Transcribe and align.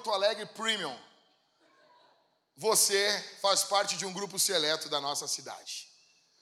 Porto 0.00 0.12
Alegre 0.12 0.46
Premium. 0.46 0.98
Você 2.56 3.36
faz 3.42 3.64
parte 3.64 3.98
de 3.98 4.06
um 4.06 4.12
grupo 4.14 4.38
seleto 4.38 4.88
da 4.88 4.98
nossa 4.98 5.28
cidade. 5.28 5.90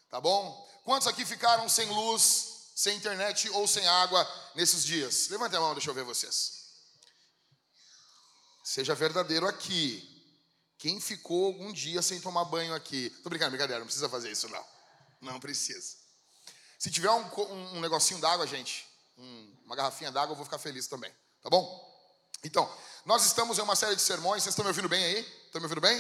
Tá 0.09 0.21
bom? 0.21 0.67
Quantos 0.85 1.09
aqui 1.09 1.25
ficaram 1.25 1.69
sem 1.69 1.89
luz, 1.89 2.71
sem 2.77 2.97
internet 2.97 3.51
ou 3.51 3.67
sem 3.67 3.87
água 3.87 4.25
nesses 4.55 4.85
dias? 4.85 5.29
Levante 5.29 5.57
a 5.57 5.61
mão, 5.61 5.75
deixa 5.75 5.91
eu 5.91 5.95
ver 5.95 6.05
vocês. 6.05 6.69
Seja 8.63 8.95
verdadeiro 8.95 9.47
aqui. 9.47 10.07
Quem 10.79 11.01
ficou 11.01 11.47
algum 11.47 11.73
dia 11.73 12.01
sem 12.01 12.21
tomar 12.21 12.45
banho 12.45 12.73
aqui? 12.75 13.11
Tô 13.25 13.29
brincando, 13.29 13.51
brincadeira, 13.51 13.81
não 13.81 13.87
precisa 13.87 14.09
fazer 14.09 14.31
isso 14.31 14.49
não. 14.49 14.65
Não 15.21 15.41
precisa. 15.41 15.97
Se 16.79 16.93
tiver 16.93 17.11
um, 17.11 17.25
um, 17.25 17.77
um 17.79 17.81
negocinho 17.81 18.21
d'água, 18.21 18.47
gente, 18.47 18.87
um, 19.17 19.57
uma 19.65 19.75
garrafinha 19.75 20.13
d'água, 20.13 20.33
eu 20.33 20.37
vou 20.37 20.45
ficar 20.45 20.59
feliz 20.59 20.87
também. 20.87 21.13
Tá 21.43 21.51
bom? 21.51 21.89
Então, 22.45 22.73
nós 23.09 23.25
estamos 23.25 23.57
em 23.57 23.63
uma 23.63 23.75
série 23.75 23.97
de 23.97 24.03
sermões. 24.03 24.43
Vocês 24.43 24.53
estão 24.53 24.63
me 24.63 24.69
ouvindo 24.69 24.87
bem 24.87 25.03
aí? 25.03 25.21
Estão 25.47 25.63
me 25.63 25.65
ouvindo 25.65 25.81
bem? 25.81 25.97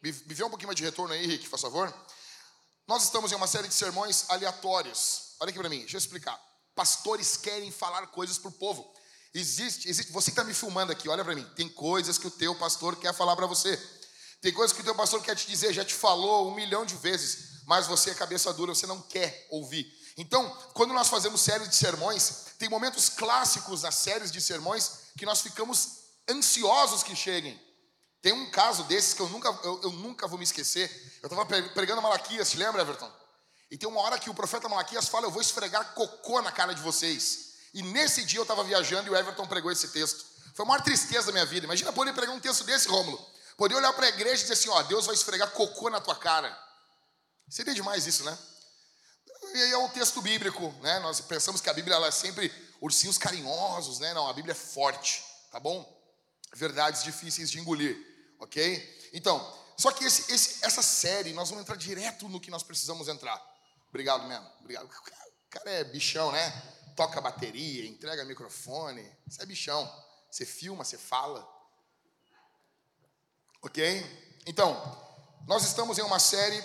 Me, 0.00 0.12
me 0.12 0.34
vê 0.34 0.44
um 0.44 0.48
pouquinho 0.48 0.68
mais 0.68 0.76
de 0.76 0.84
retorno 0.84 1.12
aí, 1.12 1.26
Rick, 1.26 1.48
por 1.48 1.58
favor. 1.58 1.92
Nós 2.86 3.02
estamos 3.02 3.32
em 3.32 3.34
uma 3.34 3.48
série 3.48 3.66
de 3.66 3.74
sermões 3.74 4.26
aleatórios. 4.28 5.34
Olha 5.40 5.50
aqui 5.50 5.58
para 5.58 5.68
mim, 5.68 5.80
deixa 5.80 5.96
eu 5.96 5.98
explicar. 5.98 6.40
Pastores 6.76 7.36
querem 7.36 7.72
falar 7.72 8.06
coisas 8.06 8.38
para 8.38 8.50
o 8.50 8.52
povo. 8.52 8.88
Existe, 9.34 9.88
existe, 9.88 10.12
você 10.12 10.26
que 10.26 10.38
está 10.38 10.44
me 10.44 10.54
filmando 10.54 10.92
aqui, 10.92 11.08
olha 11.08 11.24
para 11.24 11.34
mim. 11.34 11.44
Tem 11.56 11.68
coisas 11.68 12.18
que 12.18 12.28
o 12.28 12.30
teu 12.30 12.54
pastor 12.54 12.94
quer 12.94 13.12
falar 13.12 13.34
para 13.34 13.46
você. 13.46 13.76
Tem 14.40 14.52
coisas 14.52 14.72
que 14.72 14.80
o 14.80 14.84
teu 14.84 14.94
pastor 14.94 15.20
quer 15.24 15.34
te 15.34 15.48
dizer, 15.48 15.72
já 15.72 15.84
te 15.84 15.94
falou 15.94 16.52
um 16.52 16.54
milhão 16.54 16.86
de 16.86 16.94
vezes, 16.94 17.64
mas 17.66 17.88
você 17.88 18.10
é 18.10 18.14
cabeça 18.14 18.52
dura, 18.52 18.72
você 18.72 18.86
não 18.86 19.02
quer 19.02 19.48
ouvir. 19.50 19.92
Então, 20.16 20.48
quando 20.72 20.94
nós 20.94 21.08
fazemos 21.08 21.40
séries 21.40 21.68
de 21.68 21.74
sermões, 21.74 22.44
tem 22.60 22.68
momentos 22.68 23.08
clássicos 23.08 23.82
nas 23.82 23.96
séries 23.96 24.30
de 24.30 24.40
sermões 24.40 25.02
que 25.18 25.26
nós 25.26 25.40
ficamos 25.40 26.01
ansiosos 26.28 27.02
que 27.02 27.14
cheguem. 27.14 27.60
Tem 28.20 28.32
um 28.32 28.50
caso 28.50 28.84
desses 28.84 29.14
que 29.14 29.20
eu 29.20 29.28
nunca, 29.28 29.48
eu, 29.64 29.80
eu 29.82 29.90
nunca 29.92 30.28
vou 30.28 30.38
me 30.38 30.44
esquecer. 30.44 30.90
Eu 31.22 31.26
estava 31.26 31.44
pregando 31.70 32.00
Malaquias, 32.00 32.50
te 32.50 32.56
lembra, 32.56 32.82
Everton? 32.82 33.10
E 33.70 33.76
tem 33.76 33.88
uma 33.88 34.00
hora 34.00 34.18
que 34.18 34.30
o 34.30 34.34
profeta 34.34 34.68
Malaquias 34.68 35.08
fala: 35.08 35.26
Eu 35.26 35.30
vou 35.30 35.42
esfregar 35.42 35.94
cocô 35.94 36.40
na 36.40 36.52
cara 36.52 36.74
de 36.74 36.80
vocês. 36.82 37.52
E 37.74 37.82
nesse 37.82 38.24
dia 38.24 38.38
eu 38.38 38.42
estava 38.42 38.62
viajando 38.62 39.08
e 39.08 39.10
o 39.10 39.16
Everton 39.16 39.46
pregou 39.46 39.72
esse 39.72 39.88
texto. 39.88 40.24
Foi 40.54 40.64
a 40.64 40.68
maior 40.68 40.82
tristeza 40.82 41.26
da 41.26 41.32
minha 41.32 41.46
vida. 41.46 41.64
Imagina 41.64 41.92
poder 41.92 42.12
pregar 42.12 42.34
um 42.34 42.40
texto 42.40 42.64
desse, 42.64 42.86
Rômulo. 42.86 43.18
Poder 43.56 43.74
olhar 43.74 43.92
para 43.94 44.06
a 44.06 44.08
igreja 44.10 44.36
e 44.36 44.42
dizer 44.42 44.52
assim: 44.52 44.68
Ó, 44.68 44.82
Deus 44.82 45.06
vai 45.06 45.14
esfregar 45.14 45.50
cocô 45.50 45.90
na 45.90 46.00
tua 46.00 46.14
cara. 46.14 46.56
Seria 47.48 47.74
demais 47.74 48.06
isso, 48.06 48.24
né? 48.24 48.38
E 49.54 49.62
aí 49.62 49.72
é 49.72 49.78
o 49.78 49.88
texto 49.88 50.22
bíblico, 50.22 50.72
né? 50.80 51.00
Nós 51.00 51.20
pensamos 51.20 51.60
que 51.60 51.68
a 51.68 51.74
Bíblia 51.74 51.96
ela 51.96 52.06
é 52.06 52.10
sempre 52.10 52.52
ursinhos 52.80 53.18
carinhosos, 53.18 53.98
né? 53.98 54.14
Não, 54.14 54.28
a 54.28 54.32
Bíblia 54.32 54.52
é 54.52 54.54
forte, 54.54 55.24
tá 55.50 55.58
bom? 55.58 56.01
Verdades 56.54 57.02
difíceis 57.02 57.50
de 57.50 57.58
engolir 57.58 58.12
ok? 58.42 59.10
Então, 59.12 59.40
só 59.76 59.92
que 59.92 60.04
esse, 60.04 60.32
esse, 60.32 60.64
essa 60.64 60.82
série, 60.82 61.32
nós 61.32 61.48
vamos 61.48 61.62
entrar 61.62 61.76
direto 61.76 62.28
no 62.28 62.40
que 62.40 62.50
nós 62.50 62.62
precisamos 62.62 63.08
entrar. 63.08 63.40
Obrigado 63.88 64.26
mesmo, 64.26 64.46
obrigado. 64.60 64.88
O 65.44 65.54
cara 65.54 65.70
é 65.70 65.84
bichão, 65.84 66.32
né? 66.32 66.50
Toca 66.96 67.20
bateria, 67.20 67.86
entrega 67.86 68.24
microfone. 68.24 69.06
Você 69.28 69.42
é 69.42 69.44
bichão. 69.44 69.86
Você 70.30 70.46
filma, 70.46 70.82
você 70.82 70.96
fala. 70.96 71.46
Ok? 73.60 74.40
Então, 74.46 74.74
nós 75.46 75.62
estamos 75.62 75.98
em 75.98 76.00
uma 76.00 76.18
série 76.18 76.64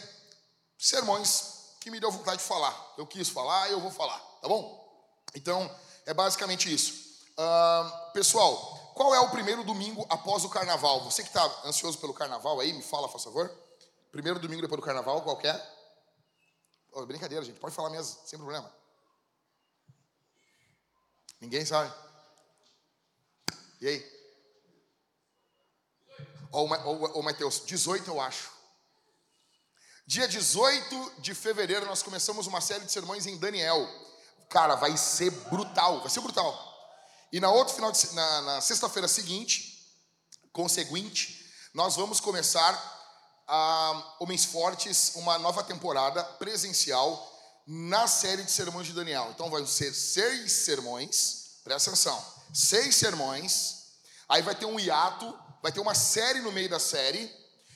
sermões 0.77 1.75
que 1.81 1.91
me 1.91 1.99
deu 1.99 2.09
vontade 2.09 2.37
de 2.37 2.47
falar. 2.47 2.93
Eu 2.97 3.05
quis 3.05 3.27
falar, 3.27 3.69
eu 3.69 3.81
vou 3.81 3.91
falar, 3.91 4.19
tá 4.41 4.47
bom? 4.47 5.21
Então, 5.35 5.69
é 6.05 6.13
basicamente 6.13 6.73
isso. 6.73 6.93
Uh, 7.33 8.13
pessoal, 8.13 8.76
qual 8.97 9.13
é 9.13 9.19
o 9.19 9.29
primeiro 9.29 9.63
domingo 9.63 10.05
após 10.09 10.43
o 10.43 10.49
carnaval? 10.49 11.03
Você 11.03 11.21
que 11.21 11.29
está 11.29 11.45
ansioso 11.63 11.99
pelo 11.99 12.15
carnaval 12.15 12.59
aí, 12.59 12.73
me 12.73 12.81
fala, 12.81 13.07
por 13.07 13.21
favor. 13.21 13.55
Primeiro 14.11 14.39
domingo 14.39 14.61
depois 14.63 14.81
do 14.81 14.85
carnaval, 14.85 15.21
qual 15.21 15.39
é? 15.43 15.77
Oh, 16.91 17.05
brincadeira, 17.05 17.45
gente. 17.45 17.59
Pode 17.59 17.75
falar 17.75 17.91
mesmo, 17.91 18.19
sem 18.25 18.39
problema. 18.39 18.73
Ninguém 21.39 21.63
sabe? 21.63 21.93
E 23.79 23.87
aí? 23.87 24.17
Ô, 26.51 26.67
oh, 26.67 27.19
oh, 27.19 27.21
Mateus, 27.21 27.63
18 27.63 28.09
eu 28.09 28.19
acho. 28.19 28.51
Dia 30.07 30.27
18 30.27 31.21
de 31.21 31.35
fevereiro 31.35 31.85
nós 31.85 32.01
começamos 32.01 32.47
uma 32.47 32.61
série 32.61 32.85
de 32.85 32.91
sermões 32.91 33.27
em 33.27 33.37
Daniel. 33.37 33.87
Cara, 34.49 34.73
vai 34.73 34.97
ser 34.97 35.29
brutal, 35.29 35.99
vai 35.99 36.09
ser 36.09 36.21
brutal. 36.21 36.66
E 37.31 37.39
na 37.39 37.51
outra 37.51 37.73
final 37.73 37.91
de, 37.91 38.13
na, 38.13 38.41
na 38.41 38.61
sexta-feira 38.61 39.07
seguinte, 39.07 39.85
conseguinte, 40.53 41.45
nós 41.73 41.95
vamos 41.95 42.19
começar 42.19 42.73
a 43.47 44.15
Homens 44.19 44.45
Fortes, 44.45 45.13
uma 45.15 45.37
nova 45.37 45.63
temporada 45.63 46.23
presencial 46.23 47.33
na 47.65 48.07
série 48.07 48.43
de 48.43 48.51
sermões 48.51 48.87
de 48.87 48.93
Daniel. 48.93 49.29
Então 49.31 49.49
vão 49.49 49.65
ser 49.67 49.93
seis 49.93 50.51
sermões, 50.51 51.59
presta 51.63 51.89
atenção, 51.89 52.25
seis 52.53 52.95
sermões, 52.95 53.75
aí 54.27 54.41
vai 54.41 54.55
ter 54.55 54.65
um 54.65 54.79
hiato, 54.79 55.37
vai 55.61 55.71
ter 55.71 55.79
uma 55.79 55.95
série 55.95 56.41
no 56.41 56.51
meio 56.51 56.69
da 56.69 56.79
série, 56.79 57.31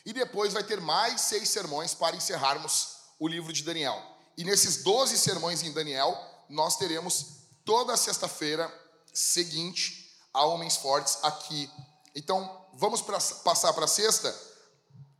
e 0.05 0.13
depois 0.13 0.53
vai 0.53 0.63
ter 0.63 0.81
mais 0.81 1.21
seis 1.21 1.49
sermões 1.49 1.93
para 1.93 2.15
encerrarmos 2.15 2.95
o 3.19 3.27
livro 3.27 3.53
de 3.53 3.63
Daniel. 3.63 4.01
E 4.37 4.43
nesses 4.43 4.77
doze 4.77 5.17
sermões 5.17 5.61
em 5.61 5.71
Daniel, 5.71 6.17
nós 6.49 6.77
teremos 6.77 7.41
toda 7.63 7.95
sexta-feira 7.95 8.67
seguinte 9.13 10.11
a 10.33 10.45
Homens 10.45 10.77
Fortes 10.77 11.17
aqui. 11.23 11.69
Então, 12.15 12.67
vamos 12.73 13.01
pra, 13.01 13.19
passar 13.43 13.73
para 13.73 13.87
sexta 13.87 14.33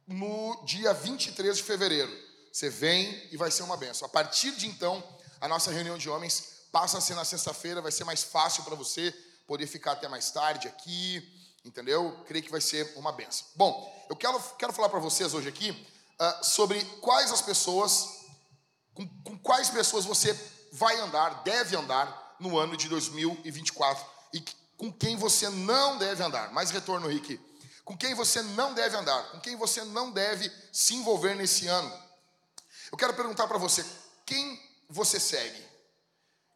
no 0.08 0.64
dia 0.66 0.94
23 0.94 1.58
de 1.58 1.64
fevereiro. 1.64 2.12
Você 2.52 2.70
vem 2.70 3.28
e 3.32 3.38
vai 3.38 3.50
ser 3.50 3.64
uma 3.64 3.78
benção. 3.78 4.06
A 4.06 4.10
partir 4.10 4.52
de 4.52 4.68
então, 4.68 5.04
a 5.40 5.48
nossa 5.48 5.72
reunião 5.72 5.98
de 5.98 6.10
homens 6.10 6.66
passa 6.72 6.98
a 6.98 7.02
ser 7.02 7.16
na 7.16 7.26
sexta-feira, 7.26 7.82
vai 7.82 7.92
ser 7.92 8.04
mais 8.04 8.24
fácil 8.24 8.64
para 8.64 8.76
você 8.76 9.12
poder 9.48 9.68
ficar 9.68 9.94
até 9.94 10.08
mais 10.08 10.32
tarde 10.32 10.68
aqui, 10.68 11.22
entendeu? 11.66 12.24
Creio 12.28 12.44
que 12.44 12.52
vai 12.52 12.62
ser 12.62 12.94
uma 12.96 13.12
benção. 13.12 13.46
Bom, 13.56 14.06
eu 14.10 14.16
quero, 14.16 14.40
quero 14.58 14.74
falar 14.74 14.90
para 14.90 15.00
vocês 15.00 15.34
hoje 15.34 15.50
aqui 15.50 15.72
uh, 15.72 16.46
sobre 16.46 16.84
quais 17.02 17.32
as 17.32 17.42
pessoas, 17.42 18.08
com, 18.94 19.08
com 19.24 19.38
quais 19.40 19.70
pessoas 19.70 20.06
você 20.06 20.38
vai 20.72 20.98
andar, 21.00 21.44
deve 21.44 21.76
andar 21.76 22.21
no 22.42 22.58
ano 22.58 22.76
de 22.76 22.90
2024 22.90 24.06
e 24.34 24.44
com 24.78 24.92
quem 24.92 25.16
você 25.16 25.48
não 25.50 25.98
deve 25.98 26.24
andar. 26.24 26.52
Mais 26.52 26.72
retorno, 26.72 27.08
Rick. 27.08 27.40
Com 27.86 27.96
quem 27.96 28.14
você 28.14 28.42
não 28.42 28.74
deve 28.74 28.96
andar, 28.96 29.32
com 29.32 29.40
quem 29.40 29.56
você 29.56 29.84
não 29.84 30.12
deve 30.12 30.52
se 30.72 30.96
envolver 30.96 31.36
nesse 31.36 31.68
ano. 31.68 31.92
Eu 32.92 32.98
quero 32.98 33.14
perguntar 33.14 33.48
para 33.48 33.58
você: 33.58 33.86
quem 34.26 34.60
você 34.90 35.20
segue? 35.20 35.66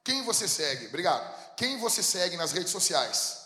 Quem 0.04 0.24
você 0.24 0.48
segue? 0.48 0.88
Obrigado. 0.88 1.56
Quem 1.56 1.78
você 1.80 2.04
segue 2.04 2.36
nas 2.36 2.52
redes 2.52 2.72
sociais? 2.72 3.38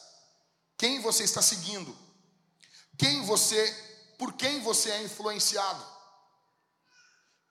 Quem 0.78 1.02
você 1.02 1.24
está 1.24 1.42
seguindo? 1.42 1.96
Quem 2.98 3.24
você, 3.26 3.74
por 4.18 4.34
quem 4.34 4.62
você 4.62 4.92
é 4.92 5.04
influenciado? 5.04 5.86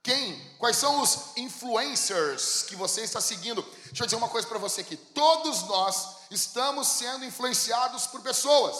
Quem? 0.02 0.56
Quais 0.58 0.76
são 0.76 1.02
os 1.02 1.36
influencers 1.36 2.62
que 2.62 2.76
você 2.76 3.02
está 3.02 3.20
seguindo? 3.20 3.62
Deixa 3.88 4.02
eu 4.02 4.06
dizer 4.06 4.16
uma 4.16 4.28
coisa 4.28 4.46
para 4.46 4.58
você 4.58 4.80
aqui. 4.82 4.96
Todos 4.96 5.62
nós 5.62 6.16
estamos 6.30 6.86
sendo 6.88 7.24
influenciados 7.24 8.06
por 8.06 8.20
pessoas. 8.22 8.76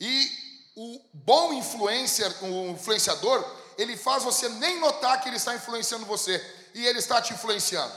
E 0.00 0.30
o 0.76 1.00
bom 1.12 1.52
influencer, 1.52 2.32
o 2.44 2.70
influenciador, 2.70 3.44
ele 3.78 3.96
faz 3.96 4.22
você 4.22 4.48
nem 4.48 4.78
notar 4.78 5.20
que 5.20 5.28
ele 5.28 5.36
está 5.36 5.54
influenciando 5.54 6.04
você. 6.04 6.38
E 6.74 6.86
ele 6.86 6.98
está 6.98 7.20
te 7.20 7.32
influenciando. 7.32 7.94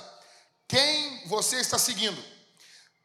Quem 0.67 1.27
você 1.27 1.57
está 1.57 1.77
seguindo? 1.77 2.23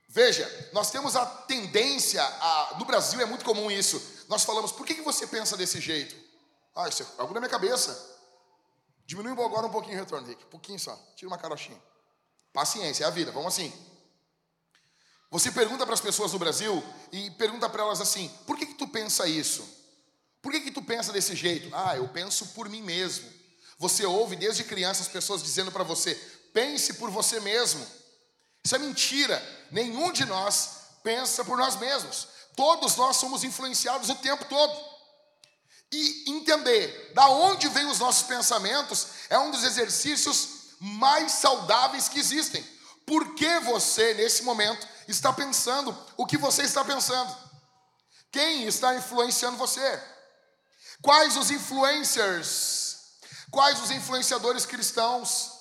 Veja, 0.08 0.70
nós 0.72 0.90
temos 0.90 1.16
a 1.16 1.26
tendência, 1.26 2.22
a, 2.22 2.76
no 2.78 2.84
Brasil 2.84 3.20
é 3.20 3.24
muito 3.24 3.44
comum 3.44 3.68
isso. 3.68 4.00
Nós 4.28 4.44
falamos, 4.44 4.70
por 4.70 4.86
que, 4.86 4.94
que 4.94 5.02
você 5.02 5.26
pensa 5.26 5.56
desse 5.56 5.80
jeito? 5.80 6.14
Ah, 6.74 6.88
isso 6.88 7.02
é 7.02 7.06
algo 7.18 7.34
na 7.34 7.40
minha 7.40 7.50
cabeça. 7.50 8.14
Diminui 9.06 9.32
agora 9.32 9.66
um 9.66 9.70
pouquinho 9.70 9.96
o 9.96 10.00
retorno, 10.00 10.26
Rick. 10.26 10.44
Um 10.44 10.50
pouquinho 10.50 10.78
só. 10.78 10.96
Tira 11.16 11.28
uma 11.28 11.36
carochinha. 11.38 11.80
Paciência, 12.54 13.02
é 13.02 13.06
a 13.08 13.10
vida. 13.10 13.32
Vamos 13.32 13.52
assim. 13.52 13.70
Você 15.28 15.50
pergunta 15.50 15.84
para 15.84 15.94
as 15.94 16.00
pessoas 16.00 16.32
no 16.32 16.38
Brasil 16.38 16.82
e 17.10 17.28
pergunta 17.32 17.68
para 17.68 17.82
elas 17.82 18.00
assim: 18.00 18.28
por 18.46 18.56
que, 18.56 18.64
que 18.64 18.74
tu 18.74 18.86
pensa 18.86 19.26
isso? 19.26 19.68
Por 20.40 20.52
que, 20.52 20.60
que 20.60 20.70
tu 20.70 20.80
pensa 20.80 21.12
desse 21.12 21.34
jeito? 21.34 21.68
Ah, 21.74 21.96
eu 21.96 22.06
penso 22.08 22.46
por 22.48 22.68
mim 22.68 22.80
mesmo. 22.80 23.28
Você 23.76 24.06
ouve 24.06 24.36
desde 24.36 24.62
criança 24.62 25.02
as 25.02 25.08
pessoas 25.08 25.42
dizendo 25.42 25.72
para 25.72 25.82
você: 25.82 26.14
pense 26.52 26.94
por 26.94 27.10
você 27.10 27.40
mesmo. 27.40 27.84
Isso 28.64 28.76
é 28.76 28.78
mentira. 28.78 29.66
Nenhum 29.72 30.12
de 30.12 30.24
nós 30.24 30.70
pensa 31.02 31.44
por 31.44 31.58
nós 31.58 31.74
mesmos. 31.74 32.28
Todos 32.54 32.94
nós 32.94 33.16
somos 33.16 33.42
influenciados 33.42 34.08
o 34.10 34.14
tempo 34.14 34.44
todo. 34.44 34.94
E 35.90 36.30
entender 36.30 37.10
da 37.14 37.28
onde 37.28 37.68
vêm 37.68 37.86
os 37.86 37.98
nossos 37.98 38.22
pensamentos 38.28 39.08
é 39.28 39.38
um 39.40 39.50
dos 39.50 39.64
exercícios 39.64 40.53
mais 40.80 41.32
saudáveis 41.32 42.08
que 42.08 42.18
existem. 42.18 42.62
por 43.06 43.34
que 43.34 43.60
você, 43.60 44.14
nesse 44.14 44.42
momento, 44.42 44.88
está 45.06 45.30
pensando 45.32 45.96
o 46.16 46.26
que 46.26 46.38
você 46.38 46.62
está 46.62 46.82
pensando. 46.84 47.36
Quem 48.32 48.64
está 48.64 48.94
influenciando 48.94 49.56
você? 49.56 50.02
Quais 51.02 51.36
os 51.36 51.50
influencers? 51.50 52.96
Quais 53.50 53.80
os 53.80 53.90
influenciadores 53.90 54.64
cristãos? 54.66 55.52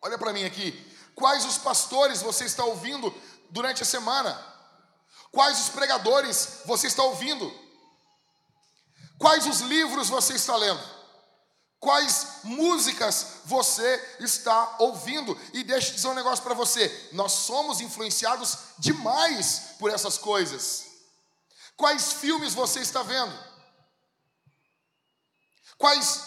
Olha 0.00 0.18
para 0.18 0.32
mim 0.32 0.44
aqui. 0.44 0.72
Quais 1.14 1.44
os 1.44 1.58
pastores 1.58 2.22
você 2.22 2.44
está 2.44 2.64
ouvindo 2.64 3.14
durante 3.50 3.82
a 3.82 3.86
semana? 3.86 4.32
Quais 5.30 5.60
os 5.60 5.68
pregadores 5.68 6.62
você 6.64 6.86
está 6.86 7.02
ouvindo? 7.02 7.52
Quais 9.18 9.46
os 9.46 9.60
livros 9.60 10.08
você 10.08 10.34
está 10.34 10.56
lendo? 10.56 10.82
Quais 11.82 12.44
músicas 12.44 13.40
você 13.44 14.16
está 14.20 14.76
ouvindo? 14.78 15.36
E 15.52 15.64
deixa 15.64 15.88
eu 15.88 15.94
dizer 15.96 16.06
um 16.06 16.14
negócio 16.14 16.44
para 16.44 16.54
você: 16.54 17.08
nós 17.10 17.32
somos 17.32 17.80
influenciados 17.80 18.56
demais 18.78 19.74
por 19.80 19.90
essas 19.90 20.16
coisas. 20.16 20.86
Quais 21.76 22.12
filmes 22.12 22.54
você 22.54 22.78
está 22.78 23.02
vendo? 23.02 23.36
Quais 25.76 26.22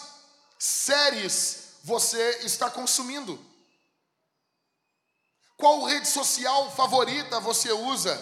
séries 0.58 1.76
você 1.82 2.40
está 2.42 2.70
consumindo? 2.70 3.42
Qual 5.56 5.84
rede 5.84 6.06
social 6.06 6.70
favorita 6.76 7.40
você 7.40 7.72
usa? 7.72 8.14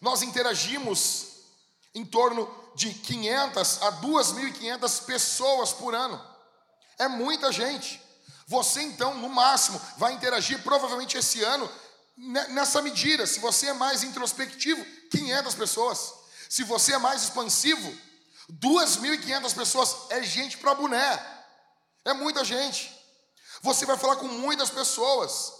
Nós 0.00 0.20
interagimos 0.20 1.26
em 1.94 2.04
torno 2.04 2.63
de 2.74 2.92
500 2.92 3.82
a 3.82 3.92
2.500 4.00 5.04
pessoas 5.04 5.72
por 5.72 5.94
ano. 5.94 6.20
É 6.98 7.08
muita 7.08 7.52
gente. 7.52 8.02
Você 8.46 8.82
então, 8.82 9.14
no 9.14 9.28
máximo, 9.28 9.80
vai 9.96 10.12
interagir 10.12 10.62
provavelmente 10.62 11.16
esse 11.16 11.42
ano 11.42 11.70
nessa 12.50 12.82
medida. 12.82 13.26
Se 13.26 13.40
você 13.40 13.68
é 13.68 13.72
mais 13.72 14.02
introspectivo, 14.02 14.84
500 15.10 15.54
pessoas. 15.54 16.14
Se 16.48 16.62
você 16.62 16.94
é 16.94 16.98
mais 16.98 17.22
expansivo, 17.22 17.92
2.500 18.52 19.54
pessoas 19.54 19.96
é 20.10 20.22
gente 20.22 20.58
para 20.58 20.74
boné. 20.74 21.34
É 22.04 22.12
muita 22.12 22.44
gente. 22.44 22.92
Você 23.62 23.86
vai 23.86 23.96
falar 23.96 24.16
com 24.16 24.28
muitas 24.28 24.68
pessoas. 24.68 25.53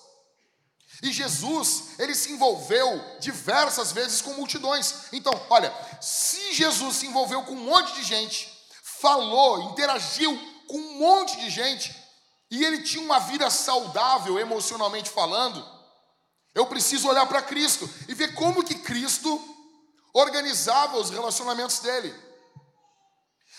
E 1.03 1.13
Jesus, 1.13 1.99
ele 1.99 2.15
se 2.15 2.33
envolveu 2.33 3.03
diversas 3.21 3.93
vezes 3.93 4.21
com 4.23 4.35
multidões. 4.35 5.13
Então, 5.13 5.33
olha, 5.51 5.73
se 6.01 6.55
Jesus 6.55 6.97
se 6.97 7.07
envolveu 7.07 7.43
com 7.43 7.53
um 7.53 7.65
monte 7.65 7.95
de 7.95 8.03
gente, 8.03 8.51
falou, 8.83 9.71
interagiu 9.71 10.37
com 10.67 10.79
um 10.79 10.99
monte 10.99 11.37
de 11.37 11.51
gente, 11.51 11.95
e 12.51 12.65
ele 12.65 12.83
tinha 12.83 13.03
uma 13.03 13.19
vida 13.19 13.51
saudável 13.51 14.39
emocionalmente 14.39 15.11
falando, 15.11 15.65
eu 16.55 16.67
preciso 16.67 17.09
olhar 17.09 17.27
para 17.27 17.43
Cristo 17.43 17.91
e 18.09 18.15
ver 18.15 18.35
como 18.35 18.65
que 18.65 18.77
Cristo 18.77 19.43
organizava 20.13 20.97
os 20.99 21.11
relacionamentos 21.11 21.81
dele. 21.81 22.15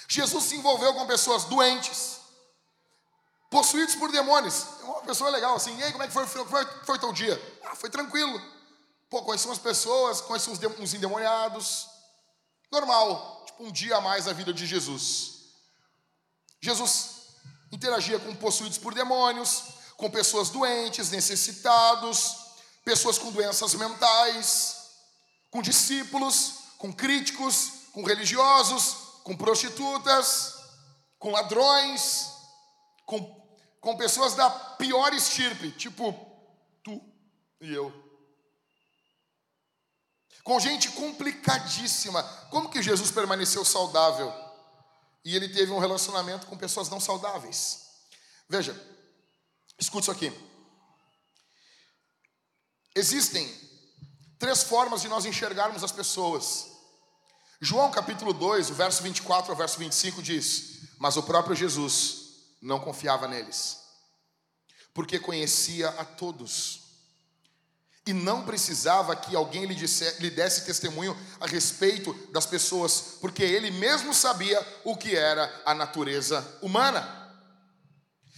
Jesus 0.07 0.45
se 0.45 0.55
envolveu 0.55 0.93
com 0.93 1.05
pessoas 1.05 1.43
doentes, 1.43 2.19
possuídos 3.49 3.95
por 3.95 4.11
demônios. 4.11 4.65
É 4.85 4.87
uma 4.87 5.01
pessoa 5.01 5.31
legal 5.31 5.55
assim. 5.55 5.75
E 5.77 5.83
aí, 5.83 5.91
como 5.91 6.03
é 6.03 6.07
que 6.07 6.13
foi, 6.13 6.27
foi, 6.27 6.65
foi 6.83 6.99
teu 6.99 7.11
dia? 7.11 7.59
Ah, 7.63 7.75
foi 7.75 7.89
tranquilo. 7.89 8.39
Pô, 9.09 9.23
conheci 9.23 9.47
umas 9.47 9.57
pessoas, 9.57 10.21
conheci 10.21 10.49
uns, 10.49 10.59
uns 10.79 10.93
endemoniados. 10.93 11.87
Normal, 12.71 13.43
tipo 13.47 13.63
um 13.63 13.71
dia 13.71 13.97
a 13.97 14.01
mais 14.01 14.25
na 14.25 14.33
vida 14.33 14.53
de 14.53 14.65
Jesus. 14.65 15.35
Jesus 16.61 17.15
interagia 17.71 18.19
com 18.19 18.35
possuídos 18.35 18.77
por 18.77 18.93
demônios, 18.93 19.63
com 19.97 20.09
pessoas 20.09 20.49
doentes, 20.49 21.09
necessitados, 21.09 22.35
pessoas 22.83 23.17
com 23.17 23.31
doenças 23.31 23.73
mentais, 23.73 24.89
com 25.49 25.61
discípulos, 25.61 26.53
com 26.77 26.93
críticos, 26.93 27.71
com 27.91 28.03
religiosos, 28.03 28.95
com 29.23 29.35
prostitutas, 29.35 30.53
com 31.17 31.31
ladrões, 31.31 32.29
com 33.05 33.44
com 33.85 33.95
pessoas 33.95 34.33
da 34.33 34.49
pior 34.49 35.13
estirpe, 35.13 35.69
tipo 35.73 36.11
tu 36.83 36.99
e 37.61 37.71
eu. 37.71 37.93
Com 40.43 40.59
gente 40.59 40.89
complicadíssima. 40.89 42.23
Como 42.49 42.71
que 42.71 42.81
Jesus 42.81 43.11
permaneceu 43.11 43.63
saudável? 43.63 44.33
E 45.23 45.35
ele 45.35 45.49
teve 45.49 45.71
um 45.71 45.77
relacionamento 45.77 46.47
com 46.47 46.57
pessoas 46.57 46.89
não 46.89 46.99
saudáveis. 46.99 47.85
Veja, 48.49 48.73
escute 49.77 50.05
isso 50.05 50.11
aqui. 50.11 50.33
Existem 52.95 53.47
três 54.39 54.63
formas 54.63 55.03
de 55.03 55.07
nós 55.07 55.25
enxergarmos 55.25 55.83
as 55.83 55.91
pessoas. 55.91 56.71
João 57.61 57.91
capítulo 57.91 58.33
2, 58.33 58.71
o 58.71 58.73
verso 58.73 59.03
24 59.03 59.51
ao 59.51 59.55
verso 59.55 59.77
25 59.77 60.23
diz: 60.23 60.97
Mas 60.97 61.17
o 61.17 61.21
próprio 61.21 61.55
Jesus 61.55 62.24
não 62.65 62.79
confiava 62.79 63.27
neles, 63.27 63.79
porque 64.91 65.19
conhecia 65.19 65.87
a 65.89 66.03
todos. 66.03 66.83
E 68.07 68.13
não 68.13 68.43
precisava 68.43 69.15
que 69.15 69.35
alguém 69.35 69.65
lhe, 69.65 69.75
disse, 69.75 70.19
lhe 70.19 70.29
desse 70.29 70.65
testemunho 70.65 71.15
a 71.39 71.47
respeito 71.47 72.13
das 72.31 72.45
pessoas, 72.45 73.17
porque 73.21 73.43
ele 73.43 73.71
mesmo 73.71 74.13
sabia 74.13 74.59
o 74.83 74.97
que 74.97 75.15
era 75.15 75.61
a 75.65 75.73
natureza 75.73 76.57
humana. 76.61 77.33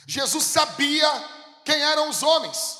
Jesus 0.05 0.43
sabia 0.43 1.09
quem 1.65 1.81
eram 1.81 2.09
os 2.09 2.21
homens. 2.23 2.77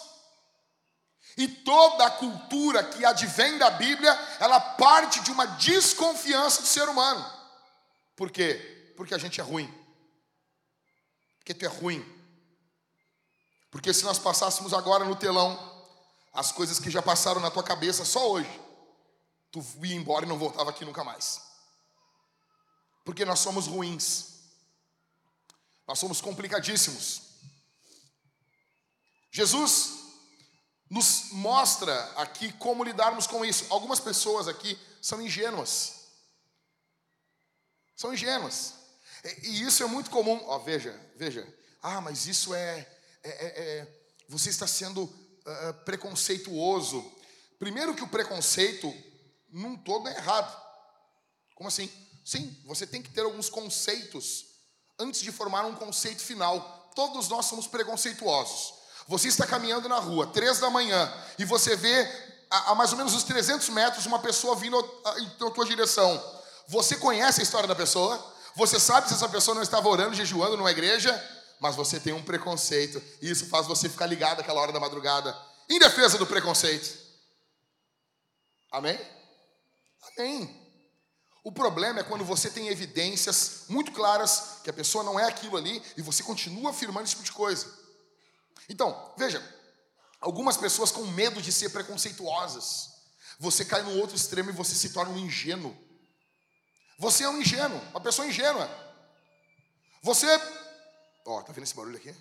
E 1.38 1.48
toda 1.48 2.06
a 2.06 2.12
cultura 2.12 2.84
que 2.84 3.06
advém 3.06 3.58
da 3.58 3.70
Bíblia, 3.70 4.12
ela 4.40 4.60
parte 4.60 5.22
de 5.22 5.32
uma 5.32 5.46
desconfiança 5.46 6.62
do 6.62 6.68
ser 6.68 6.88
humano. 6.90 7.26
Por 8.16 8.32
quê? 8.32 8.94
Porque 8.96 9.14
a 9.14 9.18
gente 9.18 9.40
é 9.40 9.44
ruim 9.44 9.77
porque 11.48 11.54
tu 11.54 11.64
é 11.66 11.70
ruim. 11.70 12.06
Porque 13.72 13.94
se 13.94 14.04
nós 14.04 14.20
passássemos 14.20 14.74
agora 14.74 15.06
no 15.06 15.16
telão 15.16 15.58
as 16.34 16.52
coisas 16.52 16.78
que 16.78 16.92
já 16.92 17.02
passaram 17.02 17.40
na 17.40 17.50
tua 17.50 17.64
cabeça 17.64 18.04
só 18.04 18.32
hoje, 18.32 18.62
tu 19.50 19.64
ia 19.82 19.96
embora 19.96 20.26
e 20.26 20.28
não 20.28 20.38
voltava 20.38 20.72
aqui 20.72 20.84
nunca 20.84 21.06
mais. 21.06 21.42
Porque 23.06 23.24
nós 23.24 23.40
somos 23.40 23.66
ruins. 23.66 24.42
Nós 25.88 25.98
somos 26.00 26.20
complicadíssimos. 26.20 27.22
Jesus 29.32 30.00
nos 30.90 31.32
mostra 31.32 31.98
aqui 32.18 32.52
como 32.54 32.84
lidarmos 32.84 33.26
com 33.26 33.46
isso. 33.46 33.66
Algumas 33.70 34.02
pessoas 34.02 34.50
aqui 34.50 34.78
são 35.02 35.22
ingênuas. 35.22 36.10
São 37.96 38.14
ingênuas. 38.14 38.87
E 39.44 39.62
isso 39.64 39.84
é 39.84 39.88
muito 39.88 40.10
comum. 40.10 40.42
Ó, 40.46 40.60
veja, 40.60 41.00
veja. 41.16 41.48
Ah, 41.82 42.02
mas 42.02 42.26
isso 42.26 42.54
é. 42.54 42.88
é, 43.24 43.30
é, 43.30 43.78
é 43.80 43.88
você 44.30 44.50
está 44.50 44.68
sendo 44.68 45.04
uh, 45.04 45.74
preconceituoso. 45.86 47.04
Primeiro, 47.58 47.96
que 47.96 48.04
o 48.04 48.08
preconceito, 48.08 48.94
num 49.50 49.78
todo, 49.78 50.08
é 50.08 50.16
errado. 50.16 50.56
Como 51.56 51.68
assim? 51.68 51.90
Sim, 52.26 52.56
você 52.66 52.86
tem 52.86 53.02
que 53.02 53.10
ter 53.10 53.22
alguns 53.22 53.50
conceitos 53.50 54.46
antes 55.00 55.22
de 55.22 55.32
formar 55.32 55.66
um 55.66 55.76
conceito 55.76 56.22
final. 56.22 56.92
Todos 56.94 57.30
nós 57.30 57.46
somos 57.46 57.68
preconceituosos. 57.68 58.74
Você 59.08 59.30
está 59.30 59.48
caminhando 59.48 59.88
na 59.88 60.00
rua, 60.00 60.28
três 60.28 60.60
da 60.60 60.70
manhã, 60.70 61.12
e 61.40 61.46
você 61.46 61.76
vê 61.76 62.06
a, 62.50 62.72
a 62.72 62.76
mais 62.76 62.92
ou 62.92 62.98
menos 62.98 63.14
uns 63.14 63.24
300 63.24 63.70
metros 63.70 64.06
uma 64.06 64.20
pessoa 64.20 64.56
vindo 64.56 64.78
em 65.18 65.30
tua 65.30 65.66
direção. 65.66 66.22
Você 66.68 66.98
conhece 66.98 67.40
a 67.40 67.44
história 67.44 67.68
da 67.68 67.76
pessoa? 67.76 68.36
Você 68.58 68.80
sabe 68.80 69.08
se 69.08 69.14
essa 69.14 69.30
pessoa 69.30 69.54
não 69.54 69.62
estava 69.62 69.88
orando, 69.88 70.16
jejuando 70.16 70.58
numa 70.58 70.72
igreja, 70.72 71.14
mas 71.60 71.76
você 71.76 72.00
tem 72.00 72.12
um 72.12 72.24
preconceito, 72.24 73.00
e 73.22 73.30
isso 73.30 73.46
faz 73.46 73.68
você 73.68 73.88
ficar 73.88 74.08
ligado 74.08 74.40
àquela 74.40 74.60
hora 74.60 74.72
da 74.72 74.80
madrugada, 74.80 75.38
em 75.70 75.78
defesa 75.78 76.18
do 76.18 76.26
preconceito. 76.26 76.98
Amém? 78.72 79.00
Amém. 80.18 80.72
O 81.44 81.52
problema 81.52 82.00
é 82.00 82.04
quando 82.04 82.26
você 82.26 82.50
tem 82.50 82.70
evidências 82.70 83.66
muito 83.70 83.92
claras 83.92 84.58
que 84.64 84.72
a 84.72 84.74
pessoa 84.74 85.04
não 85.04 85.20
é 85.20 85.26
aquilo 85.26 85.56
ali 85.56 85.80
e 85.96 86.02
você 86.02 86.24
continua 86.24 86.72
afirmando 86.72 87.06
esse 87.06 87.14
tipo 87.14 87.26
de 87.26 87.34
coisa. 87.34 87.72
Então, 88.68 89.14
veja, 89.20 89.40
algumas 90.20 90.58
pessoas 90.58 90.92
com 90.92 91.06
medo 91.06 91.44
de 91.44 91.52
ser 91.52 91.70
preconceituosas, 91.70 92.90
você 93.40 93.64
cai 93.64 93.84
no 93.84 94.00
outro 94.00 94.16
extremo 94.16 94.50
e 94.50 94.54
você 94.54 94.74
se 94.74 94.90
torna 94.90 95.12
um 95.12 95.20
ingênuo. 95.20 95.78
Você 96.98 97.24
é 97.24 97.30
um 97.30 97.40
ingênuo, 97.40 97.80
uma 97.92 98.02
pessoa 98.02 98.28
ingênua. 98.28 98.68
Você. 100.02 100.26
Ó, 101.26 101.40
oh, 101.40 101.44
tá 101.44 101.54
vendo 101.54 101.64
esse 101.64 101.76
barulho 101.76 101.98
aqui? 101.98 102.16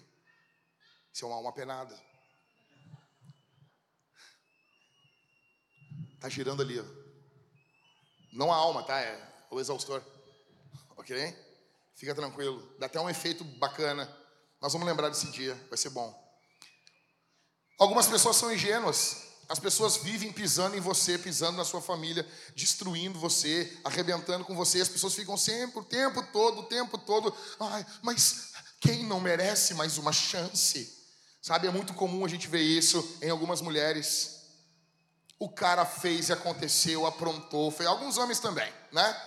Isso 1.12 1.24
é 1.24 1.28
uma 1.28 1.36
alma 1.36 1.52
penada. 1.52 1.98
Tá 6.20 6.28
girando 6.28 6.62
ali, 6.62 6.78
ó. 6.78 6.84
Não 8.32 8.52
a 8.52 8.56
alma, 8.56 8.82
tá? 8.82 9.00
É 9.00 9.46
o 9.50 9.58
exaustor. 9.58 10.02
Ok? 10.96 11.16
Fica 11.94 12.14
tranquilo. 12.14 12.76
Dá 12.78 12.86
até 12.86 13.00
um 13.00 13.08
efeito 13.08 13.44
bacana. 13.44 14.04
Nós 14.60 14.72
vamos 14.72 14.86
lembrar 14.86 15.08
desse 15.08 15.30
dia, 15.30 15.54
vai 15.68 15.78
ser 15.78 15.90
bom. 15.90 16.14
Algumas 17.78 18.06
pessoas 18.06 18.36
são 18.36 18.52
ingênuas. 18.52 19.25
As 19.48 19.60
pessoas 19.60 19.96
vivem 19.96 20.32
pisando 20.32 20.76
em 20.76 20.80
você, 20.80 21.16
pisando 21.16 21.56
na 21.56 21.64
sua 21.64 21.80
família, 21.80 22.26
destruindo 22.54 23.18
você, 23.18 23.78
arrebentando 23.84 24.44
com 24.44 24.56
você. 24.56 24.80
As 24.80 24.88
pessoas 24.88 25.14
ficam 25.14 25.36
sempre, 25.36 25.78
o 25.78 25.84
tempo 25.84 26.22
todo, 26.32 26.60
o 26.60 26.64
tempo 26.64 26.98
todo. 26.98 27.34
Ai, 27.60 27.86
mas 28.02 28.52
quem 28.80 29.04
não 29.04 29.20
merece 29.20 29.74
mais 29.74 29.98
uma 29.98 30.12
chance? 30.12 30.92
Sabe, 31.40 31.68
é 31.68 31.70
muito 31.70 31.94
comum 31.94 32.24
a 32.24 32.28
gente 32.28 32.48
ver 32.48 32.62
isso 32.62 33.18
em 33.22 33.30
algumas 33.30 33.60
mulheres. 33.60 34.40
O 35.38 35.48
cara 35.48 35.84
fez 35.84 36.28
e 36.28 36.32
aconteceu, 36.32 37.06
aprontou, 37.06 37.70
fez. 37.70 37.88
Alguns 37.88 38.18
homens 38.18 38.40
também, 38.40 38.72
né? 38.90 39.22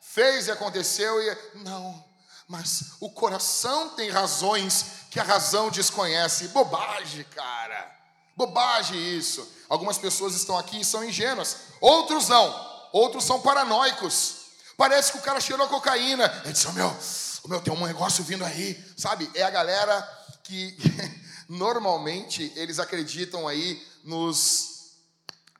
Fez 0.00 0.46
e 0.46 0.52
aconteceu 0.52 1.20
e. 1.20 1.58
Não, 1.64 2.04
mas 2.46 2.92
o 3.00 3.10
coração 3.10 3.88
tem 3.96 4.08
razões 4.08 4.86
que 5.10 5.18
a 5.18 5.24
razão 5.24 5.68
desconhece. 5.68 6.48
Bobagem, 6.48 7.24
cara. 7.24 8.03
Bobagem 8.36 9.16
isso. 9.16 9.46
Algumas 9.68 9.98
pessoas 9.98 10.34
estão 10.34 10.58
aqui 10.58 10.80
e 10.80 10.84
são 10.84 11.04
ingênuas, 11.04 11.56
outros 11.80 12.28
não. 12.28 12.74
Outros 12.92 13.24
são 13.24 13.40
paranoicos. 13.40 14.44
Parece 14.76 15.12
que 15.12 15.18
o 15.18 15.22
cara 15.22 15.40
cheirou 15.40 15.68
cocaína. 15.68 16.24
Ele 16.44 16.52
disse: 16.52 16.66
oh, 16.68 16.72
meu, 16.72 16.96
oh, 17.42 17.48
meu, 17.48 17.60
tem 17.60 17.72
um 17.72 17.86
negócio 17.86 18.22
vindo 18.22 18.44
aí. 18.44 18.82
Sabe? 18.96 19.30
É 19.34 19.42
a 19.42 19.50
galera 19.50 20.00
que 20.44 20.76
normalmente 21.48 22.52
eles 22.56 22.78
acreditam 22.78 23.48
aí 23.48 23.84
nos. 24.04 24.92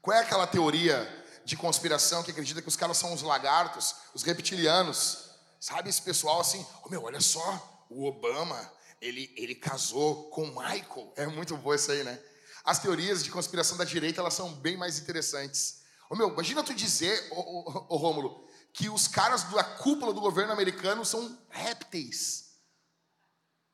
Qual 0.00 0.16
é 0.16 0.20
aquela 0.20 0.46
teoria 0.46 1.24
de 1.44 1.56
conspiração 1.56 2.22
que 2.22 2.30
acredita 2.30 2.62
que 2.62 2.68
os 2.68 2.76
caras 2.76 2.96
são 2.96 3.12
os 3.12 3.22
lagartos, 3.22 3.94
os 4.14 4.22
reptilianos? 4.22 5.30
Sabe 5.58 5.88
esse 5.88 6.02
pessoal 6.02 6.40
assim? 6.40 6.64
Oh, 6.84 6.88
meu, 6.88 7.02
olha 7.04 7.20
só, 7.20 7.84
o 7.88 8.04
Obama, 8.04 8.70
ele, 9.00 9.32
ele 9.36 9.54
casou 9.54 10.28
com 10.30 10.42
o 10.44 10.54
Michael. 10.54 11.12
É 11.16 11.26
muito 11.26 11.56
bom 11.56 11.74
isso 11.74 11.90
aí, 11.90 12.04
né? 12.04 12.20
As 12.64 12.78
teorias 12.78 13.22
de 13.22 13.30
conspiração 13.30 13.76
da 13.76 13.84
direita, 13.84 14.20
elas 14.20 14.32
são 14.32 14.54
bem 14.54 14.76
mais 14.76 14.98
interessantes. 14.98 15.82
Ô 16.08 16.16
meu, 16.16 16.30
imagina 16.30 16.62
tu 16.62 16.74
dizer, 16.74 17.28
ô, 17.30 17.40
ô, 17.40 17.86
ô 17.90 17.96
Rômulo, 17.96 18.48
que 18.72 18.88
os 18.88 19.06
caras 19.06 19.44
da 19.44 19.62
cúpula 19.62 20.14
do 20.14 20.20
governo 20.20 20.52
americano 20.52 21.04
são 21.04 21.38
répteis. 21.50 22.54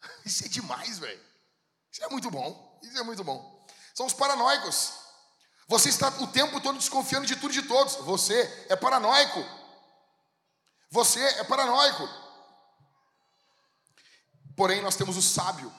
Isso 0.27 0.45
é 0.45 0.49
demais, 0.49 0.99
velho. 0.99 1.21
Isso 1.93 2.05
é 2.05 2.09
muito 2.09 2.31
bom. 2.31 2.81
Isso 2.83 2.99
é 2.99 3.03
muito 3.05 3.23
bom. 3.23 3.67
São 3.95 4.07
os 4.07 4.13
paranoicos. 4.13 4.93
Você 5.69 5.89
está 5.89 6.09
o 6.09 6.27
tempo 6.27 6.61
todo 6.61 6.79
desconfiando 6.79 7.27
de 7.27 7.37
tudo 7.37 7.53
e 7.53 7.63
de 7.63 7.69
todos. 7.69 7.95
Você 7.97 8.67
é 8.69 8.75
paranoico. 8.75 9.45
Você 10.91 11.21
é 11.21 11.45
paranoico. 11.45 12.09
Porém, 14.57 14.83
nós 14.83 14.97
temos 14.97 15.17
o 15.17 15.23
sábio. 15.23 15.73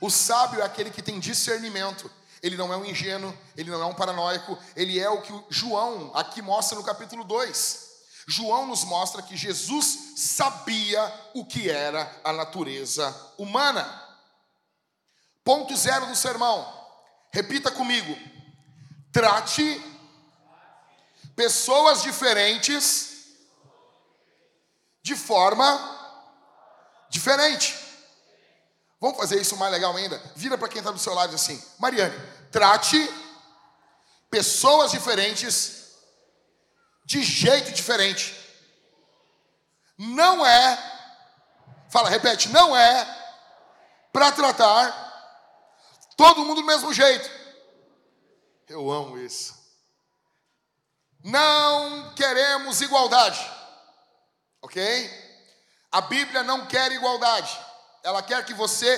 O 0.00 0.10
sábio 0.10 0.60
é 0.60 0.64
aquele 0.64 0.90
que 0.90 1.00
tem 1.00 1.20
discernimento 1.20 2.10
ele 2.42 2.56
não 2.56 2.72
é 2.72 2.76
um 2.76 2.84
ingênuo, 2.84 3.36
ele 3.56 3.70
não 3.70 3.82
é 3.82 3.86
um 3.86 3.94
paranoico, 3.94 4.58
ele 4.74 4.98
é 4.98 5.08
o 5.08 5.22
que 5.22 5.32
João 5.48 6.10
aqui 6.14 6.42
mostra 6.42 6.76
no 6.76 6.84
capítulo 6.84 7.24
2. 7.24 7.86
João 8.28 8.66
nos 8.66 8.82
mostra 8.84 9.22
que 9.22 9.36
Jesus 9.36 10.14
sabia 10.16 11.30
o 11.32 11.44
que 11.44 11.70
era 11.70 12.20
a 12.24 12.32
natureza 12.32 13.14
humana. 13.38 14.02
Ponto 15.44 15.76
zero 15.76 16.06
do 16.06 16.16
sermão. 16.16 16.66
Repita 17.32 17.70
comigo. 17.70 18.16
Trate 19.12 19.80
pessoas 21.36 22.02
diferentes 22.02 23.36
de 25.02 25.14
forma 25.14 25.64
diferente. 27.08 27.85
Vamos 29.00 29.18
fazer 29.18 29.40
isso 29.40 29.56
mais 29.56 29.72
legal 29.72 29.94
ainda? 29.94 30.20
Vira 30.34 30.56
para 30.56 30.68
quem 30.68 30.78
está 30.78 30.90
do 30.90 30.98
seu 30.98 31.14
lado 31.14 31.34
assim, 31.34 31.62
Mariane, 31.78 32.14
trate 32.50 32.98
pessoas 34.30 34.90
diferentes 34.90 35.94
de 37.04 37.22
jeito 37.22 37.72
diferente. 37.72 38.34
Não 39.98 40.44
é, 40.44 40.76
fala, 41.88 42.08
repete, 42.08 42.48
não 42.48 42.76
é 42.76 43.04
para 44.12 44.32
tratar 44.32 45.06
todo 46.16 46.44
mundo 46.44 46.60
do 46.62 46.66
mesmo 46.66 46.92
jeito. 46.92 47.30
Eu 48.68 48.90
amo 48.90 49.18
isso. 49.18 49.54
Não 51.22 52.14
queremos 52.14 52.80
igualdade, 52.80 53.40
ok? 54.62 55.10
A 55.92 56.00
Bíblia 56.00 56.42
não 56.42 56.66
quer 56.66 56.92
igualdade. 56.92 57.65
Ela 58.06 58.22
quer 58.22 58.44
que 58.44 58.54
você 58.54 58.88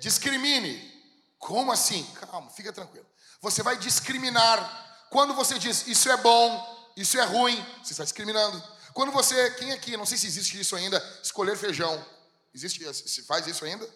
discrimine. 0.00 0.92
Como 1.38 1.70
assim? 1.70 2.02
Calma, 2.14 2.50
fica 2.50 2.72
tranquilo. 2.72 3.06
Você 3.40 3.62
vai 3.62 3.76
discriminar. 3.76 5.06
Quando 5.08 5.34
você 5.34 5.56
diz 5.56 5.86
isso 5.86 6.10
é 6.10 6.16
bom, 6.16 6.92
isso 6.96 7.16
é 7.16 7.22
ruim, 7.22 7.64
você 7.80 7.92
está 7.92 8.02
discriminando. 8.02 8.60
Quando 8.92 9.12
você, 9.12 9.52
quem 9.52 9.70
aqui, 9.70 9.96
não 9.96 10.04
sei 10.04 10.18
se 10.18 10.26
existe 10.26 10.58
isso 10.58 10.74
ainda, 10.74 11.00
escolher 11.22 11.56
feijão. 11.56 12.04
Existe, 12.52 12.92
se 12.92 13.22
faz 13.22 13.46
isso 13.46 13.64
ainda? 13.64 13.88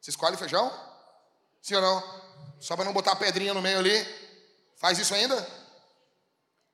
Você 0.00 0.10
escolhe 0.10 0.36
feijão? 0.36 0.72
Sim 1.60 1.74
ou 1.74 1.82
não? 1.82 2.60
Só 2.60 2.76
para 2.76 2.84
não 2.84 2.92
botar 2.92 3.10
a 3.10 3.16
pedrinha 3.16 3.52
no 3.52 3.60
meio 3.60 3.80
ali. 3.80 4.06
Faz 4.76 5.00
isso 5.00 5.14
ainda? 5.14 5.36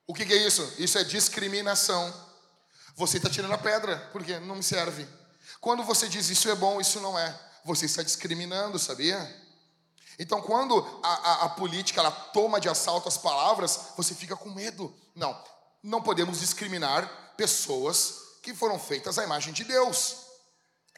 O 0.05 0.13
que, 0.13 0.23
que 0.23 0.33
é 0.33 0.45
isso? 0.45 0.71
Isso 0.77 0.99
é 0.99 1.03
discriminação. 1.03 2.13
Você 2.95 3.17
está 3.17 3.27
tirando 3.27 3.53
a 3.53 3.57
pedra, 3.57 3.97
porque 4.11 4.39
não 4.39 4.57
me 4.57 4.63
serve. 4.63 5.07
Quando 5.63 5.81
você 5.81 6.09
diz 6.09 6.29
isso 6.29 6.49
é 6.49 6.55
bom, 6.55 6.81
isso 6.81 6.99
não 6.99 7.17
é, 7.17 7.33
você 7.63 7.85
está 7.85 8.03
discriminando, 8.03 8.77
sabia? 8.77 9.17
Então, 10.19 10.41
quando 10.41 10.85
a, 11.01 11.13
a, 11.13 11.45
a, 11.45 11.49
política 11.51 12.01
ela 12.01 12.11
toma 12.11 12.59
de 12.59 12.67
assalto 12.67 13.07
as 13.07 13.17
palavras, 13.17 13.79
você 13.95 14.13
fica 14.13 14.35
com 14.35 14.49
medo. 14.49 14.93
Não, 15.15 15.41
não 15.81 16.01
podemos 16.01 16.41
discriminar 16.41 17.07
pessoas 17.37 18.15
que 18.41 18.53
foram 18.53 18.77
feitas 18.77 19.17
à 19.17 19.23
imagem 19.23 19.53
de 19.53 19.63
Deus 19.63 20.17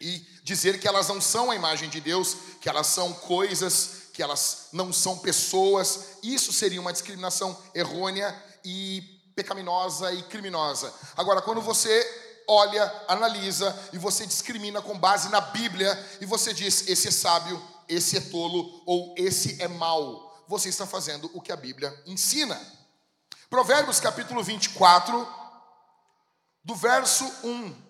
e 0.01 0.17
dizer 0.41 0.79
que 0.79 0.87
elas 0.87 1.09
não 1.09 1.21
são 1.21 1.51
a 1.51 1.55
imagem 1.55 1.87
de 1.87 2.01
Deus, 2.01 2.35
que 2.59 2.67
elas 2.67 2.87
são 2.87 3.13
coisas, 3.13 4.09
que 4.13 4.23
elas 4.23 4.69
não 4.73 4.91
são 4.91 5.19
pessoas. 5.19 6.17
Isso 6.23 6.51
seria 6.51 6.81
uma 6.81 6.91
discriminação 6.91 7.55
errônea 7.75 8.35
e 8.63 9.21
pecaminosa 9.35 10.11
e 10.11 10.23
criminosa. 10.23 10.91
Agora, 11.15 11.39
quando 11.39 11.61
você 11.61 12.24
olha, 12.47 13.03
analisa 13.07 13.77
e 13.93 13.97
você 13.97 14.25
discrimina 14.25 14.81
com 14.81 14.97
base 14.97 15.29
na 15.29 15.41
Bíblia 15.41 15.97
e 16.19 16.25
você 16.25 16.53
diz: 16.53 16.87
esse 16.87 17.07
é 17.07 17.11
sábio, 17.11 17.61
esse 17.87 18.17
é 18.17 18.21
tolo 18.21 18.81
ou 18.85 19.13
esse 19.17 19.61
é 19.61 19.67
mau. 19.67 20.43
Você 20.47 20.69
está 20.69 20.85
fazendo 20.85 21.29
o 21.33 21.41
que 21.41 21.51
a 21.51 21.55
Bíblia 21.55 21.93
ensina. 22.05 22.59
Provérbios 23.49 23.99
capítulo 23.99 24.43
24, 24.43 25.27
do 26.63 26.75
verso 26.75 27.25
1 27.43 27.85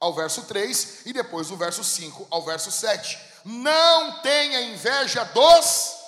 ao 0.00 0.14
verso 0.14 0.42
3 0.42 1.06
e 1.06 1.12
depois 1.12 1.48
do 1.48 1.56
verso 1.56 1.84
5 1.84 2.26
ao 2.30 2.42
verso 2.42 2.70
7. 2.70 3.18
Não 3.44 4.20
tenha 4.22 4.60
inveja 4.62 5.24
dos 5.24 6.02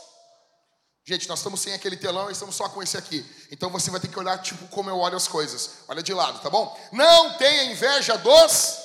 Gente, 1.07 1.29
nós 1.29 1.41
estamos 1.41 1.61
sem 1.61 1.75
aquele 1.75 1.99
telão 1.99 2.31
e 2.31 2.33
estamos 2.33 2.57
só 2.57 2.67
com 2.67 2.83
esse 2.83 2.97
aqui. 2.97 3.27
Então 3.55 3.71
você 3.71 3.89
vai 3.89 4.01
ter 4.01 4.09
que 4.09 4.19
olhar 4.19 4.37
tipo 4.43 4.67
como 4.67 4.91
eu 4.91 4.99
olho 4.99 5.17
as 5.17 5.29
coisas. 5.29 5.85
Olha 5.87 6.03
de 6.03 6.13
lado, 6.13 6.41
tá 6.41 6.51
bom? 6.51 6.77
Não 6.91 7.35
tenha 7.35 7.71
inveja 7.71 8.19
dos. 8.19 8.81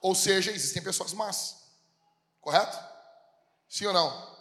Ou 0.00 0.14
seja, 0.14 0.50
existem 0.50 0.82
pessoas 0.82 1.12
más. 1.12 1.56
Correto? 2.40 2.78
Sim 3.68 3.84
ou 3.84 3.92
não? 3.92 4.36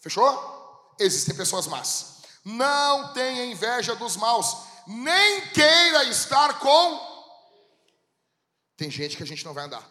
Fechou? 0.00 0.94
Existem 0.98 1.36
pessoas 1.36 1.66
más. 1.66 2.22
Não 2.42 3.12
tenha 3.12 3.44
inveja 3.44 3.94
dos 3.94 4.16
maus, 4.16 4.56
nem 4.86 5.42
queira 5.50 6.04
estar 6.04 6.58
com. 6.58 7.06
Tem 8.78 8.90
gente 8.90 9.14
que 9.14 9.22
a 9.22 9.26
gente 9.26 9.44
não 9.44 9.52
vai 9.52 9.66
andar. 9.66 9.86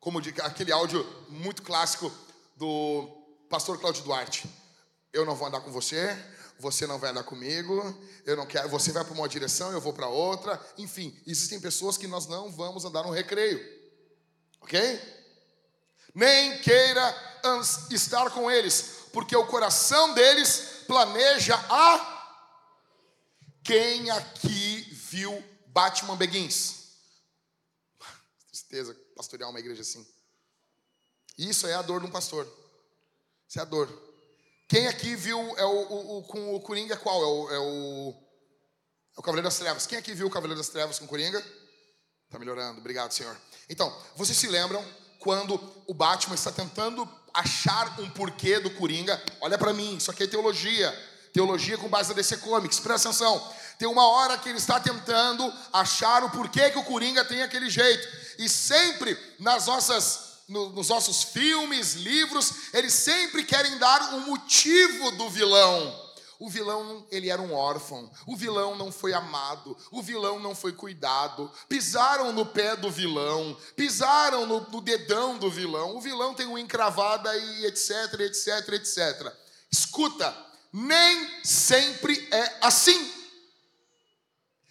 Como 0.00 0.22
aquele 0.42 0.72
áudio 0.72 1.04
muito 1.28 1.60
clássico 1.60 2.10
do 2.56 3.06
Pastor 3.50 3.78
Cláudio 3.78 4.04
Duarte, 4.04 4.48
eu 5.12 5.26
não 5.26 5.34
vou 5.34 5.46
andar 5.46 5.60
com 5.60 5.70
você, 5.70 6.16
você 6.64 6.86
não 6.86 6.98
vai 6.98 7.10
andar 7.10 7.24
comigo, 7.24 7.94
eu 8.24 8.34
não 8.36 8.46
quero, 8.46 8.70
você 8.70 8.90
vai 8.90 9.04
para 9.04 9.12
uma 9.12 9.28
direção, 9.28 9.70
eu 9.70 9.82
vou 9.82 9.92
para 9.92 10.08
outra. 10.08 10.58
Enfim, 10.78 11.14
existem 11.26 11.60
pessoas 11.60 11.98
que 11.98 12.06
nós 12.06 12.26
não 12.26 12.50
vamos 12.50 12.86
andar 12.86 13.02
no 13.02 13.10
recreio. 13.10 13.60
OK? 14.62 15.00
Nem 16.14 16.58
queira 16.62 17.14
estar 17.90 18.30
com 18.30 18.50
eles, 18.50 19.08
porque 19.12 19.36
o 19.36 19.46
coração 19.46 20.14
deles 20.14 20.84
planeja 20.86 21.54
a 21.68 22.12
Quem 23.62 24.10
aqui 24.10 24.88
viu 24.90 25.44
Batman 25.66 26.16
Begins? 26.16 26.92
Tristeza 28.48 28.96
pastorear 29.14 29.50
uma 29.50 29.60
igreja 29.60 29.82
assim. 29.82 30.06
Isso 31.36 31.66
é 31.66 31.74
a 31.74 31.82
dor 31.82 32.00
de 32.00 32.06
um 32.06 32.10
pastor. 32.10 32.46
Isso 33.46 33.58
é 33.58 33.62
a 33.62 33.66
dor. 33.66 33.88
Quem 34.68 34.86
aqui 34.88 35.14
viu 35.14 35.38
é 35.56 35.64
o, 35.64 35.68
o, 35.68 36.18
o 36.18 36.22
com 36.24 36.54
o 36.54 36.60
Coringa 36.60 36.96
qual? 36.96 37.22
É 37.22 37.26
o, 37.26 37.50
é 37.50 37.58
o, 37.58 38.14
é 39.16 39.20
o 39.20 39.22
Cavaleiro 39.22 39.48
das 39.48 39.58
Trevas. 39.58 39.86
Quem 39.86 39.98
aqui 39.98 40.14
viu 40.14 40.26
o 40.26 40.30
Cavaleiro 40.30 40.60
das 40.60 40.70
Trevas 40.70 40.98
com 40.98 41.04
o 41.04 41.08
Coringa? 41.08 41.44
Está 42.26 42.38
melhorando, 42.38 42.80
obrigado, 42.80 43.12
Senhor. 43.12 43.36
Então, 43.68 43.94
vocês 44.16 44.36
se 44.36 44.46
lembram 44.46 44.84
quando 45.20 45.60
o 45.86 45.94
Batman 45.94 46.34
está 46.34 46.50
tentando 46.50 47.08
achar 47.32 47.98
um 48.00 48.08
porquê 48.10 48.58
do 48.58 48.70
Coringa. 48.70 49.22
Olha 49.40 49.58
para 49.58 49.72
mim, 49.72 49.96
isso 49.96 50.10
aqui 50.10 50.24
é 50.24 50.26
teologia. 50.26 50.92
Teologia 51.32 51.76
com 51.76 51.88
base 51.88 52.10
na 52.10 52.14
DC 52.14 52.38
Comics. 52.38 52.80
Presta 52.80 53.08
atenção. 53.08 53.52
Tem 53.78 53.88
uma 53.88 54.06
hora 54.06 54.38
que 54.38 54.48
ele 54.48 54.58
está 54.58 54.78
tentando 54.78 55.52
achar 55.72 56.22
o 56.24 56.30
porquê 56.30 56.70
que 56.70 56.78
o 56.78 56.84
Coringa 56.84 57.24
tem 57.24 57.42
aquele 57.42 57.68
jeito. 57.68 58.06
E 58.38 58.48
sempre 58.48 59.18
nas 59.38 59.66
nossas 59.66 60.23
nos 60.48 60.88
nossos 60.88 61.22
filmes, 61.22 61.94
livros, 61.94 62.52
eles 62.72 62.92
sempre 62.92 63.44
querem 63.44 63.78
dar 63.78 64.14
um 64.14 64.20
motivo 64.20 65.10
do 65.12 65.30
vilão. 65.30 66.04
O 66.38 66.50
vilão, 66.50 67.06
ele 67.10 67.30
era 67.30 67.40
um 67.40 67.54
órfão. 67.54 68.10
O 68.26 68.36
vilão 68.36 68.76
não 68.76 68.92
foi 68.92 69.14
amado. 69.14 69.76
O 69.90 70.02
vilão 70.02 70.38
não 70.38 70.54
foi 70.54 70.72
cuidado. 70.72 71.50
Pisaram 71.68 72.32
no 72.32 72.44
pé 72.44 72.76
do 72.76 72.90
vilão. 72.90 73.56
Pisaram 73.76 74.44
no, 74.44 74.60
no 74.68 74.80
dedão 74.80 75.38
do 75.38 75.50
vilão. 75.50 75.96
O 75.96 76.00
vilão 76.00 76.34
tem 76.34 76.46
uma 76.46 76.60
encravada 76.60 77.34
e 77.36 77.66
etc, 77.66 78.20
etc, 78.20 78.68
etc. 78.74 79.32
Escuta, 79.70 80.36
nem 80.72 81.42
sempre 81.42 82.28
é 82.30 82.58
assim. 82.60 83.12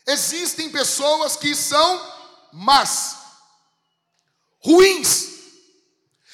Existem 0.05 0.69
pessoas 0.69 1.37
que 1.37 1.55
são 1.55 2.13
más, 2.51 3.17
ruins. 4.63 5.32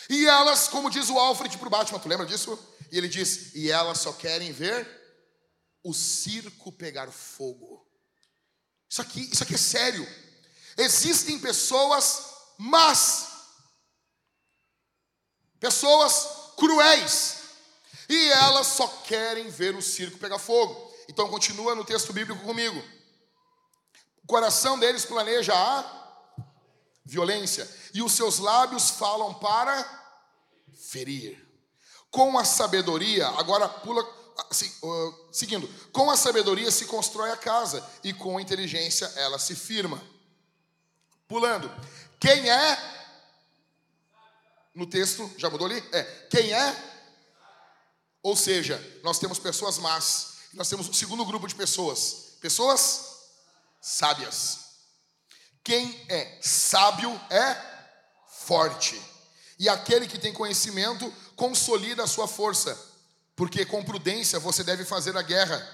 E 0.09 0.25
elas, 0.25 0.67
como 0.67 0.89
diz 0.89 1.07
o 1.09 1.19
Alfred 1.19 1.55
para 1.57 1.67
o 1.67 1.69
Batman, 1.69 1.99
tu 1.99 2.09
lembra 2.09 2.25
disso? 2.25 2.57
E 2.91 2.97
ele 2.97 3.07
diz: 3.07 3.53
e 3.53 3.69
elas 3.69 3.99
só 3.99 4.11
querem 4.11 4.51
ver 4.51 4.87
o 5.83 5.93
circo 5.93 6.71
pegar 6.71 7.11
fogo. 7.11 7.87
Isso 8.89 9.01
aqui, 9.01 9.29
isso 9.31 9.43
aqui 9.43 9.53
é 9.53 9.57
sério. 9.57 10.07
Existem 10.75 11.37
pessoas 11.37 12.23
más, 12.57 13.27
pessoas 15.59 16.27
cruéis, 16.57 17.37
e 18.09 18.29
elas 18.31 18.65
só 18.65 18.87
querem 18.87 19.49
ver 19.49 19.75
o 19.75 19.81
circo 19.81 20.17
pegar 20.17 20.39
fogo. 20.39 20.91
Então 21.07 21.29
continua 21.29 21.75
no 21.75 21.85
texto 21.85 22.11
bíblico 22.11 22.43
comigo. 22.43 22.83
O 24.23 24.27
coração 24.27 24.79
deles 24.79 25.05
planeja 25.05 25.53
a 25.53 25.97
violência, 27.05 27.69
e 27.93 28.01
os 28.01 28.13
seus 28.13 28.39
lábios 28.39 28.89
falam 28.91 29.35
para 29.35 29.98
ferir. 30.87 31.47
Com 32.09 32.37
a 32.37 32.45
sabedoria, 32.45 33.27
agora 33.27 33.67
pula 33.67 34.03
assim, 34.49 34.71
uh, 34.81 35.27
seguindo, 35.31 35.67
com 35.91 36.09
a 36.09 36.15
sabedoria 36.15 36.71
se 36.71 36.85
constrói 36.85 37.31
a 37.31 37.37
casa 37.37 37.85
e 38.03 38.13
com 38.13 38.37
a 38.37 38.41
inteligência 38.41 39.05
ela 39.15 39.37
se 39.37 39.55
firma. 39.55 40.01
Pulando, 41.27 41.69
quem 42.19 42.49
é 42.49 42.99
no 44.73 44.87
texto, 44.87 45.29
já 45.37 45.49
mudou 45.49 45.67
ali? 45.67 45.83
É, 45.91 46.03
quem 46.29 46.53
é? 46.53 46.89
Ou 48.23 48.35
seja, 48.35 48.79
nós 49.03 49.19
temos 49.19 49.37
pessoas 49.37 49.77
más, 49.77 50.37
nós 50.53 50.69
temos 50.69 50.87
um 50.87 50.93
segundo 50.93 51.25
grupo 51.25 51.47
de 51.47 51.55
pessoas, 51.55 52.37
pessoas 52.39 53.19
sábias. 53.81 54.69
Quem 55.63 56.05
é 56.09 56.39
sábio 56.41 57.09
é 57.29 57.57
forte. 58.27 58.99
E 59.59 59.67
aquele 59.67 60.07
que 60.07 60.17
tem 60.17 60.33
conhecimento 60.33 61.13
consolida 61.35 62.03
a 62.03 62.07
sua 62.07 62.27
força 62.27 62.89
porque 63.39 63.65
com 63.65 63.81
prudência 63.81 64.37
você 64.37 64.65
deve 64.65 64.83
fazer 64.83 65.15
a 65.15 65.21
guerra. 65.21 65.65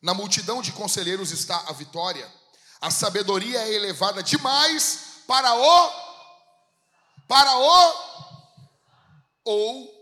Na 0.00 0.14
multidão 0.14 0.62
de 0.62 0.72
conselheiros 0.72 1.30
está 1.30 1.54
a 1.68 1.74
vitória. 1.74 2.26
A 2.80 2.90
sabedoria 2.90 3.60
é 3.60 3.74
elevada 3.74 4.22
demais 4.22 5.20
para 5.26 5.54
o 5.54 6.10
para 7.28 7.54
o 7.54 7.94
ou 9.44 9.94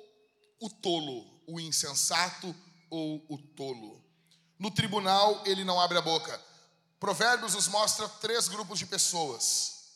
o 0.61 0.71
tolo, 0.71 1.43
o 1.49 1.59
insensato 1.59 2.55
ou 2.89 3.27
o 3.29 3.37
tolo. 3.57 4.01
No 4.57 4.71
tribunal 4.71 5.43
ele 5.45 5.65
não 5.65 5.81
abre 5.81 5.99
a 5.99 6.01
boca. 6.03 6.41
Provérbios 7.01 7.55
nos 7.55 7.67
mostra 7.67 8.09
três 8.09 8.47
grupos 8.47 8.79
de 8.79 8.87
pessoas: 8.87 9.95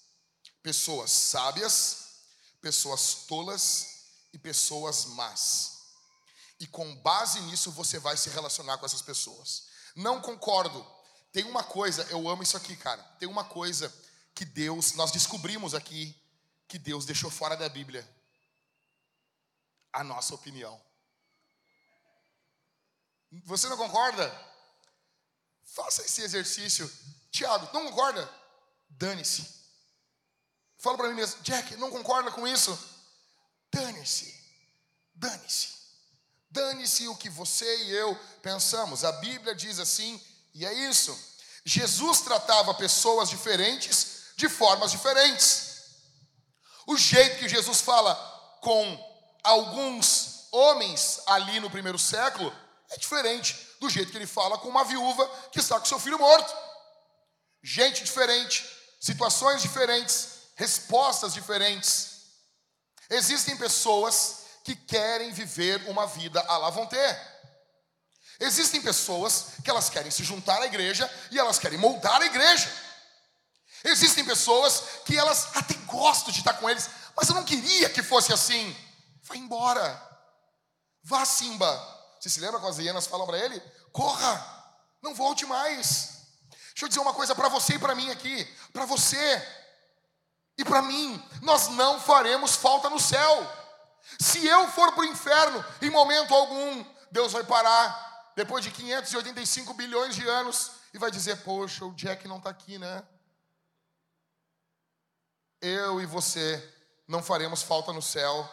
pessoas 0.64 1.12
sábias, 1.12 2.01
pessoas 2.62 3.26
tolas 3.26 4.04
e 4.32 4.38
pessoas 4.38 5.04
más. 5.06 5.82
E 6.58 6.66
com 6.66 6.94
base 7.02 7.40
nisso 7.40 7.72
você 7.72 7.98
vai 7.98 8.16
se 8.16 8.30
relacionar 8.30 8.78
com 8.78 8.86
essas 8.86 9.02
pessoas. 9.02 9.66
Não 9.96 10.22
concordo. 10.22 10.86
Tem 11.32 11.44
uma 11.44 11.64
coisa, 11.64 12.04
eu 12.04 12.28
amo 12.28 12.42
isso 12.42 12.56
aqui, 12.56 12.76
cara. 12.76 13.02
Tem 13.18 13.28
uma 13.28 13.44
coisa 13.44 13.92
que 14.34 14.44
Deus, 14.44 14.92
nós 14.92 15.10
descobrimos 15.10 15.74
aqui, 15.74 16.16
que 16.68 16.78
Deus 16.78 17.04
deixou 17.04 17.30
fora 17.30 17.56
da 17.56 17.68
Bíblia. 17.68 18.08
A 19.92 20.04
nossa 20.04 20.34
opinião. 20.34 20.80
Você 23.44 23.68
não 23.68 23.76
concorda? 23.76 24.30
Faça 25.64 26.02
esse 26.02 26.22
exercício. 26.22 26.90
Tiago, 27.30 27.68
não 27.72 27.90
concorda? 27.90 28.30
Dane-se. 28.88 29.61
Fala 30.82 30.96
para 30.96 31.08
mim 31.08 31.14
mesmo, 31.14 31.40
Jack, 31.42 31.76
não 31.76 31.92
concorda 31.92 32.32
com 32.32 32.44
isso? 32.44 32.76
Dane-se. 33.72 34.34
Dane-se. 35.14 35.68
Dane-se 36.50 37.06
o 37.06 37.14
que 37.14 37.30
você 37.30 37.84
e 37.84 37.92
eu 37.92 38.18
pensamos. 38.42 39.04
A 39.04 39.12
Bíblia 39.12 39.54
diz 39.54 39.78
assim, 39.78 40.20
e 40.52 40.66
é 40.66 40.72
isso. 40.90 41.16
Jesus 41.64 42.22
tratava 42.22 42.74
pessoas 42.74 43.30
diferentes 43.30 44.32
de 44.36 44.48
formas 44.48 44.90
diferentes. 44.90 45.84
O 46.84 46.96
jeito 46.96 47.38
que 47.38 47.48
Jesus 47.48 47.80
fala 47.80 48.16
com 48.60 49.38
alguns 49.44 50.48
homens 50.50 51.20
ali 51.28 51.60
no 51.60 51.70
primeiro 51.70 51.98
século 51.98 52.52
é 52.90 52.98
diferente 52.98 53.56
do 53.78 53.88
jeito 53.88 54.10
que 54.10 54.18
ele 54.18 54.26
fala 54.26 54.58
com 54.58 54.68
uma 54.68 54.82
viúva 54.82 55.28
que 55.52 55.60
está 55.60 55.78
com 55.78 55.86
seu 55.86 56.00
filho 56.00 56.18
morto. 56.18 56.52
Gente 57.62 58.02
diferente, 58.02 58.68
situações 59.00 59.62
diferentes, 59.62 60.31
respostas 60.54 61.34
diferentes. 61.34 62.22
Existem 63.10 63.56
pessoas 63.56 64.42
que 64.64 64.74
querem 64.74 65.32
viver 65.32 65.88
uma 65.88 66.06
vida 66.06 66.40
à 66.40 66.56
la 66.58 66.86
ter. 66.86 67.32
Existem 68.40 68.80
pessoas 68.82 69.46
que 69.62 69.70
elas 69.70 69.88
querem 69.88 70.10
se 70.10 70.24
juntar 70.24 70.60
à 70.62 70.66
igreja 70.66 71.10
e 71.30 71.38
elas 71.38 71.58
querem 71.58 71.78
moldar 71.78 72.20
a 72.20 72.26
igreja. 72.26 72.70
Existem 73.84 74.24
pessoas 74.24 74.82
que 75.04 75.16
elas 75.16 75.48
até 75.56 75.74
gostam 75.86 76.32
de 76.32 76.38
estar 76.38 76.54
com 76.54 76.70
eles, 76.70 76.88
mas 77.16 77.28
eu 77.28 77.34
não 77.34 77.44
queria 77.44 77.90
que 77.90 78.02
fosse 78.02 78.32
assim. 78.32 78.76
Vai 79.22 79.38
embora. 79.38 80.10
Vá, 81.02 81.24
Simba. 81.24 81.70
Você 82.20 82.30
se 82.30 82.40
lembra 82.40 82.60
quando 82.60 82.72
as 82.72 82.78
hienas 82.78 83.06
falam 83.06 83.26
para 83.26 83.38
ele? 83.38 83.60
Corra, 83.92 84.64
não 85.02 85.14
volte 85.14 85.44
mais. 85.44 86.22
Deixa 86.50 86.84
eu 86.84 86.88
dizer 86.88 87.00
uma 87.00 87.12
coisa 87.12 87.34
para 87.34 87.48
você 87.48 87.74
e 87.74 87.78
para 87.78 87.94
mim 87.94 88.10
aqui. 88.10 88.44
Para 88.72 88.84
você 88.84 89.61
e 90.62 90.64
para 90.64 90.80
mim, 90.80 91.20
nós 91.42 91.70
não 91.70 92.00
faremos 92.00 92.54
falta 92.54 92.88
no 92.88 93.00
céu. 93.00 93.52
Se 94.20 94.46
eu 94.46 94.68
for 94.68 94.92
para 94.92 95.00
o 95.00 95.04
inferno, 95.04 95.64
em 95.82 95.90
momento 95.90 96.32
algum, 96.32 96.84
Deus 97.10 97.32
vai 97.32 97.42
parar, 97.42 98.32
depois 98.36 98.64
de 98.64 98.70
585 98.70 99.74
bilhões 99.74 100.14
de 100.14 100.26
anos, 100.26 100.70
e 100.94 100.98
vai 100.98 101.10
dizer: 101.10 101.42
Poxa, 101.42 101.84
o 101.84 101.92
Jack 101.94 102.28
não 102.28 102.38
está 102.38 102.50
aqui, 102.50 102.78
né? 102.78 103.02
Eu 105.60 106.00
e 106.00 106.06
você 106.06 106.72
não 107.08 107.22
faremos 107.22 107.62
falta 107.62 107.92
no 107.92 108.00
céu, 108.00 108.48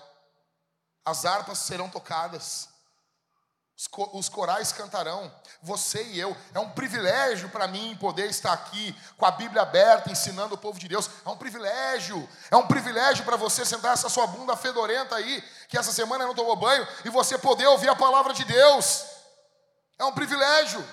as 1.05 1.25
harpas 1.25 1.59
serão 1.59 1.91
tocadas, 1.91 2.69
os 4.13 4.27
corais 4.27 4.73
cantarão, 4.73 5.31
você 5.61 6.03
e 6.03 6.19
eu. 6.19 6.35
É 6.53 6.59
um 6.59 6.69
privilégio 6.69 7.47
para 7.49 7.67
mim 7.67 7.95
poder 7.97 8.29
estar 8.29 8.51
aqui 8.51 8.93
com 9.17 9.25
a 9.25 9.31
Bíblia 9.31 9.61
aberta, 9.61 10.11
ensinando 10.11 10.55
o 10.55 10.57
povo 10.57 10.77
de 10.77 10.87
Deus. 10.87 11.09
É 11.25 11.29
um 11.29 11.37
privilégio. 11.37 12.27
É 12.51 12.57
um 12.57 12.67
privilégio 12.67 13.23
para 13.23 13.37
você 13.37 13.63
sentar 13.63 13.93
essa 13.93 14.09
sua 14.09 14.27
bunda 14.27 14.55
fedorenta 14.57 15.15
aí, 15.15 15.41
que 15.69 15.77
essa 15.77 15.93
semana 15.93 16.25
não 16.25 16.35
tomou 16.35 16.57
banho, 16.57 16.85
e 17.05 17.09
você 17.09 17.37
poder 17.37 17.67
ouvir 17.67 17.87
a 17.87 17.95
palavra 17.95 18.33
de 18.33 18.43
Deus. 18.43 19.05
É 19.97 20.03
um 20.03 20.13
privilégio. 20.13 20.85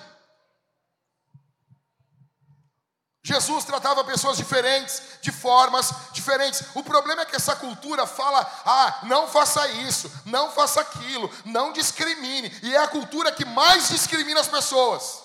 Jesus 3.27 3.65
tratava 3.65 4.05
pessoas 4.05 4.37
diferentes, 4.37 5.01
de 5.21 5.33
formas 5.33 5.93
diferentes. 6.13 6.63
O 6.73 6.81
problema 6.81 7.23
é 7.23 7.25
que 7.25 7.35
essa 7.35 7.57
cultura 7.57 8.07
fala: 8.07 8.39
ah, 8.65 8.99
não 9.03 9.27
faça 9.27 9.67
isso, 9.67 10.09
não 10.23 10.49
faça 10.53 10.79
aquilo, 10.79 11.29
não 11.43 11.73
discrimine. 11.73 12.49
E 12.63 12.73
é 12.73 12.77
a 12.77 12.87
cultura 12.87 13.29
que 13.33 13.43
mais 13.43 13.89
discrimina 13.89 14.39
as 14.39 14.47
pessoas. 14.47 15.21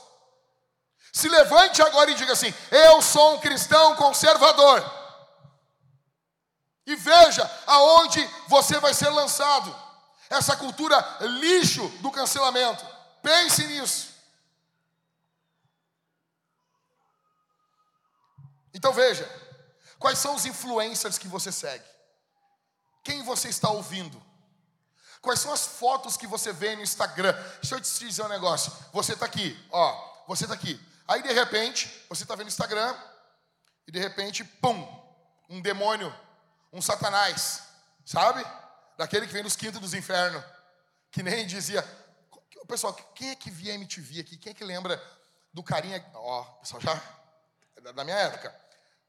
Se 1.12 1.28
levante 1.28 1.80
agora 1.80 2.10
e 2.10 2.16
diga 2.16 2.32
assim: 2.32 2.52
eu 2.72 3.00
sou 3.00 3.36
um 3.36 3.38
cristão 3.38 3.94
conservador. 3.94 4.84
E 6.84 6.96
veja 6.96 7.48
aonde 7.68 8.28
você 8.48 8.80
vai 8.80 8.92
ser 8.94 9.10
lançado. 9.10 9.72
Essa 10.28 10.56
cultura 10.56 11.18
lixo 11.20 11.86
do 12.00 12.10
cancelamento. 12.10 12.84
Pense 13.22 13.64
nisso. 13.64 14.11
Então 18.74 18.92
veja, 18.92 19.28
quais 19.98 20.18
são 20.18 20.34
os 20.34 20.46
influencers 20.46 21.18
que 21.18 21.28
você 21.28 21.52
segue? 21.52 21.84
Quem 23.04 23.22
você 23.22 23.48
está 23.48 23.70
ouvindo? 23.70 24.22
Quais 25.20 25.40
são 25.40 25.52
as 25.52 25.66
fotos 25.66 26.16
que 26.16 26.26
você 26.26 26.52
vê 26.52 26.74
no 26.74 26.82
Instagram? 26.82 27.32
Deixa 27.60 27.76
eu 27.76 27.80
te 27.80 27.98
dizer 28.00 28.22
um 28.22 28.28
negócio. 28.28 28.72
Você 28.92 29.12
está 29.12 29.26
aqui, 29.26 29.56
ó. 29.70 30.24
Você 30.26 30.44
está 30.44 30.54
aqui. 30.54 30.80
Aí 31.06 31.22
de 31.22 31.32
repente, 31.32 31.88
você 32.08 32.24
está 32.24 32.34
vendo 32.34 32.46
o 32.46 32.48
Instagram 32.48 32.96
e 33.86 33.92
de 33.92 33.98
repente, 33.98 34.44
pum, 34.44 34.88
um 35.48 35.60
demônio, 35.60 36.12
um 36.72 36.80
satanás, 36.80 37.62
sabe? 38.04 38.44
Daquele 38.96 39.26
que 39.26 39.32
vem 39.32 39.42
dos 39.42 39.56
quintos 39.56 39.80
dos 39.80 39.94
infernos. 39.94 40.42
Que 41.10 41.22
nem 41.22 41.46
dizia. 41.46 41.82
Pessoal, 42.66 42.94
quem 43.14 43.30
é 43.30 43.34
que 43.34 43.50
via 43.50 43.74
MTV 43.74 44.20
aqui? 44.20 44.36
Quem 44.36 44.52
é 44.52 44.54
que 44.54 44.64
lembra 44.64 45.00
do 45.52 45.62
carinha. 45.62 46.04
Ó, 46.14 46.42
pessoal, 46.60 46.80
já. 46.80 47.00
Da 47.92 48.04
minha 48.04 48.16
época. 48.16 48.61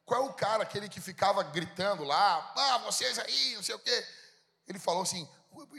Qual 0.06 0.22
é 0.22 0.26
o 0.26 0.34
cara, 0.34 0.64
aquele 0.64 0.90
que 0.90 1.00
ficava 1.00 1.42
gritando 1.44 2.04
lá? 2.04 2.54
Ah, 2.56 2.78
vocês 2.80 3.18
aí, 3.20 3.56
não 3.56 3.64
sei 3.64 3.76
o 3.76 3.80
quê. 3.80 4.06
Ele 4.68 4.80
falou 4.80 5.04
assim: 5.04 5.28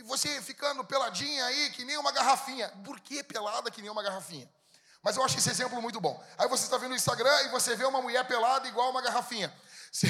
você 0.04 0.40
ficando 0.40 0.84
peladinha 0.84 1.44
aí, 1.46 1.70
que 1.70 1.84
nem 1.84 1.96
uma 1.96 2.12
garrafinha. 2.12 2.68
Por 2.84 3.00
que 3.00 3.22
pelada 3.22 3.70
que 3.70 3.82
nem 3.82 3.90
uma 3.90 4.02
garrafinha? 4.02 4.48
Mas 5.02 5.16
eu 5.16 5.24
acho 5.24 5.36
esse 5.36 5.50
exemplo 5.50 5.80
muito 5.82 6.00
bom. 6.00 6.22
Aí 6.38 6.48
você 6.48 6.64
está 6.64 6.78
vendo 6.78 6.90
no 6.90 6.96
Instagram 6.96 7.42
e 7.42 7.48
você 7.48 7.76
vê 7.76 7.84
uma 7.84 8.00
mulher 8.00 8.26
pelada 8.26 8.66
igual 8.66 8.90
uma 8.90 9.02
garrafinha. 9.02 9.52
Se, 9.92 10.06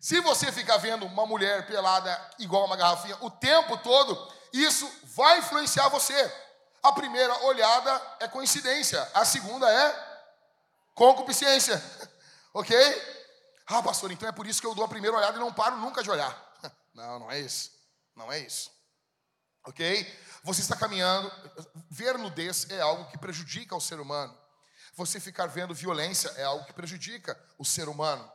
se 0.00 0.20
você 0.20 0.52
ficar 0.52 0.76
vendo 0.76 1.06
uma 1.06 1.26
mulher 1.26 1.66
pelada 1.66 2.30
igual 2.38 2.64
uma 2.64 2.76
garrafinha 2.76 3.16
o 3.20 3.30
tempo 3.30 3.76
todo, 3.78 4.32
isso 4.52 4.88
vai 5.02 5.38
influenciar 5.38 5.88
você. 5.88 6.32
A 6.82 6.92
primeira 6.92 7.36
olhada 7.44 8.00
é 8.20 8.28
coincidência, 8.28 9.06
a 9.12 9.24
segunda 9.24 9.68
é 9.68 10.20
concupiscência. 10.94 11.82
ok? 12.54 13.17
Ah, 13.68 13.82
pastor, 13.82 14.10
então 14.10 14.28
é 14.28 14.32
por 14.32 14.46
isso 14.46 14.60
que 14.60 14.66
eu 14.66 14.74
dou 14.74 14.84
a 14.84 14.88
primeira 14.88 15.16
olhada 15.16 15.36
e 15.36 15.40
não 15.40 15.52
paro 15.52 15.76
nunca 15.76 16.02
de 16.02 16.10
olhar. 16.10 16.34
Não, 16.94 17.20
não 17.20 17.30
é 17.30 17.38
isso. 17.38 17.70
Não 18.16 18.32
é 18.32 18.40
isso 18.40 18.72
ok? 19.68 20.18
Você 20.42 20.62
está 20.62 20.74
caminhando, 20.74 21.30
ver 21.90 22.16
nudez 22.18 22.66
é 22.70 22.80
algo 22.80 23.04
que 23.10 23.18
prejudica 23.18 23.76
o 23.76 23.80
ser 23.80 24.00
humano. 24.00 24.36
Você 24.94 25.20
ficar 25.20 25.46
vendo 25.46 25.74
violência 25.74 26.28
é 26.36 26.44
algo 26.44 26.64
que 26.64 26.72
prejudica 26.72 27.38
o 27.58 27.64
ser 27.64 27.88
humano. 27.88 28.28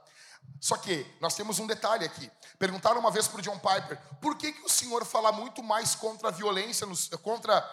Só 0.59 0.77
que 0.77 1.05
nós 1.19 1.35
temos 1.35 1.59
um 1.59 1.67
detalhe 1.67 2.05
aqui. 2.05 2.29
Perguntaram 2.59 2.99
uma 2.99 3.11
vez 3.11 3.27
para 3.27 3.39
o 3.39 3.41
John 3.41 3.57
Piper, 3.57 3.99
por 4.21 4.37
que, 4.37 4.51
que 4.51 4.61
o 4.61 4.69
senhor 4.69 5.03
fala 5.05 5.31
muito 5.31 5.63
mais 5.63 5.95
contra 5.95 6.27
a 6.27 6.31
violência, 6.31 6.85
contra 7.21 7.65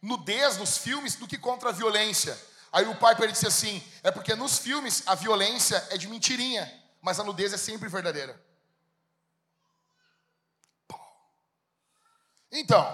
nudez 0.00 0.56
nos 0.58 0.76
filmes 0.76 1.14
do 1.14 1.26
que 1.26 1.38
contra 1.38 1.70
a 1.70 1.72
violência? 1.72 2.38
Aí 2.72 2.86
o 2.86 2.94
Piper 2.94 3.30
disse 3.30 3.46
assim, 3.46 3.82
é 4.02 4.10
porque 4.10 4.34
nos 4.34 4.58
filmes 4.58 5.02
a 5.06 5.14
violência 5.14 5.86
é 5.90 5.96
de 5.96 6.08
mentirinha, 6.08 6.81
mas 7.02 7.18
a 7.18 7.24
nudez 7.24 7.52
é 7.52 7.58
sempre 7.58 7.88
verdadeira. 7.88 8.40
Então, 12.50 12.86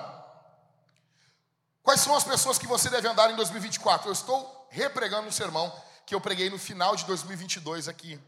quais 1.83 2.01
são 2.01 2.17
as 2.17 2.25
pessoas 2.25 2.59
que 2.59 2.67
você 2.67 2.89
deve 2.89 3.07
andar 3.07 3.31
em 3.31 3.37
2024? 3.37 4.09
Eu 4.09 4.13
estou 4.13 4.67
repregando 4.71 5.29
um 5.29 5.33
sermão 5.33 5.71
que 6.07 6.15
eu 6.15 6.21
preguei 6.21 6.49
no 6.49 6.59
final 6.59 6.97
de 6.97 7.05
2022 7.05 7.87
aqui. 7.87 8.19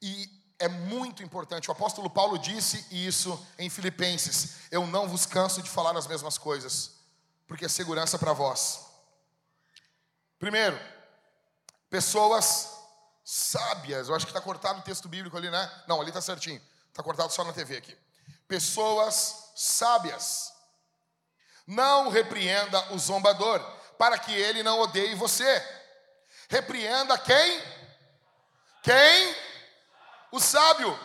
E 0.00 0.30
é 0.58 0.68
muito 0.68 1.22
importante. 1.22 1.68
O 1.68 1.72
apóstolo 1.72 2.08
Paulo 2.08 2.38
disse 2.38 2.86
isso 2.90 3.46
em 3.58 3.68
Filipenses: 3.68 4.54
Eu 4.70 4.86
não 4.86 5.06
vos 5.06 5.26
canso 5.26 5.60
de 5.62 5.68
falar 5.68 5.96
as 5.96 6.06
mesmas 6.06 6.38
coisas, 6.38 6.92
porque 7.46 7.66
é 7.66 7.68
segurança 7.68 8.18
para 8.18 8.32
vós. 8.32 8.86
Primeiro, 10.38 10.78
pessoas 11.90 12.79
sábias. 13.30 14.08
Eu 14.08 14.16
acho 14.16 14.26
que 14.26 14.32
está 14.32 14.40
cortado 14.40 14.80
o 14.80 14.82
texto 14.82 15.08
bíblico 15.08 15.36
ali, 15.36 15.48
né? 15.48 15.70
Não, 15.86 16.00
ali 16.00 16.10
está 16.10 16.20
certinho. 16.20 16.60
Está 16.88 17.00
cortado 17.00 17.32
só 17.32 17.44
na 17.44 17.52
TV 17.52 17.76
aqui. 17.76 17.96
Pessoas 18.48 19.52
sábias. 19.54 20.52
Não 21.64 22.08
repreenda 22.08 22.92
o 22.92 22.98
zombador, 22.98 23.60
para 23.96 24.18
que 24.18 24.32
ele 24.32 24.64
não 24.64 24.80
odeie 24.80 25.14
você. 25.14 25.64
Repreenda 26.48 27.16
quem? 27.18 27.62
Quem? 28.82 29.36
O 30.32 30.40
sábio. 30.40 30.98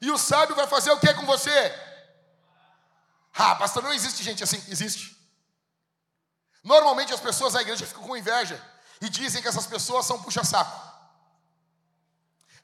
E 0.00 0.10
o 0.10 0.18
sábio 0.18 0.56
vai 0.56 0.66
fazer 0.66 0.90
o 0.90 0.98
que 0.98 1.14
com 1.14 1.26
você? 1.26 1.72
Ah, 3.34 3.54
pastor, 3.54 3.84
não 3.84 3.92
existe 3.92 4.24
gente 4.24 4.42
assim. 4.42 4.60
Existe. 4.66 5.16
Normalmente 6.64 7.14
as 7.14 7.20
pessoas 7.20 7.52
da 7.52 7.62
igreja 7.62 7.86
ficam 7.86 8.02
com 8.02 8.16
inveja 8.16 8.60
e 9.00 9.08
dizem 9.08 9.40
que 9.40 9.46
essas 9.46 9.66
pessoas 9.66 10.04
são 10.06 10.20
puxa-saco. 10.20 10.87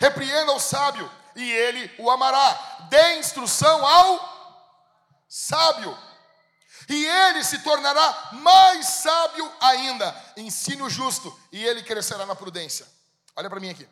Repreenda 0.04 0.52
o 0.52 0.60
sábio 0.60 1.10
e 1.34 1.50
ele 1.50 1.90
o 1.98 2.10
amará. 2.10 2.52
Dê 2.90 3.18
instrução 3.18 3.86
ao 3.86 4.20
sábio 5.26 5.96
e 6.90 7.06
ele 7.06 7.42
se 7.42 7.60
tornará 7.60 8.28
mais 8.32 8.86
sábio 8.86 9.50
ainda. 9.62 10.14
Ensine 10.36 10.82
o 10.82 10.90
justo, 10.90 11.34
e 11.50 11.64
ele 11.64 11.82
crescerá 11.82 12.26
na 12.26 12.36
prudência. 12.36 12.86
Olha 13.34 13.48
para 13.48 13.58
mim 13.58 13.70
aqui. 13.70 13.88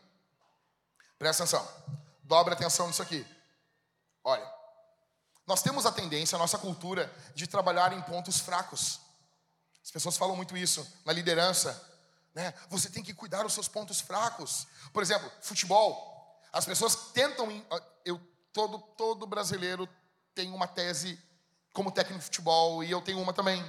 Presta 1.18 1.44
atenção. 1.44 1.66
Dobre 2.24 2.52
atenção 2.52 2.88
nisso 2.88 3.00
aqui. 3.00 3.26
Olha. 4.22 4.46
Nós 5.46 5.62
temos 5.62 5.86
a 5.86 5.92
tendência, 5.92 6.36
a 6.36 6.38
nossa 6.38 6.58
cultura, 6.58 7.10
de 7.34 7.46
trabalhar 7.46 7.92
em 7.94 8.02
pontos 8.02 8.38
fracos. 8.38 9.00
As 9.82 9.90
pessoas 9.90 10.18
falam 10.18 10.36
muito 10.36 10.56
isso 10.58 10.86
na 11.06 11.12
liderança. 11.14 11.91
Né? 12.34 12.54
Você 12.68 12.88
tem 12.88 13.02
que 13.02 13.12
cuidar 13.12 13.42
dos 13.42 13.52
seus 13.52 13.68
pontos 13.68 14.00
fracos. 14.00 14.66
Por 14.92 15.02
exemplo, 15.02 15.30
futebol. 15.40 16.40
As 16.52 16.64
pessoas 16.64 16.94
tentam. 17.12 17.64
Eu, 18.04 18.20
todo, 18.52 18.78
todo 18.78 19.26
brasileiro 19.26 19.88
tem 20.34 20.50
uma 20.52 20.66
tese 20.66 21.18
como 21.72 21.90
técnico 21.90 22.18
de 22.18 22.24
futebol, 22.26 22.84
e 22.84 22.90
eu 22.90 23.00
tenho 23.00 23.20
uma 23.20 23.32
também. 23.32 23.64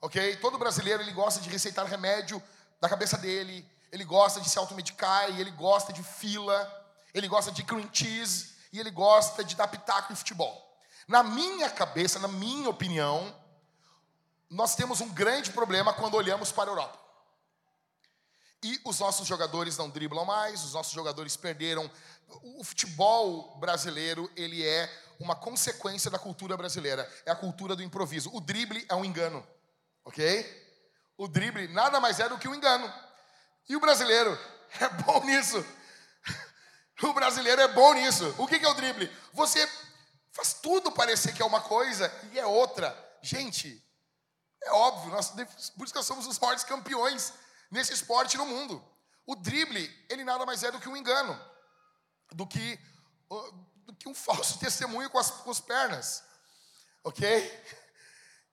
Ok? 0.00 0.36
Todo 0.36 0.58
brasileiro 0.58 1.02
ele 1.02 1.12
gosta 1.12 1.40
de 1.40 1.50
receitar 1.50 1.86
remédio 1.86 2.42
da 2.80 2.88
cabeça 2.88 3.18
dele, 3.18 3.68
ele 3.92 4.04
gosta 4.04 4.40
de 4.40 4.48
se 4.48 4.58
automedicar, 4.58 5.30
e 5.30 5.40
ele 5.40 5.50
gosta 5.50 5.92
de 5.92 6.02
fila, 6.02 6.88
ele 7.12 7.28
gosta 7.28 7.52
de 7.52 7.62
cream 7.62 7.88
cheese, 7.92 8.54
e 8.72 8.80
ele 8.80 8.90
gosta 8.90 9.44
de 9.44 9.54
dar 9.54 9.68
pitaco 9.68 10.12
em 10.12 10.16
futebol. 10.16 10.66
Na 11.06 11.22
minha 11.22 11.68
cabeça, 11.68 12.18
na 12.18 12.28
minha 12.28 12.70
opinião, 12.70 13.34
nós 14.48 14.74
temos 14.74 15.00
um 15.00 15.08
grande 15.08 15.50
problema 15.50 15.92
quando 15.92 16.14
olhamos 16.14 16.50
para 16.50 16.70
a 16.70 16.72
Europa. 16.72 16.98
E 18.62 18.80
os 18.84 18.98
nossos 18.98 19.26
jogadores 19.26 19.76
não 19.78 19.88
driblam 19.88 20.24
mais, 20.24 20.62
os 20.62 20.74
nossos 20.74 20.92
jogadores 20.92 21.36
perderam. 21.36 21.90
O 22.42 22.62
futebol 22.62 23.58
brasileiro, 23.58 24.30
ele 24.36 24.66
é 24.66 24.88
uma 25.18 25.34
consequência 25.34 26.10
da 26.10 26.18
cultura 26.18 26.56
brasileira. 26.56 27.10
É 27.24 27.30
a 27.30 27.36
cultura 27.36 27.74
do 27.74 27.82
improviso. 27.82 28.30
O 28.34 28.40
drible 28.40 28.84
é 28.88 28.94
um 28.94 29.04
engano. 29.04 29.46
Ok? 30.04 30.68
O 31.16 31.26
drible 31.26 31.68
nada 31.68 32.00
mais 32.00 32.20
é 32.20 32.28
do 32.28 32.38
que 32.38 32.48
um 32.48 32.54
engano. 32.54 32.92
E 33.68 33.76
o 33.76 33.80
brasileiro 33.80 34.38
é 34.80 34.88
bom 35.04 35.24
nisso. 35.24 35.64
O 37.02 37.14
brasileiro 37.14 37.62
é 37.62 37.68
bom 37.68 37.94
nisso. 37.94 38.34
O 38.36 38.46
que 38.46 38.56
é 38.56 38.68
o 38.68 38.74
drible? 38.74 39.10
Você 39.32 39.66
faz 40.32 40.52
tudo 40.52 40.92
parecer 40.92 41.32
que 41.32 41.40
é 41.40 41.44
uma 41.46 41.62
coisa 41.62 42.12
e 42.30 42.38
é 42.38 42.44
outra. 42.44 42.94
Gente, 43.22 43.82
é 44.62 44.70
óbvio, 44.70 45.10
nós, 45.10 45.30
por 45.30 45.84
isso 45.84 45.94
que 45.94 45.94
nós 45.94 46.04
somos 46.04 46.26
os 46.26 46.38
maiores 46.38 46.62
campeões 46.62 47.32
nesse 47.70 47.92
esporte 47.92 48.36
no 48.36 48.46
mundo. 48.46 48.82
O 49.26 49.36
drible, 49.36 49.88
ele 50.08 50.24
nada 50.24 50.44
mais 50.44 50.62
é 50.62 50.70
do 50.70 50.80
que 50.80 50.88
um 50.88 50.96
engano, 50.96 51.38
do 52.32 52.46
que 52.46 52.78
do 53.86 53.94
que 53.94 54.08
um 54.08 54.14
falso 54.14 54.58
testemunho 54.58 55.10
com 55.10 55.18
as, 55.18 55.30
com 55.30 55.50
as 55.50 55.60
pernas. 55.60 56.24
Ok? 57.04 57.64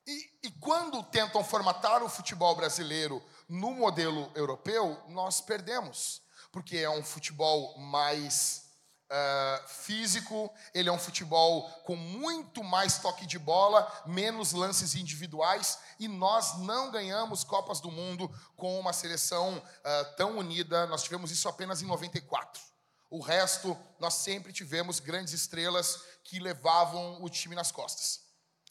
E, 0.05 0.31
e 0.43 0.51
quando 0.51 1.03
tentam 1.03 1.43
formatar 1.43 2.01
o 2.01 2.09
futebol 2.09 2.55
brasileiro 2.55 3.21
no 3.49 3.71
modelo 3.71 4.31
europeu, 4.35 5.01
nós 5.09 5.41
perdemos. 5.41 6.21
Porque 6.51 6.77
é 6.77 6.89
um 6.89 7.03
futebol 7.03 7.77
mais 7.77 8.66
Uh, 9.09 9.67
físico, 9.69 10.53
ele 10.73 10.89
é 10.89 10.91
um 10.91 10.99
futebol 10.99 11.69
com 11.85 11.95
muito 11.95 12.61
mais 12.61 12.97
toque 12.97 13.25
de 13.25 13.39
bola, 13.39 13.89
menos 14.05 14.51
lances 14.51 14.95
individuais, 14.95 15.79
e 15.97 16.09
nós 16.09 16.57
não 16.57 16.91
ganhamos 16.91 17.45
Copas 17.45 17.79
do 17.79 17.89
Mundo 17.89 18.29
com 18.57 18.77
uma 18.77 18.91
seleção 18.91 19.57
uh, 19.57 20.15
tão 20.17 20.37
unida. 20.37 20.85
Nós 20.87 21.03
tivemos 21.03 21.31
isso 21.31 21.47
apenas 21.47 21.81
em 21.81 21.85
94. 21.85 22.61
O 23.09 23.21
resto, 23.21 23.77
nós 23.99 24.15
sempre 24.15 24.51
tivemos 24.51 24.99
grandes 24.99 25.33
estrelas 25.33 26.01
que 26.23 26.39
levavam 26.39 27.23
o 27.23 27.29
time 27.29 27.55
nas 27.55 27.71
costas. 27.71 28.21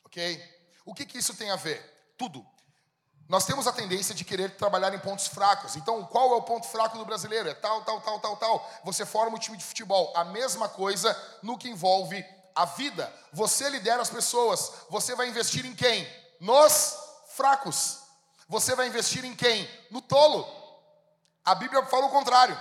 Ok? 0.04 0.38
O 0.84 0.94
que, 0.94 1.06
que 1.06 1.18
isso 1.18 1.34
tem 1.34 1.50
a 1.50 1.56
ver? 1.56 1.82
Tudo. 2.18 2.46
Nós 3.28 3.44
temos 3.44 3.66
a 3.66 3.72
tendência 3.72 4.14
de 4.14 4.24
querer 4.24 4.56
trabalhar 4.56 4.94
em 4.94 4.98
pontos 5.00 5.26
fracos. 5.26 5.74
Então, 5.74 6.04
qual 6.04 6.32
é 6.32 6.36
o 6.36 6.42
ponto 6.42 6.66
fraco 6.68 6.96
do 6.96 7.04
brasileiro? 7.04 7.48
É 7.48 7.54
tal, 7.54 7.82
tal, 7.82 8.00
tal, 8.00 8.20
tal, 8.20 8.36
tal. 8.36 8.70
Você 8.84 9.04
forma 9.04 9.36
um 9.36 9.40
time 9.40 9.56
de 9.56 9.64
futebol. 9.64 10.12
A 10.14 10.24
mesma 10.24 10.68
coisa 10.68 11.16
no 11.42 11.58
que 11.58 11.68
envolve 11.68 12.24
a 12.54 12.64
vida. 12.64 13.12
Você 13.32 13.68
lidera 13.68 14.00
as 14.00 14.10
pessoas. 14.10 14.72
Você 14.90 15.16
vai 15.16 15.28
investir 15.28 15.66
em 15.66 15.74
quem? 15.74 16.08
Nos 16.40 16.96
fracos. 17.34 17.98
Você 18.48 18.76
vai 18.76 18.86
investir 18.86 19.24
em 19.24 19.34
quem? 19.34 19.68
No 19.90 20.00
tolo. 20.00 20.46
A 21.44 21.54
Bíblia 21.54 21.84
fala 21.86 22.06
o 22.06 22.10
contrário. 22.10 22.56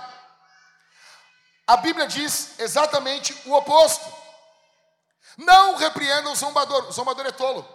A 1.64 1.76
Bíblia 1.76 2.08
diz 2.08 2.58
exatamente 2.58 3.40
o 3.48 3.54
oposto. 3.54 4.04
Não 5.36 5.76
repreenda 5.76 6.30
o 6.30 6.34
zombador. 6.34 6.88
O 6.88 6.92
zombador 6.92 7.24
é 7.24 7.32
tolo. 7.32 7.66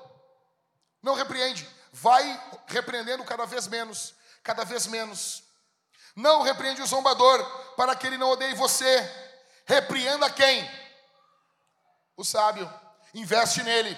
Não 1.01 1.15
repreende. 1.15 1.67
Vai 1.91 2.41
repreendendo 2.67 3.23
cada 3.23 3.45
vez 3.45 3.67
menos, 3.67 4.13
cada 4.43 4.63
vez 4.63 4.87
menos. 4.87 5.43
Não 6.15 6.41
repreende 6.41 6.81
o 6.81 6.87
zombador, 6.87 7.43
para 7.75 7.95
que 7.95 8.07
ele 8.07 8.17
não 8.17 8.29
odeie 8.31 8.53
você. 8.53 9.31
Repreenda 9.65 10.29
quem? 10.29 10.69
O 12.15 12.23
sábio. 12.23 12.71
Investe 13.13 13.63
nele. 13.63 13.97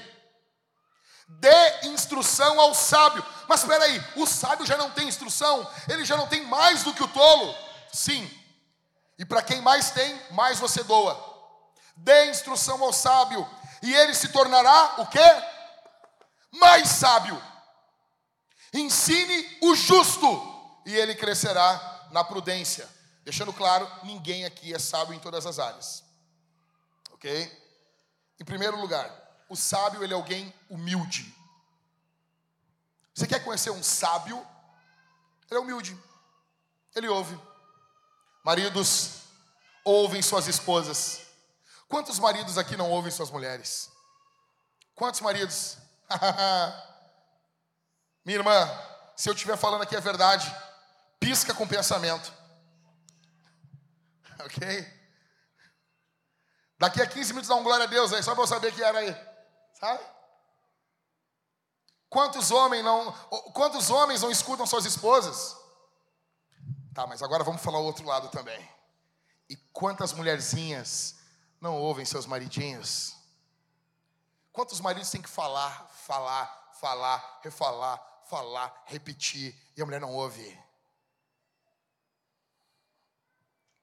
Dê 1.27 1.88
instrução 1.88 2.60
ao 2.60 2.73
sábio. 2.73 3.25
Mas 3.47 3.62
espera 3.62 3.84
aí, 3.84 4.03
o 4.15 4.25
sábio 4.25 4.65
já 4.65 4.77
não 4.77 4.91
tem 4.91 5.08
instrução? 5.08 5.69
Ele 5.88 6.06
já 6.06 6.17
não 6.17 6.27
tem 6.27 6.43
mais 6.45 6.84
do 6.84 6.93
que 6.93 7.03
o 7.03 7.08
tolo? 7.08 7.56
Sim. 7.91 8.29
E 9.17 9.25
para 9.25 9.41
quem 9.41 9.62
mais 9.62 9.91
tem, 9.91 10.19
mais 10.32 10.60
você 10.60 10.84
doa. 10.84 11.32
Dê 11.95 12.25
instrução 12.25 12.84
ao 12.84 12.91
sábio, 12.91 13.47
e 13.82 13.93
ele 13.93 14.13
se 14.15 14.29
tornará 14.29 14.95
o 14.97 15.08
quê? 15.08 15.43
Mais 16.51 16.89
sábio. 16.89 17.41
Ensine 18.73 19.57
o 19.62 19.75
justo, 19.75 20.81
e 20.86 20.95
ele 20.95 21.13
crescerá 21.13 22.07
na 22.12 22.23
prudência. 22.23 22.89
Deixando 23.23 23.53
claro, 23.53 23.89
ninguém 24.03 24.45
aqui 24.45 24.73
é 24.73 24.79
sábio 24.79 25.13
em 25.13 25.19
todas 25.19 25.45
as 25.45 25.59
áreas. 25.59 26.03
Ok? 27.12 27.63
Em 28.39 28.43
primeiro 28.43 28.79
lugar, 28.79 29.09
o 29.47 29.55
sábio 29.55 30.03
ele 30.03 30.13
é 30.13 30.15
alguém 30.15 30.53
humilde. 30.69 31.33
Você 33.13 33.27
quer 33.27 33.43
conhecer 33.43 33.69
um 33.69 33.83
sábio? 33.83 34.45
Ele 35.49 35.59
é 35.59 35.62
humilde. 35.62 35.97
Ele 36.95 37.07
ouve. 37.07 37.39
Maridos 38.43 39.21
ouvem 39.86 40.21
suas 40.21 40.47
esposas. 40.47 41.21
Quantos 41.88 42.17
maridos 42.17 42.57
aqui 42.57 42.75
não 42.75 42.89
ouvem 42.89 43.12
suas 43.12 43.29
mulheres? 43.29 43.91
Quantos 44.95 45.21
maridos? 45.21 45.77
Minha 48.25 48.38
irmã, 48.38 48.69
se 49.15 49.29
eu 49.29 49.33
estiver 49.33 49.57
falando 49.57 49.81
aqui 49.83 49.95
a 49.95 49.99
verdade, 49.99 50.53
pisca 51.19 51.53
com 51.53 51.67
pensamento. 51.67 52.31
Ok? 54.43 54.59
Daqui 56.77 57.01
a 57.01 57.07
15 57.07 57.31
minutos 57.31 57.47
dá 57.47 57.55
um 57.55 57.63
glória 57.63 57.86
a 57.86 57.88
Deus 57.88 58.12
aí, 58.12 58.21
só 58.21 58.33
para 58.33 58.43
eu 58.43 58.47
saber 58.47 58.73
que 58.73 58.83
era 58.83 58.99
aí. 58.99 59.15
Sabe? 59.79 60.03
Quantos 62.09 62.51
homens 62.51 62.83
não, 62.83 63.12
quantos 63.53 63.89
homens 63.89 64.21
não 64.21 64.29
escutam 64.29 64.65
suas 64.65 64.83
esposas? 64.83 65.55
Tá, 66.93 67.07
mas 67.07 67.23
agora 67.23 67.43
vamos 67.43 67.62
falar 67.62 67.79
o 67.79 67.86
outro 67.86 68.05
lado 68.05 68.27
também. 68.27 68.69
E 69.49 69.55
quantas 69.71 70.12
mulherzinhas 70.12 71.15
não 71.62 71.79
ouvem 71.79 72.03
seus 72.05 72.25
maridinhos? 72.25 73.15
Quantos 74.51 74.81
maridos 74.81 75.09
têm 75.09 75.21
que 75.21 75.29
falar, 75.29 75.89
falar, 76.05 76.71
falar, 76.79 77.39
refalar, 77.41 78.12
falar, 78.29 78.83
repetir 78.88 79.55
e 79.75 79.81
a 79.81 79.86
mulher 79.86 80.01
não 80.01 80.13
ouve? 80.13 80.59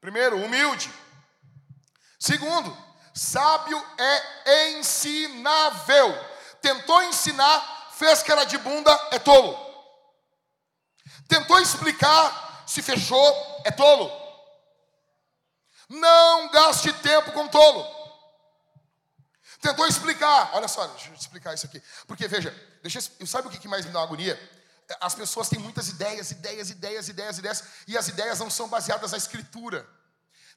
Primeiro, 0.00 0.36
humilde. 0.42 0.92
Segundo, 2.18 2.76
Sábio 3.14 3.78
é 3.98 4.70
ensinável. 4.72 6.12
Tentou 6.62 7.02
ensinar, 7.02 7.90
fez 7.92 8.26
era 8.28 8.44
de 8.44 8.56
bunda, 8.58 8.92
é 9.10 9.18
tolo. 9.18 9.58
Tentou 11.28 11.60
explicar, 11.60 12.64
se 12.66 12.82
fechou, 12.82 13.62
é 13.64 13.70
tolo. 13.70 14.10
Não 15.88 16.50
gaste 16.50 16.92
tempo 16.94 17.32
com 17.32 17.48
tolo. 17.48 17.84
Tentou 19.60 19.86
explicar, 19.86 20.50
olha 20.54 20.68
só, 20.68 20.86
deixa 20.86 21.10
eu 21.10 21.14
explicar 21.14 21.52
isso 21.54 21.66
aqui. 21.66 21.82
Porque 22.06 22.26
veja, 22.26 22.54
deixa, 22.82 23.00
sabe 23.26 23.48
o 23.48 23.50
que 23.50 23.68
mais 23.68 23.84
me 23.84 23.92
dá 23.92 23.98
uma 24.00 24.04
agonia? 24.04 24.38
As 25.00 25.14
pessoas 25.14 25.48
têm 25.48 25.58
muitas 25.58 25.88
ideias, 25.88 26.30
ideias, 26.30 26.70
ideias, 26.70 27.08
ideias, 27.08 27.38
ideias, 27.38 27.64
e 27.86 27.96
as 27.96 28.08
ideias 28.08 28.38
não 28.40 28.50
são 28.50 28.68
baseadas 28.68 29.12
na 29.12 29.18
escritura. 29.18 29.88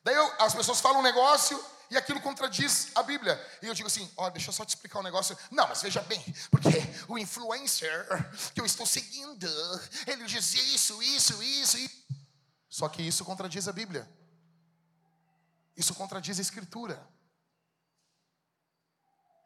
Daí 0.04 0.16
eu, 0.16 0.34
as 0.40 0.54
pessoas 0.54 0.82
falam 0.82 1.00
um 1.00 1.04
negócio 1.04 1.64
e 1.90 1.98
aquilo 1.98 2.20
contradiz 2.20 2.90
a 2.96 3.04
Bíblia. 3.04 3.40
E 3.62 3.68
eu 3.68 3.74
digo 3.74 3.88
assim: 3.88 4.12
ó, 4.18 4.30
deixa 4.30 4.50
eu 4.50 4.54
só 4.54 4.66
te 4.66 4.70
explicar 4.70 5.00
um 5.00 5.04
negócio. 5.04 5.38
Não, 5.52 5.68
mas 5.68 5.82
veja 5.82 6.02
bem, 6.02 6.22
porque 6.50 6.70
o 7.08 7.18
influencer 7.18 8.08
que 8.54 8.60
eu 8.60 8.66
estou 8.66 8.86
seguindo, 8.86 9.48
ele 10.08 10.26
diz 10.26 10.54
isso, 10.54 11.02
isso, 11.02 11.42
isso, 11.44 11.78
e. 11.78 12.04
Só 12.68 12.90
que 12.90 13.04
isso 13.04 13.24
contradiz 13.24 13.68
a 13.68 13.72
Bíblia. 13.72 14.10
Isso 15.78 15.94
contradiz 15.94 16.40
a 16.40 16.42
Escritura. 16.42 17.00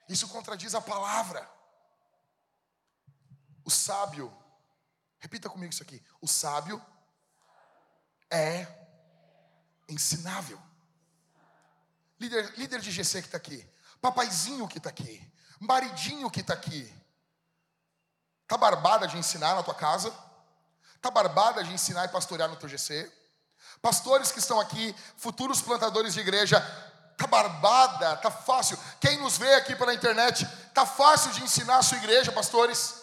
Isso 0.08 0.28
contradiz 0.30 0.74
a 0.74 0.82
palavra. 0.82 1.57
O 3.68 3.70
sábio, 3.70 4.34
repita 5.20 5.50
comigo 5.50 5.74
isso 5.74 5.84
aqui: 5.84 6.02
o 6.22 6.28
sábio 6.28 6.82
é 8.32 8.66
ensinável. 9.90 10.58
Líder, 12.18 12.54
líder 12.58 12.80
de 12.80 12.92
GC 12.92 13.22
que 13.24 13.28
está 13.28 13.38
aqui. 13.38 13.70
Papaizinho 14.00 14.70
que 14.70 14.78
está 14.78 14.90
aqui. 14.90 15.22
Maridinho 15.60 16.32
que 16.32 16.40
está 16.40 16.54
aqui. 16.54 16.82
Está 18.44 18.58
barbada 18.58 19.06
de 19.06 19.18
ensinar 19.18 19.54
na 19.54 19.64
tua 19.64 19.76
casa? 19.76 20.18
Está 20.96 21.12
barbada 21.12 21.62
de 21.62 21.74
ensinar 21.74 22.06
e 22.06 22.10
pastorear 22.10 22.48
no 22.48 22.56
teu 22.56 22.70
GC? 22.70 23.12
Pastores 23.82 24.32
que 24.32 24.40
estão 24.40 24.62
aqui, 24.62 24.96
futuros 25.18 25.62
plantadores 25.62 26.14
de 26.14 26.22
igreja, 26.22 26.58
está 27.12 27.28
barbada, 27.28 28.14
está 28.14 28.32
fácil. 28.32 28.80
Quem 29.02 29.18
nos 29.18 29.38
vê 29.38 29.56
aqui 29.56 29.76
pela 29.76 29.94
internet, 29.94 30.46
está 30.70 30.86
fácil 30.86 31.34
de 31.34 31.44
ensinar 31.44 31.80
a 31.80 31.84
sua 31.84 31.98
igreja, 31.98 32.32
pastores? 32.32 32.97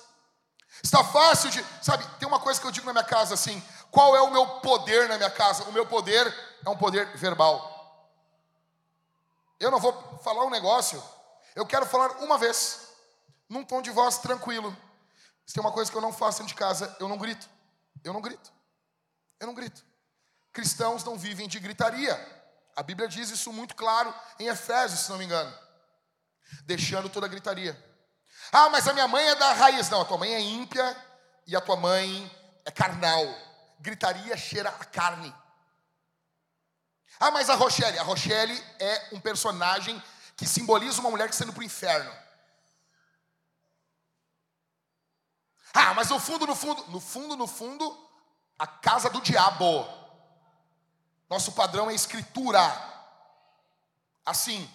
Está 0.85 1.03
fácil 1.03 1.49
de. 1.49 1.65
Sabe, 1.83 2.07
tem 2.19 2.29
uma 2.29 2.39
coisa 2.39 2.61
que 2.61 2.67
eu 2.67 2.71
digo 2.71 2.87
na 2.87 2.93
minha 2.93 3.05
casa 3.05 3.33
assim: 3.33 3.61
qual 3.91 4.15
é 4.15 4.21
o 4.21 4.31
meu 4.31 4.47
poder 4.61 5.09
na 5.09 5.17
minha 5.17 5.31
casa? 5.31 5.65
O 5.65 5.73
meu 5.73 5.87
poder 5.87 6.27
é 6.63 6.69
um 6.69 6.77
poder 6.77 7.17
verbal. 7.17 7.73
Eu 9.59 9.71
não 9.71 9.81
vou 9.81 10.21
falar 10.23 10.45
um 10.45 10.51
negócio, 10.51 11.03
eu 11.55 11.65
quero 11.65 11.87
falar 11.87 12.23
uma 12.23 12.37
vez, 12.37 12.89
num 13.49 13.65
tom 13.65 13.81
de 13.81 13.91
voz 13.91 14.19
tranquilo. 14.19 14.77
Se 15.47 15.55
tem 15.55 15.63
uma 15.63 15.73
coisa 15.73 15.91
que 15.91 15.97
eu 15.97 16.03
não 16.03 16.13
faço 16.13 16.41
dentro 16.41 16.55
de 16.55 16.59
casa, 16.59 16.95
eu 17.01 17.09
não 17.09 17.17
grito. 17.17 17.49
Eu 18.03 18.13
não 18.13 18.21
grito. 18.21 18.53
Eu 19.41 19.47
não 19.47 19.55
grito. 19.55 19.83
Cristãos 20.53 21.03
não 21.03 21.17
vivem 21.17 21.49
de 21.49 21.59
gritaria. 21.61 22.15
A 22.77 22.83
Bíblia 22.83 23.09
diz 23.09 23.31
isso 23.31 23.51
muito 23.53 23.75
claro 23.75 24.15
em 24.39 24.49
Efésios, 24.49 25.01
se 25.01 25.11
não 25.11 25.17
me 25.17 25.25
engano. 25.25 25.53
Deixando 26.65 27.09
toda 27.09 27.25
a 27.25 27.29
gritaria. 27.29 27.94
Ah, 28.57 28.69
mas 28.69 28.87
a 28.87 28.93
minha 28.93 29.09
mãe 29.09 29.27
é 29.27 29.35
da 29.35 29.53
raiz. 29.53 29.91
Não, 29.91 30.03
a 30.03 30.05
tua 30.05 30.17
mãe 30.17 30.33
é 30.33 30.41
ímpia 30.41 30.97
e 31.45 31.57
a 31.57 31.61
tua 31.61 31.75
mãe 31.75 32.31
é 32.65 32.71
carnal. 32.71 33.27
Gritaria 33.81 34.37
cheira 34.37 34.69
a 34.69 34.85
carne. 34.85 35.35
Ah, 37.19 37.33
mas 37.33 37.51
a 37.51 37.57
Rochelle. 37.57 37.99
A 37.99 38.05
Rochelle 38.05 38.57
é 38.79 39.09
um 39.11 39.19
personagem 39.19 40.01
que 40.37 40.47
simboliza 40.47 41.01
uma 41.01 41.11
mulher 41.11 41.27
que 41.27 41.35
está 41.35 41.45
indo 41.45 41.53
para 41.53 41.63
o 41.63 41.65
inferno. 41.65 42.13
Ah, 45.75 45.93
mas 45.93 46.09
no 46.11 46.21
fundo, 46.21 46.47
no 46.47 46.55
fundo, 46.55 46.85
no 46.93 47.01
fundo, 47.01 47.37
no 47.37 47.49
fundo, 47.49 48.09
a 48.57 48.69
casa 48.69 49.11
do 49.11 49.21
diabo. 49.21 49.85
Nosso 51.29 51.51
padrão 51.51 51.91
é 51.91 51.95
escritura. 51.95 52.61
Assim. 54.25 54.71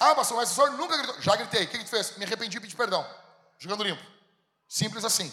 Ah, 0.00 0.14
pastor, 0.14 0.38
mas 0.38 0.50
o 0.50 0.54
senhor 0.54 0.70
nunca 0.72 0.96
gritou. 0.96 1.20
Já 1.20 1.36
gritei. 1.36 1.64
O 1.64 1.68
que, 1.68 1.84
tu 1.84 1.90
fez? 1.90 2.16
Me 2.16 2.24
arrependi 2.24 2.56
e 2.56 2.60
pedi 2.60 2.74
perdão. 2.74 3.06
Jogando 3.58 3.84
limpo. 3.84 4.02
Simples 4.66 5.04
assim. 5.04 5.30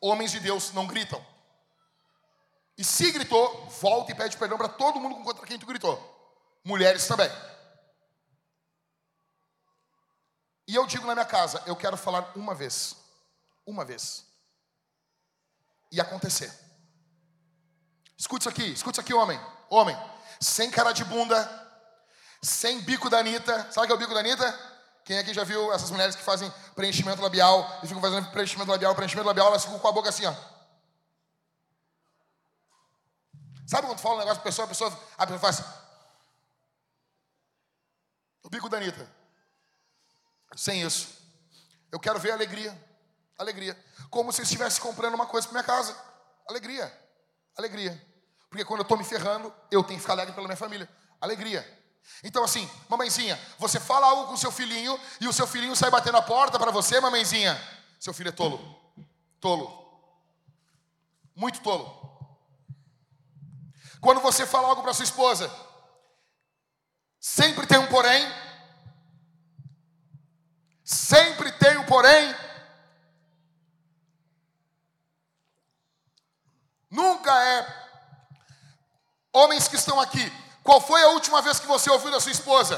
Homens 0.00 0.30
de 0.30 0.38
Deus 0.38 0.72
não 0.72 0.86
gritam. 0.86 1.24
E 2.78 2.84
se 2.84 3.10
gritou, 3.10 3.66
volta 3.80 4.12
e 4.12 4.14
pede 4.14 4.36
perdão 4.36 4.56
para 4.56 4.68
todo 4.68 5.00
mundo 5.00 5.24
contra 5.24 5.44
quem 5.44 5.58
tu 5.58 5.66
gritou. 5.66 5.98
Mulheres 6.62 7.08
também. 7.08 7.28
E 10.68 10.74
eu 10.74 10.86
digo 10.86 11.06
na 11.06 11.14
minha 11.14 11.26
casa, 11.26 11.62
eu 11.66 11.74
quero 11.74 11.96
falar 11.96 12.32
uma 12.36 12.54
vez. 12.54 12.96
Uma 13.66 13.84
vez. 13.84 14.24
E 15.90 16.00
acontecer. 16.00 16.52
Escute 18.16 18.42
isso 18.42 18.48
aqui, 18.48 18.72
escute 18.72 18.94
isso 18.94 19.00
aqui, 19.00 19.14
homem. 19.14 19.40
Homem, 19.68 19.96
sem 20.40 20.70
cara 20.70 20.92
de 20.92 21.04
bunda, 21.04 21.65
sem 22.46 22.80
bico 22.80 23.10
da 23.10 23.18
Anitta. 23.18 23.70
Sabe 23.72 23.84
o 23.84 23.86
que 23.86 23.92
é 23.92 23.94
o 23.96 23.98
bico 23.98 24.14
da 24.14 24.20
Anitta? 24.20 24.58
Quem 25.04 25.18
aqui 25.18 25.34
já 25.34 25.44
viu 25.44 25.72
essas 25.72 25.90
mulheres 25.90 26.16
que 26.16 26.22
fazem 26.22 26.52
preenchimento 26.74 27.22
labial 27.22 27.80
e 27.82 27.86
ficam 27.86 28.00
fazendo 28.00 28.30
preenchimento 28.30 28.70
labial, 28.70 28.94
preenchimento 28.94 29.26
labial, 29.26 29.48
elas 29.48 29.64
ficam 29.64 29.78
com 29.78 29.88
a 29.88 29.92
boca 29.92 30.08
assim, 30.08 30.26
ó. 30.26 30.34
Sabe 33.66 33.86
quando 33.88 33.98
fala 33.98 34.16
um 34.16 34.18
negócio 34.18 34.40
para 34.40 34.48
a 34.48 34.52
pessoa, 34.52 34.64
a 34.64 34.68
pessoa, 34.68 35.00
a 35.18 35.26
pessoa 35.26 35.40
faz. 35.40 35.62
O 38.42 38.48
bico 38.48 38.68
da 38.68 38.76
Anitta. 38.76 39.10
Sem 40.56 40.82
isso. 40.82 41.08
Eu 41.90 41.98
quero 41.98 42.18
ver 42.18 42.30
alegria. 42.30 42.76
Alegria. 43.38 43.76
Como 44.08 44.32
se 44.32 44.40
eu 44.40 44.44
estivesse 44.44 44.80
comprando 44.80 45.14
uma 45.14 45.26
coisa 45.26 45.48
para 45.48 45.54
minha 45.54 45.64
casa. 45.64 45.96
Alegria. 46.48 46.92
Alegria. 47.56 48.00
Porque 48.48 48.64
quando 48.64 48.80
eu 48.80 48.84
estou 48.84 48.96
me 48.96 49.04
ferrando, 49.04 49.52
eu 49.70 49.82
tenho 49.82 49.98
que 49.98 50.02
ficar 50.02 50.12
alegre 50.12 50.34
pela 50.34 50.46
minha 50.46 50.56
família. 50.56 50.88
Alegria. 51.20 51.85
Então, 52.22 52.42
assim, 52.44 52.68
mamãezinha, 52.88 53.38
você 53.58 53.78
fala 53.78 54.06
algo 54.06 54.28
com 54.28 54.36
seu 54.36 54.50
filhinho 54.50 54.98
e 55.20 55.28
o 55.28 55.32
seu 55.32 55.46
filhinho 55.46 55.76
sai 55.76 55.90
batendo 55.90 56.16
a 56.16 56.22
porta 56.22 56.58
para 56.58 56.70
você, 56.70 57.00
mamãezinha. 57.00 57.60
seu 58.00 58.14
filho 58.14 58.28
é 58.28 58.32
tolo. 58.32 58.58
Tolo. 59.40 59.86
Muito 61.34 61.60
tolo. 61.60 62.06
Quando 64.00 64.20
você 64.20 64.46
fala 64.46 64.68
algo 64.68 64.82
para 64.82 64.94
sua 64.94 65.04
esposa, 65.04 65.50
sempre 67.20 67.66
tem 67.66 67.78
um 67.78 67.86
porém. 67.88 68.26
Sempre 70.84 71.50
tem 71.52 71.76
um 71.76 71.84
porém. 71.84 72.34
Nunca 76.90 77.32
é. 77.44 77.86
Homens 79.32 79.68
que 79.68 79.76
estão 79.76 80.00
aqui, 80.00 80.32
qual 80.66 80.80
foi 80.80 81.00
a 81.02 81.10
última 81.10 81.40
vez 81.40 81.60
que 81.60 81.66
você 81.66 81.88
ouviu 81.88 82.10
da 82.10 82.20
sua 82.20 82.32
esposa? 82.32 82.76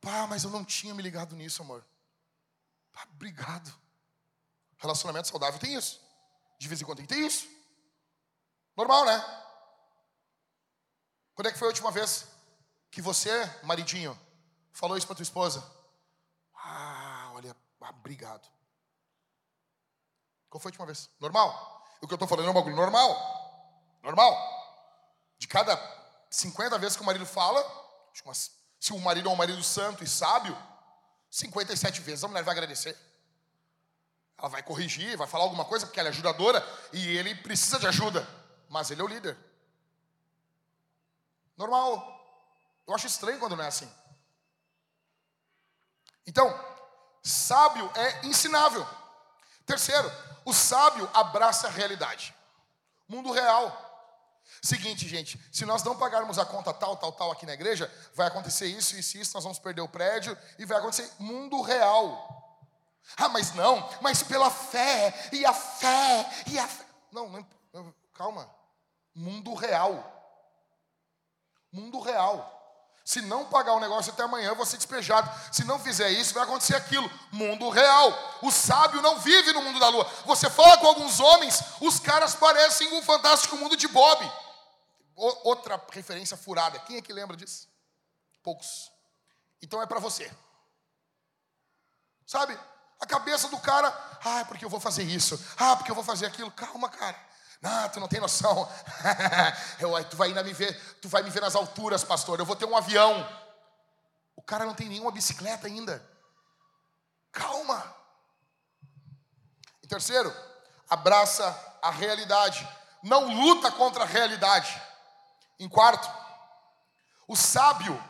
Pá, 0.00 0.26
mas 0.26 0.42
eu 0.42 0.50
não 0.50 0.64
tinha 0.64 0.92
me 0.92 1.02
ligado 1.02 1.36
nisso, 1.36 1.62
amor. 1.62 1.86
Pá, 2.92 3.06
obrigado. 3.12 3.72
Relacionamento 4.76 5.28
saudável 5.28 5.58
tem 5.60 5.74
isso. 5.74 6.00
De 6.58 6.66
vez 6.68 6.82
em 6.82 6.84
quando 6.84 6.98
tem, 6.98 7.06
tem 7.06 7.26
isso. 7.26 7.48
Normal, 8.76 9.04
né? 9.04 9.24
Quando 11.34 11.46
é 11.46 11.52
que 11.52 11.58
foi 11.58 11.68
a 11.68 11.70
última 11.70 11.92
vez 11.92 12.26
que 12.90 13.00
você, 13.00 13.32
maridinho, 13.62 14.18
falou 14.72 14.96
isso 14.96 15.06
para 15.06 15.16
tua 15.16 15.22
esposa? 15.22 15.64
Ah, 16.56 17.30
olha, 17.34 17.56
ah, 17.80 17.90
obrigado. 17.90 18.48
Qual 20.50 20.60
foi 20.60 20.70
a 20.70 20.72
última 20.72 20.86
vez? 20.86 21.08
Normal? 21.20 21.86
O 22.00 22.08
que 22.08 22.12
eu 22.12 22.16
estou 22.16 22.28
falando 22.28 22.48
é 22.48 22.50
um 22.50 22.54
bagulho 22.54 22.76
normal. 22.76 23.10
Normal. 24.02 24.36
De 25.38 25.46
cada 25.46 25.76
50 26.34 26.78
vezes 26.78 26.96
que 26.96 27.02
o 27.02 27.06
marido 27.06 27.24
fala, 27.24 27.62
se 28.80 28.92
o 28.92 28.98
marido 28.98 29.28
é 29.28 29.32
um 29.32 29.36
marido 29.36 29.62
santo 29.62 30.02
e 30.02 30.06
sábio, 30.06 30.56
57 31.30 32.00
vezes 32.00 32.24
a 32.24 32.28
mulher 32.28 32.42
vai 32.42 32.52
agradecer. 32.52 32.98
Ela 34.36 34.48
vai 34.48 34.62
corrigir, 34.62 35.16
vai 35.16 35.28
falar 35.28 35.44
alguma 35.44 35.64
coisa, 35.64 35.86
porque 35.86 36.00
ela 36.00 36.08
é 36.08 36.12
ajudadora 36.12 36.66
e 36.92 37.16
ele 37.16 37.36
precisa 37.36 37.78
de 37.78 37.86
ajuda. 37.86 38.26
Mas 38.68 38.90
ele 38.90 39.00
é 39.00 39.04
o 39.04 39.08
líder. 39.08 39.38
Normal. 41.56 42.10
Eu 42.86 42.94
acho 42.94 43.06
estranho 43.06 43.38
quando 43.38 43.56
não 43.56 43.64
é 43.64 43.68
assim. 43.68 43.90
Então, 46.26 46.52
sábio 47.22 47.90
é 47.94 48.26
ensinável. 48.26 48.84
Terceiro, 49.64 50.10
o 50.44 50.52
sábio 50.52 51.08
abraça 51.14 51.68
a 51.68 51.70
realidade. 51.70 52.34
Mundo 53.08 53.30
real. 53.30 53.83
Seguinte, 54.62 55.08
gente, 55.08 55.38
se 55.52 55.66
nós 55.66 55.82
não 55.82 55.96
pagarmos 55.96 56.38
a 56.38 56.44
conta 56.44 56.72
tal, 56.72 56.96
tal, 56.96 57.12
tal 57.12 57.30
aqui 57.30 57.44
na 57.44 57.52
igreja, 57.52 57.92
vai 58.14 58.28
acontecer 58.28 58.66
isso, 58.66 58.96
isso, 58.96 59.18
isso, 59.18 59.34
nós 59.34 59.44
vamos 59.44 59.58
perder 59.58 59.82
o 59.82 59.88
prédio 59.88 60.36
e 60.58 60.64
vai 60.64 60.78
acontecer 60.78 61.10
mundo 61.18 61.60
real. 61.60 62.60
Ah, 63.16 63.28
mas 63.28 63.54
não, 63.54 63.88
mas 64.00 64.22
pela 64.22 64.50
fé, 64.50 65.28
e 65.32 65.44
a 65.44 65.52
fé, 65.52 66.30
e 66.46 66.58
a 66.58 66.66
fé. 66.66 66.86
Não, 67.12 67.28
não 67.28 67.94
calma. 68.14 68.48
Mundo 69.14 69.54
real. 69.54 70.10
Mundo 71.70 72.00
real. 72.00 72.63
Se 73.04 73.20
não 73.20 73.44
pagar 73.44 73.74
o 73.74 73.80
negócio 73.80 74.10
até 74.12 74.22
amanhã, 74.22 74.48
eu 74.48 74.56
vou 74.56 74.64
ser 74.64 74.78
despejado. 74.78 75.30
Se 75.52 75.62
não 75.64 75.78
fizer 75.78 76.08
isso, 76.10 76.32
vai 76.32 76.42
acontecer 76.42 76.74
aquilo. 76.74 77.10
Mundo 77.30 77.68
real. 77.68 78.38
O 78.40 78.50
sábio 78.50 79.02
não 79.02 79.18
vive 79.18 79.52
no 79.52 79.60
mundo 79.60 79.78
da 79.78 79.88
lua. 79.88 80.10
Você 80.24 80.48
fala 80.48 80.78
com 80.78 80.86
alguns 80.86 81.20
homens, 81.20 81.62
os 81.82 82.00
caras 82.00 82.34
parecem 82.34 82.90
um 82.94 83.02
fantástico 83.02 83.58
mundo 83.58 83.76
de 83.76 83.86
Bob. 83.88 84.24
O, 85.14 85.48
outra 85.50 85.80
referência 85.92 86.34
furada. 86.34 86.78
Quem 86.80 86.96
é 86.96 87.02
que 87.02 87.12
lembra 87.12 87.36
disso? 87.36 87.68
Poucos. 88.42 88.90
Então 89.60 89.82
é 89.82 89.86
para 89.86 90.00
você. 90.00 90.32
Sabe? 92.26 92.58
A 92.98 93.06
cabeça 93.06 93.48
do 93.48 93.58
cara, 93.58 93.88
ah, 94.24 94.46
porque 94.46 94.64
eu 94.64 94.70
vou 94.70 94.80
fazer 94.80 95.02
isso. 95.02 95.38
Ah, 95.58 95.76
porque 95.76 95.90
eu 95.90 95.94
vou 95.94 96.04
fazer 96.04 96.24
aquilo. 96.24 96.50
Calma, 96.52 96.88
cara. 96.88 97.18
Ah, 97.66 97.88
tu 97.88 97.98
não 97.98 98.06
tem 98.06 98.20
noção. 98.20 98.68
eu, 99.80 100.04
tu 100.04 100.18
vai 100.18 100.28
me 100.28 100.52
ver, 100.52 100.78
tu 101.00 101.08
vai 101.08 101.22
me 101.22 101.30
ver 101.30 101.40
nas 101.40 101.54
alturas, 101.54 102.04
pastor. 102.04 102.38
Eu 102.38 102.44
vou 102.44 102.54
ter 102.54 102.66
um 102.66 102.76
avião. 102.76 103.26
O 104.36 104.42
cara 104.42 104.66
não 104.66 104.74
tem 104.74 104.86
nenhuma 104.86 105.10
bicicleta 105.10 105.66
ainda. 105.66 106.06
Calma. 107.32 107.96
E 109.82 109.86
terceiro, 109.86 110.30
abraça 110.90 111.58
a 111.80 111.90
realidade. 111.90 112.68
Não 113.02 113.34
luta 113.34 113.72
contra 113.72 114.04
a 114.04 114.06
realidade. 114.06 114.80
Em 115.58 115.68
quarto, 115.68 116.06
o 117.26 117.34
sábio, 117.34 118.02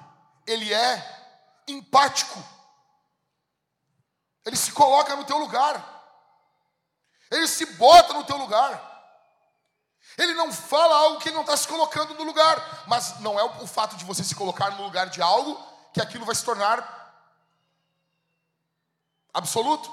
ele 0.49 0.75
é 0.75 1.63
empático. 1.69 2.43
Ele 4.45 4.57
se 4.57 4.73
coloca 4.73 5.15
no 5.15 5.25
teu 5.25 5.39
lugar. 5.39 5.93
Ele 7.31 7.47
se 7.47 7.67
bota 7.77 8.13
no 8.15 8.25
teu 8.25 8.37
lugar. 8.37 8.94
Ele 10.17 10.35
não 10.35 10.53
fala 10.53 10.97
algo 10.97 11.21
que 11.21 11.29
ele 11.29 11.35
não 11.35 11.43
está 11.43 11.57
se 11.57 11.67
colocando 11.67 12.15
no 12.15 12.23
lugar. 12.23 12.85
Mas 12.87 13.19
não 13.21 13.39
é 13.39 13.45
o 13.45 13.67
fato 13.67 13.97
de 13.97 14.05
você 14.05 14.23
se 14.23 14.35
colocar 14.35 14.71
no 14.71 14.85
lugar 14.85 15.09
de 15.09 15.21
algo 15.21 15.61
que 15.93 16.01
aquilo 16.01 16.25
vai 16.25 16.35
se 16.35 16.45
tornar 16.45 17.03
absoluto. 19.33 19.91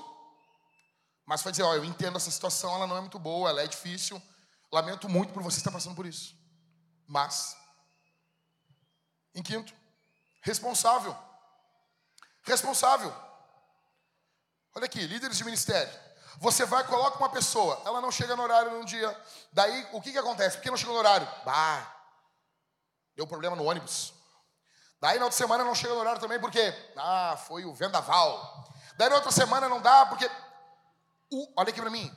Mas 1.26 1.42
vai 1.42 1.52
dizer, 1.52 1.64
ó, 1.64 1.74
eu 1.74 1.86
entendo 1.86 2.18
essa 2.18 2.30
situação, 2.30 2.76
ela 2.76 2.88
não 2.88 2.98
é 2.98 3.02
muito 3.02 3.18
boa, 3.18 3.50
ela 3.50 3.62
é 3.62 3.68
difícil. 3.68 4.22
Lamento 4.72 5.10
muito 5.10 5.34
por 5.34 5.42
você 5.42 5.58
estar 5.58 5.72
passando 5.72 5.96
por 5.96 6.06
isso. 6.06 6.36
Mas, 7.08 7.58
em 9.34 9.42
quinto, 9.42 9.74
responsável. 10.42 11.18
Responsável. 12.44 13.14
Olha 14.74 14.86
aqui, 14.86 15.06
líderes 15.06 15.38
de 15.38 15.44
ministério. 15.44 16.11
Você 16.38 16.66
vai, 16.66 16.84
coloca 16.86 17.18
uma 17.18 17.30
pessoa, 17.30 17.82
ela 17.86 18.02
não 18.02 18.12
chega 18.12 18.36
no 18.36 18.44
horário 18.44 18.72
num 18.72 18.86
dia. 18.86 19.16
Daí, 19.52 19.88
o 19.92 20.02
que, 20.02 20.12
que 20.12 20.18
acontece? 20.18 20.58
Por 20.58 20.64
que 20.64 20.72
não 20.72 20.78
chegou 20.78 20.94
no 20.94 21.00
horário? 21.00 21.28
Bah, 21.46 21.86
deu 23.16 23.28
problema 23.28 23.56
no 23.56 23.66
ônibus. 23.66 24.14
Daí, 25.00 25.18
na 25.18 25.26
outra 25.26 25.38
semana, 25.38 25.64
não 25.64 25.76
chega 25.76 25.94
no 25.94 26.00
horário 26.00 26.22
também 26.22 26.40
porque, 26.40 26.74
ah, 26.96 27.38
foi 27.48 27.66
o 27.66 27.74
vendaval. 27.74 28.68
Daí, 28.98 29.10
na 29.10 29.16
outra 29.16 29.32
semana, 29.32 29.68
não 29.68 29.82
dá 29.82 30.06
porque, 30.06 30.30
o, 31.30 31.54
olha 31.58 31.70
aqui 31.70 31.82
para 31.82 31.90
mim, 31.90 32.16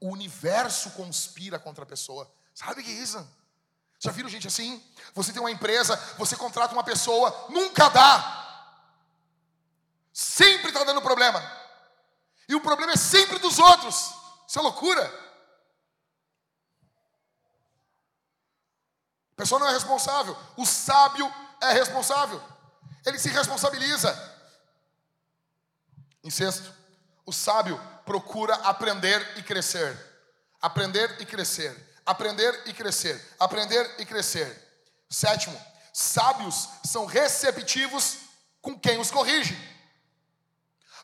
o 0.00 0.10
universo 0.10 0.90
conspira 0.92 1.58
contra 1.58 1.84
a 1.84 1.86
pessoa. 1.86 2.30
Sabe 2.54 2.80
o 2.80 2.84
que 2.84 2.90
é 2.90 2.94
isso? 2.94 3.38
Já 4.00 4.10
viram 4.12 4.28
gente 4.28 4.46
assim? 4.46 4.82
Você 5.14 5.32
tem 5.32 5.40
uma 5.40 5.50
empresa, 5.50 5.96
você 6.16 6.36
contrata 6.36 6.72
uma 6.72 6.84
pessoa, 6.84 7.46
nunca 7.50 7.88
dá. 7.88 8.34
Sempre 10.12 10.68
está 10.68 10.84
dando 10.84 11.02
problema. 11.02 11.57
E 12.48 12.54
o 12.54 12.60
problema 12.60 12.92
é 12.92 12.96
sempre 12.96 13.38
dos 13.38 13.58
outros. 13.58 14.14
Isso 14.46 14.58
é 14.58 14.62
loucura. 14.62 15.04
A 19.32 19.36
pessoa 19.36 19.60
não 19.60 19.68
é 19.68 19.72
responsável. 19.72 20.36
O 20.56 20.64
sábio 20.64 21.32
é 21.60 21.72
responsável. 21.72 22.42
Ele 23.04 23.18
se 23.18 23.28
responsabiliza. 23.28 24.36
Em 26.24 26.30
sexto, 26.30 26.74
o 27.26 27.32
sábio 27.32 27.78
procura 28.04 28.54
aprender 28.54 29.38
e 29.38 29.42
crescer. 29.42 29.96
Aprender 30.60 31.20
e 31.20 31.26
crescer. 31.26 32.00
Aprender 32.04 32.62
e 32.66 32.72
crescer. 32.72 33.36
Aprender 33.38 33.94
e 33.98 34.06
crescer. 34.06 34.66
Sétimo, 35.10 35.60
sábios 35.92 36.68
são 36.84 37.04
receptivos 37.04 38.18
com 38.60 38.78
quem 38.78 38.98
os 38.98 39.10
corrige. 39.10 39.56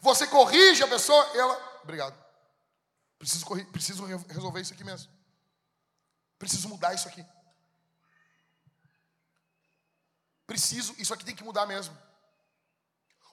Você 0.04 0.26
corrige 0.26 0.82
a 0.82 0.86
pessoa, 0.86 1.24
ela, 1.34 1.80
obrigado. 1.82 2.14
Preciso, 3.18 3.46
corri, 3.46 3.64
preciso 3.64 4.04
resolver 4.04 4.60
isso 4.60 4.74
aqui 4.74 4.84
mesmo. 4.84 5.10
Preciso 6.38 6.68
mudar 6.68 6.92
isso 6.92 7.08
aqui. 7.08 7.24
Preciso, 10.46 10.94
isso 10.98 11.14
aqui 11.14 11.24
tem 11.24 11.34
que 11.34 11.42
mudar 11.42 11.64
mesmo. 11.64 11.96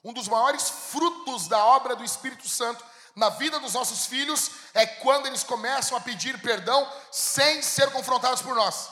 Um 0.02 0.14
dos 0.14 0.26
maiores 0.28 0.70
frutos 0.70 1.46
da 1.46 1.62
obra 1.62 1.94
do 1.94 2.02
Espírito 2.04 2.48
Santo 2.48 2.82
na 3.14 3.28
vida 3.28 3.60
dos 3.60 3.74
nossos 3.74 4.06
filhos 4.06 4.50
é 4.72 4.86
quando 4.86 5.26
eles 5.26 5.44
começam 5.44 5.94
a 5.94 6.00
pedir 6.00 6.40
perdão 6.40 6.90
sem 7.10 7.60
ser 7.60 7.92
confrontados 7.92 8.40
por 8.40 8.54
nós. 8.54 8.88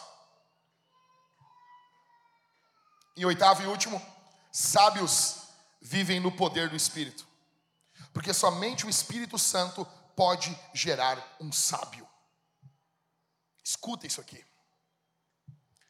Em 3.16 3.24
oitavo 3.24 3.62
e 3.62 3.66
último, 3.66 4.04
sábios 4.52 5.38
vivem 5.80 6.20
no 6.20 6.30
poder 6.30 6.68
do 6.68 6.76
Espírito. 6.76 7.29
Porque 8.12 8.34
somente 8.34 8.86
o 8.86 8.90
Espírito 8.90 9.38
Santo 9.38 9.86
pode 10.16 10.56
gerar 10.74 11.36
um 11.40 11.52
sábio. 11.52 12.08
Escuta 13.62 14.06
isso 14.06 14.20
aqui. 14.20 14.44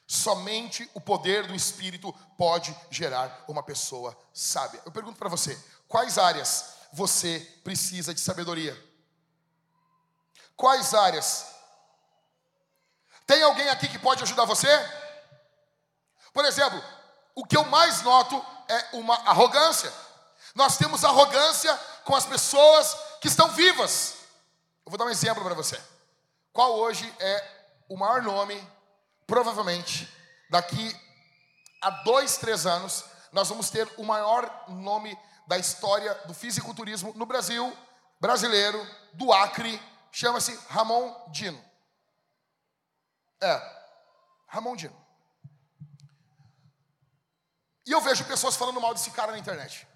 Somente 0.06 0.90
o 0.92 1.00
poder 1.00 1.46
do 1.46 1.54
Espírito 1.54 2.12
pode 2.36 2.76
gerar 2.90 3.44
uma 3.46 3.62
pessoa 3.62 4.16
sábia. 4.34 4.82
Eu 4.84 4.92
pergunto 4.92 5.18
para 5.18 5.28
você: 5.28 5.58
quais 5.86 6.18
áreas 6.18 6.74
você 6.92 7.40
precisa 7.62 8.12
de 8.12 8.20
sabedoria? 8.20 8.76
Quais 10.56 10.94
áreas? 10.94 11.46
Tem 13.26 13.42
alguém 13.42 13.68
aqui 13.68 13.88
que 13.88 13.98
pode 13.98 14.22
ajudar 14.24 14.44
você? 14.44 14.68
Por 16.32 16.44
exemplo, 16.44 16.82
o 17.34 17.46
que 17.46 17.56
eu 17.56 17.64
mais 17.66 18.02
noto 18.02 18.44
é 18.68 18.96
uma 18.96 19.14
arrogância. 19.28 19.92
Nós 20.54 20.76
temos 20.76 21.04
arrogância 21.04 21.78
com 22.04 22.14
as 22.14 22.26
pessoas 22.26 22.96
que 23.20 23.28
estão 23.28 23.48
vivas. 23.50 24.16
Eu 24.84 24.90
vou 24.90 24.98
dar 24.98 25.04
um 25.04 25.10
exemplo 25.10 25.44
para 25.44 25.54
você. 25.54 25.80
Qual 26.52 26.76
hoje 26.76 27.12
é 27.20 27.60
o 27.88 27.96
maior 27.96 28.22
nome, 28.22 28.60
provavelmente, 29.26 30.08
daqui 30.50 30.96
a 31.80 31.90
dois, 31.90 32.36
três 32.36 32.66
anos, 32.66 33.04
nós 33.32 33.48
vamos 33.48 33.70
ter 33.70 33.88
o 33.96 34.04
maior 34.04 34.64
nome 34.68 35.16
da 35.46 35.58
história 35.58 36.14
do 36.26 36.34
fisiculturismo 36.34 37.12
no 37.14 37.26
Brasil, 37.26 37.76
brasileiro, 38.20 38.84
do 39.14 39.32
Acre, 39.32 39.80
chama-se 40.12 40.54
Ramon 40.68 41.14
Dino. 41.30 41.62
É, 43.40 43.80
Ramon 44.46 44.76
Dino. 44.76 44.96
E 47.86 47.92
eu 47.92 48.00
vejo 48.00 48.24
pessoas 48.24 48.56
falando 48.56 48.80
mal 48.80 48.94
desse 48.94 49.10
cara 49.10 49.32
na 49.32 49.38
internet. 49.38 49.86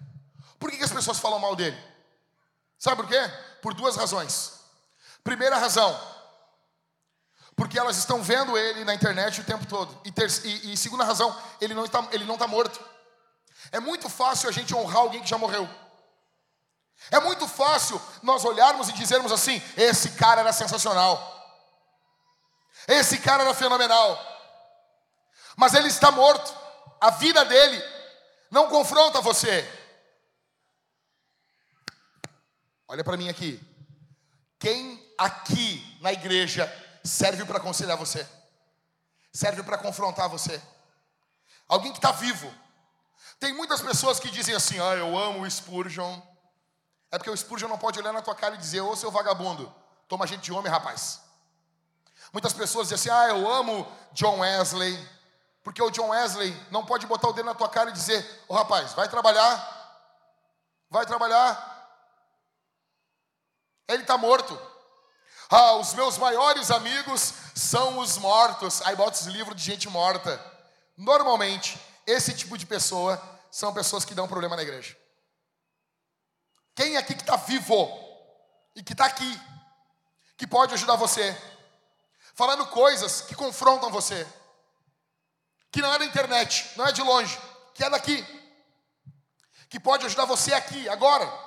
Por 0.59 0.69
que, 0.71 0.77
que 0.77 0.83
as 0.83 0.91
pessoas 0.91 1.19
falam 1.19 1.39
mal 1.39 1.55
dele? 1.55 1.77
Sabe 2.85 2.97
por 2.97 3.07
quê? 3.07 3.19
Por 3.63 3.73
duas 3.73 3.95
razões. 3.95 4.59
Primeira 5.23 5.57
razão, 5.57 5.99
porque 7.55 7.79
elas 7.79 7.97
estão 7.97 8.21
vendo 8.21 8.55
ele 8.55 8.85
na 8.85 8.93
internet 8.93 9.41
o 9.41 9.43
tempo 9.43 9.65
todo. 9.65 9.99
E, 10.05 10.11
ter, 10.11 10.29
e, 10.45 10.71
e 10.73 10.77
segunda 10.77 11.03
razão, 11.03 11.35
ele 11.59 11.73
não 11.73 11.83
está, 11.83 12.07
ele 12.11 12.25
não 12.25 12.35
está 12.35 12.45
morto. 12.45 12.79
É 13.71 13.79
muito 13.79 14.07
fácil 14.07 14.47
a 14.47 14.51
gente 14.51 14.75
honrar 14.75 14.97
alguém 14.97 15.23
que 15.23 15.27
já 15.27 15.35
morreu. 15.35 15.67
É 17.09 17.19
muito 17.19 17.47
fácil 17.47 17.99
nós 18.21 18.45
olharmos 18.45 18.87
e 18.87 18.93
dizermos 18.93 19.31
assim: 19.31 19.59
esse 19.75 20.11
cara 20.11 20.41
era 20.41 20.53
sensacional. 20.53 21.17
Esse 22.87 23.17
cara 23.17 23.41
era 23.41 23.53
fenomenal. 23.55 24.15
Mas 25.55 25.73
ele 25.73 25.87
está 25.87 26.11
morto. 26.11 26.55
A 27.01 27.09
vida 27.09 27.43
dele 27.45 27.83
não 28.51 28.69
confronta 28.69 29.21
você. 29.21 29.67
Olha 32.87 33.03
para 33.03 33.17
mim 33.17 33.29
aqui. 33.29 33.59
Quem 34.59 35.03
aqui 35.17 35.97
na 36.01 36.13
igreja 36.13 36.71
serve 37.03 37.45
para 37.45 37.57
aconselhar 37.57 37.97
você? 37.97 38.27
Serve 39.33 39.63
para 39.63 39.77
confrontar 39.77 40.29
você? 40.29 40.61
Alguém 41.67 41.91
que 41.91 41.97
está 41.97 42.11
vivo. 42.11 42.51
Tem 43.39 43.53
muitas 43.53 43.81
pessoas 43.81 44.19
que 44.19 44.29
dizem 44.29 44.55
assim: 44.55 44.79
Ah, 44.79 44.95
eu 44.95 45.17
amo 45.17 45.41
o 45.41 45.51
Spurgeon. 45.51 46.21
É 47.11 47.17
porque 47.17 47.29
o 47.29 47.37
Spurgeon 47.37 47.67
não 47.67 47.77
pode 47.77 47.99
olhar 47.99 48.13
na 48.13 48.21
tua 48.21 48.35
cara 48.35 48.55
e 48.55 48.59
dizer: 48.59 48.81
Ô 48.81 48.95
seu 48.95 49.11
vagabundo, 49.11 49.73
toma 50.07 50.27
gente 50.27 50.43
de 50.43 50.53
homem, 50.53 50.71
rapaz. 50.71 51.21
Muitas 52.31 52.53
pessoas 52.53 52.89
dizem 52.89 52.95
assim: 52.95 53.09
Ah, 53.09 53.29
eu 53.29 53.49
amo 53.49 53.91
John 54.13 54.39
Wesley. 54.39 55.15
Porque 55.63 55.81
o 55.81 55.89
John 55.89 56.09
Wesley 56.09 56.55
não 56.69 56.85
pode 56.85 57.07
botar 57.07 57.27
o 57.27 57.33
dedo 57.33 57.47
na 57.47 57.55
tua 57.55 57.67
cara 57.67 57.89
e 57.89 57.93
dizer: 57.93 58.23
Ô 58.47 58.53
oh, 58.53 58.57
rapaz, 58.57 58.93
vai 58.93 59.09
trabalhar, 59.09 60.07
vai 60.89 61.05
trabalhar. 61.05 61.74
Ele 63.87 64.01
está 64.01 64.17
morto. 64.17 64.59
Ah, 65.49 65.73
os 65.75 65.93
meus 65.93 66.17
maiores 66.17 66.71
amigos 66.71 67.33
são 67.53 67.99
os 67.99 68.17
mortos. 68.17 68.81
Aí 68.81 68.95
bota 68.95 69.19
os 69.19 69.27
livros 69.27 69.55
de 69.55 69.63
gente 69.63 69.89
morta. 69.89 70.39
Normalmente, 70.97 71.79
esse 72.05 72.33
tipo 72.33 72.57
de 72.57 72.65
pessoa 72.65 73.21
são 73.51 73.73
pessoas 73.73 74.05
que 74.05 74.15
dão 74.15 74.27
problema 74.27 74.55
na 74.55 74.63
igreja. 74.63 74.97
Quem 76.75 76.97
aqui 76.97 77.15
que 77.15 77.21
está 77.21 77.35
vivo 77.35 77.89
e 78.75 78.83
que 78.83 78.93
está 78.93 79.05
aqui, 79.05 79.41
que 80.37 80.45
pode 80.45 80.73
ajudar 80.73 80.95
você, 80.95 81.35
falando 82.33 82.67
coisas 82.67 83.21
que 83.21 83.35
confrontam 83.35 83.89
você 83.89 84.27
que 85.75 85.81
não 85.81 85.93
é 85.93 85.99
da 85.99 86.05
internet, 86.05 86.71
não 86.77 86.87
é 86.87 86.91
de 86.93 87.01
longe, 87.01 87.37
que 87.73 87.83
é 87.83 87.89
daqui, 87.89 88.25
que 89.69 89.77
pode 89.77 90.05
ajudar 90.05 90.23
você 90.23 90.53
aqui, 90.53 90.87
agora. 90.87 91.44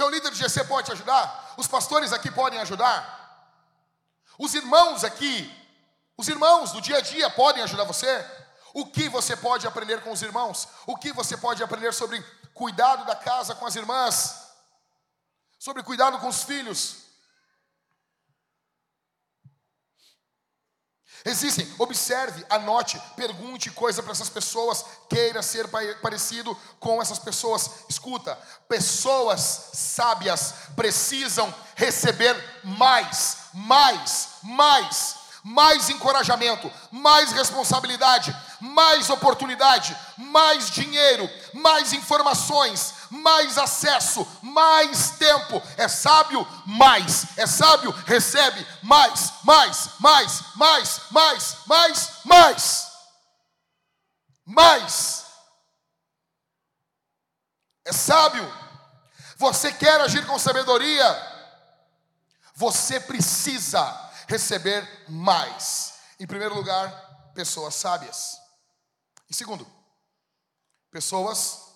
Então 0.00 0.08
o 0.08 0.12
líder 0.12 0.30
de 0.30 0.38
GC 0.38 0.64
pode 0.64 0.86
te 0.86 0.92
ajudar, 0.92 1.52
os 1.58 1.66
pastores 1.66 2.10
aqui 2.10 2.30
podem 2.30 2.58
ajudar, 2.60 3.52
os 4.38 4.54
irmãos 4.54 5.04
aqui, 5.04 5.54
os 6.16 6.26
irmãos 6.26 6.72
do 6.72 6.80
dia 6.80 6.96
a 6.96 7.00
dia 7.02 7.28
podem 7.28 7.62
ajudar 7.64 7.84
você. 7.84 8.26
O 8.72 8.86
que 8.86 9.10
você 9.10 9.36
pode 9.36 9.66
aprender 9.66 10.00
com 10.00 10.10
os 10.10 10.22
irmãos? 10.22 10.66
O 10.86 10.96
que 10.96 11.12
você 11.12 11.36
pode 11.36 11.62
aprender 11.62 11.92
sobre 11.92 12.18
cuidado 12.54 13.04
da 13.04 13.14
casa 13.14 13.54
com 13.54 13.66
as 13.66 13.76
irmãs? 13.76 14.46
Sobre 15.58 15.82
cuidado 15.82 16.18
com 16.18 16.28
os 16.28 16.44
filhos? 16.44 17.02
Existem, 21.24 21.70
observe, 21.78 22.44
anote, 22.48 23.00
pergunte 23.14 23.70
coisa 23.70 24.02
para 24.02 24.12
essas 24.12 24.28
pessoas, 24.28 24.84
queira 25.08 25.42
ser 25.42 25.68
parecido 26.00 26.56
com 26.78 27.00
essas 27.00 27.18
pessoas. 27.18 27.70
Escuta, 27.88 28.38
pessoas 28.68 29.70
sábias 29.74 30.54
precisam 30.74 31.54
receber 31.76 32.36
mais, 32.64 33.36
mais, 33.52 34.28
mais 34.42 35.20
mais 35.42 35.88
encorajamento, 35.88 36.70
mais 36.90 37.32
responsabilidade, 37.32 38.34
mais 38.60 39.08
oportunidade, 39.10 39.96
mais 40.16 40.70
dinheiro, 40.70 41.28
mais 41.54 41.92
informações, 41.92 42.94
mais 43.10 43.58
acesso, 43.58 44.26
mais 44.42 45.10
tempo. 45.12 45.62
É 45.76 45.88
sábio, 45.88 46.46
mais. 46.66 47.26
É 47.36 47.46
sábio, 47.46 47.90
recebe 48.06 48.66
mais, 48.82 49.32
mais, 49.44 49.90
mais, 49.98 50.42
mais, 50.56 51.00
mais, 51.10 51.56
mais, 51.66 52.10
mais. 52.24 52.90
Mais. 54.44 55.26
É 57.84 57.92
sábio. 57.92 58.60
Você 59.36 59.72
quer 59.72 60.00
agir 60.00 60.26
com 60.26 60.38
sabedoria? 60.38 61.30
Você 62.54 63.00
precisa 63.00 64.10
receber 64.28 64.86
mais. 65.08 65.94
Em 66.18 66.26
primeiro 66.26 66.54
lugar, 66.54 66.90
pessoas 67.34 67.74
sábias. 67.74 68.39
Em 69.30 69.34
segundo, 69.34 69.66
pessoas 70.90 71.70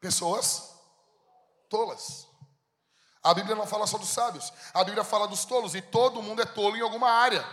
pessoas 0.00 0.74
tolas. 1.68 2.26
A 3.22 3.34
Bíblia 3.34 3.56
não 3.56 3.66
fala 3.66 3.86
só 3.86 3.98
dos 3.98 4.08
sábios, 4.08 4.52
a 4.72 4.82
Bíblia 4.84 5.04
fala 5.04 5.26
dos 5.26 5.44
tolos 5.44 5.74
e 5.74 5.82
todo 5.82 6.22
mundo 6.22 6.40
é 6.40 6.46
tolo 6.46 6.76
em 6.76 6.80
alguma 6.80 7.10
área. 7.10 7.44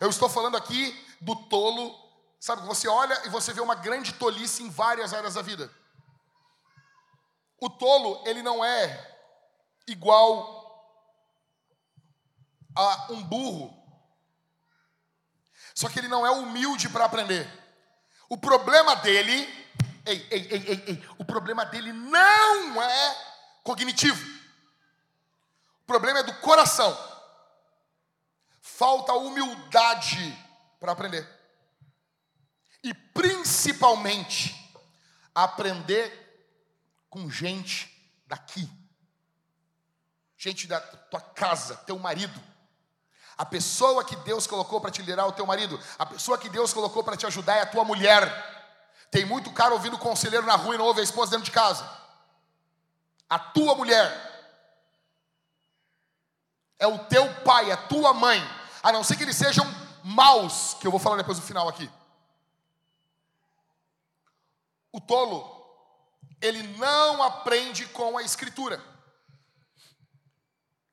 Eu 0.00 0.10
estou 0.10 0.28
falando 0.28 0.56
aqui 0.56 0.92
do 1.20 1.34
tolo, 1.34 1.94
sabe, 2.38 2.62
você 2.66 2.86
olha 2.86 3.20
e 3.26 3.30
você 3.30 3.52
vê 3.52 3.60
uma 3.60 3.74
grande 3.74 4.12
tolice 4.12 4.62
em 4.62 4.70
várias 4.70 5.14
áreas 5.14 5.34
da 5.34 5.42
vida. 5.42 5.72
O 7.60 7.70
tolo, 7.70 8.22
ele 8.26 8.42
não 8.42 8.64
é 8.64 9.16
igual 9.86 10.62
a 12.76 13.12
um 13.12 13.22
burro. 13.22 13.72
Só 15.74 15.88
que 15.88 15.98
ele 15.98 16.08
não 16.08 16.26
é 16.26 16.30
humilde 16.30 16.88
para 16.88 17.06
aprender. 17.06 17.63
O 18.28 18.36
problema 18.36 18.96
dele, 18.96 19.32
ei, 20.06 20.26
ei, 20.30 20.48
ei, 20.50 20.64
ei, 20.66 20.84
ei, 20.86 21.08
o 21.18 21.24
problema 21.24 21.64
dele 21.64 21.92
não 21.92 22.82
é 22.82 23.34
cognitivo. 23.62 24.22
O 25.82 25.86
problema 25.86 26.20
é 26.20 26.22
do 26.22 26.34
coração. 26.40 26.96
Falta 28.60 29.12
humildade 29.12 30.36
para 30.80 30.92
aprender. 30.92 31.28
E 32.82 32.92
principalmente 32.92 34.54
aprender 35.34 36.22
com 37.08 37.30
gente 37.30 37.90
daqui. 38.26 38.68
Gente 40.36 40.66
da 40.66 40.80
tua 40.80 41.20
casa, 41.20 41.76
teu 41.78 41.98
marido 41.98 42.53
a 43.36 43.44
pessoa 43.44 44.04
que 44.04 44.16
Deus 44.16 44.46
colocou 44.46 44.80
para 44.80 44.90
te 44.90 45.00
liderar 45.00 45.26
é 45.26 45.28
o 45.28 45.32
teu 45.32 45.46
marido. 45.46 45.80
A 45.98 46.06
pessoa 46.06 46.38
que 46.38 46.48
Deus 46.48 46.72
colocou 46.72 47.02
para 47.02 47.16
te 47.16 47.26
ajudar 47.26 47.56
é 47.56 47.62
a 47.62 47.66
tua 47.66 47.84
mulher. 47.84 48.28
Tem 49.10 49.24
muito 49.24 49.52
cara 49.52 49.74
ouvindo 49.74 49.98
conselheiro 49.98 50.46
na 50.46 50.54
rua 50.54 50.74
e 50.74 50.78
não 50.78 50.86
ouve 50.86 51.00
a 51.00 51.04
esposa 51.04 51.32
dentro 51.32 51.44
de 51.44 51.50
casa. 51.50 51.88
A 53.28 53.38
tua 53.38 53.74
mulher 53.74 54.32
é 56.78 56.86
o 56.86 56.98
teu 57.06 57.32
pai, 57.42 57.70
a 57.70 57.76
tua 57.76 58.12
mãe, 58.12 58.40
a 58.82 58.92
não 58.92 59.02
ser 59.02 59.16
que 59.16 59.22
eles 59.22 59.36
sejam 59.36 59.66
maus, 60.02 60.74
que 60.74 60.86
eu 60.86 60.90
vou 60.90 61.00
falar 61.00 61.16
depois 61.16 61.38
do 61.38 61.46
final 61.46 61.68
aqui. 61.68 61.90
O 64.92 65.00
tolo, 65.00 65.50
ele 66.40 66.62
não 66.76 67.22
aprende 67.22 67.86
com 67.86 68.16
a 68.16 68.22
escritura, 68.22 68.80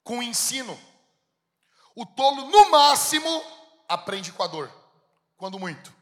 com 0.04 0.20
o 0.20 0.24
ensino. 0.24 0.80
O 1.96 2.06
tolo, 2.06 2.48
no 2.48 2.70
máximo, 2.70 3.44
aprende 3.88 4.32
com 4.32 4.44
a 4.44 4.48
dor, 4.48 4.72
quando 5.38 5.60
muito. 5.60 5.94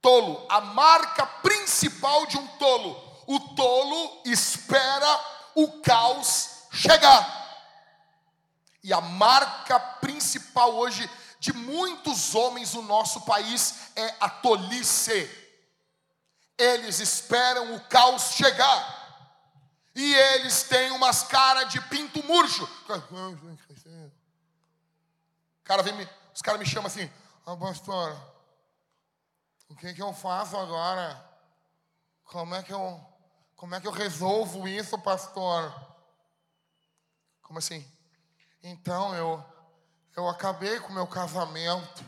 Tolo, 0.00 0.46
a 0.48 0.60
marca 0.60 1.26
principal 1.26 2.26
de 2.26 2.38
um 2.38 2.46
tolo. 2.58 3.08
O 3.26 3.40
tolo 3.54 4.22
espera 4.24 5.20
o 5.54 5.80
caos 5.80 6.66
chegar. 6.72 7.36
E 8.82 8.92
a 8.92 9.00
marca 9.00 9.78
principal 9.78 10.74
hoje 10.74 11.08
de 11.40 11.52
muitos 11.52 12.34
homens 12.34 12.74
no 12.74 12.82
nosso 12.82 13.22
país 13.22 13.90
é 13.96 14.14
a 14.20 14.28
tolice. 14.28 15.28
Eles 16.56 17.00
esperam 17.00 17.74
o 17.74 17.80
caos 17.88 18.32
chegar. 18.32 18.98
E 19.94 20.14
eles 20.14 20.62
têm 20.62 20.92
umas 20.92 21.24
caras 21.24 21.68
de 21.70 21.80
pinto 21.82 22.22
murcho. 22.24 22.68
Cara, 25.68 25.82
vem 25.82 25.92
me, 25.92 26.08
os 26.34 26.40
caras 26.40 26.58
me 26.58 26.64
chamam 26.64 26.86
assim, 26.86 27.12
ah, 27.44 27.54
pastor, 27.54 28.18
o 29.68 29.76
que, 29.76 29.92
que 29.92 30.00
eu 30.00 30.14
faço 30.14 30.56
agora? 30.56 31.22
Como 32.24 32.54
é 32.54 32.62
que 32.62 32.72
eu, 32.72 32.98
como 33.54 33.74
é 33.74 33.80
que 33.80 33.86
eu 33.86 33.92
resolvo 33.92 34.66
isso, 34.66 34.98
pastor? 34.98 35.70
Como 37.42 37.58
assim? 37.58 37.86
Então 38.62 39.14
eu, 39.14 39.44
eu 40.16 40.26
acabei 40.26 40.80
com 40.80 40.88
o 40.88 40.94
meu 40.94 41.06
casamento. 41.06 42.02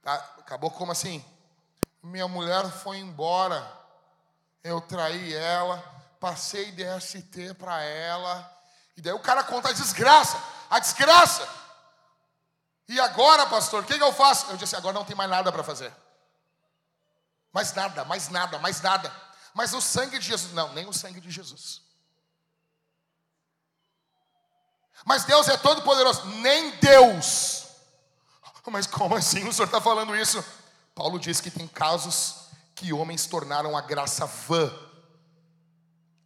Tá, 0.00 0.14
acabou 0.38 0.70
como 0.70 0.92
assim? 0.92 1.24
Minha 2.00 2.28
mulher 2.28 2.70
foi 2.70 2.98
embora. 2.98 3.68
Eu 4.62 4.80
traí 4.80 5.34
ela, 5.34 5.78
passei 6.20 6.70
DST 6.70 7.54
para 7.54 7.82
ela. 7.82 8.56
E 8.96 9.02
daí 9.02 9.14
o 9.14 9.20
cara 9.20 9.42
conta 9.42 9.70
a 9.70 9.72
desgraça, 9.72 10.40
a 10.68 10.78
desgraça. 10.78 11.48
E 12.88 12.98
agora, 13.00 13.46
pastor, 13.46 13.82
o 13.82 13.86
que, 13.86 13.96
que 13.96 14.02
eu 14.02 14.12
faço? 14.12 14.50
Eu 14.50 14.56
disse: 14.56 14.76
agora 14.76 14.94
não 14.94 15.04
tem 15.04 15.16
mais 15.16 15.30
nada 15.30 15.52
para 15.52 15.62
fazer. 15.62 15.94
Mais 17.52 17.72
nada, 17.74 18.04
mais 18.04 18.28
nada, 18.28 18.58
mais 18.58 18.80
nada. 18.80 19.12
Mas 19.54 19.72
o 19.74 19.80
sangue 19.80 20.18
de 20.18 20.26
Jesus, 20.26 20.52
não, 20.52 20.72
nem 20.72 20.86
o 20.86 20.92
sangue 20.92 21.20
de 21.20 21.30
Jesus. 21.30 21.82
Mas 25.04 25.24
Deus 25.24 25.48
é 25.48 25.56
todo 25.56 25.82
poderoso, 25.82 26.26
nem 26.26 26.70
Deus. 26.76 27.66
Mas 28.70 28.86
como 28.86 29.16
assim 29.16 29.48
o 29.48 29.52
senhor 29.52 29.66
está 29.66 29.80
falando 29.80 30.14
isso? 30.14 30.44
Paulo 30.94 31.18
diz 31.18 31.40
que 31.40 31.50
tem 31.50 31.66
casos 31.66 32.48
que 32.74 32.92
homens 32.92 33.26
tornaram 33.26 33.76
a 33.76 33.80
graça 33.80 34.26
vã, 34.26 34.70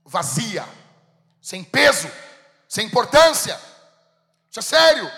vazia, 0.05 0.69
sem 1.41 1.63
peso, 1.63 2.11
sem 2.69 2.87
importância. 2.87 3.59
Isso 4.53 4.59
é 4.59 4.63
sério. 4.63 5.11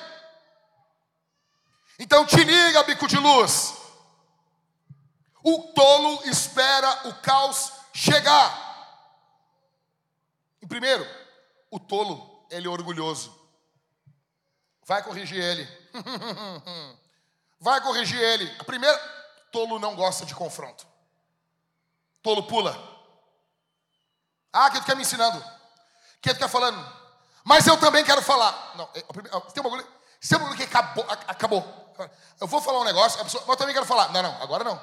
Então 1.98 2.24
te 2.24 2.36
liga, 2.36 2.84
bico 2.84 3.08
de 3.08 3.16
luz. 3.16 3.74
O 5.42 5.72
tolo 5.74 6.22
espera 6.28 7.08
o 7.08 7.14
caos 7.20 7.72
chegar. 7.92 8.62
Em 10.62 10.68
primeiro, 10.68 11.04
o 11.68 11.80
tolo, 11.80 12.46
ele 12.48 12.68
é 12.68 12.70
orgulhoso. 12.70 13.36
Vai 14.86 15.02
corrigir 15.02 15.42
ele. 15.42 15.68
Vai 17.58 17.80
corrigir 17.80 18.20
ele. 18.20 18.48
A 18.60 18.64
primeira, 18.64 18.96
tolo 19.50 19.80
não 19.80 19.96
gosta 19.96 20.24
de 20.24 20.34
confronto. 20.34 20.86
Tolo 22.22 22.44
pula. 22.44 22.72
Ah, 24.52 24.70
que 24.70 24.78
tu 24.78 24.86
quer 24.86 24.94
me 24.94 25.02
ensinando? 25.02 25.44
Que 26.22 26.32
tu 26.32 26.38
quer 26.38 26.48
falando? 26.48 27.03
Mas 27.44 27.66
eu 27.66 27.76
também 27.76 28.02
quero 28.02 28.22
falar. 28.22 28.72
Não, 28.76 28.88
é, 28.94 29.00
tem 29.02 29.60
um 29.60 29.62
bagulho, 29.62 29.86
tem 30.26 30.38
um 30.38 30.40
bagulho 30.40 30.56
que 30.56 30.64
acabou, 30.64 31.04
acabou. 31.28 31.94
Eu 32.40 32.46
vou 32.46 32.60
falar 32.60 32.80
um 32.80 32.84
negócio, 32.84 33.20
a 33.20 33.24
pessoa, 33.24 33.42
mas 33.46 33.50
eu 33.50 33.56
também 33.56 33.74
quero 33.74 33.86
falar. 33.86 34.10
Não, 34.12 34.22
não, 34.22 34.42
agora 34.42 34.64
não. 34.64 34.80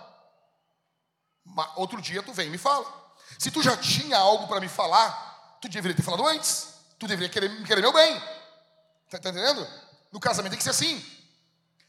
Mas 1.44 1.68
outro 1.76 2.00
dia 2.00 2.22
tu 2.22 2.32
vem 2.32 2.48
e 2.48 2.52
me 2.52 2.58
fala. 2.58 2.86
Se 3.40 3.50
tu 3.50 3.64
já 3.64 3.76
tinha 3.76 4.18
algo 4.18 4.48
para 4.48 4.60
me 4.60 4.70
falar, 4.70 5.58
tu 5.60 5.68
deveria 5.68 5.98
ter 5.98 6.04
falado 6.04 6.26
antes. 6.28 6.76
Tu 7.00 7.08
deveria 7.08 7.30
querer, 7.30 7.64
querer 7.64 7.82
meu 7.82 7.92
bem. 7.92 8.20
Tá, 9.10 9.18
tá 9.18 9.30
entendendo? 9.30 9.68
No 10.12 10.20
casamento 10.20 10.52
tem 10.52 10.58
que 10.58 10.64
ser 10.64 10.70
assim. 10.70 11.04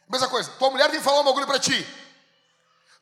Mesma 0.09 0.29
coisa, 0.29 0.51
tua 0.53 0.70
mulher 0.70 0.91
vem 0.91 1.01
falar 1.01 1.20
um 1.20 1.25
bagulho 1.25 1.47
para 1.47 1.59
ti. 1.59 1.87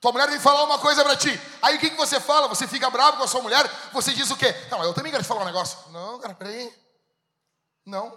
Tua 0.00 0.12
mulher 0.12 0.28
vem 0.28 0.40
falar 0.40 0.64
uma 0.64 0.78
coisa 0.78 1.04
para 1.04 1.16
ti. 1.16 1.40
Aí 1.62 1.76
o 1.76 1.78
que, 1.78 1.90
que 1.90 1.96
você 1.96 2.18
fala? 2.18 2.48
Você 2.48 2.66
fica 2.66 2.90
bravo 2.90 3.18
com 3.18 3.24
a 3.24 3.28
sua 3.28 3.42
mulher? 3.42 3.68
Você 3.92 4.12
diz 4.12 4.30
o 4.30 4.36
quê? 4.36 4.54
Não, 4.70 4.82
eu 4.82 4.94
também 4.94 5.12
quero 5.12 5.22
te 5.22 5.28
falar 5.28 5.42
um 5.42 5.46
negócio. 5.46 5.78
Não, 5.90 6.18
cara, 6.18 6.34
peraí. 6.34 6.72
Não, 7.90 8.16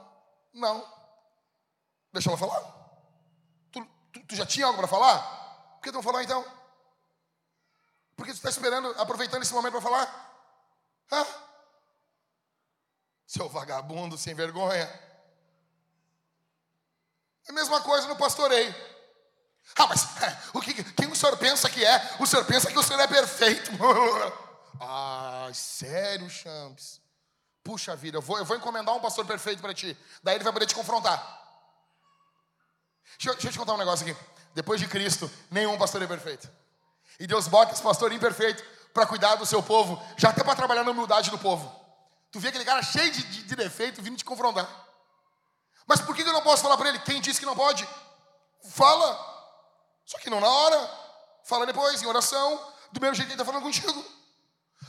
não. 0.54 0.88
Deixa 2.14 2.30
ela 2.30 2.38
falar. 2.38 2.62
Tu, 3.72 3.84
tu, 4.14 4.20
tu 4.28 4.36
já 4.36 4.46
tinha 4.46 4.68
algo 4.68 4.78
para 4.78 4.88
falar? 4.88 5.20
Por 5.78 5.82
que 5.82 5.92
tu 5.92 5.96
não 5.96 6.04
falou 6.04 6.22
então? 6.22 6.46
Por 8.16 8.24
que 8.24 8.32
tu 8.32 8.36
está 8.36 8.50
esperando, 8.50 8.90
aproveitando 9.02 9.42
esse 9.42 9.54
momento 9.54 9.74
para 9.74 9.82
falar? 9.82 10.06
Hã? 11.12 11.26
Seu 13.26 13.50
vagabundo 13.50 14.16
sem 14.16 14.36
vergonha. 14.36 14.84
É 17.48 17.50
a 17.50 17.54
mesma 17.54 17.82
coisa 17.82 18.08
no 18.08 18.16
pastoreio. 18.16 18.74
Ah, 19.76 19.88
mas 19.88 20.06
o 20.54 20.62
que, 20.62 20.84
quem 20.94 21.12
o 21.12 21.16
senhor 21.16 21.36
pensa 21.38 21.68
que 21.68 21.84
é? 21.84 22.16
O 22.20 22.28
senhor 22.28 22.46
pensa 22.46 22.72
que 22.72 22.78
o 22.78 22.84
senhor 22.84 23.00
é 23.00 23.08
perfeito. 23.08 23.72
ah, 24.80 25.50
sério, 25.52 26.30
Champs? 26.30 27.03
Puxa 27.64 27.96
vida, 27.96 28.18
eu 28.18 28.22
vou, 28.22 28.38
eu 28.38 28.46
vou 28.46 28.58
encomendar 28.58 28.94
um 28.94 29.00
pastor 29.00 29.26
perfeito 29.26 29.62
para 29.62 29.74
ti. 29.74 29.98
Daí 30.22 30.36
ele 30.36 30.44
vai 30.44 30.52
poder 30.52 30.66
te 30.66 30.76
confrontar. 30.76 31.18
Deixa 33.18 33.32
deixa 33.34 33.48
eu 33.48 33.52
te 33.52 33.60
contar 33.60 33.74
um 33.74 33.78
negócio 33.78 34.08
aqui. 34.08 34.20
Depois 34.54 34.80
de 34.80 34.88
Cristo, 34.88 35.32
nenhum 35.50 35.78
pastor 35.78 36.02
é 36.02 36.08
perfeito. 36.08 36.50
E 37.20 37.26
Deus 37.26 37.48
bota 37.48 37.74
esse 37.74 37.82
pastor 37.82 38.12
imperfeito 38.12 38.64
para 38.94 39.06
cuidar 39.06 39.36
do 39.36 39.46
seu 39.46 39.64
povo, 39.64 40.02
já 40.18 40.30
até 40.30 40.44
para 40.44 40.56
trabalhar 40.56 40.84
na 40.84 40.92
humildade 40.92 41.32
do 41.32 41.40
povo. 41.40 41.74
Tu 42.32 42.40
vê 42.40 42.50
aquele 42.50 42.66
cara 42.66 42.82
cheio 42.82 43.12
de, 43.12 43.24
de, 43.24 43.44
de 43.44 43.56
defeito 43.56 44.02
vindo 44.02 44.18
te 44.18 44.26
confrontar. 44.26 44.68
Mas 45.86 46.02
por 46.02 46.16
que 46.16 46.22
eu 46.22 46.34
não 46.34 46.42
posso 46.42 46.64
falar 46.64 46.78
para 46.78 46.90
ele? 46.90 47.00
Quem 47.00 47.22
disse 47.22 47.40
que 47.40 47.46
não 47.46 47.56
pode? 47.56 47.88
Fala. 48.72 49.32
Só 50.06 50.18
que 50.18 50.30
não 50.30 50.40
na 50.40 50.48
hora. 50.48 51.00
Fala 51.44 51.66
depois, 51.66 52.02
em 52.02 52.06
oração, 52.06 52.60
do 52.92 53.02
mesmo 53.02 53.16
jeito 53.16 53.28
que 53.28 53.34
ele 53.34 53.42
está 53.42 53.46
falando 53.46 53.64
contigo. 53.64 54.23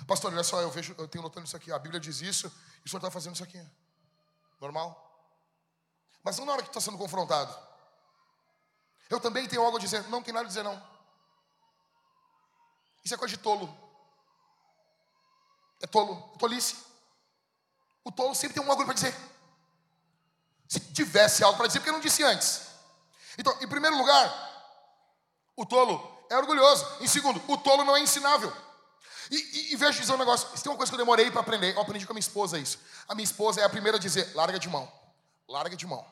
Pastor, 0.06 0.32
olha 0.32 0.44
só, 0.44 0.60
eu 0.60 0.70
vejo, 0.70 0.94
eu 0.98 1.08
tenho 1.08 1.22
notando 1.22 1.46
isso 1.46 1.56
aqui, 1.56 1.72
a 1.72 1.78
Bíblia 1.78 2.00
diz 2.00 2.20
isso, 2.20 2.46
e 2.82 2.86
o 2.86 2.88
senhor 2.88 2.98
está 2.98 3.10
fazendo 3.10 3.34
isso 3.34 3.44
aqui. 3.44 3.62
Normal? 4.60 5.00
Mas 6.22 6.38
não 6.38 6.46
na 6.46 6.52
hora 6.52 6.62
que 6.62 6.68
está 6.68 6.80
sendo 6.80 6.96
confrontado. 6.96 7.54
Eu 9.10 9.20
também 9.20 9.46
tenho 9.46 9.62
algo 9.62 9.76
a 9.76 9.80
dizer. 9.80 10.02
Não 10.08 10.22
tem 10.22 10.32
nada 10.32 10.46
a 10.46 10.48
dizer, 10.48 10.62
não. 10.62 10.82
Isso 13.04 13.14
é 13.14 13.18
coisa 13.18 13.36
de 13.36 13.42
tolo. 13.42 13.72
É 15.82 15.86
tolo, 15.86 16.32
é 16.34 16.38
tolice. 16.38 16.78
O 18.02 18.10
tolo 18.10 18.34
sempre 18.34 18.54
tem 18.54 18.66
um 18.66 18.70
algo 18.70 18.84
para 18.84 18.94
dizer. 18.94 19.14
Se 20.66 20.80
tivesse 20.80 21.44
algo 21.44 21.58
para 21.58 21.66
dizer, 21.66 21.80
porque 21.80 21.92
não 21.92 22.00
disse 22.00 22.22
antes. 22.22 22.68
Então, 23.36 23.54
em 23.60 23.68
primeiro 23.68 23.96
lugar, 23.98 24.32
o 25.54 25.66
tolo 25.66 26.26
é 26.30 26.38
orgulhoso. 26.38 26.86
Em 27.00 27.06
segundo, 27.06 27.42
o 27.46 27.58
tolo 27.58 27.84
não 27.84 27.96
é 27.96 28.00
ensinável. 28.00 28.50
E, 29.30 29.36
e, 29.36 29.72
e 29.72 29.76
veja 29.76 30.00
dizer 30.00 30.12
um 30.12 30.18
negócio. 30.18 30.48
Tem 30.60 30.70
uma 30.70 30.76
coisa 30.76 30.90
que 30.90 30.94
eu 30.94 30.98
demorei 30.98 31.30
para 31.30 31.40
aprender. 31.40 31.74
Eu 31.74 31.80
aprendi 31.80 32.06
com 32.06 32.12
a 32.12 32.14
minha 32.14 32.20
esposa 32.20 32.58
isso. 32.58 32.78
A 33.08 33.14
minha 33.14 33.24
esposa 33.24 33.60
é 33.60 33.64
a 33.64 33.68
primeira 33.68 33.96
a 33.96 34.00
dizer: 34.00 34.34
larga 34.34 34.58
de 34.58 34.68
mão. 34.68 34.90
Larga 35.48 35.76
de 35.76 35.86
mão. 35.86 36.06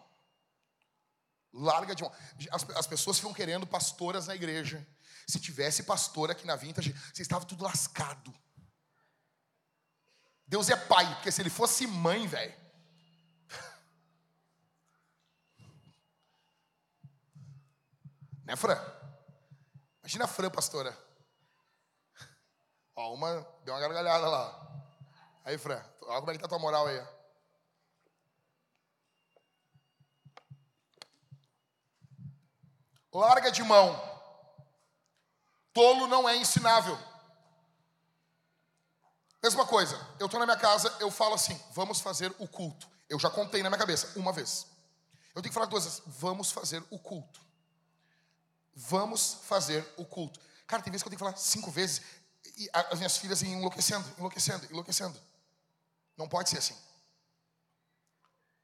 Larga 1.52 1.94
de 1.94 2.02
mão. 2.02 2.12
As, 2.50 2.70
as 2.70 2.86
pessoas 2.86 3.18
ficam 3.18 3.32
querendo 3.32 3.66
pastoras 3.66 4.26
na 4.26 4.34
igreja. 4.34 4.86
Se 5.26 5.38
tivesse 5.38 5.84
pastor 5.84 6.30
aqui 6.30 6.46
na 6.46 6.56
Vintage, 6.56 6.94
você 7.12 7.22
estava 7.22 7.44
tudo 7.44 7.64
lascado. 7.64 8.34
Deus 10.46 10.68
é 10.68 10.76
pai, 10.76 11.14
porque 11.14 11.32
se 11.32 11.40
ele 11.40 11.50
fosse 11.50 11.86
mãe, 11.86 12.26
velho. 12.26 12.54
Né, 18.44 18.56
Fran? 18.56 18.76
Imagina 20.00 20.24
a 20.24 20.28
Fran, 20.28 20.50
pastora. 20.50 20.98
Ó, 22.94 23.14
uma 23.14 23.46
deu 23.64 23.74
uma 23.74 23.80
gargalhada 23.80 24.28
lá. 24.28 24.62
Aí, 25.44 25.58
Fran, 25.58 25.82
olha 26.02 26.20
como 26.20 26.30
é 26.30 26.34
que 26.34 26.40
tá 26.40 26.48
tua 26.48 26.58
moral 26.58 26.86
aí. 26.86 27.02
Larga 33.12 33.50
de 33.50 33.62
mão. 33.62 34.10
Tolo 35.72 36.06
não 36.06 36.28
é 36.28 36.36
ensinável. 36.36 36.98
Mesma 39.42 39.66
coisa, 39.66 39.96
eu 40.20 40.26
estou 40.26 40.38
na 40.38 40.46
minha 40.46 40.58
casa, 40.58 40.94
eu 41.00 41.10
falo 41.10 41.34
assim: 41.34 41.60
vamos 41.72 42.00
fazer 42.00 42.34
o 42.38 42.46
culto. 42.46 42.88
Eu 43.08 43.18
já 43.18 43.28
contei 43.28 43.62
na 43.62 43.68
minha 43.68 43.78
cabeça, 43.78 44.18
uma 44.18 44.32
vez. 44.32 44.66
Eu 45.34 45.42
tenho 45.42 45.50
que 45.50 45.54
falar 45.54 45.66
duas 45.66 45.84
vezes: 45.84 46.02
vamos 46.06 46.52
fazer 46.52 46.82
o 46.90 46.98
culto. 46.98 47.40
Vamos 48.74 49.34
fazer 49.42 49.86
o 49.96 50.04
culto. 50.04 50.40
Cara, 50.66 50.82
tem 50.82 50.90
vezes 50.90 51.02
que 51.02 51.08
eu 51.08 51.10
tenho 51.10 51.18
que 51.18 51.24
falar 51.24 51.36
cinco 51.36 51.70
vezes 51.70 52.02
e 52.56 52.68
as 52.72 52.98
minhas 52.98 53.16
filhas 53.16 53.42
enlouquecendo, 53.42 54.08
enlouquecendo, 54.18 54.66
enlouquecendo. 54.70 55.20
Não 56.16 56.28
pode 56.28 56.50
ser 56.50 56.58
assim. 56.58 56.76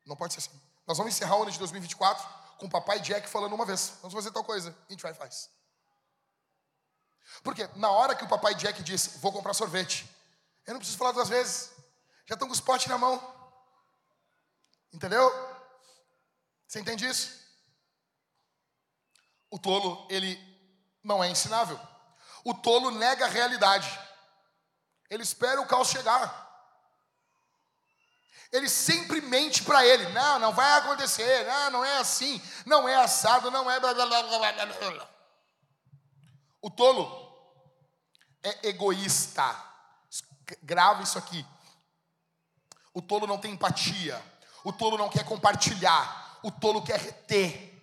Não 0.05 0.17
pode 0.17 0.35
ser 0.35 0.41
assim. 0.41 0.61
Nós 0.87 0.97
vamos 0.97 1.15
encerrar 1.15 1.37
o 1.37 1.43
ano 1.43 1.51
de 1.51 1.59
2024 1.59 2.57
com 2.59 2.67
o 2.67 2.71
papai 2.71 3.01
Jack 3.01 3.29
falando 3.29 3.55
uma 3.55 3.65
vez: 3.65 3.95
vamos 4.01 4.15
fazer 4.15 4.31
tal 4.31 4.45
coisa. 4.45 4.77
A 4.89 4.93
gente 4.93 5.03
vai 5.03 5.15
faz. 5.15 5.51
Porque 7.43 7.69
na 7.77 7.91
hora 7.91 8.15
que 8.15 8.25
o 8.25 8.29
papai 8.29 8.55
Jack 8.55 8.83
disse, 8.83 9.19
vou 9.19 9.33
comprar 9.33 9.55
sorvete, 9.55 10.09
eu 10.67 10.73
não 10.73 10.79
preciso 10.79 10.99
falar 10.99 11.13
duas 11.13 11.29
vezes. 11.29 11.73
Já 12.27 12.35
estão 12.35 12.49
com 12.49 12.55
os 12.55 12.61
potes 12.61 12.87
na 12.87 12.99
mão. 12.99 13.35
Entendeu? 14.93 15.31
Você 16.67 16.81
entende 16.81 17.07
isso? 17.07 17.39
O 19.51 19.59
tolo, 19.59 20.07
ele 20.11 20.39
não 21.03 21.23
é 21.23 21.31
ensinável. 21.31 21.79
O 22.45 22.55
tolo 22.55 22.91
nega 22.91 23.27
a 23.27 23.29
realidade. 23.29 23.89
Ele 25.11 25.23
espera 25.23 25.61
o 25.61 25.67
caos 25.67 25.89
chegar. 25.89 26.47
Ele 28.51 28.69
sempre 28.69 29.21
mente 29.21 29.63
para 29.63 29.85
ele: 29.85 30.09
não, 30.11 30.39
não 30.39 30.53
vai 30.53 30.79
acontecer, 30.79 31.47
não, 31.47 31.71
não 31.71 31.85
é 31.85 31.99
assim, 31.99 32.41
não 32.65 32.89
é 32.89 32.95
assado, 32.95 33.51
não 33.51 33.71
é. 33.71 33.79
O 36.61 36.71
tolo 36.71 37.29
é 38.43 38.69
egoísta. 38.69 39.65
Grava 40.63 41.03
isso 41.03 41.19
aqui. 41.19 41.45
O 42.95 43.03
tolo 43.03 43.27
não 43.27 43.39
tem 43.39 43.53
empatia. 43.53 44.21
O 44.65 44.73
tolo 44.73 44.97
não 44.97 45.09
quer 45.09 45.25
compartilhar. 45.25 46.39
O 46.43 46.51
tolo 46.51 46.83
quer 46.83 46.99
reter. 46.99 47.75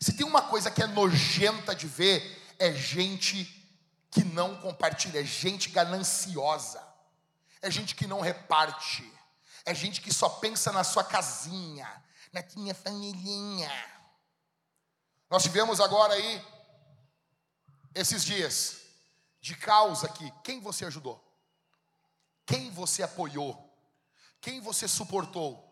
Se 0.00 0.12
tem 0.12 0.26
uma 0.26 0.42
coisa 0.42 0.70
que 0.70 0.82
é 0.82 0.86
nojenta 0.86 1.74
de 1.74 1.86
ver, 1.86 2.54
é 2.58 2.72
gente 2.72 3.55
que 4.16 4.24
não 4.24 4.56
compartilha, 4.56 5.20
é 5.20 5.24
gente 5.24 5.68
gananciosa, 5.68 6.82
é 7.60 7.70
gente 7.70 7.94
que 7.94 8.06
não 8.06 8.22
reparte, 8.22 9.04
é 9.62 9.74
gente 9.74 10.00
que 10.00 10.10
só 10.10 10.26
pensa 10.26 10.72
na 10.72 10.82
sua 10.82 11.04
casinha, 11.04 11.86
na 12.32 12.42
minha 12.56 12.74
familhinha. 12.74 13.70
Nós 15.28 15.42
tivemos 15.42 15.80
agora 15.80 16.14
aí, 16.14 16.42
esses 17.94 18.24
dias, 18.24 18.80
de 19.38 19.54
causa 19.54 20.06
aqui. 20.06 20.32
Quem 20.42 20.60
você 20.60 20.86
ajudou? 20.86 21.22
Quem 22.46 22.70
você 22.70 23.02
apoiou? 23.02 23.70
Quem 24.40 24.62
você 24.62 24.88
suportou? 24.88 25.62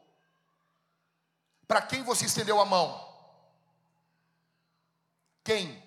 Para 1.66 1.80
quem 1.80 2.02
você 2.02 2.26
estendeu 2.26 2.60
a 2.60 2.66
mão? 2.66 3.10
Quem? 5.42 5.82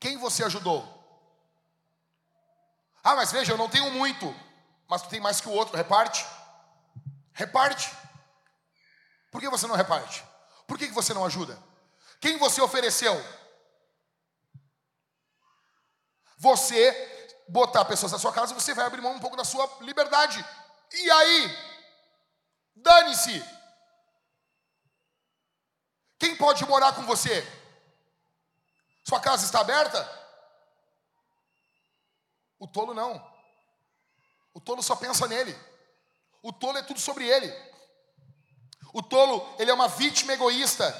Quem 0.00 0.16
você 0.16 0.42
ajudou? 0.44 0.82
Ah, 3.04 3.14
mas 3.14 3.30
veja, 3.30 3.52
eu 3.52 3.58
não 3.58 3.68
tenho 3.68 3.90
muito, 3.90 4.34
mas 4.88 5.02
tu 5.02 5.08
tem 5.08 5.20
mais 5.20 5.40
que 5.40 5.48
o 5.48 5.52
outro, 5.52 5.76
reparte. 5.76 6.26
Reparte. 7.34 7.94
Por 9.30 9.40
que 9.40 9.48
você 9.48 9.66
não 9.66 9.76
reparte? 9.76 10.24
Por 10.66 10.78
que 10.78 10.86
você 10.86 11.12
não 11.12 11.24
ajuda? 11.24 11.62
Quem 12.20 12.38
você 12.38 12.60
ofereceu? 12.60 13.14
Você 16.38 17.44
botar 17.48 17.84
pessoas 17.84 18.12
na 18.12 18.18
sua 18.18 18.32
casa, 18.32 18.54
você 18.54 18.72
vai 18.72 18.86
abrir 18.86 19.02
mão 19.02 19.12
um 19.12 19.20
pouco 19.20 19.36
da 19.36 19.44
sua 19.44 19.68
liberdade. 19.82 20.44
E 20.92 21.10
aí? 21.10 21.58
Dane-se. 22.74 23.44
Quem 26.18 26.36
pode 26.36 26.64
morar 26.66 26.94
com 26.94 27.02
você? 27.02 27.59
Sua 29.04 29.20
casa 29.20 29.44
está 29.44 29.60
aberta? 29.60 30.08
O 32.58 32.66
tolo 32.66 32.94
não. 32.94 33.24
O 34.52 34.60
tolo 34.60 34.82
só 34.82 34.94
pensa 34.96 35.26
nele. 35.26 35.56
O 36.42 36.52
tolo 36.52 36.78
é 36.78 36.82
tudo 36.82 37.00
sobre 37.00 37.26
ele. 37.26 37.52
O 38.92 39.02
tolo, 39.02 39.54
ele 39.58 39.70
é 39.70 39.74
uma 39.74 39.88
vítima 39.88 40.32
egoísta 40.32 40.94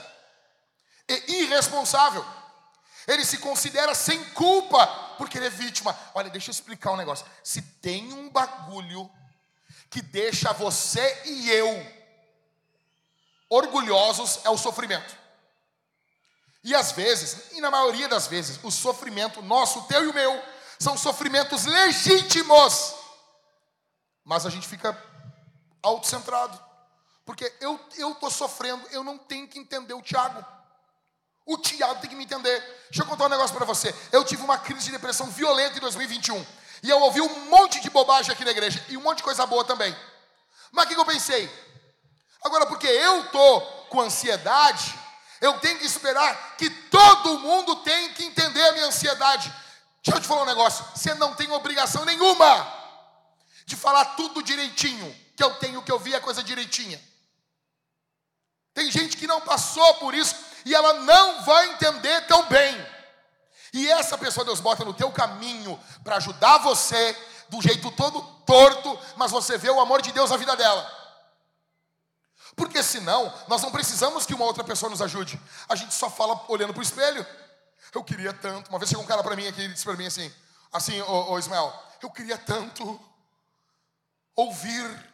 e 1.09 1.43
irresponsável. 1.43 2.25
Ele 3.07 3.25
se 3.25 3.39
considera 3.39 3.95
sem 3.95 4.23
culpa 4.31 4.87
porque 5.19 5.39
ele 5.39 5.47
é 5.47 5.51
vítima. 5.51 5.99
Olha, 6.15 6.31
deixa 6.31 6.51
eu 6.51 6.53
explicar 6.53 6.93
um 6.93 6.97
negócio. 6.97 7.27
Se 7.43 7.61
tem 7.61 8.13
um 8.13 8.31
bagulho 8.31 9.11
que 9.91 10.01
deixa 10.01 10.53
você 10.53 11.23
e 11.27 11.51
eu 11.51 12.01
orgulhosos 13.49 14.41
é 14.45 14.51
o 14.51 14.57
sofrimento. 14.57 15.20
E 16.63 16.75
às 16.75 16.93
vezes, 16.93 17.53
e 17.53 17.61
na 17.61 17.71
maioria 17.71 18.07
das 18.09 18.27
vezes, 18.27 18.59
o 18.63 18.71
sofrimento 18.71 19.41
nosso, 19.41 19.83
teu 19.83 20.05
e 20.05 20.09
o 20.09 20.15
meu, 20.15 20.43
são 20.79 20.97
sofrimentos 20.97 21.65
legítimos. 21.65 22.95
Mas 24.25 24.45
a 24.45 24.51
gente 24.51 24.69
fica 24.69 24.97
autocentrado. 25.83 26.61
Porque 27.25 27.53
eu 27.61 27.81
estou 28.13 28.31
sofrendo, 28.31 28.87
eu 28.91 29.05
não 29.05 29.17
tenho 29.17 29.47
que 29.49 29.59
entender 29.59 29.95
o 29.95 30.03
Tiago. 30.03 30.45
O 31.47 31.57
Tiago 31.59 32.01
tem 32.01 32.11
que 32.11 32.17
me 32.17 32.25
entender. 32.25 32.61
Deixa 32.91 33.03
eu 33.03 33.07
contar 33.07 33.27
um 33.27 33.31
negócio 33.31 33.57
para 33.57 33.65
você. 33.65 33.95
Eu 34.13 34.25
tive 34.25 34.43
uma 34.43 34.59
crise 34.59 34.87
de 34.87 34.93
depressão 34.93 35.27
violenta 35.31 35.79
em 35.79 35.81
2021. 35.81 36.45
E 36.83 36.91
eu 36.91 37.01
ouvi 37.01 37.21
um 37.21 37.47
monte 37.47 37.81
de 37.81 37.91
bobagem 37.91 38.33
aqui 38.33 38.45
na 38.45 38.51
igreja. 38.51 38.85
E 38.89 38.97
um 38.97 39.01
monte 39.01 39.19
de 39.19 39.23
coisa 39.23 39.47
boa 39.47 39.65
também. 39.65 39.97
Mas 40.71 40.85
o 40.85 40.89
que, 40.89 40.95
que 40.95 41.01
eu 41.01 41.07
pensei? 41.07 41.51
Agora, 42.43 42.67
porque 42.67 42.87
eu 42.87 43.23
estou 43.25 43.61
com 43.91 44.01
ansiedade, 44.01 44.95
eu 45.41 45.59
tenho 45.61 45.79
que 45.79 45.87
esperar 45.87 46.57
que 46.57 46.69
todo 46.69 47.39
mundo 47.39 47.77
tem 47.77 48.13
que 48.13 48.25
entender 48.25 48.63
a 48.69 48.73
minha 48.73 48.87
ansiedade. 48.87 49.53
Deixa 50.03 50.19
eu 50.19 50.21
te 50.21 50.29
falar 50.29 50.43
um 50.43 50.47
negócio. 50.47 50.85
Você 50.95 51.15
não 51.15 51.35
tem 51.35 51.51
obrigação 51.51 52.05
nenhuma 52.05 52.81
de 53.65 53.75
falar 53.77 54.05
tudo 54.17 54.43
direitinho. 54.43 55.17
Que 55.37 55.43
eu 55.43 55.55
tenho, 55.55 55.83
que 55.83 55.91
eu 55.91 55.99
vi 55.99 56.15
a 56.15 56.21
coisa 56.21 56.43
direitinha. 56.43 57.01
Tem 58.75 58.91
gente 58.91 59.17
que 59.17 59.27
não 59.27 59.41
passou 59.41 59.95
por 59.95 60.15
isso 60.15 60.35
e 60.65 60.75
ela 60.75 60.93
não 61.01 61.43
vai 61.43 61.71
entender 61.71 62.27
tão 62.27 62.47
bem. 62.47 62.87
E 63.73 63.91
essa 63.91 64.19
pessoa 64.19 64.45
Deus 64.45 64.61
bota 64.61 64.85
no 64.85 64.93
teu 64.93 65.11
caminho 65.11 65.79
para 66.05 66.17
ajudar 66.17 66.59
você 66.59 67.17
do 67.49 67.63
jeito 67.63 67.91
todo 67.93 68.23
torto, 68.45 68.99
mas 69.17 69.31
você 69.31 69.57
vê 69.57 69.71
o 69.71 69.81
amor 69.81 70.03
de 70.03 70.13
Deus 70.13 70.31
na 70.31 70.37
vida 70.37 70.55
dela. 70.57 71.00
Porque 72.57 72.83
senão, 72.83 73.33
nós 73.49 73.63
não 73.63 73.71
precisamos 73.71 74.27
que 74.27 74.35
uma 74.35 74.45
outra 74.45 74.65
pessoa 74.65 74.91
nos 74.91 75.01
ajude. 75.01 75.41
A 75.69 75.75
gente 75.75 75.95
só 75.95 76.11
fala 76.11 76.45
olhando 76.49 76.73
para 76.73 76.81
o 76.81 76.83
espelho. 76.83 77.27
Eu 77.95 78.05
queria 78.05 78.33
tanto. 78.33 78.69
Uma 78.69 78.79
vez 78.79 78.89
chegou 78.89 79.05
um 79.05 79.07
cara 79.07 79.23
para 79.23 79.37
mim 79.37 79.47
aqui 79.47 79.63
e 79.63 79.69
disse 79.69 79.85
para 79.85 79.97
mim 79.97 80.07
assim: 80.07 80.33
assim, 80.73 81.01
ô, 81.03 81.33
ô 81.33 81.39
Ismael, 81.39 81.73
eu 82.03 82.11
queria 82.11 82.39
tanto 82.39 83.01
ouvir. 84.35 85.11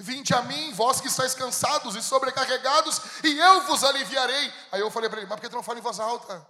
Vinde 0.00 0.34
a 0.34 0.42
mim, 0.42 0.72
vós 0.72 1.00
que 1.00 1.06
estáis 1.06 1.34
cansados 1.34 1.94
e 1.94 2.02
sobrecarregados, 2.02 3.00
e 3.22 3.38
eu 3.38 3.66
vos 3.66 3.84
aliviarei. 3.84 4.52
Aí 4.72 4.80
eu 4.80 4.90
falei 4.90 5.08
para 5.08 5.20
ele: 5.20 5.28
Mas 5.28 5.36
por 5.36 5.42
que 5.42 5.48
tu 5.48 5.56
não 5.56 5.62
fala 5.62 5.78
em 5.78 5.82
voz 5.82 6.00
alta? 6.00 6.44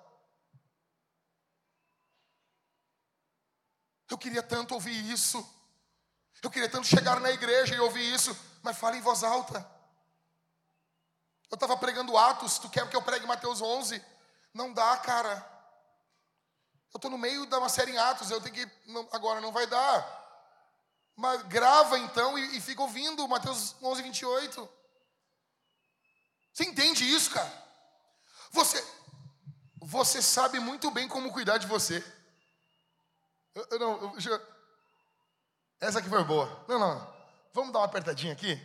Eu 4.08 4.18
queria 4.18 4.42
tanto 4.42 4.74
ouvir 4.74 5.10
isso. 5.10 5.44
Eu 6.42 6.50
queria 6.50 6.68
tanto 6.68 6.86
chegar 6.86 7.20
na 7.20 7.30
igreja 7.30 7.74
e 7.74 7.80
ouvir 7.80 8.14
isso, 8.14 8.36
mas 8.62 8.76
fala 8.76 8.96
em 8.96 9.00
voz 9.00 9.24
alta. 9.24 9.73
Eu 11.54 11.56
estava 11.56 11.76
pregando 11.76 12.18
Atos, 12.18 12.58
tu 12.58 12.68
quer 12.68 12.90
que 12.90 12.96
eu 12.96 13.00
pregue 13.00 13.28
Mateus 13.28 13.62
11? 13.62 14.04
Não 14.52 14.72
dá, 14.72 14.96
cara. 14.96 15.34
Eu 16.92 16.98
estou 16.98 17.08
no 17.08 17.16
meio 17.16 17.46
de 17.46 17.54
uma 17.54 17.68
série 17.68 17.92
em 17.92 17.96
Atos, 17.96 18.28
eu 18.28 18.40
tenho 18.40 18.56
que. 18.56 18.68
Não, 18.90 19.08
agora 19.12 19.40
não 19.40 19.52
vai 19.52 19.64
dar. 19.64 20.04
Mas 21.14 21.42
grava 21.42 21.96
então 21.96 22.36
e, 22.36 22.56
e 22.56 22.60
fica 22.60 22.82
ouvindo 22.82 23.28
Mateus 23.28 23.76
11, 23.80 24.02
28. 24.02 24.68
Você 26.52 26.64
entende 26.64 27.08
isso, 27.08 27.30
cara? 27.30 27.52
Você, 28.50 28.84
você 29.80 30.20
sabe 30.20 30.58
muito 30.58 30.90
bem 30.90 31.06
como 31.06 31.32
cuidar 31.32 31.58
de 31.58 31.68
você. 31.68 32.04
Eu, 33.54 33.64
eu 33.70 33.78
não, 33.78 34.16
eu, 34.18 34.46
essa 35.78 36.00
aqui 36.00 36.08
foi 36.08 36.24
boa. 36.24 36.64
Não, 36.66 36.80
não. 36.80 37.14
Vamos 37.52 37.72
dar 37.72 37.78
uma 37.78 37.86
apertadinha 37.86 38.32
aqui? 38.32 38.60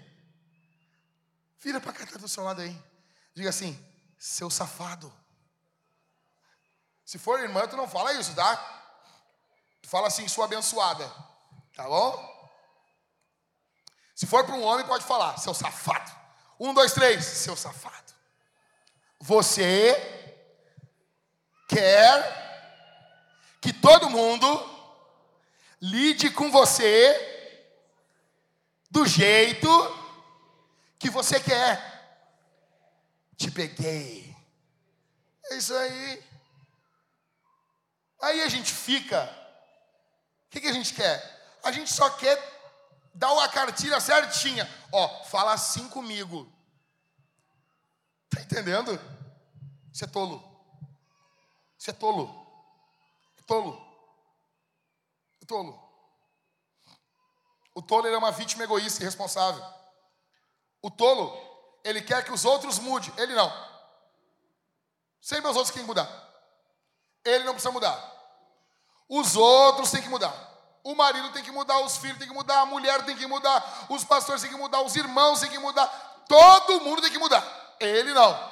Vira 1.60 1.82
para 1.82 1.94
cá, 1.94 2.06
tá 2.06 2.18
do 2.18 2.28
seu 2.28 2.44
lado 2.44 2.62
aí. 2.62 2.76
Diga 3.34 3.50
assim, 3.50 3.78
seu 4.18 4.50
safado. 4.50 5.12
Se 7.06 7.18
for 7.18 7.40
irmã, 7.40 7.68
tu 7.68 7.76
não 7.76 7.88
fala 7.88 8.14
isso, 8.14 8.34
tá? 8.34 8.56
Tu 9.82 9.90
fala 9.90 10.08
assim, 10.08 10.28
sua 10.28 10.46
abençoada. 10.46 11.06
Tá 11.76 11.84
bom? 11.84 12.30
Se 14.16 14.26
for 14.26 14.46
para 14.46 14.56
um 14.56 14.64
homem, 14.64 14.86
pode 14.86 15.04
falar, 15.06 15.38
seu 15.38 15.54
safado. 15.54 16.12
Um, 16.60 16.74
dois, 16.74 16.94
três, 16.94 17.26
seu 17.26 17.56
safado. 17.56 18.14
Você 19.20 19.96
quer 21.68 22.40
que 23.62 23.74
todo 23.74 24.10
mundo 24.10 24.48
lide 25.82 26.30
com 26.32 26.52
você 26.52 27.26
do 28.90 29.06
jeito 29.06 29.99
que 31.00 31.10
você 31.10 31.40
quer. 31.40 31.98
Te 33.38 33.50
peguei. 33.50 34.36
É 35.46 35.56
isso 35.56 35.74
aí. 35.74 36.24
Aí 38.22 38.42
a 38.42 38.50
gente 38.50 38.72
fica. 38.72 39.24
O 40.46 40.50
que, 40.50 40.60
que 40.60 40.68
a 40.68 40.74
gente 40.74 40.94
quer? 40.94 41.58
A 41.64 41.72
gente 41.72 41.92
só 41.92 42.10
quer 42.12 42.38
dá 43.14 43.32
uma 43.32 43.50
cartilha 43.50 44.00
certinha. 44.00 44.70
Ó, 44.92 45.24
fala 45.26 45.54
assim 45.54 45.90
comigo. 45.90 46.52
Tá 48.30 48.42
entendendo? 48.42 49.00
Você 49.92 50.06
é 50.06 50.08
tolo. 50.08 50.44
Você 51.78 51.92
é 51.92 51.94
tolo. 51.94 52.48
É 53.38 53.42
tolo. 53.44 53.86
É 55.42 55.46
tolo. 55.46 55.90
O 57.74 57.82
tolo 57.82 58.08
é 58.08 58.18
uma 58.18 58.32
vítima 58.32 58.64
egoísta 58.64 59.02
e 59.02 59.04
irresponsável. 59.04 59.79
O 60.82 60.90
tolo, 60.90 61.36
ele 61.84 62.02
quer 62.02 62.24
que 62.24 62.32
os 62.32 62.46
outros 62.46 62.80
mudem. 62.80 63.14
Ele 63.18 63.34
não. 63.34 63.52
Sempre 65.22 65.50
os 65.50 65.56
outros 65.56 65.74
têm 65.74 65.84
que 65.84 65.88
mudar. 65.88 66.10
Ele 67.24 67.44
não 67.44 67.54
precisa 67.54 67.72
mudar. 67.72 67.98
Os 69.08 69.36
outros 69.36 69.92
têm 69.92 70.02
que 70.02 70.10
mudar. 70.10 70.34
O 70.84 70.96
marido 70.96 71.32
tem 71.32 71.44
que 71.44 71.52
mudar, 71.52 71.80
os 71.82 71.98
filhos 71.98 72.18
tem 72.18 72.28
que 72.28 72.34
mudar, 72.34 72.62
a 72.62 72.66
mulher 72.66 73.04
tem 73.06 73.16
que 73.16 73.28
mudar, 73.28 73.88
os 73.90 74.04
pastores 74.06 74.42
têm 74.42 74.50
que 74.50 74.58
mudar, 74.58 74.82
os 74.82 74.96
irmãos 74.96 75.42
têm 75.42 75.50
que 75.50 75.60
mudar, 75.60 75.88
todo 76.28 76.80
mundo 76.82 77.02
tem 77.02 77.12
que 77.12 77.18
mudar. 77.18 77.44
Ele 77.80 78.14
não. 78.14 78.50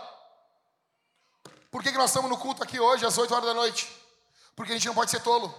Por 1.71 1.81
que, 1.81 1.91
que 1.91 1.97
nós 1.97 2.09
estamos 2.09 2.29
no 2.29 2.37
culto 2.37 2.63
aqui 2.63 2.79
hoje, 2.79 3.05
às 3.05 3.17
8 3.17 3.33
horas 3.33 3.45
da 3.45 3.53
noite? 3.53 3.89
Porque 4.55 4.71
a 4.71 4.75
gente 4.75 4.87
não 4.87 4.95
pode 4.95 5.11
ser 5.11 5.21
tolo. 5.21 5.53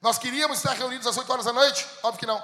Nós 0.00 0.18
queríamos 0.18 0.58
estar 0.58 0.72
reunidos 0.72 1.06
às 1.06 1.16
8 1.16 1.30
horas 1.30 1.44
da 1.44 1.52
noite? 1.52 1.86
Óbvio 2.02 2.18
que 2.18 2.26
não. 2.26 2.42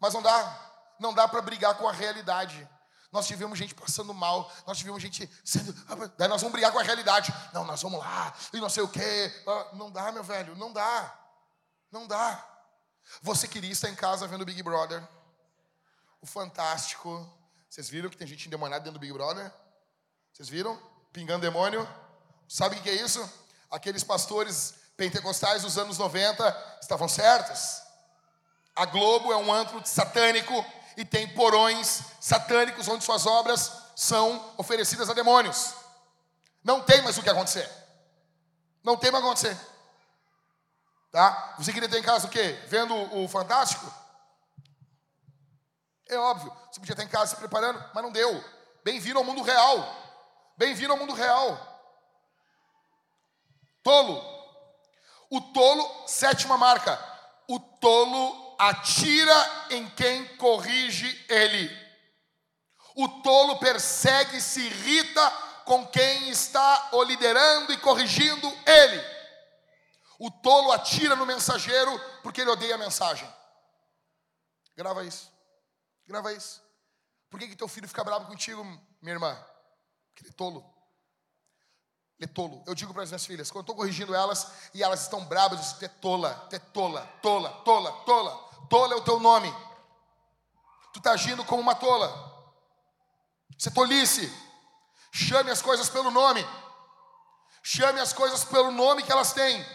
Mas 0.00 0.14
não 0.14 0.22
dá. 0.22 0.69
Não 1.00 1.12
dá 1.12 1.26
para 1.26 1.42
brigar 1.42 1.74
com 1.76 1.88
a 1.88 1.92
realidade. 1.92 2.68
Nós 3.10 3.26
tivemos 3.26 3.58
gente 3.58 3.74
passando 3.74 4.14
mal, 4.14 4.52
nós 4.66 4.78
tivemos 4.78 5.02
gente 5.02 5.28
sendo. 5.44 5.72
Daí 6.16 6.28
nós 6.28 6.40
vamos 6.40 6.52
brigar 6.52 6.70
com 6.70 6.78
a 6.78 6.82
realidade. 6.82 7.34
Não, 7.52 7.64
nós 7.64 7.82
vamos 7.82 7.98
lá, 7.98 8.32
e 8.52 8.60
não 8.60 8.68
sei 8.68 8.84
o 8.84 8.88
quê. 8.88 9.42
Ah, 9.48 9.70
não 9.72 9.90
dá, 9.90 10.12
meu 10.12 10.22
velho, 10.22 10.54
não 10.54 10.72
dá. 10.72 11.18
Não 11.90 12.06
dá. 12.06 12.46
Você 13.20 13.48
queria 13.48 13.72
estar 13.72 13.88
em 13.88 13.96
casa 13.96 14.28
vendo 14.28 14.42
o 14.42 14.44
Big 14.44 14.62
Brother. 14.62 15.02
O 16.20 16.26
Fantástico. 16.26 17.28
Vocês 17.68 17.88
viram 17.88 18.08
que 18.08 18.16
tem 18.16 18.26
gente 18.26 18.46
endemoniada 18.46 18.84
dentro 18.84 18.98
do 18.98 19.00
Big 19.00 19.12
Brother? 19.12 19.50
Vocês 20.32 20.48
viram? 20.48 20.80
Pingando 21.12 21.40
demônio. 21.40 21.88
Sabe 22.48 22.76
o 22.76 22.82
que 22.82 22.90
é 22.90 22.94
isso? 22.94 23.28
Aqueles 23.70 24.04
pastores 24.04 24.74
pentecostais 24.96 25.62
dos 25.62 25.78
anos 25.78 25.98
90 25.98 26.78
estavam 26.80 27.08
certos. 27.08 27.82
A 28.76 28.84
Globo 28.84 29.32
é 29.32 29.36
um 29.36 29.52
antro 29.52 29.84
satânico 29.84 30.64
e 31.00 31.04
tem 31.04 31.26
porões 31.28 32.02
satânicos 32.20 32.86
onde 32.86 33.02
suas 33.02 33.24
obras 33.24 33.72
são 33.96 34.52
oferecidas 34.58 35.08
a 35.08 35.14
demônios. 35.14 35.72
Não 36.62 36.82
tem 36.82 37.00
mais 37.00 37.16
o 37.16 37.22
que 37.22 37.30
acontecer. 37.30 37.66
Não 38.84 38.98
tem 38.98 39.10
mais 39.10 39.24
o 39.24 39.26
que 39.26 39.32
acontecer. 39.32 39.66
Tá? 41.10 41.54
Você 41.58 41.72
queria 41.72 41.88
ter 41.88 41.98
em 41.98 42.02
casa 42.02 42.26
o 42.26 42.30
quê? 42.30 42.52
Vendo 42.66 42.94
o 43.16 43.26
Fantástico? 43.28 43.90
É 46.06 46.18
óbvio. 46.18 46.54
Você 46.70 46.80
podia 46.80 46.92
estar 46.92 47.04
em 47.04 47.08
casa 47.08 47.30
se 47.30 47.36
preparando, 47.36 47.82
mas 47.94 48.02
não 48.02 48.12
deu. 48.12 48.44
Bem-vindo 48.84 49.18
ao 49.18 49.24
mundo 49.24 49.40
real. 49.40 49.96
Bem-vindo 50.58 50.92
ao 50.92 50.98
mundo 50.98 51.14
real. 51.14 51.58
Tolo. 53.82 54.22
O 55.30 55.40
tolo, 55.40 56.06
sétima 56.06 56.58
marca. 56.58 57.02
O 57.48 57.58
tolo 57.58 58.49
atira 58.60 59.66
em 59.70 59.88
quem 59.88 60.36
corrige 60.36 61.24
ele. 61.30 61.70
O 62.94 63.08
tolo 63.22 63.58
persegue 63.58 64.36
e 64.36 64.42
se 64.42 64.60
irrita 64.60 65.30
com 65.64 65.86
quem 65.86 66.28
está 66.28 66.90
o 66.92 67.02
liderando 67.02 67.72
e 67.72 67.78
corrigindo 67.78 68.46
ele. 68.66 69.02
O 70.18 70.30
tolo 70.30 70.72
atira 70.72 71.16
no 71.16 71.24
mensageiro 71.24 71.98
porque 72.22 72.42
ele 72.42 72.50
odeia 72.50 72.74
a 72.74 72.78
mensagem. 72.78 73.26
Grava 74.76 75.04
isso. 75.04 75.32
Grava 76.06 76.30
isso. 76.34 76.60
Por 77.30 77.40
que, 77.40 77.48
que 77.48 77.56
teu 77.56 77.68
filho 77.68 77.88
fica 77.88 78.04
bravo 78.04 78.26
contigo, 78.26 78.62
minha 79.00 79.14
irmã? 79.14 79.34
Porque 80.08 80.24
ele 80.24 80.30
é 80.30 80.34
tolo. 80.34 80.60
Ele 82.18 82.30
é 82.30 82.34
tolo. 82.34 82.62
Eu 82.66 82.74
digo 82.74 82.92
para 82.92 83.04
as 83.04 83.08
minhas 83.08 83.24
filhas, 83.24 83.50
quando 83.50 83.60
eu 83.60 83.72
estou 83.72 83.76
corrigindo 83.76 84.14
elas 84.14 84.52
e 84.74 84.82
elas 84.82 85.02
estão 85.02 85.24
bravas, 85.24 85.58
eu 85.60 85.72
digo, 85.72 85.84
é 85.86 85.88
tola, 85.88 86.48
é 86.52 86.58
tola, 86.58 87.06
tola, 87.22 87.50
tola, 87.64 87.92
tola. 88.04 88.49
Tola 88.70 88.94
é 88.94 88.96
o 88.96 89.04
teu 89.04 89.18
nome. 89.18 89.52
Tu 90.92 91.00
está 91.00 91.10
agindo 91.10 91.44
como 91.44 91.60
uma 91.60 91.74
tola. 91.74 92.08
Você 93.58 93.68
é 93.68 93.72
tolice. 93.72 94.32
Chame 95.12 95.50
as 95.50 95.60
coisas 95.60 95.90
pelo 95.90 96.10
nome. 96.10 96.46
Chame 97.64 97.98
as 97.98 98.12
coisas 98.12 98.44
pelo 98.44 98.70
nome 98.70 99.02
que 99.02 99.10
elas 99.10 99.32
têm. 99.32 99.66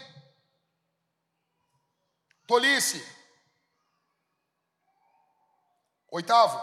Tolice. 2.46 3.06
Oitavo. 6.10 6.58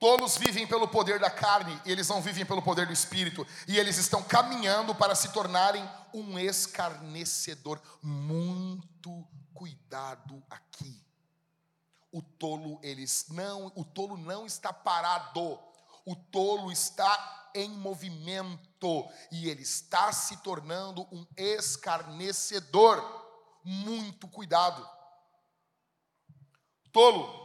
Tolos 0.00 0.36
vivem 0.36 0.66
pelo 0.66 0.88
poder 0.88 1.20
da 1.20 1.30
carne, 1.30 1.78
eles 1.84 2.08
não 2.08 2.22
vivem 2.22 2.46
pelo 2.46 2.62
poder 2.62 2.86
do 2.86 2.92
espírito, 2.92 3.46
e 3.68 3.78
eles 3.78 3.98
estão 3.98 4.22
caminhando 4.22 4.94
para 4.94 5.14
se 5.14 5.30
tornarem 5.30 5.86
um 6.14 6.38
escarnecedor. 6.38 7.78
Muito 8.02 9.28
cuidado 9.54 10.42
aqui. 10.48 11.04
O 12.12 12.22
tolo 12.22 12.80
eles 12.82 13.26
não, 13.28 13.72
o 13.76 13.84
tolo 13.84 14.16
não 14.16 14.46
está 14.46 14.72
parado. 14.72 15.58
O 16.04 16.16
tolo 16.16 16.72
está 16.72 17.50
em 17.54 17.70
movimento 17.70 19.08
e 19.30 19.48
ele 19.48 19.62
está 19.62 20.12
se 20.12 20.36
tornando 20.38 21.02
um 21.12 21.26
escarnecedor. 21.36 23.20
Muito 23.62 24.26
cuidado. 24.28 24.88
Tolo 26.90 27.40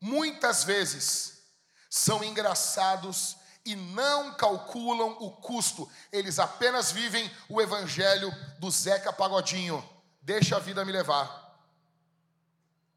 muitas 0.00 0.64
vezes 0.64 1.44
são 1.90 2.24
engraçados 2.24 3.36
e 3.70 3.76
não 3.76 4.34
calculam 4.34 5.16
o 5.20 5.30
custo, 5.30 5.88
eles 6.10 6.40
apenas 6.40 6.90
vivem 6.90 7.30
o 7.48 7.60
evangelho 7.60 8.28
do 8.58 8.68
Zeca 8.68 9.12
Pagodinho. 9.12 9.88
Deixa 10.20 10.56
a 10.56 10.58
vida 10.58 10.84
me 10.84 10.90
levar. 10.90 11.56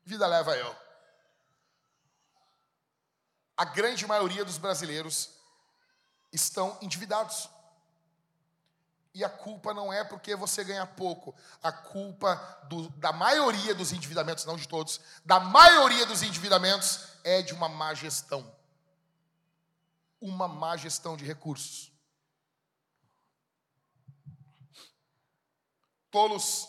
Vida 0.04 0.26
leva 0.26 0.58
eu. 0.58 0.76
A 3.56 3.66
grande 3.66 4.08
maioria 4.08 4.44
dos 4.44 4.58
brasileiros 4.58 5.30
estão 6.32 6.76
endividados. 6.82 7.48
E 9.14 9.24
a 9.24 9.30
culpa 9.30 9.76
não 9.76 9.94
é 9.94 10.04
porque 10.04 10.36
você 10.36 10.64
ganha 10.64 10.88
pouco. 10.88 11.36
A 11.62 11.72
culpa 11.72 12.36
do, 12.68 12.90
da 12.98 13.14
maioria 13.14 13.76
dos 13.76 13.92
endividamentos, 13.92 14.44
não 14.44 14.56
de 14.56 14.68
todos, 14.68 15.00
da 15.24 15.40
maioria 15.40 16.08
dos 16.08 16.24
endividamentos 16.24 17.10
é 17.24 17.44
de 17.44 17.54
uma 17.54 17.70
má 17.70 17.94
gestão 17.94 18.52
uma 20.24 20.48
má 20.48 20.78
gestão 20.78 21.18
de 21.18 21.26
recursos. 21.26 21.92
Tolos 26.10 26.68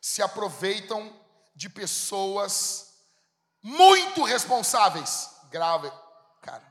se 0.00 0.20
aproveitam 0.20 1.14
de 1.54 1.68
pessoas 1.68 2.92
muito 3.62 4.24
responsáveis. 4.24 5.30
Grave, 5.48 5.90
cara. 6.42 6.66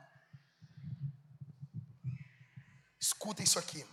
Escuta 3.00 3.42
isso 3.42 3.58
aqui. 3.58 3.88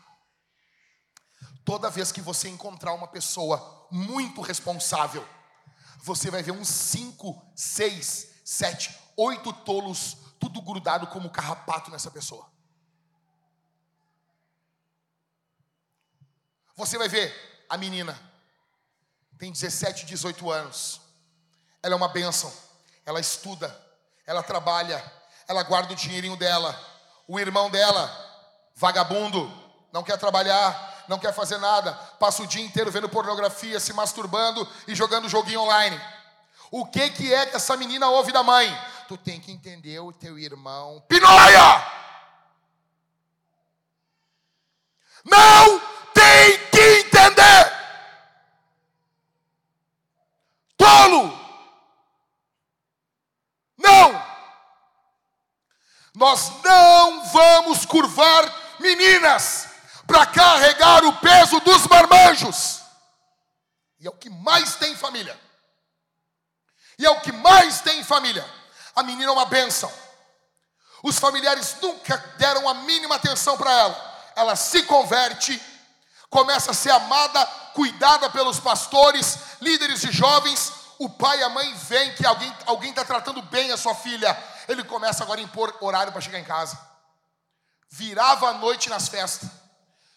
Toda 1.64 1.91
vez 1.91 2.11
que 2.11 2.20
você 2.20 2.49
encontrar 2.49 2.95
uma 2.95 3.09
pessoa 3.09 3.87
muito 3.91 4.41
responsável, 4.41 5.26
você 5.99 6.30
vai 6.30 6.43
ver 6.43 6.53
uns 6.53 6.68
5, 6.68 7.53
6, 7.55 8.41
7, 8.45 8.99
8 9.16 9.53
tolos 9.64 10.23
tudo 10.45 10.61
grudado 10.61 11.07
como 11.07 11.30
carrapato 11.30 11.90
nessa 11.90 12.11
pessoa. 12.11 12.47
Você 16.76 16.99
vai 16.99 17.09
ver 17.09 17.66
a 17.66 17.78
menina, 17.78 18.18
tem 19.38 19.51
17, 19.51 20.05
18 20.05 20.51
anos, 20.51 21.01
ela 21.82 21.95
é 21.95 21.97
uma 21.97 22.09
bênção, 22.09 22.53
ela 23.07 23.20
estuda, 23.20 23.74
ela 24.26 24.42
trabalha, 24.42 25.03
ela 25.49 25.62
guarda 25.62 25.95
o 25.95 25.97
dinheirinho 25.97 26.36
dela. 26.36 26.78
O 27.26 27.40
irmão 27.40 27.70
dela, 27.70 28.11
vagabundo, 28.74 29.51
não 29.92 30.03
quer 30.03 30.18
trabalhar, 30.18 31.05
não 31.09 31.18
quer 31.18 31.32
fazer 31.32 31.57
nada, 31.57 31.95
passa 32.18 32.42
o 32.42 32.47
dia 32.47 32.62
inteiro 32.62 32.90
vendo 32.90 33.09
pornografia, 33.09 33.80
se 33.80 33.95
masturbando 33.95 34.68
e 34.86 34.95
jogando 34.95 35.28
joguinho 35.28 35.62
online. 35.62 35.99
O 36.70 36.84
que 36.84 37.09
que 37.11 37.32
é 37.32 37.47
que 37.47 37.57
essa 37.57 37.76
menina 37.76 38.09
ouve 38.11 38.30
da 38.32 38.42
mãe? 38.42 38.68
Tu 39.07 39.16
tem 39.16 39.40
que 39.40 39.52
entender 39.52 39.98
o 40.00 40.12
teu 40.12 40.38
irmão. 40.38 41.05
Pinóia! 41.09 41.92
Não 45.24 45.80
tem 46.12 46.59
que 46.70 46.98
entender. 47.00 47.72
Tolo! 50.76 51.38
Não! 53.78 54.24
Nós 56.14 56.62
não 56.62 57.24
vamos 57.24 57.84
curvar 57.84 58.78
meninas 58.78 59.68
para 60.07 60.26
carregar 60.26 61.05
o 61.05 61.12
peso 61.14 61.59
dos 61.61 61.86
marmanjos. 61.86 62.82
E 63.98 64.07
é 64.07 64.11
o 64.11 64.16
que 64.16 64.30
mais 64.30 64.76
tem 64.76 64.94
família. 64.94 65.38
E 66.98 67.07
é 67.07 67.11
o 67.11 67.20
que 67.20 67.32
mais 67.32 67.80
tem 67.80 68.05
família. 68.05 68.44
A 68.95 69.03
menina 69.03 69.30
é 69.30 69.32
uma 69.32 69.47
bênção. 69.47 69.92
Os 71.03 71.18
familiares 71.18 71.76
nunca 71.82 72.16
deram 72.38 72.68
a 72.68 72.74
mínima 72.74 73.16
atenção 73.16 73.57
para 73.57 73.70
ela. 73.70 74.14
Ela 74.36 74.57
se 74.57 74.82
converte, 74.84 75.61
começa 76.30 76.70
a 76.70 76.74
ser 76.74 76.90
amada, 76.90 77.45
cuidada 77.74 78.30
pelos 78.30 78.59
pastores, 78.59 79.38
líderes 79.61 80.01
de 80.01 80.11
jovens. 80.11 80.72
O 80.99 81.09
pai 81.09 81.40
e 81.40 81.42
a 81.42 81.49
mãe 81.49 81.74
veem 81.74 82.14
que 82.14 82.24
alguém 82.66 82.90
está 82.90 83.05
tratando 83.05 83.42
bem 83.42 83.70
a 83.70 83.76
sua 83.76 83.95
filha. 83.95 84.36
Ele 84.66 84.82
começa 84.84 85.22
agora 85.22 85.40
a 85.40 85.45
impor 85.45 85.76
horário 85.80 86.12
para 86.12 86.22
chegar 86.22 86.38
em 86.38 86.45
casa. 86.45 86.78
Virava 87.90 88.49
a 88.49 88.55
noite 88.55 88.88
nas 88.88 89.09
festas, 89.09 89.49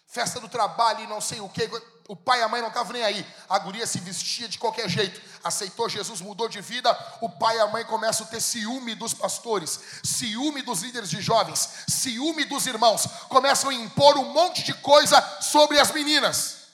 festa 0.08 0.40
do 0.40 0.48
trabalho 0.48 1.02
e 1.04 1.08
não 1.08 1.20
sei 1.20 1.42
o 1.42 1.50
que. 1.50 1.70
O 2.08 2.16
pai 2.16 2.40
e 2.40 2.44
a 2.44 2.48
mãe 2.48 2.62
não 2.62 2.70
estavam 2.70 2.94
nem 2.94 3.04
aí. 3.04 3.26
A 3.50 3.60
guria 3.60 3.86
se 3.86 4.00
vestia 4.00 4.48
de 4.48 4.58
qualquer 4.58 4.88
jeito. 4.88 5.22
Aceitou 5.44 5.90
Jesus, 5.90 6.22
mudou 6.22 6.48
de 6.48 6.62
vida. 6.62 6.90
O 7.22 7.30
pai 7.30 7.58
e 7.58 7.60
a 7.60 7.68
mãe 7.68 7.84
começam 7.84 8.26
a 8.26 8.30
ter 8.30 8.42
ciúme 8.42 8.96
dos 8.96 9.14
pastores, 9.14 9.80
ciúme 10.04 10.62
dos 10.62 10.82
líderes 10.82 11.10
de 11.10 11.22
jovens, 11.22 11.70
ciúme 11.88 12.46
dos 12.46 12.66
irmãos. 12.66 13.06
Começam 13.28 13.70
a 13.70 13.74
impor 13.74 14.18
um 14.18 14.32
monte 14.32 14.64
de 14.64 14.74
coisa 14.76 15.22
sobre 15.42 15.80
as 15.80 15.92
meninas. 15.92 16.68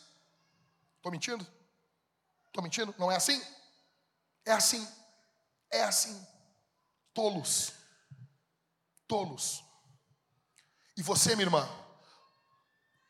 Estou 0.97 1.11
mentindo? 1.11 1.45
Estou 2.47 2.63
mentindo? 2.63 2.93
Não 2.99 3.11
é 3.11 3.15
assim? 3.15 3.41
É 4.45 4.51
assim. 4.51 4.87
É 5.71 5.83
assim. 5.83 6.27
Tolos. 7.11 7.73
Tolos. 9.07 9.63
E 10.95 11.01
você, 11.01 11.35
minha 11.35 11.47
irmã, 11.47 11.67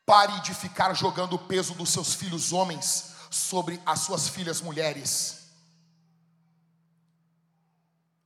pare 0.06 0.40
de 0.40 0.54
ficar 0.54 0.94
jogando 0.94 1.34
o 1.34 1.38
peso 1.38 1.74
dos 1.74 1.90
seus 1.90 2.14
filhos 2.14 2.52
homens 2.52 3.14
sobre 3.30 3.80
as 3.84 4.00
suas 4.00 4.28
filhas 4.28 4.60
mulheres. 4.60 5.48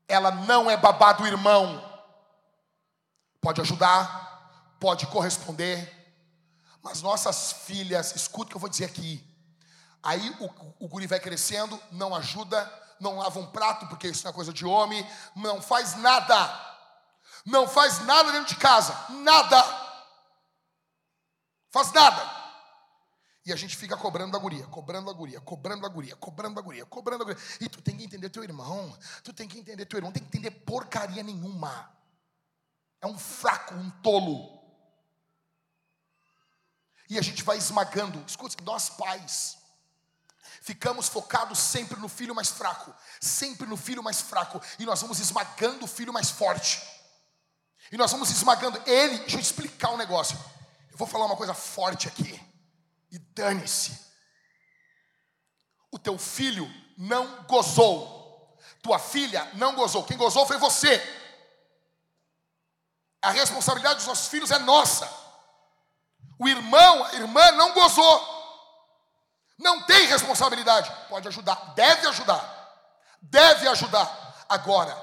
Ela 0.07 0.31
não 0.31 0.71
é 0.71 0.77
babá 0.77 1.13
do 1.13 1.27
irmão. 1.27 1.85
Pode 3.41 3.61
ajudar, 3.61 4.77
pode 4.81 5.07
corresponder, 5.07 5.95
mas 6.83 7.03
nossas 7.03 7.53
filhas, 7.53 8.15
escuta 8.15 8.47
o 8.47 8.49
que 8.51 8.57
eu 8.57 8.61
vou 8.61 8.69
dizer 8.71 8.87
aqui. 8.87 9.25
Aí 10.03 10.35
o, 10.41 10.85
o 10.85 10.89
guri 10.89 11.07
vai 11.07 11.21
crescendo, 11.21 11.81
não 11.93 12.15
ajuda, 12.15 12.71
não 13.01 13.19
lava 13.19 13.39
um 13.39 13.47
prato, 13.47 13.87
porque 13.87 14.09
isso 14.09 14.25
não 14.25 14.31
é 14.31 14.35
coisa 14.35 14.53
de 14.53 14.65
homem, 14.65 15.07
não 15.35 15.61
faz 15.61 15.97
nada. 15.97 16.67
Não 17.45 17.69
faz 17.69 18.01
nada 18.01 18.33
dentro 18.33 18.49
de 18.49 18.57
casa, 18.57 18.95
nada. 19.11 19.63
Faz 21.71 21.93
nada. 21.93 22.49
E 23.45 23.53
a 23.53 23.57
gente 23.57 23.77
fica 23.77 23.97
cobrando 23.97 24.33
da 24.33 24.39
guria, 24.39 24.67
cobrando 24.67 25.07
da 25.07 25.13
guria, 25.13 25.41
cobrando 25.41 25.83
da 25.83 25.89
guria, 25.89 26.15
cobrando 26.17 26.55
da 26.57 26.61
guria, 26.61 26.85
cobrando 26.85 27.25
da 27.25 27.33
guria. 27.33 27.43
E 27.61 27.69
tu 27.69 27.81
tem 27.81 27.97
que 27.97 28.05
entender 28.05 28.29
teu 28.29 28.43
irmão, 28.43 28.95
tu 29.25 29.33
tem 29.33 29.49
que 29.49 29.59
entender 29.59 29.87
teu 29.87 29.99
irmão, 29.99 30.13
tem 30.13 30.23
que 30.23 30.29
entender 30.29 30.51
porcaria 30.51 31.23
nenhuma. 31.23 31.91
É 33.01 33.07
um 33.07 33.19
fraco, 33.19 33.75
um 33.75 33.91
tolo. 34.03 34.59
E 37.09 37.19
a 37.19 37.23
gente 37.23 37.43
vai 37.43 37.57
esmagando. 37.57 38.23
Escuta, 38.27 38.63
nós 38.65 38.91
pais, 38.91 39.57
ficamos 40.61 41.09
focados 41.09 41.59
sempre 41.59 41.99
no 41.99 42.09
filho 42.09 42.35
mais 42.35 42.51
fraco, 42.51 42.95
sempre 43.19 43.67
no 43.67 43.79
filho 43.79 44.03
mais 44.03 44.21
fraco, 44.21 44.61
e 44.79 44.85
nós 44.85 45.01
vamos 45.01 45.21
esmagando 45.21 45.87
o 45.87 45.89
filho 45.89 46.13
mais 46.13 46.31
forte. 46.31 46.83
E 47.91 47.97
nós 47.97 48.13
vamos 48.13 48.29
esmagando 48.29 48.79
ele. 48.87 49.21
Deixa 49.21 49.37
eu 49.37 49.41
explicar 49.41 49.91
um 49.91 49.97
negócio. 49.97 50.39
Vou 50.99 51.07
falar 51.07 51.27
uma 51.27 51.37
coisa 51.37 51.55
forte 51.55 52.09
aqui. 52.09 52.43
E 53.09 53.19
dane-se. 53.21 54.05
O 55.93 55.99
teu 55.99 56.19
filho 56.19 56.69
não 56.99 57.45
gozou. 57.45 58.59
Tua 58.83 58.99
filha 58.99 59.49
não 59.55 59.77
gozou. 59.77 60.03
Quem 60.03 60.17
gozou 60.17 60.45
foi 60.45 60.59
você. 60.59 61.01
A 63.23 63.31
responsabilidade 63.31 63.99
dos 63.99 64.09
nossos 64.09 64.27
filhos 64.27 64.51
é 64.51 64.59
nossa. 64.59 65.09
O 66.37 66.49
irmão, 66.49 67.05
a 67.05 67.15
irmã 67.15 67.53
não 67.53 67.73
gozou. 67.75 68.37
Não 69.57 69.87
tem 69.87 70.05
responsabilidade. 70.07 70.93
Pode 71.09 71.29
ajudar, 71.29 71.75
deve 71.77 72.09
ajudar. 72.09 72.57
Deve 73.23 73.69
ajudar. 73.69 74.45
Agora, 74.49 75.01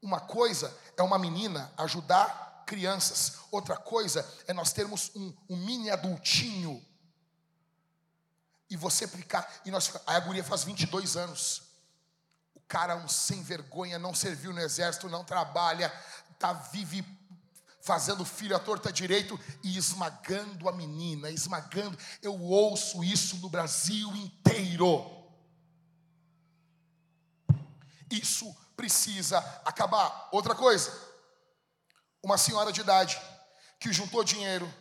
uma 0.00 0.20
coisa 0.20 0.74
é 0.96 1.02
uma 1.02 1.18
menina 1.18 1.70
ajudar 1.76 2.45
crianças, 2.66 3.38
outra 3.50 3.76
coisa 3.76 4.28
é 4.46 4.52
nós 4.52 4.72
termos 4.72 5.12
um, 5.14 5.32
um 5.48 5.56
mini 5.56 5.88
adultinho. 5.88 6.84
E 8.68 8.76
você 8.76 9.06
ficar, 9.06 9.48
e 9.64 9.70
nós, 9.70 9.92
a 10.04 10.18
guria 10.18 10.42
faz 10.42 10.64
22 10.64 11.16
anos. 11.16 11.62
O 12.54 12.60
cara 12.66 12.94
é 12.94 12.96
um 12.96 13.08
sem 13.08 13.42
vergonha, 13.42 13.98
não 13.98 14.12
serviu 14.12 14.52
no 14.52 14.60
exército, 14.60 15.08
não 15.08 15.24
trabalha, 15.24 15.88
tá 16.38 16.52
vive 16.52 17.04
fazendo 17.80 18.24
filho 18.24 18.56
à 18.56 18.58
torta 18.58 18.92
direito 18.92 19.38
e 19.62 19.78
esmagando 19.78 20.68
a 20.68 20.72
menina, 20.72 21.30
esmagando. 21.30 21.96
Eu 22.20 22.42
ouço 22.42 23.04
isso 23.04 23.36
no 23.36 23.48
Brasil 23.48 24.08
inteiro. 24.16 25.24
Isso 28.10 28.52
precisa 28.76 29.38
acabar. 29.64 30.28
Outra 30.32 30.54
coisa, 30.54 30.92
uma 32.26 32.36
senhora 32.36 32.72
de 32.72 32.80
idade 32.80 33.20
que 33.78 33.92
juntou 33.92 34.24
dinheiro, 34.24 34.72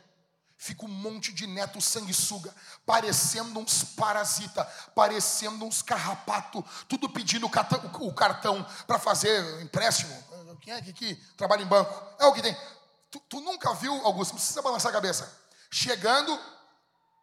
fica 0.58 0.86
um 0.86 0.89
monte 0.89 1.32
de 1.32 1.46
neto 1.46 1.80
sanguessuga, 1.80 2.54
parecendo 2.86 3.60
uns 3.60 3.84
parasita, 3.84 4.66
parecendo 4.96 5.64
uns 5.64 5.82
carrapato, 5.82 6.64
tudo 6.89 7.10
pedindo 7.10 7.46
o 7.46 8.14
cartão 8.14 8.66
para 8.88 8.98
fazer 9.00 9.62
empréstimo. 9.62 10.14
Quem 10.62 10.74
é 10.74 10.82
que, 10.82 10.91
que 10.93 11.16
trabalha 11.38 11.62
em 11.62 11.68
banco? 11.68 11.93
É 12.20 12.26
o 12.26 12.34
que 12.34 12.41
tem. 12.41 12.58
Tu, 13.12 13.20
tu 13.30 13.39
nunca 13.41 13.74
viu, 13.76 13.93
Augusto, 14.06 14.32
não 14.32 14.39
precisa 14.39 14.62
balançar 14.64 14.89
a 14.89 14.93
cabeça. 14.93 15.32
Chegando 15.70 16.39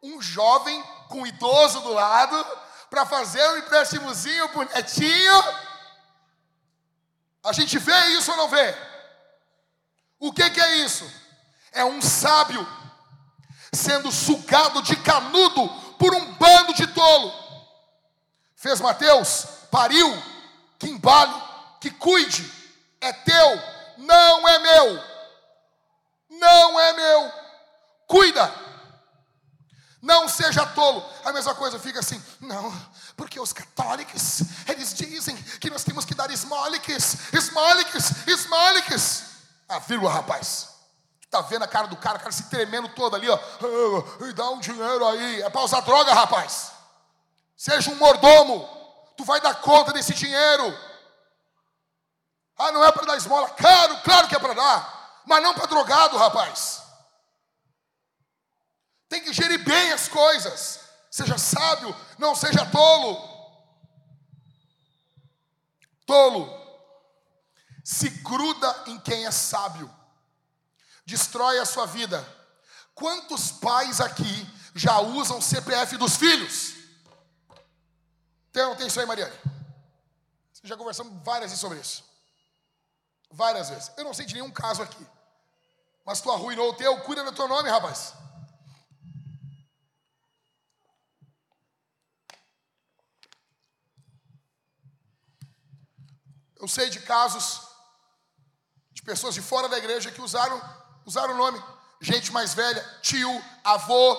um 0.03 0.23
jovem 0.23 0.81
com 1.09 1.23
um 1.23 1.27
idoso 1.27 1.81
do 1.81 1.93
lado 1.93 2.47
para 2.89 3.05
fazer 3.05 3.45
um 3.51 3.57
empréstimozinho 3.57 4.49
pro 4.51 4.62
netinho 4.62 5.43
a 7.45 7.53
gente 7.53 7.77
vê 7.79 8.07
isso 8.16 8.31
ou 8.31 8.37
não 8.37 8.49
vê? 8.49 8.91
O 10.23 10.33
que, 10.33 10.49
que 10.51 10.61
é 10.61 10.77
isso? 10.77 11.05
É 11.73 11.85
um 11.85 12.01
sábio 12.01 12.64
sendo 13.73 14.12
sugado 14.12 14.81
de 14.83 14.95
canudo 14.95 15.68
por 15.99 16.14
um 16.14 16.35
bando 16.35 16.73
de 16.75 16.87
tolo. 16.87 17.33
Fez 18.55 18.81
Mateus, 18.81 19.47
pariu, 19.68 20.09
que 20.79 20.89
embale, 20.89 21.35
que 21.81 21.91
cuide, 21.91 22.49
é 23.01 23.12
teu, 23.12 23.62
não 23.99 24.47
é 24.47 24.59
meu, 24.61 25.05
não 26.31 26.79
é 26.79 26.93
meu, 26.93 27.33
cuida. 28.07 28.55
Não 30.01 30.29
seja 30.29 30.64
tolo. 30.66 31.05
A 31.25 31.33
mesma 31.33 31.57
coisa 31.57 31.81
fica 31.81 31.99
assim, 31.99 32.23
não, 32.39 32.73
porque 33.16 33.41
os 33.41 33.53
católicos, 33.53 34.43
eles 34.68 34.95
dizem 34.95 35.35
que 35.35 35.68
nós 35.68 35.83
temos 35.83 36.05
que 36.05 36.14
dar 36.14 36.31
esmóliques, 36.31 37.33
esmóliques, 37.33 38.29
esmóliques. 38.29 39.32
Ah, 39.73 39.79
vírgula, 39.79 40.12
rapaz. 40.12 40.70
Tá 41.31 41.41
vendo 41.41 41.62
a 41.62 41.68
cara 41.68 41.87
do 41.87 41.97
cara, 41.97 42.18
o 42.18 42.20
cara 42.20 42.33
se 42.33 42.51
tremendo 42.51 42.89
todo 42.91 43.16
ali, 43.16 43.29
ó. 43.29 43.37
Ah, 43.37 44.29
e 44.29 44.33
dá 44.33 44.51
um 44.51 44.61
dinheiro 44.61 45.07
aí. 45.07 45.43
É 45.43 45.51
para 45.51 45.62
usar 45.62 45.81
droga, 45.81 46.12
rapaz. 46.12 46.73
Seja 47.57 47.91
um 47.91 47.97
mordomo. 47.97 48.68
Tu 49.16 49.25
vai 49.25 49.41
dar 49.41 49.55
conta 49.57 49.93
desse 49.93 50.14
dinheiro. 50.14 50.79
Ah, 52.59 52.73
não 52.73 52.85
é 52.85 52.93
para 52.93 53.07
dar 53.07 53.16
esmola. 53.16 53.49
Claro, 53.51 54.01
claro 54.03 54.29
que 54.29 54.37
é 54.37 54.39
para 54.39 54.55
dar. 54.55 55.23
Mas 55.27 55.43
não 55.43 55.55
para 55.55 55.66
drogado, 55.66 56.16
rapaz 56.16 56.83
tem 59.12 59.20
que 59.20 59.33
gerir 59.35 59.62
bem 59.62 59.93
as 59.93 60.09
coisas. 60.09 60.81
Seja 61.11 61.37
sábio, 61.37 61.95
não 62.18 62.35
seja 62.35 62.64
tolo. 62.64 63.31
Tolo 66.07 66.62
se 67.83 68.09
gruda 68.09 68.85
em 68.87 68.99
quem 69.01 69.26
é 69.26 69.30
sábio, 69.30 69.93
destrói 71.05 71.59
a 71.59 71.66
sua 71.66 71.87
vida. 71.87 72.24
Quantos 72.95 73.51
pais 73.51 74.01
aqui 74.01 74.47
já 74.74 75.01
usam 75.01 75.41
CPF 75.41 75.97
dos 75.97 76.16
filhos? 76.16 76.74
Tem 78.53 78.76
tem 78.76 78.87
isso 78.87 79.01
aí, 79.01 79.07
Mariane? 79.07 79.35
Já 80.62 80.76
conversamos 80.76 81.20
várias 81.24 81.51
vezes 81.51 81.61
sobre 81.61 81.80
isso. 81.80 82.05
Várias 83.30 83.70
vezes. 83.70 83.91
Eu 83.97 84.05
não 84.05 84.14
sei 84.14 84.26
de 84.26 84.35
nenhum 84.35 84.51
caso 84.51 84.83
aqui. 84.83 85.05
Mas 86.05 86.20
tu 86.20 86.30
arruinou 86.30 86.70
o 86.70 86.74
teu, 86.74 87.01
cuida 87.01 87.24
do 87.24 87.33
teu 87.33 87.49
nome, 87.49 87.68
rapaz. 87.68 88.14
Eu 96.57 96.68
sei 96.68 96.91
de 96.91 97.01
casos 97.01 97.72
de 99.03 99.07
pessoas 99.07 99.35
de 99.35 99.43
fora 99.43 99.69
da 99.69 99.77
igreja 99.77 100.13
que 100.13 100.21
usaram, 100.21 100.61
usaram 101.05 101.35
o 101.35 101.37
nome. 101.37 101.63
Gente 102.01 102.31
mais 102.31 102.55
velha, 102.55 102.83
tio, 103.03 103.31
avô, 103.65 104.17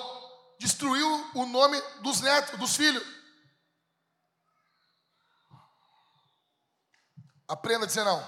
destruiu 0.58 1.30
o 1.34 1.46
nome 1.46 1.80
dos 2.02 2.20
netos, 2.20 2.58
dos 2.58 2.76
filhos. 2.76 3.02
Aprenda 7.48 7.84
a 7.84 7.88
dizer 7.88 8.04
não. 8.04 8.20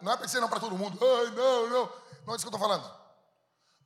Não 0.00 0.12
é 0.12 0.16
para 0.16 0.26
dizer 0.26 0.40
não 0.40 0.48
para 0.48 0.60
todo 0.60 0.78
mundo. 0.78 0.98
Ai, 1.02 1.30
não, 1.32 1.68
não. 1.68 1.92
Não 2.24 2.34
é 2.34 2.36
isso 2.36 2.46
que 2.46 2.54
eu 2.54 2.56
estou 2.56 2.60
falando. 2.60 2.98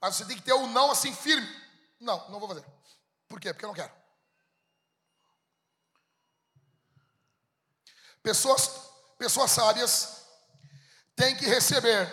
Mas 0.01 0.17
você 0.17 0.25
tem 0.27 0.37
que 0.37 0.43
ter 0.43 0.53
o 0.53 0.67
não 0.67 0.91
assim 0.91 1.15
firme. 1.15 1.49
Não, 2.01 2.29
não 2.29 2.39
vou 2.39 2.49
fazer. 2.49 2.65
Por 3.29 3.41
quê? 3.41 3.53
Porque 3.53 3.65
eu 3.65 3.69
não 3.69 3.75
quero. 3.75 3.93
Pessoas, 8.23 8.69
pessoas 9.19 9.51
sábias 9.51 10.22
têm 11.23 11.37
que 11.37 11.47
receber 11.47 12.11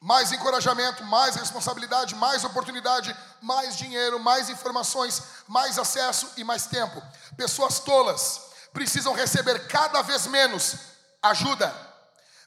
mais 0.00 0.32
encorajamento, 0.32 1.04
mais 1.04 1.36
responsabilidade, 1.36 2.16
mais 2.16 2.42
oportunidade, 2.42 3.16
mais 3.40 3.76
dinheiro, 3.76 4.18
mais 4.18 4.50
informações, 4.50 5.22
mais 5.46 5.78
acesso 5.78 6.32
e 6.36 6.42
mais 6.42 6.66
tempo. 6.66 7.00
Pessoas 7.36 7.78
tolas 7.78 8.40
precisam 8.72 9.14
receber 9.14 9.68
cada 9.68 10.02
vez 10.02 10.26
menos 10.26 10.74
ajuda, 11.22 11.72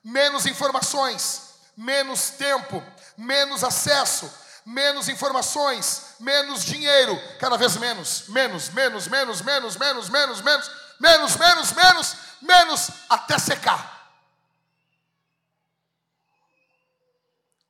menos 0.03 0.45
informações, 0.45 1.53
menos 1.78 2.32
tempo, 2.32 2.84
menos 3.15 3.63
acesso, 3.63 4.30
menos 4.65 5.07
informações, 5.07 6.01
menos 6.19 6.65
dinheiro, 6.65 7.17
cada 7.39 7.55
vez 7.55 7.78
menos, 7.78 8.28
menos, 8.28 8.67
menos, 8.69 9.07
menos, 9.07 9.39
menos, 9.41 9.78
menos, 9.78 10.09
menos, 10.09 10.41
menos, 10.41 10.71
menos, 10.99 11.36
menos, 11.38 11.71
menos, 11.71 12.15
menos, 12.41 12.89
até 13.09 13.39
secar. 13.39 13.93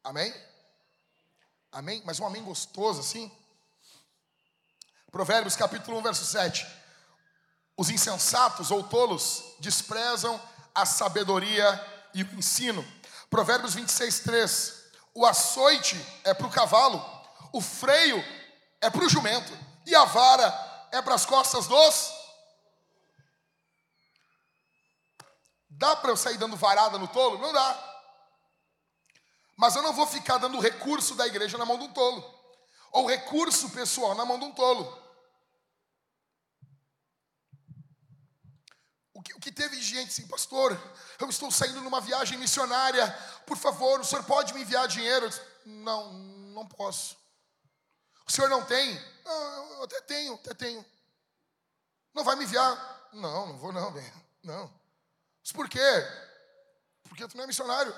Amém? 0.03 0.33
Amém? 1.71 2.03
Mas 2.05 2.19
um 2.19 2.25
amém 2.25 2.43
gostoso 2.43 2.99
assim. 2.99 3.31
Provérbios 5.09 5.55
capítulo 5.55 5.97
1, 5.99 6.01
verso 6.01 6.25
7. 6.25 6.67
Os 7.77 7.89
insensatos 7.89 8.69
ou 8.69 8.83
tolos 8.83 9.43
desprezam 9.59 10.39
a 10.75 10.85
sabedoria 10.85 12.09
e 12.13 12.23
o 12.23 12.33
ensino. 12.35 12.85
Provérbios 13.29 13.75
26, 13.75 14.19
3. 14.19 14.83
O 15.15 15.25
açoite 15.25 15.95
é 16.23 16.33
para 16.33 16.47
o 16.47 16.51
cavalo, 16.51 17.03
o 17.53 17.61
freio 17.61 18.21
é 18.81 18.89
para 18.89 19.05
o 19.05 19.09
jumento, 19.09 19.57
e 19.85 19.95
a 19.95 20.03
vara 20.03 20.87
é 20.91 21.01
para 21.01 21.15
as 21.15 21.25
costas 21.25 21.65
dos. 21.67 22.11
Dá 25.69 25.95
para 25.95 26.11
eu 26.11 26.17
sair 26.17 26.37
dando 26.37 26.57
varada 26.57 26.97
no 26.97 27.07
tolo? 27.07 27.37
Não 27.37 27.53
dá. 27.53 27.92
Mas 29.55 29.75
eu 29.75 29.81
não 29.81 29.93
vou 29.93 30.07
ficar 30.07 30.37
dando 30.37 30.59
recurso 30.59 31.15
da 31.15 31.27
igreja 31.27 31.57
na 31.57 31.65
mão 31.65 31.77
de 31.77 31.85
um 31.85 31.93
tolo, 31.93 32.23
ou 32.91 33.07
recurso 33.07 33.69
pessoal 33.69 34.15
na 34.15 34.25
mão 34.25 34.39
de 34.39 34.45
um 34.45 34.51
tolo. 34.51 35.01
O 39.13 39.21
que, 39.21 39.33
o 39.33 39.39
que 39.39 39.51
teve 39.51 39.81
gente 39.81 40.09
assim, 40.09 40.27
pastor, 40.27 40.77
eu 41.19 41.29
estou 41.29 41.51
saindo 41.51 41.81
numa 41.81 42.01
viagem 42.01 42.37
missionária, 42.37 43.07
por 43.45 43.57
favor, 43.57 43.99
o 43.99 44.03
senhor 44.03 44.23
pode 44.25 44.53
me 44.53 44.61
enviar 44.61 44.87
dinheiro? 44.87 45.29
Não, 45.65 46.11
não 46.11 46.67
posso. 46.67 47.15
O 48.25 48.31
senhor 48.31 48.49
não 48.49 48.65
tem? 48.65 48.93
Não, 49.23 49.73
eu 49.73 49.83
até 49.83 50.01
tenho, 50.01 50.33
até 50.33 50.53
tenho. 50.53 50.85
Não 52.13 52.23
vai 52.23 52.35
me 52.35 52.43
enviar? 52.43 53.09
Não, 53.13 53.47
não 53.47 53.57
vou 53.57 53.71
não. 53.71 53.93
Não. 54.43 54.81
Mas 55.41 55.51
por 55.51 55.69
quê? 55.69 55.79
Porque 57.03 57.27
tu 57.27 57.37
não 57.37 57.43
é 57.43 57.47
missionário. 57.47 57.93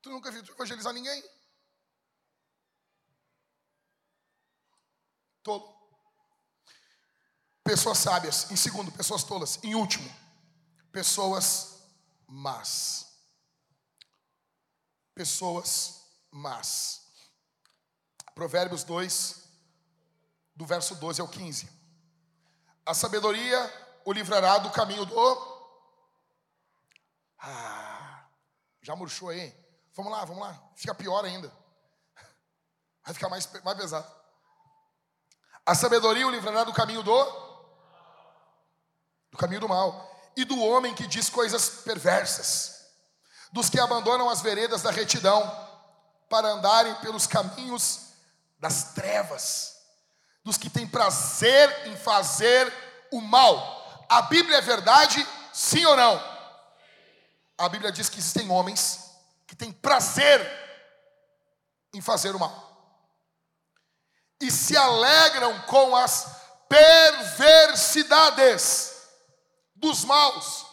Tu 0.00 0.10
nunca 0.10 0.30
viu 0.30 0.42
evangelizar 0.42 0.92
ninguém? 0.92 1.22
Tolo. 5.42 5.76
Pessoas 7.64 7.98
sábias. 7.98 8.50
Em 8.50 8.56
segundo, 8.56 8.92
pessoas 8.92 9.24
tolas. 9.24 9.58
Em 9.62 9.74
último, 9.74 10.08
pessoas 10.92 11.82
más. 12.26 13.06
Pessoas 15.14 16.04
más. 16.30 17.08
Provérbios 18.34 18.84
2, 18.84 19.48
do 20.54 20.64
verso 20.64 20.94
12 20.94 21.20
ao 21.20 21.28
15. 21.28 21.68
A 22.86 22.94
sabedoria 22.94 23.58
o 24.04 24.12
livrará 24.12 24.58
do 24.58 24.70
caminho 24.70 25.04
do. 25.04 25.58
Ah, 27.38 28.28
já 28.80 28.94
murchou 28.94 29.28
aí? 29.28 29.67
Vamos 29.98 30.12
lá, 30.12 30.24
vamos 30.24 30.42
lá. 30.44 30.56
Fica 30.76 30.94
pior 30.94 31.24
ainda. 31.24 31.52
Vai 33.04 33.12
ficar 33.12 33.28
mais, 33.28 33.48
mais 33.64 33.76
pesado. 33.76 34.06
A 35.66 35.74
sabedoria 35.74 36.24
o 36.24 36.30
livrará 36.30 36.62
do 36.62 36.72
caminho 36.72 37.02
do 37.02 37.48
do 39.32 39.36
caminho 39.36 39.60
do 39.60 39.68
mal 39.68 40.08
e 40.36 40.44
do 40.44 40.62
homem 40.62 40.94
que 40.94 41.04
diz 41.04 41.28
coisas 41.28 41.82
perversas, 41.82 42.86
dos 43.50 43.68
que 43.68 43.80
abandonam 43.80 44.30
as 44.30 44.40
veredas 44.40 44.82
da 44.82 44.92
retidão 44.92 45.42
para 46.28 46.46
andarem 46.46 46.94
pelos 47.00 47.26
caminhos 47.26 48.12
das 48.56 48.92
trevas, 48.92 49.82
dos 50.44 50.56
que 50.56 50.70
têm 50.70 50.86
prazer 50.86 51.88
em 51.88 51.96
fazer 51.96 52.72
o 53.10 53.20
mal. 53.20 54.06
A 54.08 54.22
Bíblia 54.22 54.58
é 54.58 54.62
verdade, 54.62 55.26
sim 55.52 55.84
ou 55.84 55.96
não? 55.96 56.22
A 57.58 57.68
Bíblia 57.68 57.90
diz 57.90 58.08
que 58.08 58.20
existem 58.20 58.48
homens 58.48 59.07
que 59.48 59.56
tem 59.56 59.72
prazer 59.72 60.40
em 61.92 62.00
fazer 62.00 62.36
o 62.36 62.38
mal. 62.38 62.68
E 64.40 64.52
se 64.52 64.76
alegram 64.76 65.60
com 65.62 65.96
as 65.96 66.38
perversidades 66.68 68.92
dos 69.74 70.04
maus, 70.04 70.64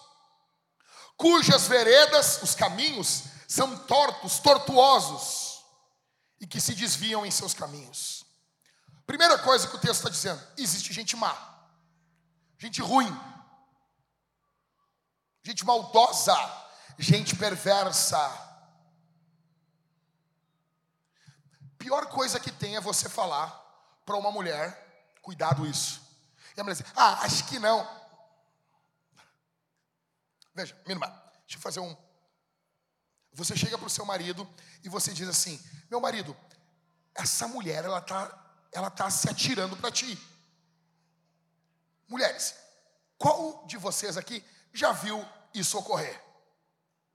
cujas 1.18 1.68
veredas, 1.68 2.44
os 2.44 2.54
caminhos, 2.54 3.24
são 3.48 3.78
tortos, 3.86 4.38
tortuosos, 4.40 5.64
e 6.40 6.46
que 6.46 6.60
se 6.60 6.76
desviam 6.76 7.26
em 7.26 7.32
seus 7.32 7.54
caminhos. 7.54 8.26
Primeira 9.08 9.40
coisa 9.40 9.68
que 9.68 9.78
o 9.78 9.80
texto 9.80 10.00
está 10.00 10.10
dizendo: 10.10 10.46
existe 10.58 10.92
gente 10.92 11.16
má, 11.16 11.34
gente 12.60 12.82
ruim, 12.82 13.08
gente 15.44 15.66
maldosa, 15.66 16.36
gente 17.00 17.34
perversa. 17.36 18.45
Pior 21.86 22.08
coisa 22.08 22.40
que 22.40 22.52
tem 22.52 22.76
é 22.76 22.82
você 22.82 23.08
falar 23.08 23.48
para 24.04 24.18
uma 24.18 24.32
mulher, 24.32 25.16
cuidado 25.22 25.68
isso. 25.68 26.02
E 26.58 26.60
a 26.60 26.64
mulher 26.64 26.76
diz, 26.76 26.92
ah, 26.96 27.22
acho 27.22 27.46
que 27.46 27.60
não. 27.60 27.88
Veja, 30.56 30.74
minha 30.84 30.96
irmã, 30.96 31.08
deixa 31.42 31.58
eu 31.58 31.62
fazer 31.62 31.80
um. 31.82 31.96
Você 33.34 33.56
chega 33.56 33.78
para 33.78 33.86
o 33.86 33.90
seu 33.90 34.04
marido 34.04 34.52
e 34.84 34.90
você 34.90 35.14
diz 35.14 35.30
assim: 35.30 35.64
meu 35.88 36.02
marido, 36.02 36.36
essa 37.14 37.48
mulher, 37.48 37.86
ela 37.86 38.02
tá, 38.02 38.36
ela 38.72 38.90
tá 38.90 39.08
se 39.12 39.30
atirando 39.30 39.78
para 39.78 39.92
ti. 39.92 40.18
Mulheres, 42.08 42.56
qual 43.16 43.64
de 43.68 43.78
vocês 43.78 44.18
aqui 44.18 44.44
já 44.74 44.92
viu 44.92 45.24
isso 45.54 45.78
ocorrer? 45.78 46.20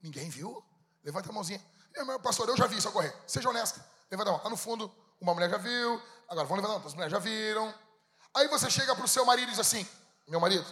Ninguém 0.01 0.29
viu? 0.29 0.63
Levanta 1.03 1.29
a 1.29 1.33
mãozinha. 1.33 1.61
Meu 2.05 2.19
pastor, 2.21 2.47
eu 2.47 2.55
já 2.55 2.67
vi 2.67 2.77
isso 2.77 2.87
ocorrer. 2.87 3.13
Seja 3.27 3.49
honesta. 3.49 3.90
Levanta 4.11 4.29
a 4.29 4.33
mão. 4.33 4.43
Lá 4.43 4.49
no 4.49 4.57
fundo, 4.57 4.93
uma 5.19 5.33
mulher 5.33 5.49
já 5.49 5.57
viu. 5.57 6.01
Agora 6.27 6.45
vamos 6.45 6.57
levantar, 6.57 6.75
outras 6.75 6.93
mulheres 6.93 7.11
já 7.11 7.19
viram. 7.19 7.73
Aí 8.35 8.47
você 8.49 8.69
chega 8.69 8.95
para 8.95 9.05
o 9.05 9.07
seu 9.07 9.25
marido 9.25 9.47
e 9.47 9.51
diz 9.51 9.59
assim: 9.59 9.87
Meu 10.27 10.39
marido, 10.39 10.65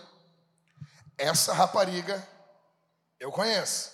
essa 1.17 1.53
rapariga 1.53 2.27
eu 3.19 3.31
conheço. 3.31 3.91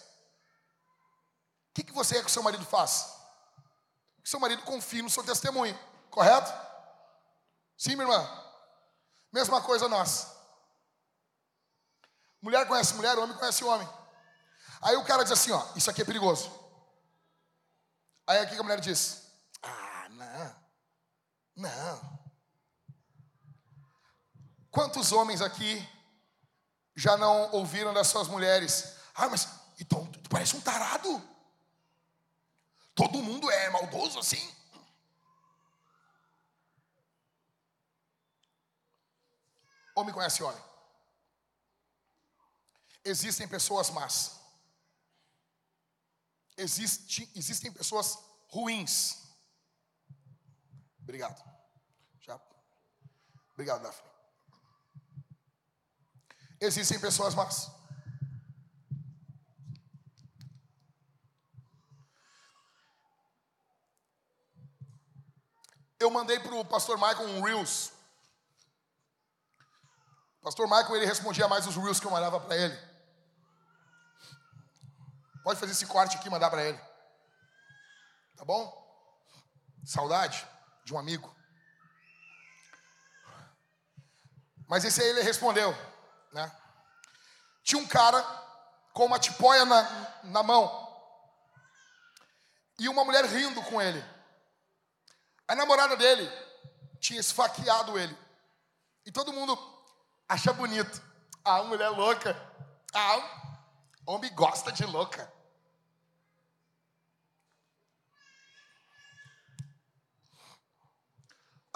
O 1.69 1.73
que, 1.75 1.83
que 1.83 1.93
você 1.93 2.15
quer 2.15 2.21
que 2.21 2.29
o 2.29 2.33
seu 2.33 2.43
marido 2.43 2.65
faça? 2.65 3.13
Que 4.23 4.29
seu 4.29 4.39
marido 4.39 4.63
confie 4.63 5.01
no 5.01 5.09
seu 5.09 5.23
testemunho, 5.23 5.77
correto? 6.09 6.51
Sim, 7.77 7.95
minha 7.95 8.03
irmã? 8.03 8.43
Mesma 9.31 9.61
coisa 9.61 9.89
nós. 9.89 10.27
Mulher 12.41 12.67
conhece 12.67 12.93
mulher, 12.93 13.17
homem 13.17 13.35
conhece 13.37 13.63
homem. 13.63 13.89
Aí 14.81 14.95
o 14.95 15.03
cara 15.03 15.23
diz 15.23 15.31
assim: 15.31 15.51
Ó, 15.51 15.67
isso 15.75 15.89
aqui 15.89 16.01
é 16.01 16.05
perigoso. 16.05 16.51
Aí 18.27 18.39
aqui 18.39 18.57
a 18.57 18.63
mulher 18.63 18.79
diz. 18.79 19.24
Não. 21.55 22.25
Quantos 24.69 25.11
homens 25.11 25.41
aqui 25.41 25.87
já 26.95 27.15
não 27.15 27.51
ouviram 27.51 27.93
das 27.93 28.07
suas 28.07 28.27
mulheres? 28.27 28.97
Ah, 29.13 29.29
mas 29.29 29.47
então 29.79 30.05
tu 30.07 30.29
parece 30.29 30.55
um 30.55 30.61
tarado. 30.61 31.21
Todo 32.93 33.21
mundo 33.21 33.49
é 33.49 33.69
maldoso 33.69 34.19
assim. 34.19 34.53
Homem 39.95 40.13
conhece 40.13 40.43
homem. 40.43 40.61
Existem 43.03 43.47
pessoas 43.47 43.89
más. 43.91 44.41
Existe, 46.57 47.29
existem 47.35 47.71
pessoas 47.71 48.17
ruins. 48.49 49.24
Obrigado. 51.05 51.39
Já. 52.19 52.41
Obrigado, 53.53 53.83
Daphne. 53.83 54.09
Existem 56.59 56.99
pessoas 56.99 57.35
más. 57.35 57.71
Eu 65.99 66.09
mandei 66.09 66.39
para 66.39 66.55
o 66.55 66.65
pastor 66.65 66.97
Michael 66.97 67.29
um 67.29 67.41
Reels. 67.43 67.91
O 70.39 70.41
pastor 70.41 70.67
Michael 70.67 70.95
ele 70.95 71.05
respondia 71.05 71.47
mais 71.47 71.67
os 71.67 71.75
Reels 71.75 71.99
que 71.99 72.07
eu 72.07 72.11
mandava 72.11 72.39
para 72.39 72.57
ele. 72.57 72.75
Pode 75.43 75.59
fazer 75.59 75.73
esse 75.73 75.85
corte 75.85 76.17
aqui 76.17 76.27
e 76.27 76.31
mandar 76.31 76.49
para 76.49 76.63
ele. 76.63 76.79
Tá 78.35 78.43
bom? 78.43 78.83
Saudade 79.85 80.54
de 80.85 80.93
um 80.93 80.99
amigo. 80.99 81.35
Mas 84.67 84.85
esse 84.85 85.01
aí 85.01 85.09
ele 85.09 85.23
respondeu, 85.23 85.75
né? 86.31 86.55
Tinha 87.63 87.81
um 87.81 87.87
cara 87.87 88.21
com 88.93 89.05
uma 89.05 89.19
tipóia 89.19 89.65
na, 89.65 90.21
na 90.23 90.43
mão 90.43 90.85
e 92.79 92.87
uma 92.87 93.03
mulher 93.03 93.25
rindo 93.25 93.61
com 93.63 93.81
ele. 93.81 94.03
A 95.47 95.55
namorada 95.55 95.97
dele 95.97 96.31
tinha 96.99 97.19
esfaqueado 97.19 97.97
ele. 97.97 98.17
E 99.05 99.11
todo 99.11 99.33
mundo 99.33 99.57
acha 100.29 100.53
bonito. 100.53 101.01
Ah, 101.43 101.63
mulher 101.63 101.89
louca. 101.89 102.35
Ah, 102.93 103.61
homem 104.05 104.33
gosta 104.33 104.71
de 104.71 104.85
louca. 104.85 105.31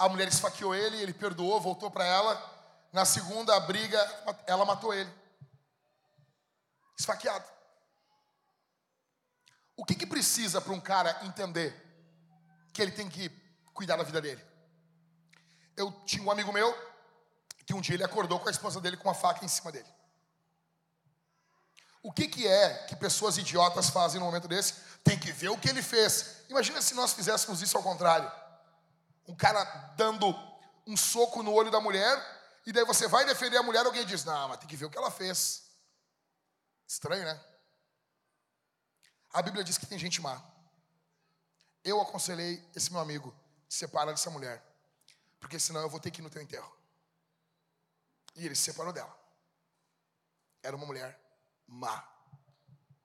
A 0.00 0.08
mulher 0.08 0.28
esfaqueou 0.28 0.74
ele, 0.74 0.96
ele 0.96 1.12
perdoou, 1.12 1.60
voltou 1.60 1.90
para 1.90 2.06
ela. 2.06 2.34
Na 2.90 3.04
segunda 3.04 3.60
briga, 3.60 3.98
ela 4.46 4.64
matou 4.64 4.94
ele. 4.94 5.12
Esfaqueado. 6.98 7.44
O 9.76 9.84
que, 9.84 9.94
que 9.94 10.06
precisa 10.06 10.58
para 10.58 10.72
um 10.72 10.80
cara 10.80 11.20
entender 11.26 11.74
que 12.72 12.80
ele 12.80 12.92
tem 12.92 13.10
que 13.10 13.28
cuidar 13.74 13.96
da 13.96 14.02
vida 14.02 14.22
dele? 14.22 14.42
Eu 15.76 15.92
tinha 16.06 16.22
um 16.22 16.30
amigo 16.30 16.50
meu 16.50 16.74
que 17.66 17.74
um 17.74 17.80
dia 17.82 17.94
ele 17.94 18.04
acordou 18.04 18.40
com 18.40 18.48
a 18.48 18.50
esposa 18.50 18.80
dele 18.80 18.96
com 18.96 19.06
uma 19.06 19.14
faca 19.14 19.44
em 19.44 19.48
cima 19.48 19.70
dele. 19.70 19.88
O 22.02 22.10
que, 22.10 22.26
que 22.26 22.46
é 22.46 22.86
que 22.86 22.96
pessoas 22.96 23.36
idiotas 23.36 23.90
fazem 23.90 24.18
no 24.18 24.24
momento 24.24 24.48
desse? 24.48 24.76
Tem 25.04 25.18
que 25.18 25.30
ver 25.30 25.50
o 25.50 25.58
que 25.58 25.68
ele 25.68 25.82
fez. 25.82 26.36
Imagina 26.48 26.80
se 26.80 26.94
nós 26.94 27.12
fizéssemos 27.12 27.60
isso 27.60 27.76
ao 27.76 27.82
contrário. 27.82 28.39
Um 29.30 29.36
cara 29.36 29.62
dando 29.96 30.26
um 30.84 30.96
soco 30.96 31.40
no 31.40 31.52
olho 31.52 31.70
da 31.70 31.80
mulher, 31.80 32.18
e 32.66 32.72
daí 32.72 32.84
você 32.84 33.06
vai 33.06 33.24
defender 33.24 33.56
a 33.56 33.62
mulher, 33.62 33.86
alguém 33.86 34.04
diz: 34.04 34.24
Não, 34.24 34.48
mas 34.48 34.58
tem 34.58 34.68
que 34.68 34.76
ver 34.76 34.86
o 34.86 34.90
que 34.90 34.98
ela 34.98 35.10
fez. 35.10 35.70
Estranho, 36.84 37.24
né? 37.24 37.40
A 39.32 39.40
Bíblia 39.40 39.62
diz 39.62 39.78
que 39.78 39.86
tem 39.86 39.96
gente 40.00 40.20
má. 40.20 40.42
Eu 41.84 42.00
aconselhei 42.00 42.68
esse 42.74 42.90
meu 42.90 43.00
amigo, 43.00 43.32
separa 43.68 44.10
dessa 44.10 44.30
mulher, 44.30 44.60
porque 45.38 45.60
senão 45.60 45.80
eu 45.80 45.88
vou 45.88 46.00
ter 46.00 46.10
que 46.10 46.20
ir 46.20 46.24
no 46.24 46.30
teu 46.30 46.42
enterro. 46.42 46.76
E 48.34 48.44
ele 48.44 48.56
se 48.56 48.62
separou 48.62 48.92
dela. 48.92 49.16
Era 50.60 50.74
uma 50.74 50.86
mulher 50.86 51.16
má, 51.68 52.04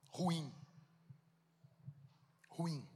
ruim, 0.09 0.51
ruim. 2.49 2.94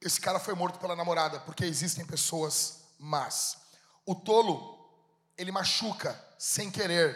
Esse 0.00 0.20
cara 0.20 0.38
foi 0.38 0.54
morto 0.54 0.78
pela 0.78 0.94
namorada, 0.94 1.40
porque 1.40 1.64
existem 1.64 2.04
pessoas 2.04 2.82
más. 2.98 3.58
O 4.04 4.14
tolo, 4.14 4.88
ele 5.36 5.50
machuca 5.50 6.22
sem 6.38 6.70
querer, 6.70 7.14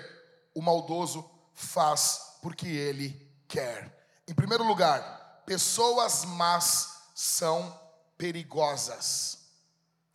o 0.55 0.63
maldoso 0.63 1.29
faz 1.55 2.39
porque 2.43 2.67
ele 2.67 3.31
quer. 3.47 4.23
Em 4.27 4.35
primeiro 4.35 4.65
lugar, 4.65 5.43
pessoas 5.47 6.25
más 6.25 7.03
são 7.15 7.79
perigosas. 8.17 9.39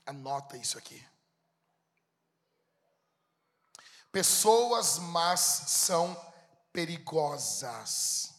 Anota 0.05 0.57
isso 0.57 0.77
aqui. 0.77 1.03
Pessoas 4.11 4.97
más 4.97 5.39
são 5.39 6.15
perigosas. 6.71 8.34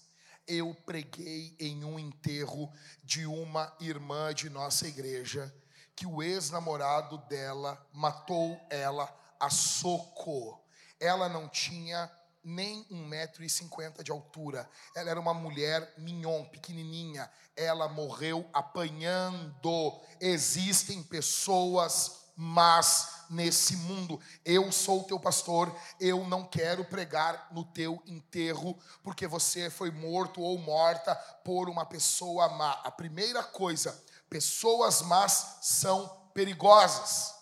Eu 0.46 0.74
preguei 0.86 1.56
em 1.58 1.84
um 1.84 1.98
enterro 1.98 2.72
de 3.02 3.26
uma 3.26 3.74
irmã 3.80 4.32
de 4.32 4.48
nossa 4.48 4.86
igreja 4.86 5.52
que 5.94 6.06
o 6.06 6.22
ex-namorado 6.22 7.18
dela 7.28 7.84
matou 7.92 8.60
ela 8.70 9.12
a 9.40 9.50
soco. 9.50 10.62
Ela 11.00 11.28
não 11.28 11.48
tinha 11.48 12.10
nem 12.44 12.86
um 12.90 13.04
metro 13.06 13.42
e 13.42 13.50
cinquenta 13.50 14.04
de 14.04 14.12
altura. 14.12 14.70
Ela 14.94 15.10
era 15.10 15.20
uma 15.20 15.34
mulher 15.34 15.94
mignon, 15.98 16.44
pequenininha. 16.44 17.28
Ela 17.56 17.88
morreu 17.88 18.48
apanhando. 18.52 20.00
Existem 20.20 21.02
pessoas 21.02 22.26
más 22.36 23.15
nesse 23.30 23.76
mundo. 23.76 24.20
Eu 24.44 24.70
sou 24.72 25.04
teu 25.04 25.18
pastor, 25.18 25.74
eu 26.00 26.24
não 26.26 26.44
quero 26.44 26.84
pregar 26.84 27.48
no 27.50 27.64
teu 27.64 28.02
enterro, 28.06 28.78
porque 29.02 29.26
você 29.26 29.70
foi 29.70 29.90
morto 29.90 30.40
ou 30.40 30.58
morta 30.58 31.14
por 31.44 31.68
uma 31.68 31.84
pessoa 31.86 32.48
má. 32.50 32.72
A 32.84 32.90
primeira 32.90 33.42
coisa, 33.42 34.02
pessoas 34.28 35.02
más 35.02 35.58
são 35.62 36.08
perigosas. 36.32 37.34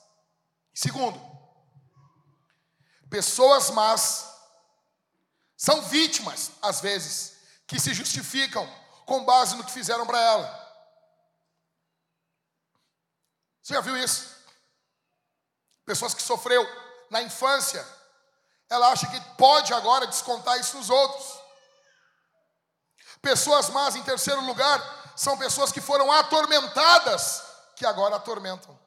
Segundo, 0.73 1.21
pessoas 3.09 3.71
más 3.71 4.35
são 5.57 5.83
vítimas, 5.83 6.53
às 6.61 6.81
vezes, 6.81 7.37
que 7.67 7.81
se 7.81 7.95
justificam 7.95 8.69
com 9.07 9.25
base 9.25 9.57
no 9.57 9.65
que 9.65 9.71
fizeram 9.71 10.07
para 10.07 10.21
ela. 10.21 10.65
Você 13.63 13.75
já 13.75 13.81
viu 13.81 13.97
isso? 13.97 14.34
Pessoas 15.85 16.15
que 16.15 16.23
sofreu 16.23 16.67
na 17.11 17.23
infância, 17.23 17.87
ela 18.69 18.89
acha 18.89 19.07
que 19.07 19.21
pode 19.37 19.73
agora 19.73 20.07
descontar 20.07 20.59
isso 20.59 20.77
nos 20.77 20.91
outros. 20.91 21.41
Pessoas 23.21 23.71
más, 23.71 23.97
em 23.97 24.03
terceiro 24.03 24.41
lugar, 24.43 25.13
são 25.17 25.39
pessoas 25.39 25.71
que 25.71 25.81
foram 25.81 26.11
atormentadas, 26.11 27.43
que 27.77 27.87
agora 27.87 28.17
atormentam. 28.17 28.79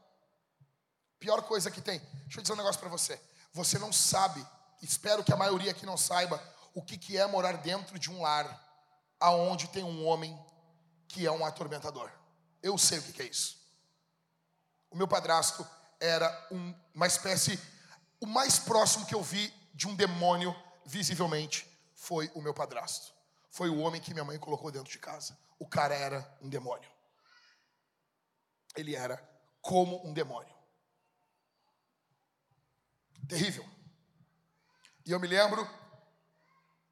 Pior 1.20 1.42
coisa 1.44 1.72
que 1.72 1.82
tem. 1.82 2.00
Deixa 2.00 2.40
eu 2.40 2.42
dizer 2.42 2.54
um 2.54 2.58
negócio 2.58 2.80
para 2.80 2.90
você. 2.90 3.20
Você 3.54 3.80
não 3.80 3.92
sabe, 3.92 4.46
espero 4.82 5.24
que 5.24 5.34
a 5.34 5.38
maioria 5.38 5.72
aqui 5.72 5.86
não 5.86 5.98
saiba, 5.98 6.42
o 6.74 6.82
que, 6.82 6.98
que 6.98 7.18
é 7.18 7.26
morar 7.26 7.58
dentro 7.58 7.98
de 7.98 8.12
um 8.12 8.22
lar 8.22 8.64
aonde 9.20 9.68
tem 9.70 9.84
um 9.84 10.06
homem 10.06 10.38
que 11.08 11.26
é 11.26 11.32
um 11.32 11.46
atormentador. 11.46 12.12
Eu 12.62 12.78
sei 12.78 13.00
o 13.00 13.04
que, 13.04 13.14
que 13.14 13.22
é 13.24 13.26
isso. 13.26 13.58
O 14.92 14.96
meu 14.96 15.08
padrasto 15.08 15.68
era 16.00 16.48
um, 16.52 16.74
uma 16.94 17.08
espécie, 17.08 17.60
o 18.20 18.26
mais 18.26 18.60
próximo 18.60 19.06
que 19.06 19.16
eu 19.16 19.22
vi 19.22 19.54
de 19.74 19.88
um 19.88 19.96
demônio, 19.96 20.56
visivelmente, 20.86 21.68
foi 21.96 22.32
o 22.34 22.42
meu 22.42 22.54
padrasto. 22.54 23.14
Foi 23.50 23.70
o 23.70 23.80
homem 23.80 24.02
que 24.02 24.14
minha 24.14 24.26
mãe 24.26 24.38
colocou 24.38 24.72
dentro 24.72 24.92
de 24.92 25.00
casa. 25.00 25.38
O 25.60 25.68
cara 25.68 25.96
era 25.96 26.38
um 26.42 26.50
demônio. 26.50 26.90
Ele 28.76 28.96
era 28.96 29.18
como 29.62 30.06
um 30.08 30.14
demônio. 30.14 30.56
Terrível. 33.28 33.68
E 35.06 35.12
eu 35.12 35.20
me 35.20 35.28
lembro 35.28 35.68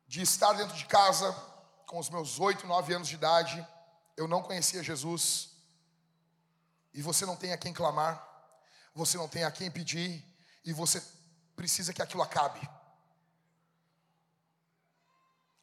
de 0.08 0.22
estar 0.22 0.54
dentro 0.54 0.76
de 0.76 0.86
casa 0.86 1.32
com 1.86 2.00
os 2.00 2.10
meus 2.10 2.40
oito, 2.40 2.66
nove 2.66 2.94
anos 2.94 3.08
de 3.08 3.16
idade, 3.16 3.66
eu 4.18 4.28
não 4.28 4.42
conhecia 4.42 4.84
Jesus, 4.84 5.52
e 6.94 7.02
você 7.02 7.26
não 7.26 7.36
tem 7.36 7.52
a 7.52 7.58
quem 7.58 7.74
clamar, 7.74 8.35
você 8.96 9.18
não 9.18 9.28
tem 9.28 9.44
a 9.44 9.52
quem 9.52 9.70
pedir, 9.70 10.26
e 10.64 10.72
você 10.72 11.04
precisa 11.56 11.94
que 11.94 12.02
aquilo 12.02 12.24
acabe. 12.24 12.60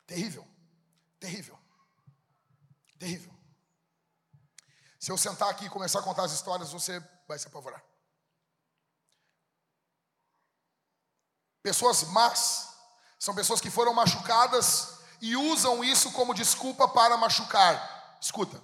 Terrível, 0.06 0.46
terrível, 1.18 1.59
terrível. 2.98 3.32
Se 5.00 5.10
eu 5.10 5.16
sentar 5.16 5.48
aqui 5.48 5.64
e 5.64 5.70
começar 5.70 6.00
a 6.00 6.02
contar 6.02 6.24
as 6.24 6.32
histórias, 6.32 6.70
você 6.70 7.00
vai 7.26 7.38
se 7.38 7.48
apavorar. 7.48 7.82
Pessoas 11.62 12.04
más 12.04 12.76
são 13.18 13.34
pessoas 13.34 13.60
que 13.60 13.70
foram 13.70 13.94
machucadas 13.94 14.98
e 15.20 15.36
usam 15.36 15.82
isso 15.82 16.12
como 16.12 16.34
desculpa 16.34 16.86
para 16.86 17.16
machucar. 17.16 18.18
Escuta. 18.20 18.62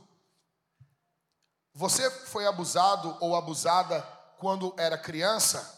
Você 1.72 2.10
foi 2.26 2.46
abusado 2.46 3.16
ou 3.20 3.34
abusada 3.34 4.17
quando 4.38 4.74
era 4.78 4.96
criança? 4.96 5.76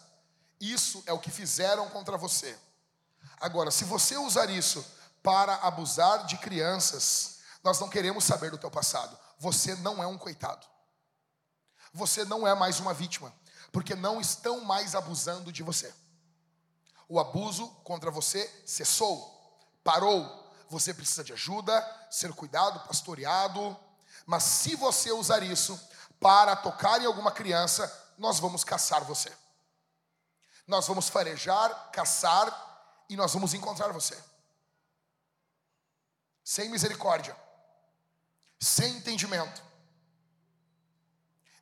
Isso 0.60 1.02
é 1.06 1.12
o 1.12 1.18
que 1.18 1.30
fizeram 1.30 1.88
contra 1.88 2.16
você. 2.16 2.56
Agora, 3.40 3.70
se 3.70 3.84
você 3.84 4.16
usar 4.16 4.50
isso 4.50 4.84
para 5.22 5.54
abusar 5.56 6.26
de 6.26 6.36
crianças, 6.36 7.40
nós 7.64 7.80
não 7.80 7.88
queremos 7.88 8.24
saber 8.24 8.50
do 8.50 8.58
teu 8.58 8.70
passado. 8.70 9.18
Você 9.38 9.74
não 9.76 10.02
é 10.02 10.06
um 10.06 10.18
coitado. 10.18 10.66
Você 11.92 12.24
não 12.24 12.46
é 12.46 12.54
mais 12.54 12.78
uma 12.78 12.94
vítima, 12.94 13.32
porque 13.72 13.94
não 13.94 14.20
estão 14.20 14.60
mais 14.60 14.94
abusando 14.94 15.50
de 15.50 15.62
você. 15.62 15.92
O 17.08 17.18
abuso 17.18 17.66
contra 17.82 18.10
você 18.10 18.48
cessou, 18.64 19.58
parou. 19.82 20.38
Você 20.68 20.94
precisa 20.94 21.24
de 21.24 21.32
ajuda, 21.32 22.06
ser 22.10 22.32
cuidado, 22.32 22.86
pastoreado. 22.86 23.76
Mas 24.24 24.44
se 24.44 24.76
você 24.76 25.10
usar 25.10 25.42
isso 25.42 25.80
para 26.20 26.54
tocar 26.54 27.00
em 27.02 27.06
alguma 27.06 27.32
criança, 27.32 27.90
nós 28.20 28.38
vamos 28.38 28.62
caçar 28.62 29.02
você. 29.04 29.36
Nós 30.66 30.86
vamos 30.86 31.08
farejar, 31.08 31.90
caçar 31.90 33.04
e 33.08 33.16
nós 33.16 33.32
vamos 33.32 33.52
encontrar 33.54 33.92
você. 33.92 34.16
Sem 36.44 36.68
misericórdia, 36.68 37.36
sem 38.60 38.96
entendimento, 38.96 39.70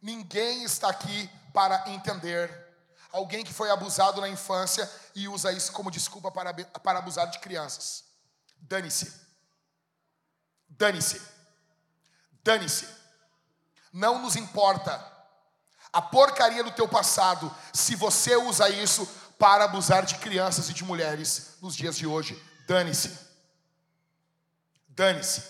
Ninguém 0.01 0.63
está 0.63 0.89
aqui 0.89 1.29
para 1.53 1.91
entender 1.91 2.67
alguém 3.11 3.45
que 3.45 3.53
foi 3.53 3.71
abusado 3.71 4.21
na 4.21 4.29
infância 4.29 4.89
e 5.15 5.27
usa 5.29 5.53
isso 5.53 5.73
como 5.73 5.91
desculpa 5.91 6.31
para, 6.31 6.55
para 6.55 6.99
abusar 7.01 7.29
de 7.31 7.41
crianças. 7.41 8.05
Dane-se. 8.59 9.13
Dane-se. 10.69 11.21
Dane-se. 12.45 12.89
Não 13.93 14.23
nos 14.23 14.37
importa 14.37 14.99
a 15.93 16.03
porcaria 16.03 16.63
do 16.63 16.71
teu 16.71 16.89
passado 16.89 17.55
se 17.73 17.95
você 17.95 18.37
usa 18.37 18.69
isso 18.69 19.07
para 19.39 19.65
abusar 19.65 20.05
de 20.05 20.17
crianças 20.17 20.69
e 20.69 20.75
de 20.75 20.85
mulheres 20.85 21.57
nos 21.61 21.77
dias 21.77 21.97
de 21.97 22.07
hoje. 22.07 22.41
Dane-se. 22.67 23.19
Dane-se. 24.89 25.43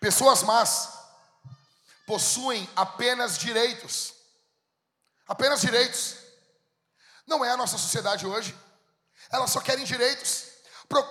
Pessoas 0.00 0.42
más 0.42 0.88
possuem 2.06 2.68
apenas 2.74 3.38
direitos. 3.38 4.14
Apenas 5.28 5.60
direitos. 5.60 6.16
Não 7.26 7.44
é 7.44 7.50
a 7.50 7.56
nossa 7.56 7.78
sociedade 7.78 8.26
hoje. 8.26 8.56
Elas 9.30 9.50
só 9.50 9.60
querem 9.60 9.84
direitos. 9.84 10.46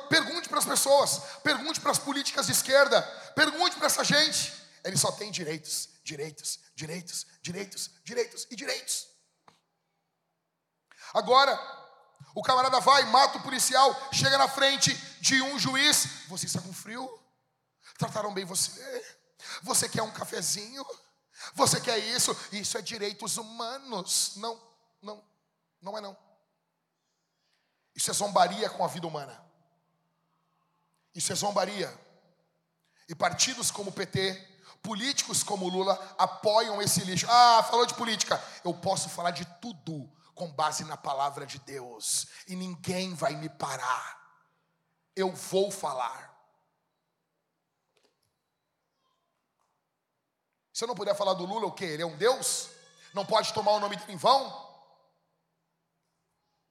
Pergunte 0.10 0.49
para 0.49 0.60
as 0.60 0.66
pessoas, 0.66 1.22
pergunte 1.41 1.80
para 1.80 1.91
as 1.91 1.98
políticas 1.98 2.48
de 2.48 2.52
esquerda, 2.52 3.02
pergunte 3.34 3.78
para 3.78 3.86
essa 3.86 4.03
gente. 4.03 4.59
Eles 4.84 4.99
só 4.99 5.11
têm 5.11 5.31
direitos, 5.31 5.89
direitos, 6.03 6.60
direitos, 6.76 7.26
direitos, 7.41 7.91
direitos 8.03 8.47
e 8.49 8.56
direitos. 8.56 9.07
Agora, 11.14 11.57
o 12.35 12.43
camarada 12.43 12.80
vai, 12.80 13.03
mata 13.06 13.38
o 13.38 13.43
policial, 13.43 13.95
chega 14.14 14.38
na 14.38 14.47
frente 14.47 14.95
de 15.19 15.41
um 15.41 15.57
juiz. 15.57 16.27
Você 16.27 16.45
está 16.45 16.61
com 16.61 16.73
frio? 16.73 17.10
Trataram 17.97 18.34
bem 18.34 18.45
você? 18.45 19.18
Você 19.64 19.89
quer 19.89 20.03
um 20.03 20.11
cafezinho? 20.11 20.85
Você 21.53 21.80
quer 21.81 21.97
isso? 21.97 22.35
Isso 22.51 22.77
é 22.77 22.81
direitos 22.81 23.38
humanos. 23.38 24.35
Não, 24.35 24.61
não, 25.01 25.23
não 25.81 25.97
é 25.97 26.01
não. 26.01 26.18
Isso 27.95 28.11
é 28.11 28.14
zombaria 28.14 28.69
com 28.69 28.84
a 28.84 28.88
vida 28.88 29.07
humana. 29.07 29.43
Isso 31.14 31.31
é 31.34 31.35
zombaria. 31.35 31.93
E 33.07 33.15
partidos 33.15 33.72
como 33.72 33.89
o 33.89 33.93
PT, 33.93 34.48
políticos 34.81 35.43
como 35.43 35.69
Lula 35.69 35.93
apoiam 36.18 36.81
esse 36.81 37.01
lixo. 37.01 37.27
Ah, 37.30 37.64
falou 37.64 37.85
de 37.85 37.93
política. 37.93 38.41
Eu 38.64 38.73
posso 38.73 39.10
falar 39.10 39.31
de 39.31 39.45
tudo 39.61 40.10
com 40.34 40.51
base 40.51 40.84
na 40.85 40.97
palavra 40.97 41.45
de 41.45 41.60
Deus. 41.60 42.27
E 42.47 42.56
ninguém 42.56 43.14
vai 43.14 43.35
me 43.35 43.49
parar. 43.49 44.18
Eu 45.15 45.31
vou 45.34 45.69
falar. 45.69 46.30
Se 50.73 50.84
eu 50.85 50.88
não 50.88 50.95
puder 50.95 51.14
falar 51.15 51.34
do 51.34 51.45
Lula, 51.45 51.65
o 51.68 51.73
quê? 51.73 51.85
Ele 51.85 52.03
é 52.03 52.06
um 52.06 52.18
Deus? 52.18 52.69
Não 53.14 53.26
pode 53.26 53.53
tomar 53.53 53.72
o 53.72 53.80
nome 53.80 53.97
dele 53.97 54.14
em 54.14 54.18
vão? 54.18 54.69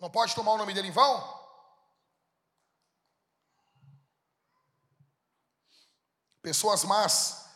Não 0.00 0.10
pode 0.10 0.34
tomar 0.34 0.52
o 0.52 0.56
nome 0.56 0.72
dele 0.72 0.88
em 0.88 0.92
vão? 0.92 1.38
Pessoas 6.40 6.84
más. 6.84 7.47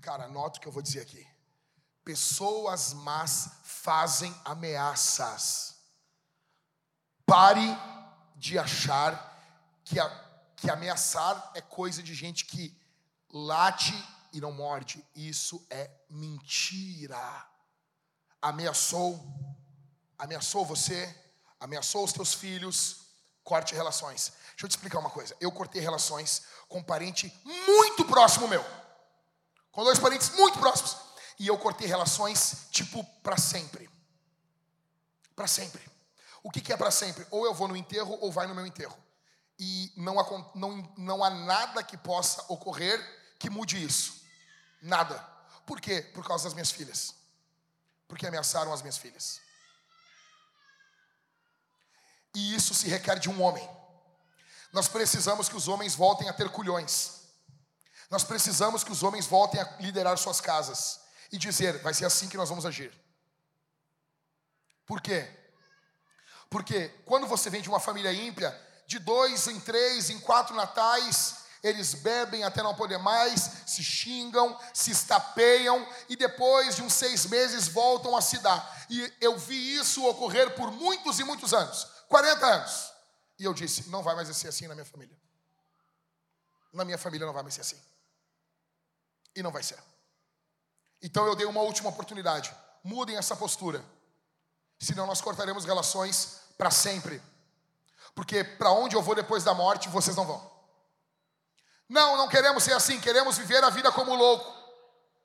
Cara, 0.00 0.24
anota 0.24 0.58
o 0.58 0.60
que 0.60 0.68
eu 0.68 0.72
vou 0.72 0.82
dizer 0.82 1.00
aqui. 1.00 1.26
Pessoas 2.02 2.94
más 2.94 3.50
fazem 3.62 4.34
ameaças. 4.44 5.76
Pare 7.26 7.66
de 8.34 8.58
achar 8.58 9.14
que, 9.84 10.00
a, 10.00 10.08
que 10.56 10.70
ameaçar 10.70 11.52
é 11.54 11.60
coisa 11.60 12.02
de 12.02 12.14
gente 12.14 12.46
que 12.46 12.76
late 13.30 13.94
e 14.32 14.40
não 14.40 14.52
morde. 14.52 15.04
Isso 15.14 15.64
é 15.68 15.90
mentira. 16.08 17.46
Ameaçou, 18.40 19.22
ameaçou 20.18 20.64
você, 20.64 21.14
ameaçou 21.60 22.04
os 22.04 22.12
teus 22.12 22.32
filhos, 22.32 23.06
corte 23.44 23.74
relações. 23.74 24.32
Deixa 24.52 24.64
eu 24.64 24.68
te 24.68 24.72
explicar 24.72 24.98
uma 24.98 25.10
coisa. 25.10 25.36
Eu 25.40 25.52
cortei 25.52 25.82
relações 25.82 26.42
com 26.68 26.78
um 26.78 26.82
parente 26.82 27.32
muito 27.44 28.04
próximo 28.06 28.48
meu. 28.48 28.79
Com 29.72 29.84
dois 29.84 29.98
parentes 29.98 30.30
muito 30.30 30.58
próximos. 30.58 30.96
E 31.38 31.46
eu 31.46 31.56
cortei 31.56 31.86
relações, 31.86 32.66
tipo, 32.70 33.02
para 33.22 33.36
sempre. 33.36 33.88
Para 35.34 35.46
sempre. 35.46 35.82
O 36.42 36.50
que, 36.50 36.60
que 36.60 36.72
é 36.72 36.76
para 36.76 36.90
sempre? 36.90 37.26
Ou 37.30 37.44
eu 37.44 37.54
vou 37.54 37.68
no 37.68 37.76
enterro 37.76 38.18
ou 38.20 38.30
vai 38.32 38.46
no 38.46 38.54
meu 38.54 38.66
enterro. 38.66 38.96
E 39.58 39.92
não, 39.96 40.14
não, 40.54 40.94
não 40.96 41.24
há 41.24 41.30
nada 41.30 41.82
que 41.82 41.96
possa 41.96 42.44
ocorrer 42.48 42.98
que 43.38 43.50
mude 43.50 43.82
isso. 43.82 44.22
Nada. 44.82 45.18
Por 45.66 45.80
quê? 45.80 46.02
Por 46.14 46.26
causa 46.26 46.44
das 46.44 46.54
minhas 46.54 46.70
filhas. 46.70 47.14
Porque 48.08 48.26
ameaçaram 48.26 48.72
as 48.72 48.82
minhas 48.82 48.96
filhas. 48.96 49.40
E 52.34 52.54
isso 52.54 52.74
se 52.74 52.88
requer 52.88 53.18
de 53.18 53.28
um 53.28 53.42
homem. 53.42 53.68
Nós 54.72 54.88
precisamos 54.88 55.48
que 55.48 55.56
os 55.56 55.68
homens 55.68 55.94
voltem 55.94 56.28
a 56.28 56.32
ter 56.32 56.48
culhões. 56.50 57.19
Nós 58.10 58.24
precisamos 58.24 58.82
que 58.82 58.90
os 58.90 59.02
homens 59.02 59.26
voltem 59.26 59.60
a 59.60 59.76
liderar 59.78 60.18
suas 60.18 60.40
casas 60.40 61.00
e 61.30 61.38
dizer: 61.38 61.80
vai 61.80 61.94
ser 61.94 62.04
assim 62.04 62.28
que 62.28 62.36
nós 62.36 62.48
vamos 62.48 62.66
agir. 62.66 62.92
Por 64.84 65.00
quê? 65.00 65.28
Porque 66.48 66.88
quando 67.04 67.28
você 67.28 67.48
vem 67.48 67.62
de 67.62 67.68
uma 67.68 67.78
família 67.78 68.12
ímpia, 68.12 68.58
de 68.86 68.98
dois 68.98 69.46
em 69.46 69.60
três, 69.60 70.10
em 70.10 70.18
quatro 70.18 70.56
natais, 70.56 71.36
eles 71.62 71.94
bebem 71.94 72.42
até 72.42 72.60
não 72.60 72.74
poder 72.74 72.98
mais, 72.98 73.48
se 73.66 73.84
xingam, 73.84 74.58
se 74.74 74.90
estapeiam 74.90 75.86
e 76.08 76.16
depois 76.16 76.74
de 76.74 76.82
uns 76.82 76.94
seis 76.94 77.26
meses 77.26 77.68
voltam 77.68 78.16
a 78.16 78.20
se 78.20 78.38
dar. 78.38 78.86
E 78.90 79.12
eu 79.20 79.38
vi 79.38 79.76
isso 79.76 80.04
ocorrer 80.08 80.56
por 80.56 80.72
muitos 80.72 81.20
e 81.20 81.24
muitos 81.24 81.54
anos 81.54 81.86
40 82.08 82.44
anos. 82.44 82.92
E 83.38 83.44
eu 83.44 83.54
disse: 83.54 83.88
não 83.88 84.02
vai 84.02 84.16
mais 84.16 84.36
ser 84.36 84.48
assim 84.48 84.66
na 84.66 84.74
minha 84.74 84.84
família. 84.84 85.16
Na 86.72 86.84
minha 86.84 86.98
família 86.98 87.24
não 87.24 87.32
vai 87.32 87.44
mais 87.44 87.54
ser 87.54 87.60
assim. 87.60 87.89
E 89.34 89.42
não 89.42 89.50
vai 89.50 89.62
ser. 89.62 89.78
Então 91.02 91.26
eu 91.26 91.34
dei 91.34 91.46
uma 91.46 91.62
última 91.62 91.88
oportunidade. 91.88 92.54
Mudem 92.82 93.16
essa 93.16 93.36
postura. 93.36 93.84
Senão 94.78 95.06
nós 95.06 95.20
cortaremos 95.20 95.64
relações 95.64 96.40
para 96.56 96.70
sempre. 96.70 97.22
Porque 98.14 98.42
para 98.42 98.72
onde 98.72 98.96
eu 98.96 99.02
vou 99.02 99.14
depois 99.14 99.44
da 99.44 99.54
morte, 99.54 99.88
vocês 99.88 100.16
não 100.16 100.26
vão. 100.26 100.50
Não, 101.88 102.16
não 102.16 102.28
queremos 102.28 102.62
ser 102.62 102.72
assim, 102.72 103.00
queremos 103.00 103.36
viver 103.36 103.62
a 103.64 103.70
vida 103.70 103.90
como 103.90 104.14
louco. 104.14 104.58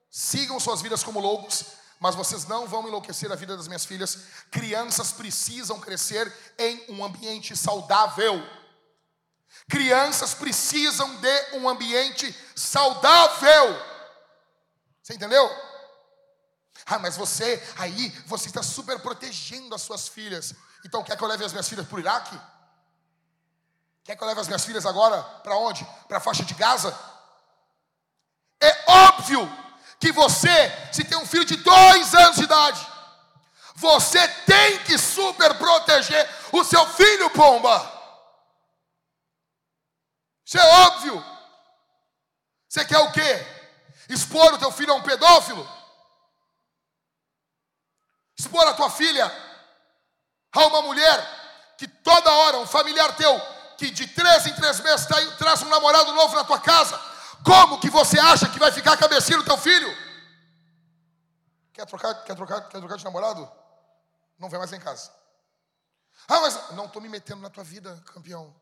Sigam 0.09 0.59
suas 0.59 0.81
vidas 0.81 1.03
como 1.03 1.19
loucos, 1.19 1.65
mas 1.99 2.15
vocês 2.15 2.45
não 2.45 2.67
vão 2.67 2.87
enlouquecer 2.87 3.31
a 3.31 3.35
vida 3.35 3.55
das 3.55 3.67
minhas 3.67 3.85
filhas. 3.85 4.19
Crianças 4.49 5.11
precisam 5.11 5.79
crescer 5.79 6.31
em 6.57 6.85
um 6.89 7.03
ambiente 7.03 7.55
saudável. 7.55 8.41
Crianças 9.69 10.33
precisam 10.33 11.15
de 11.17 11.57
um 11.57 11.67
ambiente 11.67 12.35
saudável. 12.55 13.94
Você 15.05 15.13
entendeu? 15.13 15.47
Ah, 16.83 16.97
mas 16.97 17.15
você 17.15 17.61
aí, 17.77 18.09
você 18.25 18.47
está 18.47 18.63
super 18.63 18.99
protegendo 18.99 19.75
as 19.75 19.83
suas 19.83 20.07
filhas. 20.07 20.55
Então 20.83 21.03
quer 21.03 21.15
que 21.15 21.23
eu 21.23 21.27
leve 21.27 21.45
as 21.45 21.51
minhas 21.51 21.69
filhas 21.69 21.87
para 21.87 21.95
o 21.95 21.99
Iraque? 21.99 22.41
Quer 24.03 24.15
que 24.15 24.23
eu 24.23 24.27
leve 24.27 24.41
as 24.41 24.47
minhas 24.47 24.65
filhas 24.65 24.83
agora 24.83 25.21
para 25.43 25.55
onde? 25.57 25.85
Para 26.07 26.17
a 26.17 26.19
faixa 26.19 26.43
de 26.43 26.55
Gaza? 26.55 26.97
É 28.59 28.91
óbvio 28.91 29.47
que 29.99 30.11
você, 30.11 30.71
se 30.91 31.03
tem 31.03 31.19
um 31.19 31.25
filho 31.27 31.45
de 31.45 31.57
dois 31.57 32.15
anos 32.15 32.37
de 32.37 32.43
idade, 32.43 32.87
você 33.75 34.27
tem 34.47 34.83
que 34.85 34.97
super 34.97 35.53
proteger 35.53 36.27
o 36.51 36.63
seu 36.63 36.83
filho, 36.87 37.29
pomba. 37.29 37.93
Isso 40.43 40.57
é 40.57 40.65
óbvio. 40.87 41.23
Você 42.67 42.83
quer 42.85 42.97
o 42.97 43.11
quê? 43.11 43.54
Expor 44.09 44.53
o 44.53 44.57
teu 44.57 44.71
filho 44.71 44.93
a 44.93 44.95
um 44.95 45.01
pedófilo? 45.01 45.67
Expor 48.37 48.67
a 48.67 48.73
tua 48.73 48.89
filha 48.89 49.25
a 50.51 50.65
uma 50.67 50.81
mulher 50.81 51.75
que 51.77 51.87
toda 51.87 52.31
hora 52.31 52.57
um 52.57 52.67
familiar 52.67 53.15
teu 53.15 53.55
que 53.77 53.89
de 53.91 54.07
três 54.07 54.45
em 54.47 54.53
três 54.53 54.79
meses 54.79 55.05
tá 55.05 55.17
traz 55.37 55.61
um 55.61 55.69
namorado 55.69 56.13
novo 56.13 56.35
na 56.35 56.43
tua 56.43 56.59
casa, 56.59 56.97
como 57.43 57.79
que 57.79 57.89
você 57.89 58.17
acha 58.19 58.49
que 58.49 58.59
vai 58.59 58.71
ficar 58.71 58.93
a 58.93 58.97
cabecinha 58.97 59.37
do 59.37 59.43
teu 59.43 59.57
filho? 59.57 59.87
Quer 61.73 61.85
trocar, 61.85 62.23
quer 62.23 62.35
trocar, 62.35 62.61
quer 62.69 62.79
trocar 62.79 62.97
de 62.97 63.03
namorado? 63.03 63.49
Não 64.39 64.49
vem 64.49 64.59
mais 64.59 64.71
em 64.71 64.79
casa. 64.79 65.11
Ah, 66.27 66.39
mas 66.41 66.71
não 66.71 66.85
estou 66.85 67.01
me 67.01 67.09
metendo 67.09 67.41
na 67.41 67.49
tua 67.49 67.63
vida, 67.63 68.01
campeão. 68.05 68.55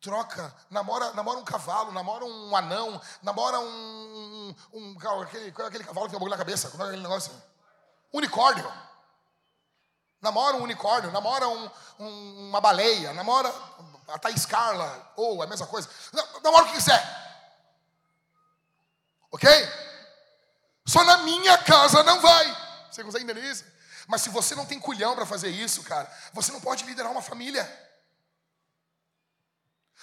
Troca, 0.00 0.54
namora, 0.70 1.12
namora 1.12 1.38
um 1.38 1.44
cavalo, 1.44 1.92
namora 1.92 2.24
um 2.24 2.56
anão, 2.56 3.00
namora 3.22 3.60
um, 3.60 4.54
um, 4.72 4.94
um 4.94 4.96
aquele, 5.22 5.48
aquele 5.50 5.84
cavalo 5.84 6.06
que 6.06 6.12
tem 6.12 6.16
um 6.16 6.20
bagulho 6.20 6.30
na 6.30 6.38
cabeça, 6.38 6.70
como 6.70 6.82
é 6.82 6.86
aquele 6.86 7.02
negócio? 7.02 7.30
Unicórnio. 8.12 8.70
Namora 10.22 10.56
um 10.56 10.62
unicórnio, 10.62 11.10
namora 11.10 11.48
um, 11.48 11.70
um, 11.98 12.48
uma 12.48 12.60
baleia, 12.60 13.12
namora 13.12 13.52
a 14.08 14.18
Thaís 14.18 14.46
Carla, 14.46 15.12
ou 15.16 15.42
a 15.42 15.46
mesma 15.46 15.66
coisa. 15.66 15.88
Namora 16.42 16.64
o 16.64 16.66
que 16.68 16.74
quiser. 16.74 17.20
Ok? 19.30 19.48
Só 20.86 21.04
na 21.04 21.18
minha 21.18 21.58
casa 21.58 22.02
não 22.02 22.20
vai. 22.20 22.56
Você 22.90 23.04
consegue 23.04 23.24
entender 23.24 23.44
isso? 23.44 23.64
Mas 24.06 24.22
se 24.22 24.30
você 24.30 24.54
não 24.54 24.66
tem 24.66 24.80
culhão 24.80 25.14
para 25.14 25.24
fazer 25.24 25.48
isso, 25.50 25.82
cara, 25.84 26.10
você 26.32 26.50
não 26.52 26.60
pode 26.60 26.84
liderar 26.84 27.12
uma 27.12 27.22
família. 27.22 27.89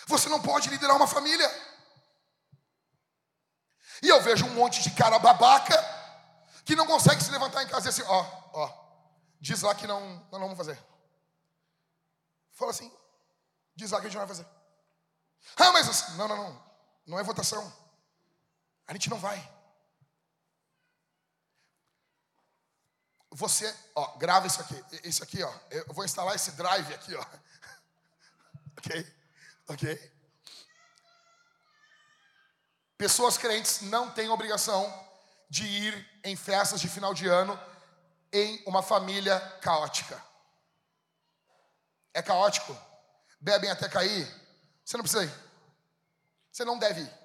Você 0.05 0.29
não 0.29 0.41
pode 0.41 0.69
liderar 0.69 0.95
uma 0.95 1.07
família. 1.07 1.49
E 4.01 4.07
eu 4.07 4.21
vejo 4.21 4.45
um 4.45 4.53
monte 4.53 4.81
de 4.81 4.91
cara 4.91 5.17
babaca 5.17 5.75
que 6.63 6.75
não 6.75 6.85
consegue 6.85 7.23
se 7.23 7.31
levantar 7.31 7.63
em 7.63 7.67
casa 7.67 7.87
e 7.87 7.89
assim, 7.89 8.03
ó, 8.03 8.25
ó, 8.53 8.87
diz 9.39 9.61
lá 9.61 9.73
que 9.73 9.87
não, 9.87 10.17
não 10.31 10.39
vamos 10.39 10.57
fazer. 10.57 10.77
Fala 12.51 12.71
assim, 12.71 12.91
diz 13.75 13.91
lá 13.91 13.99
que 13.99 14.07
a 14.07 14.09
gente 14.09 14.17
não 14.17 14.27
vai 14.27 14.35
fazer. 14.35 14.47
Ah, 15.55 15.71
mas 15.71 15.87
assim, 15.87 16.17
não, 16.17 16.27
não, 16.27 16.37
não, 16.37 16.63
não 17.07 17.19
é 17.19 17.23
votação. 17.23 17.73
A 18.85 18.93
gente 18.93 19.09
não 19.09 19.17
vai. 19.17 19.57
Você, 23.31 23.73
ó, 23.95 24.17
grava 24.17 24.47
isso 24.47 24.61
aqui, 24.61 24.85
isso 25.03 25.23
aqui, 25.23 25.43
ó. 25.43 25.53
Eu 25.69 25.93
vou 25.93 26.03
instalar 26.05 26.35
esse 26.35 26.51
drive 26.51 26.93
aqui, 26.93 27.15
ó. 27.15 27.25
ok? 28.77 29.16
Ok? 29.67 30.13
Pessoas 32.97 33.37
crentes 33.37 33.81
não 33.81 34.09
têm 34.09 34.29
obrigação 34.29 34.91
de 35.49 35.65
ir 35.65 36.19
em 36.23 36.35
festas 36.35 36.81
de 36.81 36.89
final 36.89 37.13
de 37.13 37.27
ano 37.27 37.59
em 38.31 38.63
uma 38.65 38.81
família 38.81 39.39
caótica. 39.61 40.21
É 42.13 42.21
caótico? 42.21 42.75
Bebem 43.39 43.69
até 43.69 43.87
cair? 43.87 44.27
Você 44.83 44.97
não 44.97 45.03
precisa 45.03 45.25
ir. 45.25 45.33
Você 46.51 46.65
não 46.65 46.79
deve 46.79 47.01
ir. 47.01 47.17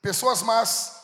Pessoas 0.00 0.42
más 0.42 1.02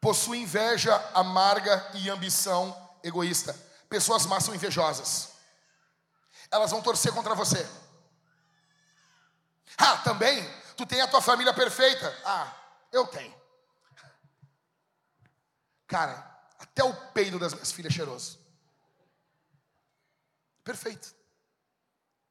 possuem 0.00 0.42
inveja 0.42 0.94
amarga 1.14 1.90
e 1.94 2.10
ambição 2.10 2.76
egoísta. 3.04 3.54
Pessoas 3.90 4.24
más 4.24 4.44
são 4.44 4.54
invejosas. 4.54 5.32
Elas 6.48 6.70
vão 6.70 6.80
torcer 6.80 7.12
contra 7.12 7.34
você. 7.34 7.68
Ah, 9.76 9.98
também? 9.98 10.48
Tu 10.76 10.86
tem 10.86 11.00
a 11.00 11.08
tua 11.08 11.20
família 11.20 11.52
perfeita? 11.52 12.16
Ah, 12.24 12.54
eu 12.92 13.06
tenho. 13.08 13.38
Cara, 15.88 16.14
até 16.58 16.84
o 16.84 16.94
peido 17.10 17.36
das 17.36 17.52
minhas 17.52 17.72
filhas 17.72 17.92
é 17.92 17.96
cheiroso. 17.96 18.38
Perfeito. 20.62 21.12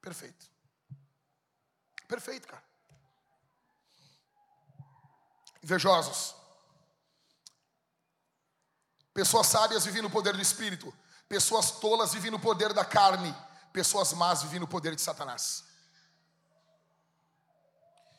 Perfeito. 0.01 0.45
Perfeito, 2.07 2.47
cara. 2.47 2.63
Invejosos. 5.61 6.35
Pessoas 9.13 9.47
sábias 9.47 9.83
vivem 9.83 10.01
no 10.01 10.09
poder 10.09 10.33
do 10.33 10.41
Espírito. 10.41 10.93
Pessoas 11.29 11.69
tolas 11.69 12.11
vivem 12.11 12.31
no 12.31 12.39
poder 12.39 12.73
da 12.73 12.83
carne. 12.83 13.33
Pessoas 13.71 14.11
más 14.13 14.41
vivem 14.41 14.59
no 14.59 14.67
poder 14.67 14.95
de 14.95 15.01
Satanás. 15.01 15.63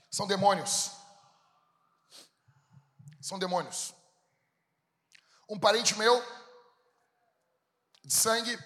São 0.08 0.28
demônios. 0.28 0.92
São 3.20 3.36
demônios. 3.36 3.92
Um 5.48 5.58
parente 5.58 5.98
meu, 5.98 6.24
de 8.04 8.14
sangue, 8.14 8.56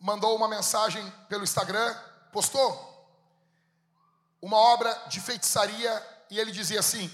mandou 0.00 0.34
uma 0.34 0.48
mensagem 0.48 1.08
pelo 1.28 1.44
Instagram, 1.44 1.94
postou 2.32 2.88
uma 4.40 4.56
obra 4.56 4.92
de 5.08 5.20
feitiçaria 5.20 6.24
e 6.30 6.38
ele 6.38 6.50
dizia 6.50 6.80
assim: 6.80 7.10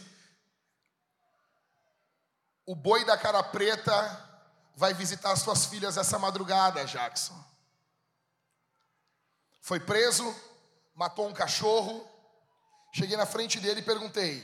O 2.64 2.76
boi 2.76 3.04
da 3.04 3.18
cara 3.18 3.42
preta 3.42 4.33
vai 4.76 4.92
visitar 4.92 5.32
as 5.32 5.40
suas 5.40 5.66
filhas 5.66 5.96
essa 5.96 6.18
madrugada, 6.18 6.84
Jackson. 6.84 7.42
Foi 9.60 9.80
preso, 9.80 10.34
matou 10.94 11.28
um 11.28 11.32
cachorro. 11.32 12.08
Cheguei 12.92 13.16
na 13.16 13.26
frente 13.26 13.58
dele 13.60 13.80
e 13.80 13.84
perguntei: 13.84 14.42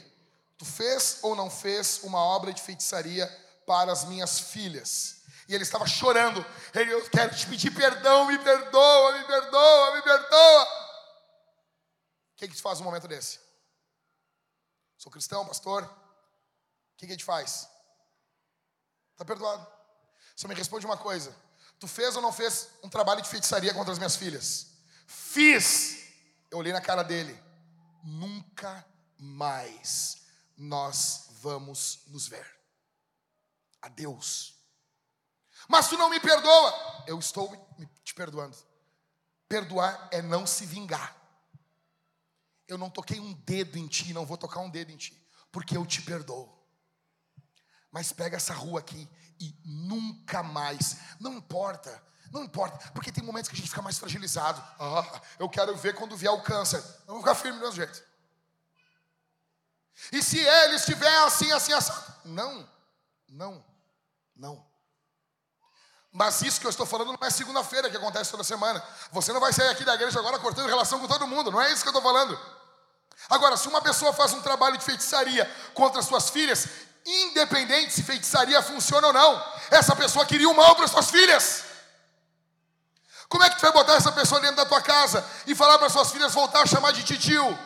Tu 0.57 0.65
fez 0.65 1.19
ou 1.23 1.35
não 1.35 1.51
fez 1.51 2.03
uma 2.03 2.19
obra 2.19 2.53
de 2.53 2.63
feitiçaria 2.63 3.27
para 3.67 3.93
as 3.93 4.05
minhas 4.05 4.41
filhas? 4.41 5.23
E 5.49 5.55
ele 5.55 5.65
estava 5.65 5.87
chorando. 5.87 6.45
Ele, 6.73 6.93
eu 6.93 7.11
quero 7.11 7.35
te 7.35 7.47
pedir 7.47 7.73
perdão, 7.73 8.27
me 8.27 8.39
perdoa, 8.39 9.19
me 9.19 9.25
perdoa, 9.27 9.97
me 9.97 10.03
perdoa. 10.03 10.63
O 12.33 12.37
que, 12.37 12.49
que 12.49 12.57
se 12.57 12.63
faz 12.63 12.79
num 12.79 12.85
momento 12.85 13.09
desse? 13.09 13.41
Sou 14.97 15.11
cristão, 15.11 15.47
pastor. 15.47 15.83
O 15.83 16.97
que, 16.97 17.07
que 17.07 17.13
a 17.13 17.17
gente 17.17 17.25
faz? 17.25 17.69
Está 19.13 19.25
perdoado. 19.25 19.80
Só 20.41 20.49
me 20.49 20.55
responde 20.55 20.87
uma 20.87 20.97
coisa: 20.97 21.37
Tu 21.79 21.87
fez 21.87 22.17
ou 22.17 22.23
não 22.23 22.33
fez 22.33 22.69
um 22.83 22.89
trabalho 22.89 23.21
de 23.21 23.29
feitiçaria 23.29 23.75
contra 23.75 23.93
as 23.93 23.99
minhas 23.99 24.17
filhas? 24.17 24.69
Fiz. 25.07 25.99
Eu 26.51 26.59
olhei 26.59 26.73
na 26.73 26.81
cara 26.81 27.03
dele. 27.03 27.39
Nunca 28.03 28.87
mais 29.19 30.23
nós 30.57 31.27
vamos 31.43 32.05
nos 32.07 32.27
ver. 32.27 32.47
Adeus. 33.83 34.55
Mas 35.69 35.89
tu 35.89 35.99
não 35.99 36.09
me 36.09 36.19
perdoa. 36.19 37.05
Eu 37.07 37.19
estou 37.19 37.55
te 38.03 38.15
perdoando. 38.15 38.57
Perdoar 39.47 40.09
é 40.11 40.23
não 40.23 40.47
se 40.47 40.65
vingar 40.65 41.21
eu 42.73 42.79
não 42.79 42.89
toquei 42.89 43.19
um 43.19 43.33
dedo 43.33 43.77
em 43.77 43.89
ti, 43.89 44.13
não 44.13 44.25
vou 44.25 44.39
tocar 44.39 44.61
um 44.61 44.71
dedo 44.71 44.93
em 44.93 44.97
ti, 44.97 45.13
porque 45.51 45.77
eu 45.77 45.85
te 45.85 46.01
perdoo. 46.03 46.49
Mas 47.91 48.13
pega 48.13 48.37
essa 48.37 48.55
rua 48.55 48.79
aqui 48.79 49.09
e 49.41 49.57
nunca 49.65 50.43
mais, 50.43 50.99
não 51.19 51.33
importa, 51.33 52.03
não 52.31 52.45
importa, 52.45 52.79
porque 52.93 53.11
tem 53.11 53.25
momentos 53.25 53.49
que 53.49 53.57
a 53.57 53.59
gente 53.59 53.71
fica 53.71 53.83
mais 53.83 53.99
fragilizado. 53.99 54.63
Ah, 54.79 55.21
eu 55.39 55.49
quero 55.49 55.75
ver 55.77 55.95
quando 55.95 56.17
vier 56.17 56.33
o 56.33 56.43
câncer. 56.43 56.79
Eu 57.09 57.15
vou 57.15 57.19
ficar 57.21 57.35
firme 57.35 57.59
do 57.59 57.65
mesmo 57.65 57.77
jeito. 57.77 58.03
E 60.13 60.23
se 60.23 60.39
ele 60.39 60.77
estiver 60.77 61.17
assim, 61.25 61.51
assim, 61.53 61.73
assim. 61.73 61.93
Não, 62.25 62.69
não, 63.29 63.65
não. 64.37 64.65
Mas 66.13 66.43
isso 66.43 66.61
que 66.61 66.67
eu 66.67 66.71
estou 66.71 66.87
falando 66.87 67.13
não 67.13 67.27
é 67.27 67.31
segunda-feira 67.31 67.91
que 67.91 67.97
acontece 67.97 68.31
toda 68.31 68.45
semana. 68.45 68.83
Você 69.13 69.33
não 69.33 69.41
vai 69.41 69.53
sair 69.53 69.69
aqui 69.69 69.85
da 69.85 69.95
igreja 69.95 70.19
agora 70.19 70.39
cortando 70.39 70.69
relação 70.69 71.01
com 71.01 71.09
todo 71.09 71.27
mundo. 71.27 71.51
Não 71.51 71.61
é 71.61 71.73
isso 71.73 71.83
que 71.83 71.89
eu 71.89 71.97
estou 71.97 72.03
falando. 72.03 72.39
Agora, 73.29 73.57
se 73.57 73.69
uma 73.69 73.83
pessoa 73.83 74.13
faz 74.13 74.33
um 74.33 74.43
trabalho 74.43 74.79
de 74.79 74.85
feitiçaria 74.85 75.45
contra 75.75 76.03
suas 76.03 76.31
filhas, 76.31 76.69
independente 77.05 77.93
se 77.93 78.03
feitiçaria 78.03 78.63
funciona 78.63 79.09
ou 79.09 79.13
não, 79.13 79.45
essa 79.71 79.95
pessoa 79.97 80.27
queria 80.27 80.49
o 80.49 80.55
mal 80.55 80.75
para 80.77 80.89
suas 80.89 81.11
filhas. 81.11 81.65
Como 83.29 83.45
é 83.45 83.51
que 83.51 83.57
tu 83.57 83.63
vai 83.63 83.73
botar 83.73 83.95
essa 83.95 84.11
pessoa 84.13 84.41
dentro 84.41 84.57
da 84.57 84.67
tua 84.67 84.83
casa 84.83 85.25
e 85.47 85.55
falar 85.55 85.79
para 85.79 85.89
suas 85.89 86.11
filhas 86.11 86.35
voltar 86.35 86.63
a 86.63 86.67
chamar 86.67 86.93
de 86.93 87.05
titio? 87.05 87.59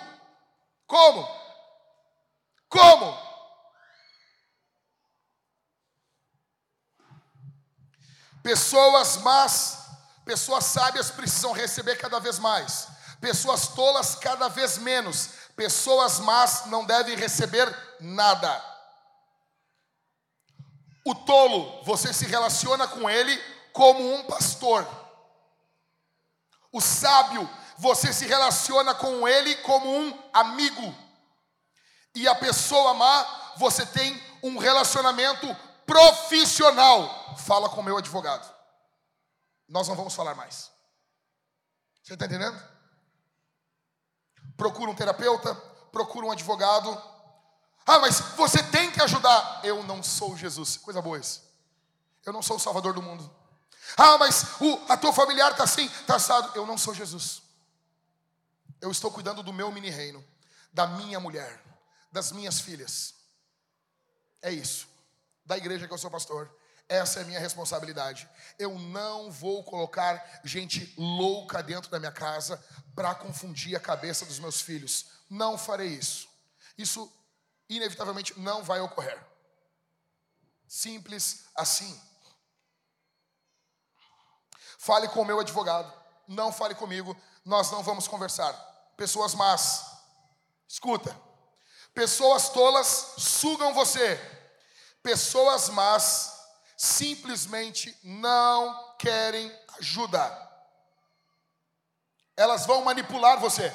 Como? 0.87 1.29
Como? 2.69 3.25
Pessoas 8.43 9.17
más, 9.19 9.79
pessoas 10.25 10.65
sábias 10.65 11.11
precisam 11.11 11.53
receber 11.53 11.97
cada 11.97 12.21
vez 12.21 12.39
mais, 12.39 12.89
pessoas 13.19 13.69
tolas 13.69 14.17
cada 14.17 14.49
vez 14.49 14.77
menos, 14.77 15.31
Pessoas 15.57 16.19
más 16.19 16.67
não 16.67 16.85
devem 16.85 17.17
receber 17.17 17.73
nada. 18.01 18.74
O 21.05 21.15
tolo, 21.15 21.83
você 21.85 22.13
se 22.13 22.27
relaciona 22.27 22.89
com 22.89 23.09
ele 23.09 23.37
como 23.73 24.15
um 24.15 24.25
pastor. 24.25 24.87
O 26.73 26.81
sábio, 26.81 27.49
você 27.77 28.13
se 28.13 28.27
relaciona 28.27 28.95
com 28.95 29.29
ele 29.29 29.55
como 29.57 29.87
um 29.89 30.31
amigo. 30.33 30.95
E 32.15 32.27
a 32.27 32.35
pessoa 32.35 32.95
má, 32.95 33.55
você 33.57 33.85
tem 33.85 34.21
um 34.43 34.57
relacionamento 34.57 35.47
profissional. 35.85 37.37
Fala 37.37 37.69
com 37.69 37.81
o 37.81 37.85
meu 37.85 37.99
advogado. 37.99 38.53
Nós 39.69 39.89
não 39.89 39.97
vamos 39.97 40.15
falar 40.15 40.35
mais. 40.35 40.71
Você 42.03 42.15
está 42.15 42.27
entendendo? 42.27 42.75
procura 44.57 44.91
um 44.91 44.95
terapeuta, 44.95 45.55
procura 45.91 46.27
um 46.27 46.31
advogado. 46.31 47.14
Ah, 47.87 47.99
mas 47.99 48.21
você 48.37 48.63
tem 48.63 48.91
que 48.91 49.01
ajudar. 49.03 49.61
Eu 49.63 49.83
não 49.83 50.03
sou 50.03 50.37
Jesus. 50.37 50.77
Coisa 50.77 51.03
boa 51.03 51.19
isso. 51.19 51.43
Eu 52.25 52.33
não 52.33 52.43
sou 52.43 52.57
o 52.57 52.61
salvador 52.61 52.95
do 52.95 53.03
mundo. 53.03 53.31
Ah, 53.97 54.17
mas 54.19 54.61
o, 54.61 54.81
a 54.89 54.97
tua 54.97 55.13
familiar 55.13 55.53
está 55.53 55.65
assim, 55.65 55.85
está 55.87 56.17
assado. 56.17 56.53
Eu 56.55 56.67
não 56.67 56.79
sou 56.79 56.95
Jesus. 56.95 57.43
Eu 58.81 58.91
estou 58.91 59.11
cuidando 59.11 59.43
do 59.43 59.53
meu 59.53 59.71
mini 59.71 59.91
reino, 59.91 60.25
da 60.73 60.87
minha 60.87 61.21
mulher, 61.21 61.63
das 62.11 62.33
minhas 62.33 62.61
filhas. 62.61 63.15
É 64.41 64.51
isso. 64.51 64.89
Da 65.45 65.57
igreja 65.57 65.87
que 65.87 65.93
eu 65.93 65.99
sou 65.99 66.11
pastor. 66.11 66.51
Essa 66.89 67.21
é 67.21 67.23
a 67.23 67.27
minha 67.27 67.41
responsabilidade. 67.41 68.29
Eu 68.59 68.79
não 68.79 69.31
vou 69.31 69.65
colocar 69.65 70.41
gente 70.45 70.93
louca 70.99 71.63
dentro 71.63 71.91
da 71.91 71.99
minha 71.99 72.13
casa 72.13 72.63
para 72.95 73.15
confundir 73.15 73.75
a 73.75 73.81
cabeça 73.81 74.27
dos 74.27 74.39
meus 74.39 74.61
filhos. 74.61 75.07
Não 75.31 75.57
farei 75.57 75.89
isso. 75.89 76.29
Isso 76.77 77.11
inevitavelmente 77.77 78.39
não 78.39 78.63
vai 78.63 78.81
ocorrer. 78.81 79.19
Simples 80.67 81.45
assim. 81.57 82.01
Fale 84.79 85.09
com 85.09 85.23
o 85.23 85.25
meu 85.25 85.41
advogado. 85.41 85.93
Não 86.27 86.53
fale 86.53 86.75
comigo. 86.75 87.17
Nós 87.45 87.71
não 87.71 87.83
vamos 87.83 88.09
conversar. 88.09 88.53
Pessoas 88.97 89.35
más. 89.35 89.87
Escuta. 90.69 91.19
Pessoas 91.93 92.49
tolas 92.49 93.15
sugam 93.19 93.73
você. 93.73 94.19
Pessoas 95.03 95.69
más 95.69 96.33
simplesmente 96.77 97.97
não 98.03 98.97
querem 98.99 99.51
ajuda. 99.79 100.45
Elas 102.37 102.67
vão 102.67 102.85
manipular 102.85 103.39
você. 103.39 103.73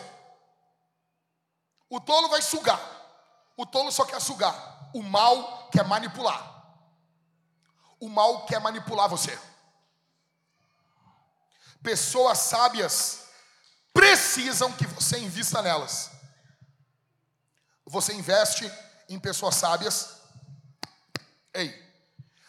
O 1.90 2.00
tolo 2.00 2.30
vai 2.30 2.42
sugar. 2.42 2.99
O 3.60 3.66
tolo 3.66 3.92
só 3.92 4.06
quer 4.06 4.22
sugar. 4.22 4.90
O 4.94 5.04
mal 5.04 5.68
quer 5.70 5.84
manipular. 5.84 6.42
O 8.00 8.08
mal 8.08 8.46
quer 8.46 8.62
manipular 8.62 9.10
você. 9.10 9.38
Pessoas 11.84 12.38
sábias 12.38 13.26
precisam 13.94 14.72
que 14.72 14.88
você 14.88 15.20
invista 15.20 15.62
nelas. 15.62 16.10
Você 17.86 18.14
investe 18.14 18.72
em 19.10 19.20
pessoas 19.20 19.56
sábias. 19.56 20.22
Ei, 21.54 21.70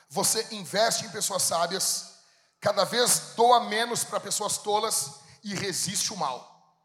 você 0.08 0.46
investe 0.54 1.06
em 1.06 1.10
pessoas 1.10 1.42
sábias, 1.42 2.20
cada 2.60 2.84
vez 2.84 3.34
doa 3.34 3.68
menos 3.68 4.04
para 4.04 4.20
pessoas 4.20 4.58
tolas 4.58 5.18
e 5.42 5.56
resiste 5.56 6.12
o 6.12 6.16
mal. 6.16 6.78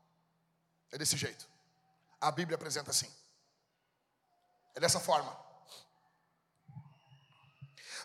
É 0.91 0.97
desse 0.97 1.15
jeito. 1.15 1.47
A 2.19 2.31
Bíblia 2.31 2.55
apresenta 2.55 2.89
assim. 2.89 3.13
É 4.75 4.79
dessa 4.79 4.99
forma. 4.99 5.35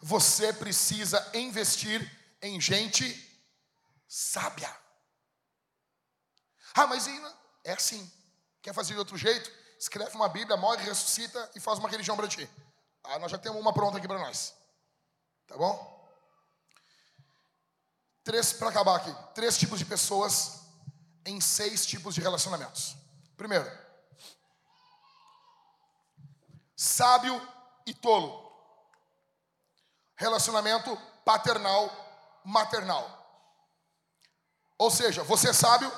Você 0.01 0.52
precisa 0.52 1.30
investir 1.34 2.01
em 2.40 2.59
gente 2.60 3.05
sábia. 4.09 4.74
Ah, 6.74 6.86
mas 6.86 7.06
é 7.64 7.72
assim. 7.72 8.10
Quer 8.62 8.72
fazer 8.72 8.94
de 8.94 8.98
outro 8.98 9.16
jeito? 9.16 9.51
Escreve 9.78 10.14
uma 10.14 10.28
Bíblia, 10.28 10.56
morre, 10.56 10.84
ressuscita 10.84 11.51
e 11.55 11.60
faz 11.60 11.78
uma 11.78 11.88
religião 11.88 12.16
para 12.16 12.28
ti. 12.28 12.48
Ah, 13.02 13.18
nós 13.18 13.30
já 13.30 13.38
temos 13.38 13.60
uma 13.60 13.72
pronta 13.72 13.98
aqui 13.98 14.06
para 14.06 14.18
nós. 14.18 14.55
Tá 15.47 15.56
bom? 15.56 16.01
Três, 18.22 18.52
para 18.52 18.68
acabar 18.68 18.97
aqui, 18.97 19.14
três 19.34 19.59
tipos 19.59 19.78
de 19.78 19.84
pessoas 19.84 20.60
em 21.24 21.40
seis 21.40 21.86
tipos 21.86 22.14
de 22.14 22.20
relacionamentos. 22.20 22.97
Primeiro, 23.36 23.66
sábio 26.81 27.39
e 27.85 27.93
tolo. 27.93 28.51
Relacionamento 30.16 30.97
paternal, 31.27 31.90
maternal. 32.43 33.19
Ou 34.78 34.90
seja, 34.90 35.23
você 35.23 35.51
é 35.51 35.52
sábio 35.52 35.93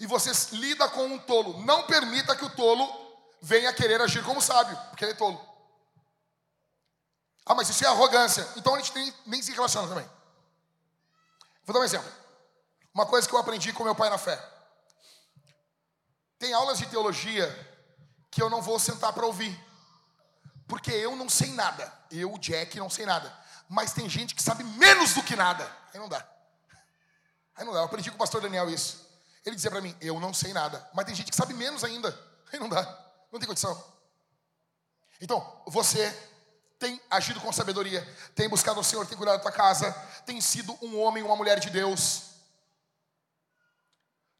e 0.00 0.06
você 0.06 0.32
lida 0.56 0.88
com 0.88 1.04
um 1.04 1.18
tolo. 1.18 1.62
Não 1.62 1.86
permita 1.86 2.34
que 2.34 2.44
o 2.44 2.56
tolo 2.56 2.88
venha 3.42 3.70
querer 3.74 4.00
agir 4.00 4.24
como 4.24 4.40
sábio, 4.40 4.78
porque 4.88 5.04
ele 5.04 5.12
é 5.12 5.16
tolo. 5.16 5.38
Ah, 7.44 7.54
mas 7.54 7.68
isso 7.68 7.84
é 7.84 7.88
arrogância. 7.88 8.48
Então 8.56 8.74
a 8.74 8.78
gente 8.78 8.94
nem, 8.94 9.14
nem 9.26 9.42
se 9.42 9.52
relaciona 9.52 9.88
também. 9.88 10.10
Vou 11.64 11.74
dar 11.74 11.80
um 11.80 11.84
exemplo. 11.84 12.10
Uma 12.94 13.04
coisa 13.04 13.28
que 13.28 13.34
eu 13.34 13.38
aprendi 13.38 13.74
com 13.74 13.84
meu 13.84 13.94
pai 13.94 14.08
na 14.08 14.16
fé. 14.16 14.42
Tem 16.38 16.54
aulas 16.54 16.78
de 16.78 16.86
teologia 16.86 17.46
que 18.30 18.40
eu 18.42 18.48
não 18.48 18.62
vou 18.62 18.78
sentar 18.78 19.12
para 19.12 19.26
ouvir. 19.26 19.67
Porque 20.68 20.92
eu 20.92 21.16
não 21.16 21.28
sei 21.28 21.52
nada. 21.52 21.90
Eu, 22.10 22.36
Jack, 22.38 22.78
não 22.78 22.90
sei 22.90 23.06
nada. 23.06 23.34
Mas 23.68 23.92
tem 23.92 24.08
gente 24.08 24.34
que 24.34 24.42
sabe 24.42 24.62
menos 24.62 25.14
do 25.14 25.22
que 25.22 25.34
nada. 25.34 25.64
Aí 25.92 25.98
não 25.98 26.08
dá. 26.08 26.24
Aí 27.56 27.64
não 27.64 27.72
dá. 27.72 27.80
Eu 27.80 27.84
aprendi 27.84 28.10
com 28.10 28.16
o 28.16 28.18
pastor 28.18 28.42
Daniel 28.42 28.68
isso. 28.68 29.08
Ele 29.44 29.56
dizia 29.56 29.70
para 29.70 29.80
mim: 29.80 29.96
Eu 30.00 30.20
não 30.20 30.32
sei 30.32 30.52
nada. 30.52 30.86
Mas 30.92 31.06
tem 31.06 31.14
gente 31.14 31.30
que 31.30 31.36
sabe 31.36 31.54
menos 31.54 31.82
ainda. 31.82 32.16
Aí 32.52 32.58
não 32.58 32.68
dá. 32.68 32.82
Não 33.32 33.40
tem 33.40 33.48
condição. 33.48 33.82
Então, 35.20 35.62
você 35.66 36.14
tem 36.78 37.00
agido 37.10 37.40
com 37.40 37.52
sabedoria, 37.52 38.06
tem 38.36 38.48
buscado 38.48 38.78
o 38.78 38.84
Senhor, 38.84 39.04
tem 39.04 39.18
cuidado 39.18 39.38
da 39.38 39.42
tua 39.42 39.50
casa, 39.50 39.90
tem 40.24 40.40
sido 40.40 40.78
um 40.80 41.00
homem, 41.00 41.24
uma 41.24 41.34
mulher 41.34 41.58
de 41.58 41.70
Deus. 41.70 42.22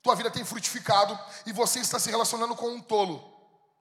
Tua 0.01 0.15
vida 0.15 0.31
tem 0.31 0.45
frutificado 0.45 1.19
e 1.45 1.53
você 1.53 1.81
está 1.81 1.99
se 1.99 2.11
relacionando 2.11 2.55
com 2.55 2.69
um 2.69 2.81
tolo. 2.81 3.38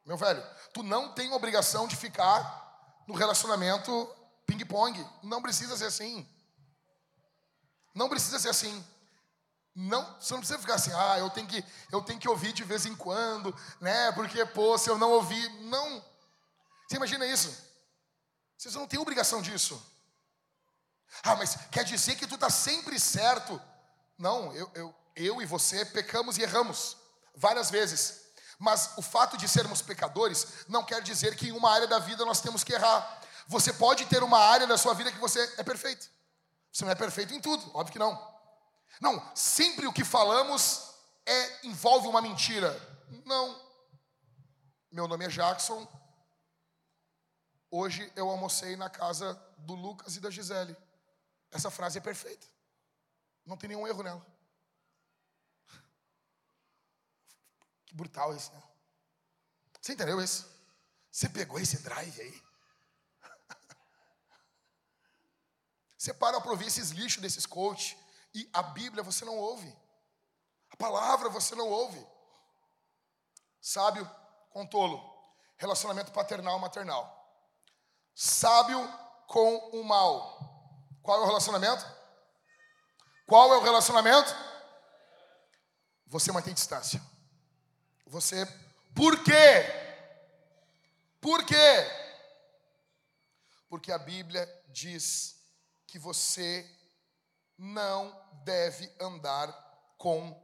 Meu 0.07 0.15
velho, 0.15 0.41
tu 0.73 0.84
não 0.84 1.11
tem 1.11 1.34
obrigação 1.34 1.85
de 1.85 1.97
ficar 1.97 3.03
no 3.05 3.13
relacionamento 3.13 4.09
ping-pong. 4.45 5.05
Não 5.21 5.41
precisa 5.41 5.75
ser 5.75 5.88
assim. 5.88 6.25
Não 7.93 8.07
precisa 8.07 8.39
ser 8.39 8.47
assim. 8.47 8.85
Não, 9.75 10.01
você 10.19 10.34
não 10.34 10.39
precisa 10.39 10.59
ficar 10.59 10.75
assim, 10.75 10.91
ah, 10.93 11.19
eu 11.19 11.29
tenho 11.29 11.45
que, 11.45 11.63
eu 11.91 12.01
tenho 12.01 12.19
que 12.19 12.29
ouvir 12.29 12.53
de 12.53 12.63
vez 12.63 12.85
em 12.85 12.95
quando, 12.95 13.53
né? 13.81 14.11
Porque, 14.13 14.43
pô, 14.45 14.77
se 14.77 14.89
eu 14.89 14.97
não 14.97 15.11
ouvir, 15.11 15.49
não. 15.63 16.03
Você 16.88 16.95
imagina 16.95 17.27
isso? 17.27 17.55
Vocês 18.57 18.73
não 18.75 18.88
têm 18.88 18.99
obrigação 18.99 19.41
disso. 19.41 19.79
Ah, 21.21 21.35
mas 21.35 21.57
quer 21.69 21.84
dizer 21.84 22.15
que 22.15 22.25
tu 22.25 22.35
está 22.35 22.49
sempre 22.49 22.97
certo? 22.97 23.61
Não, 24.17 24.53
eu, 24.53 24.71
eu, 24.73 24.95
eu 25.17 25.41
e 25.41 25.45
você 25.45 25.85
pecamos 25.85 26.38
e 26.38 26.43
erramos 26.43 26.95
várias 27.35 27.69
vezes. 27.69 28.26
Mas 28.57 28.91
o 28.97 29.01
fato 29.01 29.38
de 29.38 29.47
sermos 29.47 29.81
pecadores 29.81 30.65
não 30.67 30.84
quer 30.84 31.01
dizer 31.01 31.35
que 31.35 31.49
em 31.49 31.51
uma 31.51 31.71
área 31.71 31.88
da 31.88 31.99
vida 31.99 32.25
nós 32.25 32.41
temos 32.41 32.63
que 32.63 32.73
errar. 32.73 33.21
Você 33.47 33.71
pode 33.71 34.05
ter 34.05 34.23
uma 34.23 34.39
área 34.39 34.65
da 34.67 34.77
sua 34.77 34.93
vida 34.93 35.11
que 35.11 35.19
você 35.19 35.41
é 35.57 35.63
perfeito. 35.63 36.09
Você 36.71 36.84
não 36.84 36.91
é 36.91 36.95
perfeito 36.95 37.34
em 37.34 37.39
tudo, 37.39 37.63
óbvio 37.73 37.93
que 37.93 37.99
não. 37.99 38.35
Não, 38.99 39.31
sempre 39.35 39.88
o 39.88 39.93
que 39.93 40.03
falamos 40.03 40.91
é 41.25 41.67
envolve 41.67 42.07
uma 42.07 42.21
mentira. 42.21 42.75
Não. 43.25 43.67
Meu 44.91 45.07
nome 45.07 45.25
é 45.25 45.29
Jackson, 45.29 45.88
Hoje 47.69 48.11
eu 48.15 48.29
almocei 48.29 48.77
na 48.77 48.89
casa 48.89 49.34
do 49.57 49.75
Lucas 49.75 50.15
e 50.15 50.21
da 50.21 50.29
Gisele. 50.29 50.75
Essa 51.51 51.69
frase 51.69 51.97
é 51.97 52.01
perfeita. 52.01 52.47
Não 53.45 53.57
tem 53.57 53.67
nenhum 53.67 53.85
erro 53.85 54.03
nela. 54.03 54.25
Que 57.88 57.95
brutal 57.95 58.35
isso, 58.35 58.53
né? 58.53 58.61
Você 59.81 59.93
entendeu 59.93 60.22
isso? 60.22 60.47
Você 61.11 61.27
pegou 61.27 61.59
esse 61.59 61.80
drive 61.80 62.22
aí? 62.22 62.43
Você 65.97 66.14
para 66.14 66.39
para 66.39 66.51
ouvir 66.51 66.68
esses 66.68 66.91
lixos 66.91 67.22
desses 67.22 67.47
coach 67.47 67.97
e 68.35 68.47
a 68.53 68.61
Bíblia 68.61 69.01
você 69.01 69.26
não 69.26 69.35
ouve. 69.35 69.76
A 70.69 70.77
palavra 70.77 71.27
você 71.27 71.55
não 71.55 71.68
ouve. 71.68 72.05
Sábio 73.59 74.07
com 74.51 74.68
tolo. 74.68 75.01
Relacionamento 75.57 76.11
paternal 76.11 76.59
maternal 76.59 77.18
sábio 78.18 78.81
com 79.27 79.57
o 79.73 79.84
mal. 79.84 80.39
Qual 81.03 81.19
é 81.19 81.23
o 81.23 81.27
relacionamento? 81.27 81.85
Qual 83.27 83.53
é 83.53 83.57
o 83.57 83.61
relacionamento? 83.61 84.35
Você 86.07 86.31
mantém 86.31 86.53
distância. 86.53 86.99
Você. 88.07 88.45
Por 88.95 89.23
quê? 89.23 89.65
Por 91.19 91.45
quê? 91.45 91.91
Porque 93.69 93.91
a 93.91 93.97
Bíblia 93.97 94.47
diz 94.69 95.35
que 95.85 95.99
você 95.99 96.65
não 97.57 98.15
deve 98.43 98.89
andar 98.99 99.51
com 99.97 100.35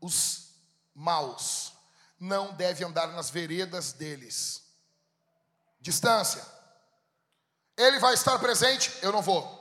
os 0.00 0.54
maus, 0.94 1.72
não 2.18 2.52
deve 2.54 2.84
andar 2.84 3.08
nas 3.08 3.30
veredas 3.30 3.92
deles. 3.92 4.64
Distância. 5.80 6.44
Ele 7.76 7.98
vai 7.98 8.14
estar 8.14 8.38
presente? 8.38 8.92
Eu 9.00 9.12
não 9.12 9.22
vou. 9.22 9.56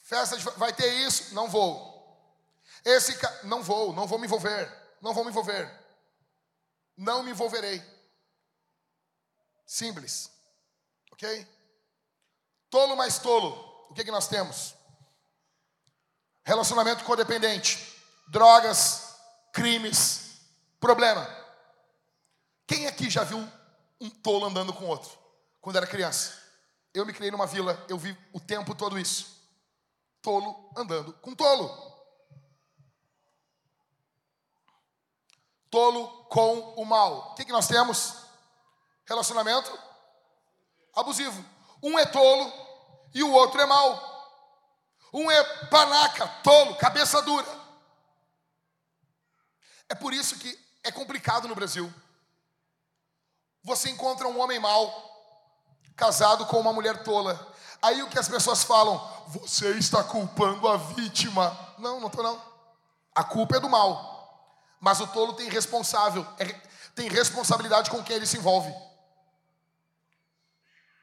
Festa 0.00 0.36
de, 0.36 0.44
vai 0.56 0.72
ter 0.72 0.88
isso? 1.06 1.34
Não 1.34 1.48
vou. 1.48 1.94
Esse 2.84 3.18
não 3.42 3.62
vou, 3.62 3.92
não 3.92 4.06
vou 4.06 4.18
me 4.18 4.26
envolver, 4.26 4.72
não 5.02 5.12
vou 5.12 5.24
me 5.24 5.30
envolver. 5.30 5.85
Não 6.96 7.22
me 7.22 7.30
envolverei. 7.30 7.82
Simples. 9.66 10.30
OK? 11.12 11.46
Tolo 12.70 12.96
mais 12.96 13.18
tolo. 13.18 13.86
O 13.90 13.94
que 13.94 14.04
que 14.04 14.10
nós 14.10 14.28
temos? 14.28 14.74
Relacionamento 16.44 17.04
codependente, 17.04 17.78
drogas, 18.28 19.16
crimes, 19.52 20.40
problema. 20.78 21.26
Quem 22.66 22.86
aqui 22.86 23.10
já 23.10 23.24
viu 23.24 23.38
um 24.00 24.10
tolo 24.10 24.46
andando 24.46 24.72
com 24.72 24.86
outro 24.86 25.10
quando 25.60 25.76
era 25.76 25.86
criança? 25.86 26.34
Eu 26.92 27.04
me 27.04 27.12
criei 27.12 27.30
numa 27.30 27.46
vila, 27.46 27.84
eu 27.88 27.98
vi 27.98 28.16
o 28.32 28.40
tempo 28.40 28.74
todo 28.74 28.98
isso. 28.98 29.36
Tolo 30.22 30.70
andando 30.76 31.12
com 31.14 31.34
tolo. 31.34 31.95
Tolo 35.70 36.24
com 36.24 36.74
o 36.76 36.84
mal. 36.84 37.32
O 37.32 37.34
que, 37.34 37.44
que 37.44 37.52
nós 37.52 37.68
temos? 37.68 38.16
Relacionamento 39.06 39.76
abusivo. 40.94 41.44
Um 41.82 41.98
é 41.98 42.06
tolo 42.06 42.52
e 43.14 43.22
o 43.22 43.32
outro 43.32 43.60
é 43.60 43.66
mau. 43.66 44.06
Um 45.12 45.30
é 45.30 45.44
panaca, 45.66 46.26
tolo, 46.42 46.74
cabeça 46.76 47.22
dura. 47.22 47.46
É 49.88 49.94
por 49.94 50.12
isso 50.12 50.38
que 50.38 50.58
é 50.82 50.90
complicado 50.90 51.46
no 51.46 51.54
Brasil. 51.54 51.92
Você 53.62 53.90
encontra 53.90 54.28
um 54.28 54.40
homem 54.40 54.58
mau, 54.58 54.92
casado 55.96 56.46
com 56.46 56.58
uma 56.58 56.72
mulher 56.72 57.02
tola. 57.02 57.54
Aí 57.82 58.02
o 58.02 58.08
que 58.08 58.18
as 58.18 58.28
pessoas 58.28 58.64
falam? 58.64 58.98
Você 59.28 59.70
está 59.72 60.02
culpando 60.02 60.68
a 60.68 60.76
vítima. 60.76 61.56
Não, 61.78 62.00
não 62.00 62.08
estou 62.08 62.22
não. 62.22 62.40
A 63.14 63.24
culpa 63.24 63.56
é 63.56 63.60
do 63.60 63.68
mal. 63.68 64.15
Mas 64.86 65.00
o 65.00 65.06
tolo 65.08 65.32
tem 65.32 65.48
responsável, 65.48 66.24
é, 66.38 66.44
tem 66.94 67.08
responsabilidade 67.08 67.90
com 67.90 68.04
quem 68.04 68.14
ele 68.14 68.24
se 68.24 68.36
envolve. 68.36 68.72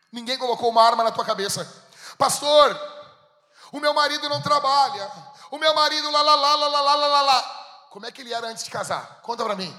Ninguém 0.09 0.37
colocou 0.37 0.69
uma 0.69 0.81
arma 0.81 1.03
na 1.03 1.11
tua 1.11 1.25
cabeça. 1.25 1.69
Pastor, 2.17 2.79
o 3.73 3.81
meu 3.81 3.93
marido 3.93 4.29
não 4.29 4.41
trabalha. 4.41 5.11
O 5.51 5.57
meu 5.57 5.73
marido 5.75 6.09
lá, 6.11 6.21
lá, 6.21 6.33
lá, 6.33 6.55
lá, 6.55 6.67
lá, 6.69 6.95
lá, 6.95 7.07
lá, 7.07 7.21
lá. 7.23 7.87
Como 7.89 8.05
é 8.05 8.11
que 8.13 8.21
ele 8.21 8.33
era 8.33 8.47
antes 8.47 8.63
de 8.63 8.71
casar? 8.71 9.19
Conta 9.21 9.43
para 9.43 9.53
mim. 9.53 9.75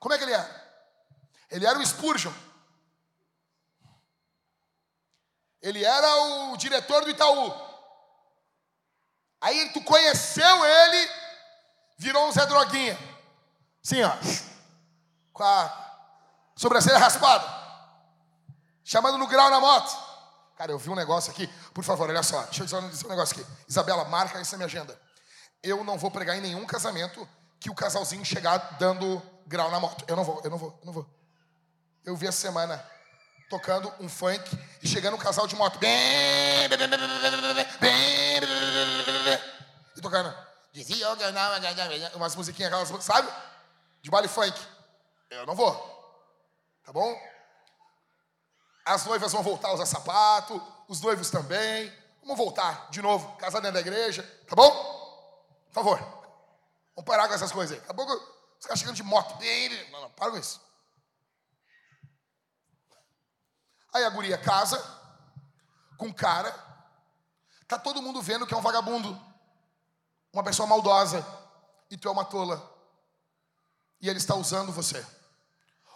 Como 0.00 0.12
é 0.12 0.18
que 0.18 0.24
ele 0.24 0.32
era? 0.32 0.82
Ele 1.48 1.66
era 1.66 1.78
o 1.78 1.86
Spurgeon. 1.86 2.32
Ele 5.62 5.84
era 5.84 6.16
o 6.16 6.56
diretor 6.56 7.04
do 7.04 7.10
Itaú. 7.10 7.54
Aí 9.40 9.72
tu 9.72 9.80
conheceu 9.84 10.64
ele, 10.64 11.25
virou 11.96 12.26
um 12.28 12.32
Zé 12.32 12.46
Droguinha. 12.46 12.98
Sim, 13.82 14.02
ó. 14.02 14.12
Com 15.32 15.42
a 15.42 15.86
sobrancelha 16.56 16.98
raspada. 16.98 17.46
Chamando 18.84 19.18
no 19.18 19.26
grau 19.26 19.50
na 19.50 19.60
moto. 19.60 20.06
Cara, 20.56 20.72
eu 20.72 20.78
vi 20.78 20.88
um 20.88 20.94
negócio 20.94 21.30
aqui, 21.30 21.46
por 21.74 21.84
favor, 21.84 22.08
olha 22.08 22.22
só, 22.22 22.40
deixa 22.44 22.62
eu 22.62 22.66
dizer 22.88 23.06
um 23.06 23.10
negócio 23.10 23.38
aqui. 23.38 23.46
Isabela, 23.68 24.06
marca 24.06 24.40
isso 24.40 24.52
na 24.52 24.58
minha 24.58 24.66
agenda. 24.66 24.98
Eu 25.62 25.84
não 25.84 25.98
vou 25.98 26.10
pregar 26.10 26.36
em 26.36 26.40
nenhum 26.40 26.64
casamento 26.64 27.28
que 27.60 27.68
o 27.68 27.74
casalzinho 27.74 28.24
chegar 28.24 28.56
dando 28.78 29.20
grau 29.46 29.70
na 29.70 29.78
moto. 29.78 30.04
Eu 30.08 30.16
não 30.16 30.24
vou, 30.24 30.40
eu 30.42 30.50
não 30.50 30.56
vou, 30.56 30.78
eu 30.80 30.86
não 30.86 30.92
vou. 30.92 31.06
Eu 32.04 32.16
vi 32.16 32.26
essa 32.26 32.40
semana 32.40 32.82
tocando 33.50 33.92
um 34.00 34.08
funk 34.08 34.58
e 34.82 34.88
chegando 34.88 35.14
um 35.14 35.18
casal 35.18 35.46
de 35.46 35.54
moto. 35.56 35.78
E 39.96 40.00
tocando. 40.00 40.45
Dizia 40.76 41.08
umas 42.14 42.36
musiquinhas, 42.36 42.70
aquelas, 42.70 43.02
sabe? 43.02 43.32
De 44.02 44.10
baile 44.10 44.28
funk. 44.28 44.60
Eu 45.30 45.46
não 45.46 45.54
vou. 45.54 45.74
Tá 46.84 46.92
bom? 46.92 47.18
As 48.84 49.06
noivas 49.06 49.32
vão 49.32 49.42
voltar 49.42 49.68
a 49.68 49.72
usar 49.72 49.86
sapato, 49.86 50.62
os 50.86 51.00
noivos 51.00 51.30
também. 51.30 51.90
Vamos 52.20 52.36
voltar 52.36 52.90
de 52.90 53.00
novo, 53.00 53.38
casar 53.38 53.60
dentro 53.60 53.72
da 53.72 53.80
igreja, 53.80 54.22
tá 54.46 54.54
bom? 54.54 54.70
Por 55.68 55.72
favor. 55.72 55.98
Vamos 56.94 57.06
parar 57.06 57.26
com 57.26 57.32
essas 57.32 57.52
coisas 57.52 57.72
aí. 57.72 57.80
Daqui 57.80 57.92
a 57.92 57.94
pouco 57.94 58.12
os 58.60 58.66
caras 58.66 58.78
chegando 58.78 58.96
de 58.96 59.02
moto. 59.02 59.34
Não, 59.90 60.02
não, 60.02 60.10
para 60.10 60.30
com 60.30 60.36
isso. 60.36 60.60
Aí 63.94 64.04
a 64.04 64.10
guria 64.10 64.36
casa 64.36 64.76
com 65.96 66.08
um 66.08 66.12
cara. 66.12 66.54
Tá 67.66 67.78
todo 67.78 68.02
mundo 68.02 68.20
vendo 68.20 68.46
que 68.46 68.52
é 68.52 68.56
um 68.58 68.62
vagabundo. 68.62 69.25
Uma 70.36 70.44
pessoa 70.44 70.68
maldosa. 70.68 71.26
E 71.90 71.96
tu 71.96 72.08
é 72.08 72.10
uma 72.10 72.26
tola. 72.26 72.62
E 74.02 74.06
ele 74.06 74.18
está 74.18 74.34
usando 74.34 74.70
você. 74.70 75.02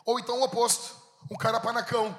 Ou 0.03 0.19
então 0.19 0.41
o 0.41 0.43
oposto 0.43 0.99
um 1.31 1.37
cara 1.37 1.61
panacão. 1.61 2.19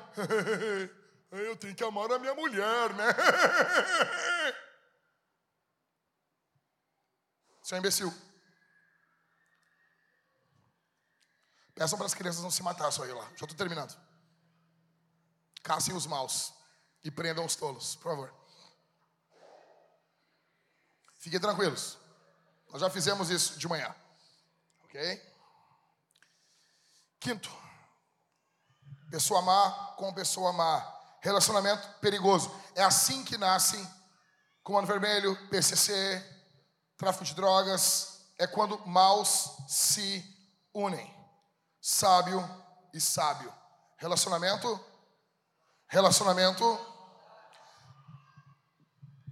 Eu 1.31 1.57
tenho 1.57 1.73
que 1.73 1.84
amar 1.84 2.11
a 2.11 2.19
minha 2.19 2.35
mulher, 2.35 2.93
né? 2.93 3.06
Você 7.64 7.73
é 7.73 7.77
imbecil. 7.80 8.14
Peçam 11.73 11.98
para 11.98 12.06
as 12.06 12.14
crianças 12.14 12.43
não 12.43 12.52
se 12.52 12.61
matar 12.61 12.91
só 12.91 13.03
aí 13.03 13.14
lá. 13.14 13.23
Já 13.30 13.45
estou 13.45 13.56
terminando. 13.56 13.98
Caçem 15.64 15.95
os 15.95 16.06
maus 16.06 16.53
e 17.03 17.10
prendam 17.10 17.45
os 17.45 17.56
tolos, 17.56 17.95
por 17.95 18.11
favor. 18.11 18.31
Fiquem 21.15 21.39
tranquilos. 21.39 22.01
Nós 22.72 22.81
já 22.81 22.89
fizemos 22.89 23.30
isso 23.30 23.60
de 23.60 23.68
manhã. 23.68 23.93
Ok? 24.85 25.31
Quinto. 27.19 27.52
Pessoa 29.10 29.41
má 29.41 29.93
com 29.98 30.14
pessoa 30.14 30.53
má. 30.53 30.99
Relacionamento 31.22 31.88
perigoso. 31.99 32.49
É 32.76 32.84
assim 32.84 33.23
que 33.23 33.38
nascem 33.38 33.85
Comando 34.64 34.88
Vermelho, 34.88 35.35
PCC, 35.49 36.23
tráfico 36.98 37.26
de 37.26 37.34
drogas. 37.34 38.26
É 38.38 38.48
quando 38.48 38.80
maus 38.88 39.52
se 39.68 40.23
unem. 40.73 41.14
Sábio 41.81 42.48
e 42.93 43.02
sábio. 43.02 43.53
Relacionamento. 43.98 44.80
Relacionamento. 45.88 46.64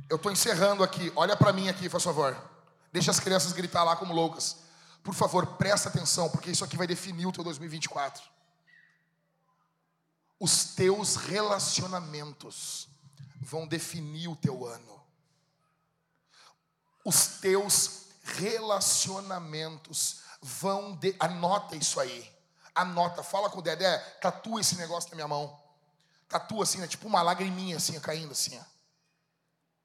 Eu 0.10 0.18
estou 0.18 0.32
encerrando 0.32 0.84
aqui. 0.84 1.12
Olha 1.16 1.38
para 1.38 1.54
mim 1.54 1.70
aqui, 1.70 1.88
por 1.88 2.02
favor. 2.02 2.49
Deixa 2.92 3.12
as 3.12 3.20
crianças 3.20 3.52
gritar 3.52 3.84
lá 3.84 3.96
como 3.96 4.14
loucas. 4.14 4.58
Por 5.04 5.14
favor, 5.14 5.46
presta 5.58 5.90
atenção, 5.90 6.30
porque 6.30 6.52
isso 6.52 6.64
aqui 6.64 6.76
vai 6.78 6.88
definir 6.88 7.26
o 7.26 7.32
teu 7.32 7.44
2024 7.44 8.40
os 10.40 10.64
teus 10.74 11.16
relacionamentos 11.18 12.88
vão 13.42 13.68
definir 13.68 14.30
o 14.30 14.36
teu 14.36 14.66
ano. 14.66 15.04
Os 17.04 17.40
teus 17.42 18.06
relacionamentos 18.24 20.22
vão. 20.42 20.96
De... 20.96 21.14
Anota 21.20 21.76
isso 21.76 22.00
aí. 22.00 22.34
Anota, 22.74 23.22
fala 23.22 23.50
com 23.50 23.60
o 23.60 23.62
Dedé, 23.62 23.98
tatua 24.22 24.62
esse 24.62 24.78
negócio 24.78 25.10
na 25.10 25.16
minha 25.16 25.28
mão. 25.28 25.62
Tatua 26.30 26.64
assim, 26.64 26.78
né? 26.78 26.88
tipo 26.88 27.08
uma 27.08 27.22
lagriminha 27.22 27.76
assim, 27.76 28.00
caindo 28.00 28.32
assim. 28.32 28.58
Ó. 28.58 28.64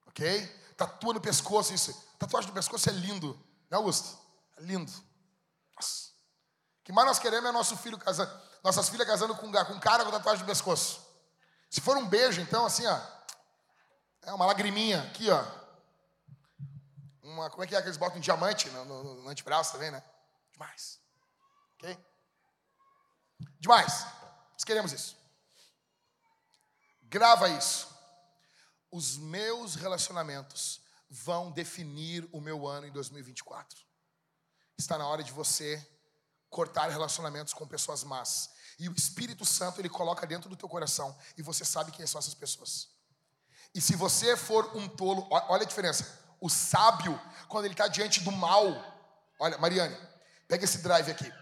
Ok? 0.09 0.64
Tatua 0.76 1.14
no 1.14 1.20
pescoço 1.20 1.72
isso. 1.72 1.92
Tatuagem 2.18 2.48
no 2.48 2.55
pescoço 2.55 2.88
é 2.88 2.92
lindo, 2.92 3.34
né, 3.70 3.76
Augusto? 3.76 4.18
É 4.56 4.62
lindo. 4.62 4.92
Nossa. 5.74 6.10
O 6.80 6.84
que 6.84 6.92
mais 6.92 7.06
nós 7.06 7.18
queremos 7.18 7.48
é 7.48 7.52
nosso 7.52 7.76
filho 7.76 7.98
casar 7.98 8.26
nossas 8.64 8.88
filhas 8.88 9.06
casando 9.06 9.34
com, 9.36 9.52
com 9.52 9.72
um 9.74 9.78
cara 9.78 10.05
com 10.05 10.10
tatuagem 10.10 10.40
no 10.40 10.48
pescoço. 10.48 11.06
Se 11.68 11.82
for 11.82 11.96
um 11.98 12.09
beijo, 12.09 12.40
então, 12.40 12.64
assim, 12.64 12.86
ó. 12.86 12.98
É 14.22 14.32
uma 14.32 14.46
lagriminha 14.46 15.02
aqui, 15.02 15.30
ó. 15.30 15.44
Uma, 17.22 17.51
como 17.51 17.62
é 17.62 17.66
que 17.66 17.76
é 17.76 17.82
que 17.82 17.88
eles 17.88 17.98
botam 17.98 18.16
um 18.16 18.20
diamante 18.20 18.70
no, 18.70 18.84
no, 18.86 19.22
no 19.22 19.28
antebraço 19.28 19.72
também, 19.72 19.90
né? 19.90 20.02
Demais. 20.52 20.98
Ok? 21.74 21.98
Demais. 23.60 24.06
Nós 24.52 24.64
queremos 24.64 24.92
isso. 24.92 25.14
Grava 27.02 27.48
isso. 27.51 27.93
Os 28.94 29.16
meus 29.16 29.74
relacionamentos 29.74 30.80
vão 31.10 31.50
definir 31.50 32.28
o 32.30 32.40
meu 32.40 32.64
ano 32.64 32.86
em 32.86 32.92
2024. 32.92 33.76
Está 34.78 34.96
na 34.96 35.04
hora 35.04 35.20
de 35.20 35.32
você 35.32 35.84
cortar 36.48 36.88
relacionamentos 36.90 37.52
com 37.52 37.66
pessoas 37.66 38.04
más. 38.04 38.50
E 38.78 38.88
o 38.88 38.94
Espírito 38.94 39.44
Santo 39.44 39.80
ele 39.80 39.88
coloca 39.88 40.24
dentro 40.28 40.48
do 40.48 40.54
teu 40.54 40.68
coração 40.68 41.12
e 41.36 41.42
você 41.42 41.64
sabe 41.64 41.90
quem 41.90 42.06
são 42.06 42.20
essas 42.20 42.34
pessoas. 42.34 42.86
E 43.74 43.80
se 43.80 43.96
você 43.96 44.36
for 44.36 44.76
um 44.76 44.86
tolo, 44.86 45.26
olha 45.28 45.64
a 45.64 45.66
diferença. 45.66 46.16
O 46.40 46.48
sábio, 46.48 47.20
quando 47.48 47.64
ele 47.64 47.74
está 47.74 47.88
diante 47.88 48.20
do 48.20 48.30
mal, 48.30 48.64
olha, 49.40 49.58
Mariane, 49.58 49.98
pega 50.46 50.62
esse 50.62 50.78
drive 50.78 51.10
aqui. 51.10 51.32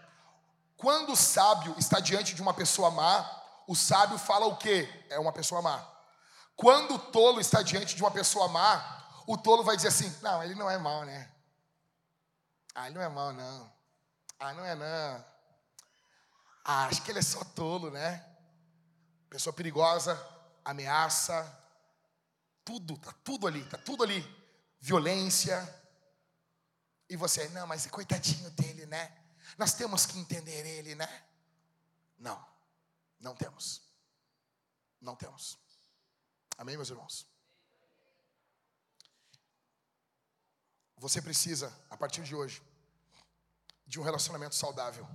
Quando 0.74 1.12
o 1.12 1.16
sábio 1.16 1.74
está 1.78 2.00
diante 2.00 2.34
de 2.34 2.40
uma 2.40 2.54
pessoa 2.54 2.90
má, 2.90 3.30
o 3.68 3.76
sábio 3.76 4.16
fala 4.16 4.46
o 4.46 4.56
quê? 4.56 4.88
É 5.10 5.18
uma 5.18 5.34
pessoa 5.34 5.60
má. 5.60 5.92
Quando 6.56 6.94
o 6.94 6.98
tolo 6.98 7.40
está 7.40 7.62
diante 7.62 7.94
de 7.94 8.02
uma 8.02 8.10
pessoa 8.10 8.48
má, 8.48 9.22
o 9.26 9.36
tolo 9.36 9.64
vai 9.64 9.76
dizer 9.76 9.88
assim: 9.88 10.14
Não, 10.22 10.42
ele 10.42 10.54
não 10.54 10.70
é 10.70 10.78
mal, 10.78 11.04
né? 11.04 11.30
Ah, 12.74 12.86
ele 12.86 12.94
não 12.96 13.02
é 13.02 13.08
mal, 13.08 13.32
não. 13.32 13.72
Ah, 14.38 14.52
não 14.52 14.64
é 14.64 14.74
não. 14.74 15.24
Ah, 16.64 16.86
acho 16.86 17.02
que 17.02 17.10
ele 17.10 17.18
é 17.18 17.22
só 17.22 17.42
tolo, 17.44 17.90
né? 17.90 18.24
Pessoa 19.28 19.52
perigosa, 19.52 20.20
ameaça, 20.64 21.58
tudo, 22.64 22.96
tá 22.98 23.12
tudo 23.24 23.46
ali, 23.46 23.64
tá 23.64 23.78
tudo 23.78 24.02
ali. 24.02 24.22
Violência. 24.80 25.80
E 27.08 27.16
você, 27.16 27.48
não, 27.50 27.66
mas 27.66 27.86
coitadinho 27.86 28.50
dele, 28.52 28.86
né? 28.86 29.12
Nós 29.58 29.74
temos 29.74 30.06
que 30.06 30.18
entender 30.18 30.66
ele, 30.66 30.94
né? 30.94 31.24
Não, 32.18 32.44
não 33.20 33.34
temos. 33.34 33.82
Não 35.00 35.16
temos. 35.16 35.58
Amém, 36.56 36.76
meus 36.76 36.90
irmãos? 36.90 37.26
Você 40.96 41.20
precisa, 41.20 41.72
a 41.90 41.96
partir 41.96 42.22
de 42.22 42.34
hoje, 42.34 42.62
de 43.86 43.98
um 43.98 44.02
relacionamento 44.02 44.54
saudável. 44.54 45.08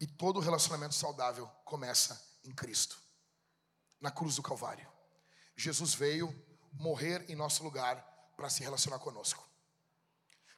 E 0.00 0.06
todo 0.06 0.40
relacionamento 0.40 0.94
saudável 0.94 1.46
começa 1.64 2.20
em 2.42 2.52
Cristo, 2.52 2.98
na 4.00 4.10
cruz 4.10 4.36
do 4.36 4.42
Calvário. 4.42 4.90
Jesus 5.56 5.94
veio 5.94 6.34
morrer 6.72 7.24
em 7.30 7.36
nosso 7.36 7.62
lugar 7.62 8.02
para 8.36 8.50
se 8.50 8.62
relacionar 8.62 8.98
conosco. 8.98 9.48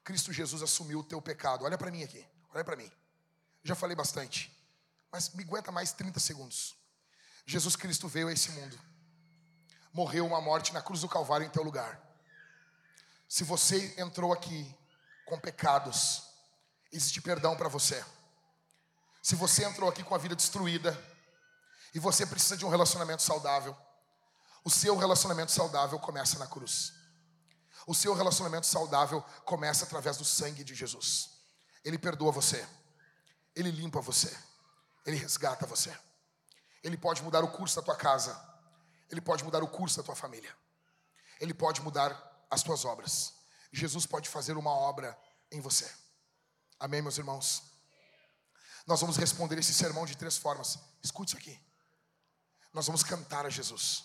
Cristo 0.02 0.32
Jesus 0.32 0.62
assumiu 0.62 1.00
o 1.00 1.04
teu 1.04 1.20
pecado. 1.20 1.64
Olha 1.64 1.76
para 1.76 1.90
mim 1.90 2.02
aqui, 2.02 2.26
olha 2.54 2.64
para 2.64 2.76
mim. 2.76 2.90
Já 3.62 3.74
falei 3.74 3.94
bastante, 3.94 4.50
mas 5.10 5.34
me 5.34 5.42
aguenta 5.42 5.70
mais 5.70 5.92
30 5.92 6.18
segundos. 6.18 6.76
Jesus 7.44 7.76
Cristo 7.76 8.08
veio 8.08 8.28
a 8.28 8.32
esse 8.32 8.50
mundo, 8.52 8.78
morreu 9.96 10.26
uma 10.26 10.42
morte 10.42 10.74
na 10.74 10.82
cruz 10.82 11.00
do 11.00 11.08
Calvário 11.08 11.46
em 11.46 11.48
teu 11.48 11.62
lugar. 11.62 11.98
Se 13.26 13.42
você 13.42 13.94
entrou 13.96 14.30
aqui 14.30 14.70
com 15.24 15.40
pecados, 15.40 16.22
existe 16.92 17.22
perdão 17.22 17.56
para 17.56 17.66
você. 17.66 18.04
Se 19.22 19.34
você 19.34 19.64
entrou 19.64 19.88
aqui 19.88 20.04
com 20.04 20.14
a 20.14 20.18
vida 20.18 20.36
destruída 20.36 20.94
e 21.94 21.98
você 21.98 22.26
precisa 22.26 22.58
de 22.58 22.66
um 22.66 22.68
relacionamento 22.68 23.22
saudável, 23.22 23.74
o 24.62 24.68
seu 24.68 24.98
relacionamento 24.98 25.50
saudável 25.50 25.98
começa 25.98 26.38
na 26.38 26.46
cruz. 26.46 26.92
O 27.86 27.94
seu 27.94 28.12
relacionamento 28.12 28.66
saudável 28.66 29.22
começa 29.46 29.86
através 29.86 30.18
do 30.18 30.26
sangue 30.26 30.62
de 30.62 30.74
Jesus. 30.74 31.30
Ele 31.82 31.96
perdoa 31.96 32.30
você. 32.30 32.68
Ele 33.54 33.70
limpa 33.70 34.02
você. 34.02 34.36
Ele 35.06 35.16
resgata 35.16 35.64
você. 35.64 35.98
Ele 36.84 36.98
pode 36.98 37.22
mudar 37.22 37.42
o 37.42 37.50
curso 37.50 37.76
da 37.76 37.82
tua 37.82 37.96
casa. 37.96 38.55
Ele 39.10 39.20
pode 39.20 39.44
mudar 39.44 39.62
o 39.62 39.68
curso 39.68 39.96
da 39.96 40.02
tua 40.02 40.16
família. 40.16 40.54
Ele 41.40 41.54
pode 41.54 41.80
mudar 41.82 42.46
as 42.50 42.62
tuas 42.62 42.84
obras. 42.84 43.34
Jesus 43.72 44.06
pode 44.06 44.28
fazer 44.28 44.56
uma 44.56 44.70
obra 44.70 45.16
em 45.50 45.60
você. 45.60 45.90
Amém, 46.78 47.02
meus 47.02 47.18
irmãos? 47.18 47.62
Nós 48.86 49.00
vamos 49.00 49.16
responder 49.16 49.58
esse 49.58 49.74
sermão 49.74 50.06
de 50.06 50.16
três 50.16 50.36
formas. 50.36 50.78
Escute 51.02 51.30
isso 51.30 51.36
aqui. 51.36 51.60
Nós 52.72 52.86
vamos 52.86 53.02
cantar 53.02 53.46
a 53.46 53.50
Jesus 53.50 54.04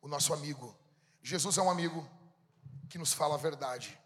o 0.00 0.08
nosso 0.08 0.32
amigo. 0.34 0.76
Jesus 1.22 1.56
é 1.58 1.62
um 1.62 1.70
amigo 1.70 2.08
que 2.90 2.98
nos 2.98 3.12
fala 3.12 3.34
a 3.34 3.38
verdade. 3.38 3.98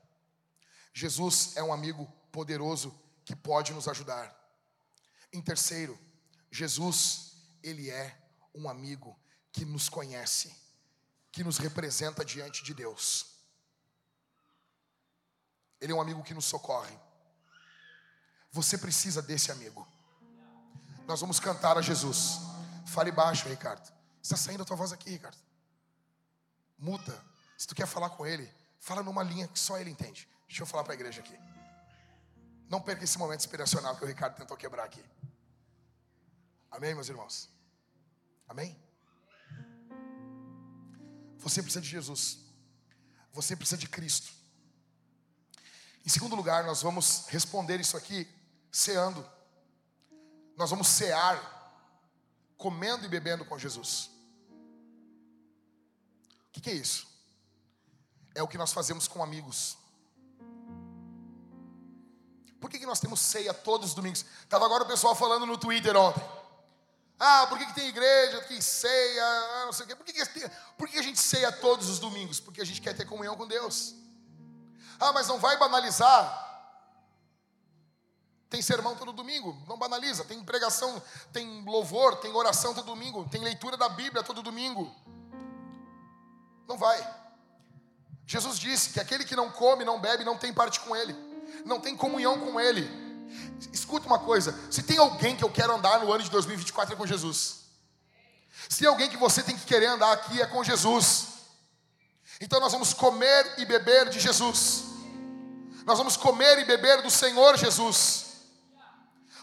Jesus 0.95 1.57
é 1.57 1.63
um 1.63 1.73
amigo 1.73 2.07
poderoso 2.31 2.97
que 3.25 3.35
pode 3.35 3.73
nos 3.73 3.89
ajudar. 3.89 4.35
Em 5.33 5.43
terceiro, 5.43 5.99
Jesus, 6.51 7.37
ele 7.63 7.91
é 7.91 8.17
um 8.55 8.69
amigo 8.69 9.19
que 9.53 9.65
nos 9.65 9.89
conhece, 9.89 10.55
que 11.33 11.43
nos 11.45 11.59
representa 11.59 12.25
diante 12.25 12.63
de 12.63 12.75
Deus. 12.75 13.27
Ele 15.81 15.93
é 15.93 15.95
um 15.95 16.01
amigo 16.01 16.23
que 16.23 16.35
nos 16.35 16.45
socorre. 16.45 16.97
Você 18.51 18.77
precisa 18.77 19.23
desse 19.23 19.53
amigo. 19.53 19.87
Nós 21.07 21.21
vamos 21.21 21.39
cantar 21.39 21.79
a 21.79 21.83
Jesus. 21.83 22.41
Fale 22.87 23.13
baixo, 23.13 23.49
Ricardo. 23.49 23.93
Está 24.23 24.37
saindo 24.37 24.63
a 24.63 24.67
tua 24.67 24.77
voz 24.77 24.93
aqui, 24.93 25.11
Ricardo 25.11 25.49
muta. 26.79 27.21
Se 27.57 27.67
tu 27.67 27.75
quer 27.75 27.87
falar 27.87 28.11
com 28.11 28.25
ele, 28.25 28.49
fala 28.79 29.03
numa 29.03 29.23
linha 29.23 29.49
que 29.49 29.59
só 29.59 29.79
ele 29.79 29.91
entende. 29.91 30.29
Deixa 30.47 30.63
eu 30.63 30.67
falar 30.67 30.85
para 30.85 30.93
a 30.93 30.95
igreja 30.95 31.21
aqui. 31.21 31.37
Não 32.69 32.81
perca 32.81 33.03
esse 33.03 33.19
momento 33.19 33.41
inspiracional 33.41 33.97
que 33.97 34.05
o 34.05 34.07
Ricardo 34.07 34.37
tentou 34.37 34.57
quebrar 34.57 34.85
aqui. 34.85 35.05
Amém, 36.71 36.95
meus 36.95 37.09
irmãos? 37.09 37.51
Amém? 38.47 38.79
Você 41.39 41.63
precisa 41.63 41.81
de 41.81 41.89
Jesus. 41.89 42.39
Você 43.33 43.57
precisa 43.57 43.79
de 43.79 43.89
Cristo. 43.89 44.33
Em 46.05 46.09
segundo 46.09 46.35
lugar, 46.35 46.65
nós 46.65 46.83
vamos 46.83 47.27
responder 47.29 47.81
isso 47.81 47.97
aqui 47.97 48.27
ceando. 48.71 49.25
Nós 50.57 50.71
vamos 50.71 50.89
cear, 50.89 51.39
comendo 52.57 53.05
e 53.05 53.09
bebendo 53.09 53.45
com 53.45 53.59
Jesus. 53.59 54.11
O 56.49 56.61
que, 56.61 56.71
é 56.71 56.75
isso? 56.75 57.07
É 58.35 58.43
o 58.43 58.49
que 58.49 58.59
nós 58.59 58.73
fazemos 58.73 59.07
com 59.07 59.23
amigos. 59.23 59.77
Por 62.61 62.69
que, 62.69 62.79
que 62.79 62.87
nós 62.87 62.99
temos 62.99 63.21
ceia 63.21 63.55
todos 63.55 63.91
os 63.91 63.95
domingos? 63.95 64.25
Estava 64.43 64.65
agora 64.65 64.83
o 64.83 64.89
pessoal 64.89 65.15
falando 65.15 65.47
no 65.47 65.57
Twitter 65.57 65.97
ontem. 65.97 66.38
Ah, 67.19 67.47
por 67.49 67.59
que, 67.59 67.67
que 67.67 67.75
tem 67.75 67.89
igreja, 67.89 68.41
tem 68.43 68.61
ceia, 68.61 69.25
ah, 69.25 69.65
não 69.67 69.73
sei 69.73 69.85
o 69.85 69.89
quê. 69.89 69.97
Por, 69.97 70.05
que, 70.05 70.13
que, 70.13 70.51
por 70.77 70.89
que 70.89 70.99
a 70.99 71.03
gente 71.03 71.19
ceia 71.19 71.51
todos 71.51 71.89
os 71.89 71.99
domingos? 71.99 72.39
Porque 72.39 72.61
a 72.61 72.65
gente 72.65 72.81
quer 72.81 72.95
ter 72.95 73.07
comunhão 73.07 73.37
com 73.37 73.47
Deus. 73.47 73.95
Ah, 75.01 75.13
mas 75.13 75.27
não 75.27 75.39
vai 75.39 75.57
banalizar. 75.59 76.47
Tem 78.49 78.63
sermão 78.63 78.95
todo 78.95 79.13
domingo, 79.13 79.57
não 79.67 79.77
banaliza. 79.77 80.25
Tem 80.25 80.43
pregação, 80.45 81.03
tem 81.33 81.65
louvor, 81.65 82.17
tem 82.17 82.33
oração 82.33 82.73
todo 82.73 82.87
domingo, 82.87 83.29
tem 83.29 83.43
leitura 83.43 83.77
da 83.77 83.89
Bíblia 83.89 84.23
todo 84.23 84.43
domingo. 84.43 84.95
Não 86.69 86.79
vai. 86.79 86.99
Jesus 88.27 88.59
disse 88.59 88.91
que 88.91 89.01
aquele 89.01 89.25
que 89.25 89.35
não 89.35 89.51
come, 89.51 89.85
não 89.85 89.99
bebe, 89.99 90.23
não 90.23 90.37
tem 90.37 90.53
parte 90.53 90.79
com 90.81 90.95
Ele, 90.95 91.15
não 91.65 91.81
tem 91.81 91.97
comunhão 91.97 92.39
com 92.39 92.61
Ele. 92.61 93.08
Escuta 93.73 94.07
uma 94.07 94.19
coisa: 94.19 94.59
se 94.71 94.83
tem 94.83 94.99
alguém 94.99 95.37
que 95.37 95.45
eu 95.45 95.51
quero 95.51 95.75
andar 95.75 96.01
no 96.01 96.13
ano 96.13 96.23
de 96.23 96.31
2024 96.31 96.95
é 96.95 96.97
com 96.97 97.07
Jesus. 97.07 97.59
Se 98.69 98.79
tem 98.79 98.89
alguém 98.89 99.09
que 99.09 99.17
você 99.17 99.43
tem 99.43 99.57
que 99.57 99.65
querer 99.65 99.87
andar 99.87 100.13
aqui 100.13 100.41
é 100.41 100.47
com 100.47 100.63
Jesus. 100.63 101.29
Então 102.41 102.61
nós 102.61 102.73
vamos 102.73 102.93
comer 102.93 103.55
e 103.59 103.65
beber 103.65 104.11
de 104.11 104.21
Jesus. 104.21 104.85
Nós 105.85 105.99
vamos 105.99 106.17
comer 106.17 106.59
e 106.59 106.65
beber 106.65 107.03
do 107.03 107.11
Senhor 107.11 107.57
Jesus. 107.57 108.27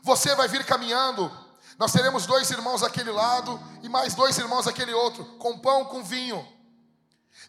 Você 0.03 0.35
vai 0.35 0.47
vir 0.47 0.63
caminhando. 0.63 1.31
Nós 1.77 1.91
teremos 1.91 2.25
dois 2.25 2.49
irmãos 2.51 2.81
daquele 2.81 3.11
lado 3.11 3.61
e 3.81 3.89
mais 3.89 4.13
dois 4.13 4.37
irmãos 4.37 4.65
daquele 4.65 4.93
outro, 4.93 5.25
com 5.37 5.57
pão, 5.57 5.85
com 5.85 6.03
vinho. 6.03 6.47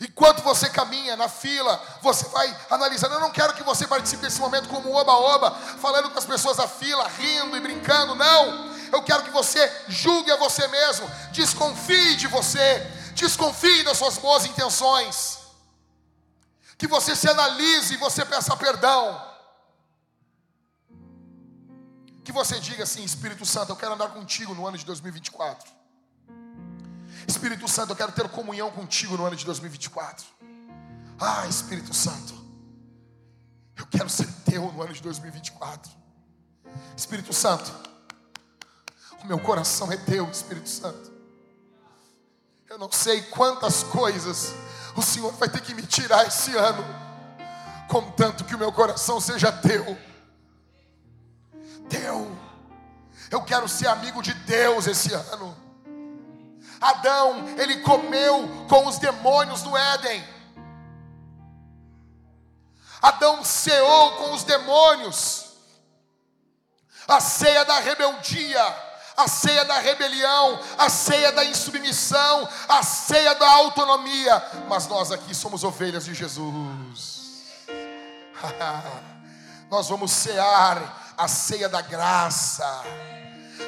Enquanto 0.00 0.42
você 0.42 0.68
caminha 0.68 1.16
na 1.16 1.28
fila, 1.28 1.82
você 2.02 2.26
vai 2.28 2.54
analisando. 2.70 3.14
Eu 3.14 3.20
não 3.20 3.30
quero 3.30 3.54
que 3.54 3.62
você 3.62 3.86
participe 3.86 4.22
desse 4.22 4.40
momento 4.40 4.68
como 4.68 4.92
oba-oba, 4.92 5.50
falando 5.50 6.10
com 6.10 6.18
as 6.18 6.26
pessoas 6.26 6.58
da 6.58 6.68
fila, 6.68 7.08
rindo 7.08 7.56
e 7.56 7.60
brincando. 7.60 8.14
Não. 8.14 8.76
Eu 8.92 9.02
quero 9.02 9.22
que 9.24 9.30
você 9.30 9.84
julgue 9.88 10.30
a 10.30 10.36
você 10.36 10.68
mesmo, 10.68 11.10
desconfie 11.32 12.16
de 12.16 12.26
você, 12.26 12.80
desconfie 13.14 13.82
das 13.84 13.96
suas 13.96 14.18
boas 14.18 14.44
intenções. 14.44 15.38
Que 16.76 16.86
você 16.86 17.16
se 17.16 17.28
analise 17.28 17.94
e 17.94 17.96
você 17.96 18.24
peça 18.24 18.54
perdão. 18.56 19.34
Que 22.22 22.32
você 22.32 22.60
diga 22.60 22.84
assim: 22.84 23.02
Espírito 23.02 23.46
Santo, 23.46 23.72
eu 23.72 23.76
quero 23.76 23.94
andar 23.94 24.08
contigo 24.08 24.54
no 24.54 24.66
ano 24.66 24.76
de 24.76 24.84
2024. 24.84 25.75
Espírito 27.26 27.66
Santo, 27.68 27.92
eu 27.92 27.96
quero 27.96 28.12
ter 28.12 28.28
comunhão 28.28 28.70
contigo 28.70 29.16
no 29.16 29.24
ano 29.24 29.36
de 29.36 29.44
2024. 29.44 30.24
Ah, 31.18 31.46
Espírito 31.46 31.92
Santo, 31.92 32.34
eu 33.76 33.86
quero 33.86 34.08
ser 34.08 34.26
teu 34.44 34.70
no 34.72 34.82
ano 34.82 34.92
de 34.92 35.02
2024. 35.02 35.90
Espírito 36.96 37.32
Santo, 37.32 37.72
o 39.22 39.26
meu 39.26 39.38
coração 39.38 39.90
é 39.90 39.96
teu, 39.96 40.28
Espírito 40.30 40.68
Santo. 40.68 41.12
Eu 42.68 42.78
não 42.78 42.90
sei 42.92 43.22
quantas 43.22 43.82
coisas 43.82 44.54
o 44.96 45.02
Senhor 45.02 45.32
vai 45.32 45.48
ter 45.48 45.60
que 45.60 45.74
me 45.74 45.82
tirar 45.82 46.26
esse 46.26 46.56
ano, 46.56 46.84
contanto 47.88 48.44
que 48.44 48.54
o 48.54 48.58
meu 48.58 48.72
coração 48.72 49.20
seja 49.20 49.50
teu. 49.50 49.98
Teu. 51.88 52.36
Eu 53.30 53.42
quero 53.42 53.68
ser 53.68 53.88
amigo 53.88 54.22
de 54.22 54.32
Deus 54.32 54.86
esse 54.86 55.12
ano. 55.12 55.65
Adão, 56.80 57.44
ele 57.58 57.80
comeu 57.80 58.66
com 58.68 58.86
os 58.86 58.98
demônios 58.98 59.62
no 59.62 59.76
Éden. 59.76 60.36
Adão 63.00 63.44
ceou 63.44 64.12
com 64.12 64.32
os 64.32 64.44
demônios. 64.44 65.46
A 67.06 67.20
ceia 67.20 67.64
da 67.64 67.78
rebeldia, 67.78 68.76
a 69.16 69.28
ceia 69.28 69.64
da 69.64 69.78
rebelião, 69.78 70.60
a 70.76 70.88
ceia 70.90 71.30
da 71.30 71.44
insubmissão, 71.44 72.48
a 72.68 72.82
ceia 72.82 73.34
da 73.36 73.48
autonomia. 73.48 74.42
Mas 74.68 74.86
nós 74.88 75.12
aqui 75.12 75.34
somos 75.34 75.62
ovelhas 75.62 76.04
de 76.04 76.14
Jesus. 76.14 77.44
nós 79.70 79.88
vamos 79.88 80.10
cear 80.10 81.14
a 81.16 81.28
ceia 81.28 81.68
da 81.68 81.80
graça. 81.80 82.82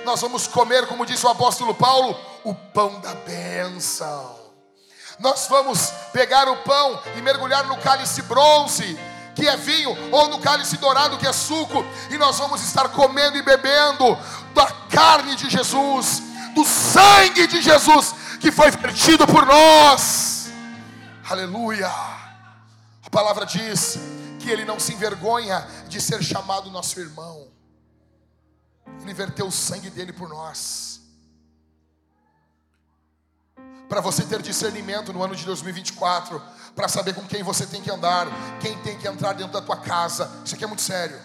Nós 0.04 0.20
vamos 0.20 0.46
comer, 0.46 0.86
como 0.86 1.06
disse 1.06 1.24
o 1.26 1.28
apóstolo 1.28 1.74
Paulo, 1.74 2.18
o 2.44 2.54
pão 2.54 3.00
da 3.00 3.14
bênção. 3.14 4.36
Nós 5.18 5.46
vamos 5.48 5.92
pegar 6.12 6.48
o 6.48 6.56
pão 6.58 7.00
e 7.16 7.22
mergulhar 7.22 7.66
no 7.66 7.76
cálice 7.78 8.22
bronze, 8.22 8.98
que 9.34 9.46
é 9.46 9.56
vinho, 9.56 9.96
ou 10.12 10.28
no 10.28 10.40
cálice 10.40 10.76
dourado, 10.76 11.18
que 11.18 11.26
é 11.26 11.32
suco, 11.32 11.84
e 12.10 12.16
nós 12.16 12.38
vamos 12.38 12.62
estar 12.62 12.88
comendo 12.90 13.36
e 13.36 13.42
bebendo 13.42 14.16
da 14.54 14.66
carne 14.90 15.34
de 15.36 15.50
Jesus, 15.50 16.22
do 16.54 16.64
sangue 16.64 17.46
de 17.46 17.60
Jesus, 17.60 18.14
que 18.40 18.52
foi 18.52 18.70
vertido 18.70 19.26
por 19.26 19.44
nós. 19.44 20.50
Aleluia. 21.28 21.88
A 21.88 23.10
palavra 23.10 23.44
diz 23.44 23.98
que 24.38 24.50
ele 24.50 24.64
não 24.64 24.78
se 24.78 24.92
envergonha 24.92 25.66
de 25.88 26.00
ser 26.00 26.22
chamado 26.22 26.70
nosso 26.70 26.98
irmão. 27.00 27.48
Ele 29.02 29.14
verteu 29.14 29.46
o 29.46 29.52
sangue 29.52 29.90
dele 29.90 30.12
por 30.12 30.28
nós. 30.28 31.00
Para 33.88 34.00
você 34.00 34.24
ter 34.24 34.42
discernimento 34.42 35.12
no 35.12 35.22
ano 35.22 35.34
de 35.34 35.44
2024, 35.46 36.42
para 36.74 36.88
saber 36.88 37.14
com 37.14 37.26
quem 37.26 37.42
você 37.42 37.66
tem 37.66 37.82
que 37.82 37.90
andar, 37.90 38.26
quem 38.60 38.80
tem 38.82 38.98
que 38.98 39.08
entrar 39.08 39.32
dentro 39.32 39.52
da 39.52 39.62
tua 39.62 39.78
casa. 39.78 40.30
Isso 40.44 40.54
aqui 40.54 40.64
é 40.64 40.66
muito 40.66 40.82
sério. 40.82 41.18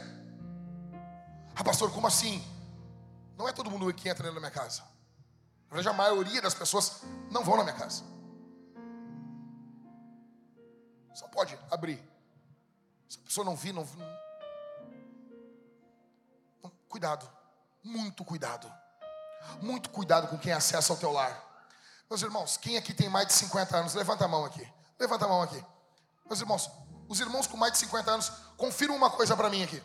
Ah, 1.56 1.64
pastor, 1.64 1.91
como 1.91 2.08
assim? 2.08 2.44
Não 3.38 3.48
é 3.48 3.52
todo 3.52 3.70
mundo 3.70 3.94
que 3.94 4.08
entra 4.08 4.24
dentro 4.24 4.36
da 4.36 4.40
minha 4.40 4.52
casa. 4.52 4.82
Na 5.70 5.76
verdade, 5.76 5.90
a 5.90 5.94
maioria 5.94 6.41
das 6.41 6.54
pessoas 6.54 7.02
não 7.30 7.44
vão 7.44 7.58
na 7.58 7.64
minha 7.64 7.76
casa. 7.76 8.04
Só 11.14 11.28
pode 11.28 11.58
abrir. 11.70 12.02
Se 13.10 13.20
a 13.20 13.22
pessoa 13.24 13.45
não 13.45 13.56
vir, 13.56 13.74
não, 13.74 13.88
não. 16.64 16.72
Cuidado. 16.88 17.30
Muito 17.84 18.23
cuidado. 18.23 18.72
Muito 19.61 19.89
cuidado 19.89 20.27
com 20.27 20.38
quem 20.38 20.53
acessa 20.53 20.93
o 20.93 20.97
teu 20.97 21.11
lar. 21.11 21.38
Meus 22.10 22.22
irmãos, 22.22 22.57
quem 22.57 22.77
aqui 22.77 22.93
tem 22.93 23.10
mais 23.10 23.27
de 23.27 23.34
50 23.34 23.77
anos? 23.77 23.93
Levanta 23.93 24.26
a 24.26 24.27
mão 24.27 24.45
aqui. 24.45 24.65
Levanta 24.99 25.26
a 25.26 25.27
mão 25.27 25.41
aqui. 25.41 25.64
Meus 26.26 26.39
irmãos, 26.39 26.69
os 27.10 27.19
irmãos 27.19 27.47
com 27.47 27.57
mais 27.57 27.73
de 27.73 27.80
50 27.80 28.11
anos, 28.11 28.31
confiram 28.57 28.95
uma 28.95 29.10
coisa 29.10 29.35
para 29.35 29.49
mim 29.49 29.64
aqui. 29.64 29.84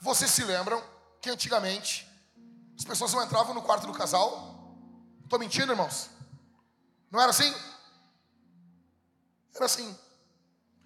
Vocês 0.00 0.30
se 0.30 0.44
lembram 0.44 0.82
que 1.20 1.30
antigamente 1.30 2.08
as 2.78 2.84
pessoas 2.84 3.12
não 3.12 3.22
entravam 3.22 3.54
no 3.54 3.62
quarto 3.62 3.86
do 3.86 3.92
casal? 3.92 4.76
Estou 5.22 5.38
mentindo, 5.38 5.72
irmãos? 5.72 6.10
Não 7.10 7.20
era 7.20 7.30
assim? 7.30 7.54
Era 9.54 9.64
assim. 9.64 9.98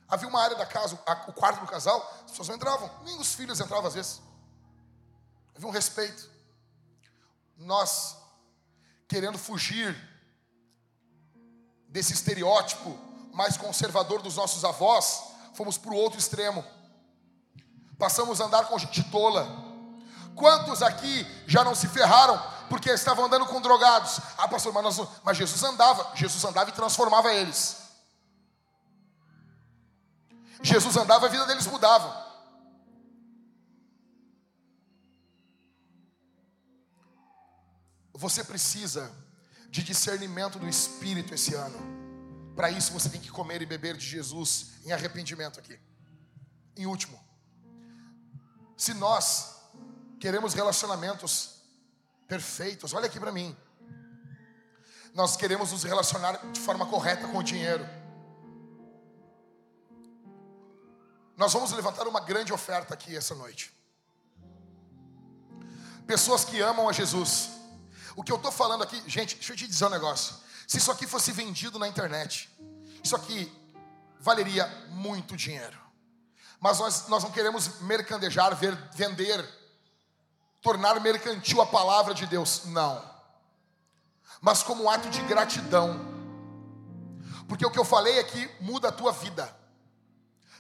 Havia 0.09 0.28
uma 0.28 0.41
área 0.41 0.57
da 0.57 0.66
casa, 0.66 0.95
o 1.28 1.32
quarto 1.32 1.61
do 1.61 1.66
casal, 1.66 2.01
as 2.24 2.31
pessoas 2.31 2.49
não 2.49 2.57
entravam, 2.57 2.91
nem 3.05 3.19
os 3.19 3.35
filhos 3.35 3.59
entravam 3.59 3.86
às 3.86 3.95
vezes. 3.95 4.20
Havia 5.57 5.69
um 5.69 5.73
respeito. 5.73 6.29
Nós, 7.57 8.17
querendo 9.07 9.39
fugir 9.39 9.97
desse 11.89 12.13
estereótipo 12.13 12.99
mais 13.33 13.57
conservador 13.57 14.21
dos 14.21 14.37
nossos 14.37 14.65
avós, 14.65 15.23
fomos 15.55 15.79
para 15.79 15.93
o 15.93 15.97
outro 15.97 16.19
extremo. 16.19 16.65
Passamos 17.99 18.41
a 18.41 18.47
andar 18.47 18.67
com 18.67 18.79
gente 18.79 19.03
tola. 19.11 19.47
Quantos 20.35 20.83
aqui 20.83 21.25
já 21.47 21.63
não 21.63 21.75
se 21.75 21.87
ferraram 21.87 22.41
porque 22.69 22.91
estavam 22.91 23.27
andando 23.27 23.47
com 23.47 23.61
drogados? 23.61 24.19
Ah, 24.37 24.49
pastor, 24.49 24.73
mas, 24.73 24.83
nós, 24.83 25.09
mas 25.23 25.37
Jesus 25.37 25.63
andava. 25.63 26.11
Jesus 26.17 26.45
andava 26.45 26.71
e 26.71 26.73
transformava 26.73 27.33
eles. 27.33 27.77
Jesus 30.63 30.97
andava, 30.97 31.27
a 31.27 31.29
vida 31.29 31.47
deles 31.47 31.67
mudava. 31.67 32.24
Você 38.25 38.43
precisa 38.43 39.15
de 39.69 39.83
discernimento 39.83 40.59
do 40.59 40.67
Espírito 40.67 41.35
esse 41.35 41.55
ano. 41.55 41.79
Para 42.57 42.71
isso 42.71 42.91
você 42.91 43.11
tem 43.11 43.21
que 43.21 43.31
comer 43.31 43.61
e 43.61 43.67
beber 43.67 43.99
de 43.99 44.07
Jesus 44.07 44.69
em 44.83 44.93
arrependimento 44.93 45.61
aqui. 45.61 45.79
Em 46.75 46.87
último, 46.87 47.23
se 48.79 48.95
nós 48.95 49.57
queremos 50.19 50.55
relacionamentos 50.55 51.61
perfeitos, 52.27 52.95
olha 52.95 53.09
aqui 53.09 53.21
para 53.21 53.31
mim. 53.31 53.55
Nós 55.13 55.37
queremos 55.37 55.71
nos 55.73 55.85
relacionar 55.85 56.51
de 56.51 56.61
forma 56.61 56.87
correta 56.87 57.29
com 57.29 57.37
o 57.37 57.43
dinheiro. 57.43 57.87
Nós 61.37 61.53
vamos 61.53 61.73
levantar 61.73 62.09
uma 62.09 62.21
grande 62.21 62.55
oferta 62.55 62.95
aqui 62.95 63.15
essa 63.15 63.35
noite. 63.35 63.71
Pessoas 66.07 66.43
que 66.43 66.59
amam 66.63 66.89
a 66.89 66.93
Jesus. 66.95 67.54
O 68.16 68.23
que 68.23 68.32
eu 68.32 68.36
estou 68.36 68.53
falando 68.53 68.82
aqui, 68.82 69.03
gente, 69.09 69.36
deixa 69.36 69.53
eu 69.53 69.57
te 69.57 69.66
dizer 69.66 69.86
um 69.86 69.91
negócio. 69.91 70.36
Se 70.66 70.78
isso 70.78 70.91
aqui 70.91 71.07
fosse 71.07 71.32
vendido 71.32 71.78
na 71.78 71.89
internet, 71.89 72.49
isso 73.03 73.15
aqui 73.15 73.53
valeria 74.20 74.66
muito 74.91 75.36
dinheiro. 75.36 75.78
Mas 76.61 76.78
nós, 76.78 77.09
nós 77.09 77.23
não 77.23 77.31
queremos 77.31 77.81
mercandejar, 77.81 78.55
ver, 78.57 78.74
vender, 78.95 79.47
tornar 80.62 80.99
mercantil 81.01 81.61
a 81.61 81.66
palavra 81.66 82.15
de 82.15 82.27
Deus. 82.27 82.65
Não. 82.66 83.03
Mas 84.41 84.62
como 84.62 84.85
um 84.85 84.91
ato 84.91 85.11
de 85.11 85.20
gratidão. 85.23 86.01
Porque 87.49 87.66
o 87.66 87.70
que 87.70 87.78
eu 87.78 87.85
falei 87.85 88.19
aqui 88.19 88.51
muda 88.61 88.89
a 88.89 88.93
tua 88.93 89.12
vida 89.12 89.55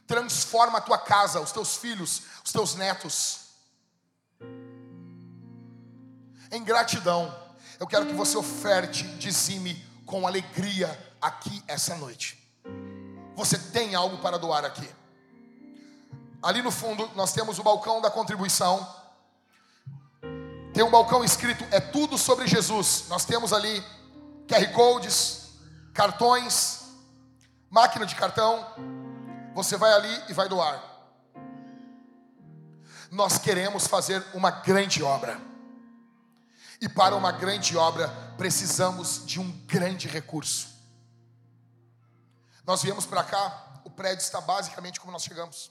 transforma 0.06 0.78
a 0.78 0.80
tua 0.80 0.98
casa, 0.98 1.40
os 1.40 1.52
teus 1.52 1.76
filhos, 1.76 2.22
os 2.44 2.52
teus 2.52 2.74
netos. 2.74 3.40
Em 6.50 6.62
gratidão, 6.62 7.34
eu 7.84 7.86
quero 7.86 8.06
que 8.06 8.14
você 8.14 8.34
oferte, 8.38 9.04
dizime 9.18 9.74
com 10.06 10.26
alegria 10.26 10.98
aqui 11.20 11.62
essa 11.68 11.94
noite. 11.96 12.42
Você 13.36 13.58
tem 13.58 13.94
algo 13.94 14.16
para 14.22 14.38
doar 14.38 14.64
aqui. 14.64 14.88
Ali 16.42 16.62
no 16.62 16.70
fundo 16.70 17.10
nós 17.14 17.34
temos 17.34 17.58
o 17.58 17.62
balcão 17.62 18.00
da 18.00 18.10
contribuição. 18.10 18.88
Tem 20.72 20.82
um 20.82 20.90
balcão 20.90 21.22
escrito 21.22 21.62
é 21.70 21.78
tudo 21.78 22.16
sobre 22.16 22.46
Jesus. 22.46 23.04
Nós 23.10 23.26
temos 23.26 23.52
ali 23.52 23.84
QR 24.48 24.72
codes, 24.72 25.50
cartões, 25.92 26.84
máquina 27.68 28.06
de 28.06 28.14
cartão, 28.14 28.66
você 29.54 29.76
vai 29.76 29.92
ali 29.92 30.22
e 30.30 30.32
vai 30.32 30.48
doar. 30.48 30.82
Nós 33.10 33.36
queremos 33.36 33.86
fazer 33.86 34.24
uma 34.32 34.50
grande 34.50 35.02
obra. 35.02 35.38
E 36.80 36.88
para 36.88 37.14
uma 37.16 37.32
grande 37.32 37.76
obra 37.76 38.08
precisamos 38.36 39.24
de 39.24 39.40
um 39.40 39.50
grande 39.66 40.08
recurso. 40.08 40.68
Nós 42.66 42.82
viemos 42.82 43.04
para 43.06 43.22
cá, 43.22 43.80
o 43.84 43.90
prédio 43.90 44.22
está 44.22 44.40
basicamente 44.40 44.98
como 44.98 45.12
nós 45.12 45.22
chegamos. 45.22 45.70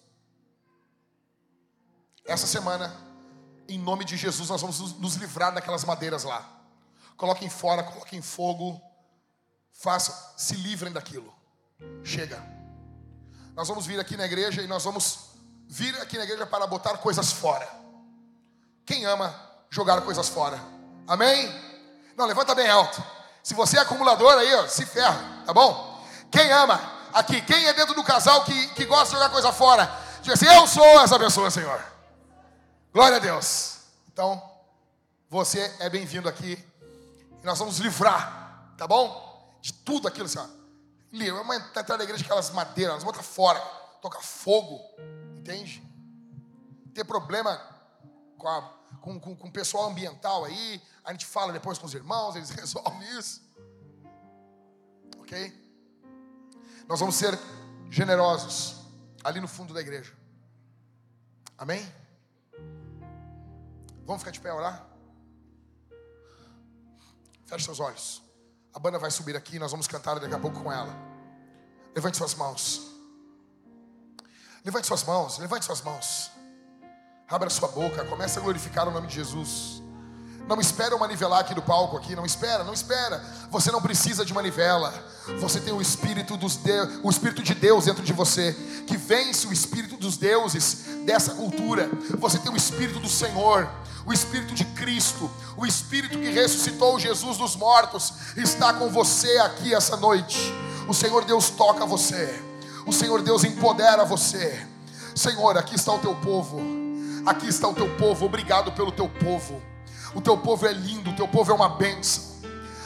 Essa 2.26 2.48
semana, 2.48 2.94
em 3.68 3.80
nome 3.80 4.06
de 4.06 4.16
Jesus, 4.16 4.50
nós 4.50 4.62
vamos 4.62 4.80
nos 5.00 5.16
livrar 5.16 5.54
daquelas 5.54 5.84
madeiras 5.84 6.24
lá. 6.24 6.48
Coloquem 7.18 7.50
fora, 7.50 7.84
coloquem 7.84 8.22
fogo, 8.22 8.82
façam, 9.72 10.16
se 10.38 10.56
livrem 10.56 10.94
daquilo. 10.94 11.34
Chega. 12.04 12.42
Nós 13.56 13.68
vamos 13.68 13.86
vir 13.86 14.00
aqui 14.00 14.16
na 14.16 14.26
igreja 14.26 14.62
e 14.62 14.68
nós 14.68 14.84
vamos 14.84 15.32
vir 15.68 15.96
aqui 16.02 16.18
na 16.18 16.24
igreja 16.24 16.46
para 16.46 16.66
botar 16.66 16.98
coisas 17.00 17.32
fora. 17.32 17.68
Quem 18.86 19.06
ama 19.06 19.34
jogar 19.70 20.02
coisas 20.02 20.30
fora? 20.30 20.73
Amém? 21.08 21.54
Não, 22.16 22.26
levanta 22.26 22.56
bem 22.56 22.70
alto. 22.70 23.04
Se 23.42 23.54
você 23.54 23.78
é 23.78 23.82
acumulador 23.82 24.34
aí, 24.34 24.54
ó, 24.56 24.68
se 24.68 24.86
ferra, 24.86 25.44
tá 25.46 25.54
bom? 25.54 26.04
Quem 26.32 26.52
ama 26.52 26.80
aqui? 27.14 27.42
Quem 27.42 27.68
é 27.68 27.74
dentro 27.74 27.94
do 27.94 28.04
casal 28.04 28.44
que, 28.46 28.68
que 28.70 28.86
gosta 28.86 29.08
de 29.08 29.12
jogar 29.14 29.30
coisa 29.30 29.52
fora? 29.52 29.92
Diz 30.22 30.34
assim: 30.34 30.46
Eu 30.46 30.66
sou 30.68 31.02
essa 31.02 31.20
pessoa, 31.20 31.52
Senhor. 31.52 31.84
Glória 32.94 33.18
a 33.18 33.20
Deus. 33.20 33.80
Então, 34.12 34.42
você 35.30 35.76
é 35.80 35.90
bem-vindo 35.90 36.30
aqui. 36.30 36.64
E 37.42 37.46
nós 37.46 37.60
vamos 37.60 37.80
livrar, 37.80 38.74
tá 38.78 38.88
bom? 38.88 39.58
De 39.62 39.74
tudo 39.74 40.08
aquilo, 40.08 40.30
Senhor 40.30 40.64
Vamos 41.14 41.58
entrar 41.58 41.98
na 41.98 42.04
igreja 42.04 42.24
aquelas 42.24 42.50
madeiras, 42.50 42.96
nós 42.96 43.04
botar 43.04 43.22
fora, 43.22 43.60
tocar 44.02 44.22
fogo, 44.22 44.82
entende? 45.38 45.84
Ter 46.92 47.04
problema 47.04 47.56
com, 48.36 48.48
a, 48.48 48.62
com, 49.00 49.20
com, 49.20 49.36
com 49.36 49.48
o 49.48 49.52
pessoal 49.52 49.86
ambiental 49.86 50.44
aí, 50.44 50.82
a 51.04 51.12
gente 51.12 51.26
fala 51.26 51.52
depois 51.52 51.78
com 51.78 51.86
os 51.86 51.94
irmãos, 51.94 52.36
eles 52.36 52.50
resolvem 52.52 53.18
isso. 53.18 53.42
Ok? 55.20 55.62
Nós 56.88 57.00
vamos 57.00 57.16
ser 57.16 57.38
generosos 57.90 58.76
ali 59.24 59.40
no 59.40 59.48
fundo 59.48 59.74
da 59.74 59.82
igreja. 59.82 60.14
Amém? 61.58 61.86
Vamos 64.06 64.22
ficar 64.22 64.32
de 64.32 64.40
pé 64.40 64.50
a 64.50 64.56
orar? 64.56 64.88
Feche 67.46 67.66
seus 67.66 67.80
olhos. 67.80 68.22
A 68.74 68.80
banda 68.80 68.98
vai 68.98 69.12
subir 69.12 69.36
aqui, 69.36 69.60
nós 69.60 69.72
vamos 69.72 69.88
cantar 69.88 70.20
daqui 70.20 70.34
a 70.34 70.40
pouco 70.40 70.62
com 70.62 70.72
ela. 70.72 70.94
Levante 71.94 72.18
suas 72.18 72.34
mãos. 72.34 72.82
Levante 74.66 74.88
suas 74.88 75.04
mãos, 75.04 75.38
levante 75.38 75.66
suas 75.66 75.82
mãos. 75.82 76.32
Abra 77.28 77.50
sua 77.50 77.68
boca, 77.68 78.04
comece 78.06 78.40
a 78.40 78.42
glorificar 78.42 78.88
o 78.88 78.92
nome 78.92 79.08
de 79.08 79.16
Jesus. 79.16 79.83
Não 80.48 80.60
espera 80.60 80.96
uma 80.96 81.08
nivelar 81.08 81.40
aqui 81.40 81.54
do 81.54 81.62
palco 81.62 81.96
aqui, 81.96 82.16
não 82.16 82.26
espera, 82.26 82.64
não 82.64 82.74
espera. 82.74 83.24
Você 83.50 83.72
não 83.72 83.82
precisa 83.82 84.26
de 84.26 84.34
manivela. 84.34 84.94
Você 85.40 85.60
tem 85.60 85.74
o 85.74 85.82
espírito 85.82 86.36
dos 86.36 86.58
de... 86.58 86.72
o 87.02 87.10
espírito 87.10 87.42
de 87.42 87.56
Deus 87.56 87.86
dentro 87.86 88.04
de 88.04 88.12
você, 88.12 88.54
que 88.86 88.98
vence 88.98 89.48
o 89.48 89.54
espírito 89.54 89.96
dos 89.96 90.18
deuses 90.18 90.86
dessa 91.06 91.34
cultura. 91.34 91.90
Você 92.20 92.38
tem 92.40 92.52
o 92.52 92.58
espírito 92.58 93.00
do 93.00 93.10
Senhor 93.10 93.70
o 94.06 94.12
Espírito 94.12 94.54
de 94.54 94.66
Cristo, 94.66 95.30
o 95.56 95.66
Espírito 95.66 96.18
que 96.18 96.30
ressuscitou 96.30 97.00
Jesus 97.00 97.38
dos 97.38 97.56
mortos, 97.56 98.14
está 98.36 98.74
com 98.74 98.90
você 98.90 99.38
aqui 99.40 99.74
essa 99.74 99.96
noite. 99.96 100.38
O 100.88 100.94
Senhor 100.94 101.24
Deus 101.24 101.50
toca 101.50 101.86
você, 101.86 102.42
o 102.86 102.92
Senhor 102.92 103.22
Deus 103.22 103.44
empodera 103.44 104.04
você. 104.04 104.68
Senhor, 105.16 105.58
aqui 105.58 105.76
está 105.76 105.94
o 105.94 106.00
teu 106.00 106.16
povo, 106.16 106.60
aqui 107.26 107.48
está 107.48 107.68
o 107.68 107.74
teu 107.74 107.90
povo, 107.96 108.26
obrigado 108.26 108.72
pelo 108.74 108.92
teu 108.92 109.08
povo. 109.08 109.62
O 110.16 110.22
teu 110.22 110.38
povo 110.38 110.68
é 110.68 110.72
lindo, 110.72 111.10
o 111.10 111.16
teu 111.16 111.28
povo 111.28 111.52
é 111.52 111.56
uma 111.56 111.70
bênção. 111.70 112.34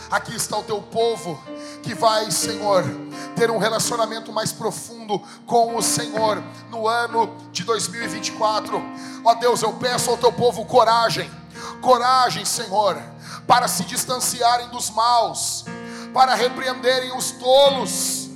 Aqui 0.10 0.34
está 0.36 0.58
o 0.58 0.64
teu 0.64 0.82
povo 0.82 1.38
que 1.84 1.94
vai, 1.94 2.32
Senhor, 2.32 2.86
ter 3.36 3.52
um 3.52 3.58
relacionamento 3.58 4.32
mais 4.32 4.54
profundo 4.54 5.22
com 5.46 5.76
o 5.76 5.82
Senhor 5.82 6.42
no 6.70 6.88
ano 6.88 7.36
de 7.52 7.66
2024. 7.66 8.82
Ó 9.26 9.36
Deus, 9.36 9.62
eu 9.62 9.74
peço 9.74 10.10
ao 10.10 10.18
teu 10.18 10.32
povo 10.32 10.66
coragem, 10.66 11.30
coragem, 11.82 12.46
Senhor, 12.46 12.98
para 13.46 13.68
se 13.68 13.84
distanciarem 13.84 14.70
dos 14.70 14.90
maus, 14.92 15.66
para 16.14 16.36
repreenderem 16.36 17.16
os 17.16 17.32
tolos 17.32 18.30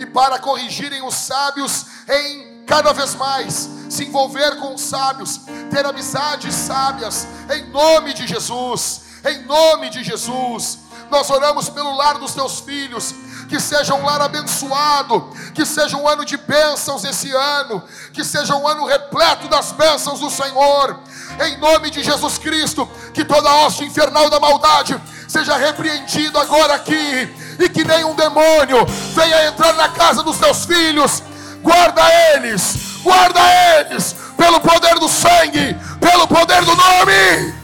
e 0.00 0.06
para 0.06 0.40
corrigirem 0.40 1.06
os 1.06 1.14
sábios 1.14 1.86
em 2.08 2.51
cada 2.66 2.92
vez 2.92 3.14
mais 3.14 3.68
se 3.88 4.04
envolver 4.04 4.56
com 4.56 4.74
os 4.74 4.80
sábios, 4.80 5.40
ter 5.70 5.84
amizades 5.84 6.54
sábias, 6.54 7.26
em 7.50 7.66
nome 7.70 8.14
de 8.14 8.26
Jesus, 8.26 9.02
em 9.24 9.44
nome 9.44 9.90
de 9.90 10.02
Jesus. 10.02 10.78
Nós 11.10 11.28
oramos 11.28 11.68
pelo 11.68 11.94
lar 11.94 12.16
dos 12.16 12.32
teus 12.32 12.60
filhos, 12.60 13.14
que 13.48 13.60
seja 13.60 13.94
um 13.94 14.02
lar 14.02 14.22
abençoado, 14.22 15.30
que 15.54 15.66
seja 15.66 15.94
um 15.98 16.08
ano 16.08 16.24
de 16.24 16.38
bênçãos 16.38 17.04
esse 17.04 17.30
ano, 17.32 17.82
que 18.14 18.24
seja 18.24 18.56
um 18.56 18.66
ano 18.66 18.86
repleto 18.86 19.46
das 19.46 19.72
bênçãos 19.72 20.20
do 20.20 20.30
Senhor, 20.30 20.98
em 21.44 21.58
nome 21.58 21.90
de 21.90 22.02
Jesus 22.02 22.38
Cristo, 22.38 22.88
que 23.12 23.26
toda 23.26 23.54
hoste 23.56 23.84
infernal 23.84 24.30
da 24.30 24.40
maldade 24.40 24.98
seja 25.28 25.54
repreendido 25.56 26.38
agora 26.38 26.74
aqui, 26.74 27.28
e 27.58 27.68
que 27.68 27.84
nenhum 27.84 28.14
demônio 28.14 28.86
venha 29.14 29.48
entrar 29.48 29.74
na 29.74 29.90
casa 29.90 30.22
dos 30.22 30.38
teus 30.38 30.64
filhos, 30.64 31.22
guarda 31.62 32.02
eles, 32.34 33.00
guarda 33.02 33.40
eles, 33.78 34.14
pelo 34.36 34.60
poder 34.60 34.98
do 34.98 35.08
sangue, 35.08 35.76
pelo 36.00 36.26
poder 36.26 36.64
do 36.64 36.74
nome. 36.74 37.62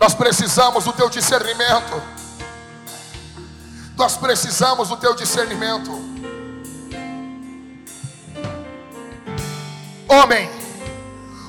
Nós 0.00 0.14
precisamos 0.14 0.84
do 0.84 0.94
teu 0.94 1.10
discernimento. 1.10 2.02
Nós 3.96 4.16
precisamos 4.16 4.88
do 4.88 4.96
teu 4.96 5.14
discernimento. 5.14 5.92
Homem, 10.08 10.50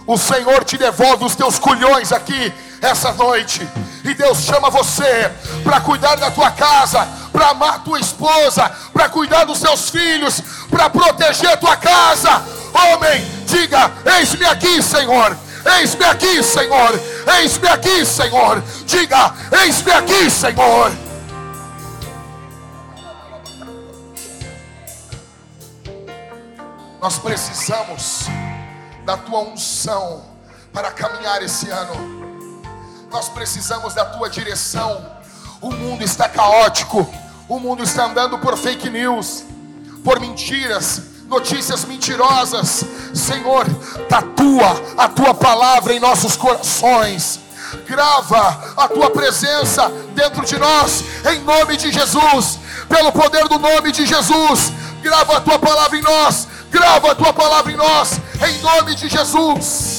o 0.07 0.17
Senhor 0.17 0.63
te 0.63 0.77
devolve 0.77 1.25
os 1.25 1.35
teus 1.35 1.59
culhões 1.59 2.11
aqui 2.11 2.53
essa 2.81 3.11
noite. 3.13 3.67
E 4.03 4.13
Deus 4.13 4.39
chama 4.39 4.69
você 4.69 5.31
para 5.63 5.79
cuidar 5.79 6.15
da 6.15 6.31
tua 6.31 6.51
casa, 6.51 7.07
para 7.31 7.49
amar 7.49 7.83
tua 7.83 7.99
esposa, 7.99 8.69
para 8.91 9.07
cuidar 9.09 9.45
dos 9.45 9.59
teus 9.59 9.89
filhos, 9.89 10.41
para 10.69 10.89
proteger 10.89 11.51
a 11.51 11.57
tua 11.57 11.77
casa. 11.77 12.43
Homem, 12.73 13.23
diga: 13.45 13.91
Eis-me 14.17 14.45
aqui, 14.45 14.81
Senhor. 14.81 15.37
Eis-me 15.77 16.05
aqui, 16.05 16.41
Senhor. 16.41 16.99
Eis-me 17.37 17.67
aqui, 17.67 18.05
Senhor. 18.05 18.63
Diga: 18.85 19.33
Eis-me 19.63 19.91
aqui, 19.91 20.29
Senhor. 20.29 20.91
Nós 26.99 27.17
precisamos 27.17 28.27
da 29.05 29.17
tua 29.17 29.39
unção 29.39 30.23
para 30.73 30.91
caminhar 30.91 31.41
esse 31.43 31.69
ano. 31.69 32.21
Nós 33.11 33.29
precisamos 33.29 33.93
da 33.93 34.05
tua 34.05 34.29
direção. 34.29 35.05
O 35.59 35.71
mundo 35.71 36.03
está 36.03 36.29
caótico. 36.29 37.07
O 37.47 37.59
mundo 37.59 37.83
está 37.83 38.05
andando 38.05 38.39
por 38.39 38.57
fake 38.57 38.89
news, 38.89 39.43
por 40.05 40.21
mentiras, 40.21 41.01
notícias 41.27 41.83
mentirosas. 41.83 42.85
Senhor, 43.13 43.65
tatua 44.07 44.81
a 44.97 45.09
tua 45.09 45.33
palavra 45.33 45.93
em 45.93 45.99
nossos 45.99 46.37
corações. 46.37 47.41
Grava 47.85 48.73
a 48.77 48.87
tua 48.87 49.09
presença 49.09 49.89
dentro 50.13 50.45
de 50.45 50.57
nós, 50.57 51.03
em 51.33 51.39
nome 51.39 51.75
de 51.75 51.91
Jesus, 51.91 52.59
pelo 52.87 53.11
poder 53.11 53.47
do 53.49 53.59
nome 53.59 53.91
de 53.91 54.05
Jesus. 54.05 54.71
Grava 55.01 55.37
a 55.37 55.41
tua 55.41 55.59
palavra 55.59 55.97
em 55.97 56.01
nós, 56.01 56.47
grava 56.71 57.11
a 57.11 57.15
tua 57.15 57.33
palavra 57.33 57.71
em 57.71 57.75
nós, 57.75 58.19
em 58.47 58.57
nome 58.61 58.95
de 58.95 59.09
Jesus. 59.09 59.90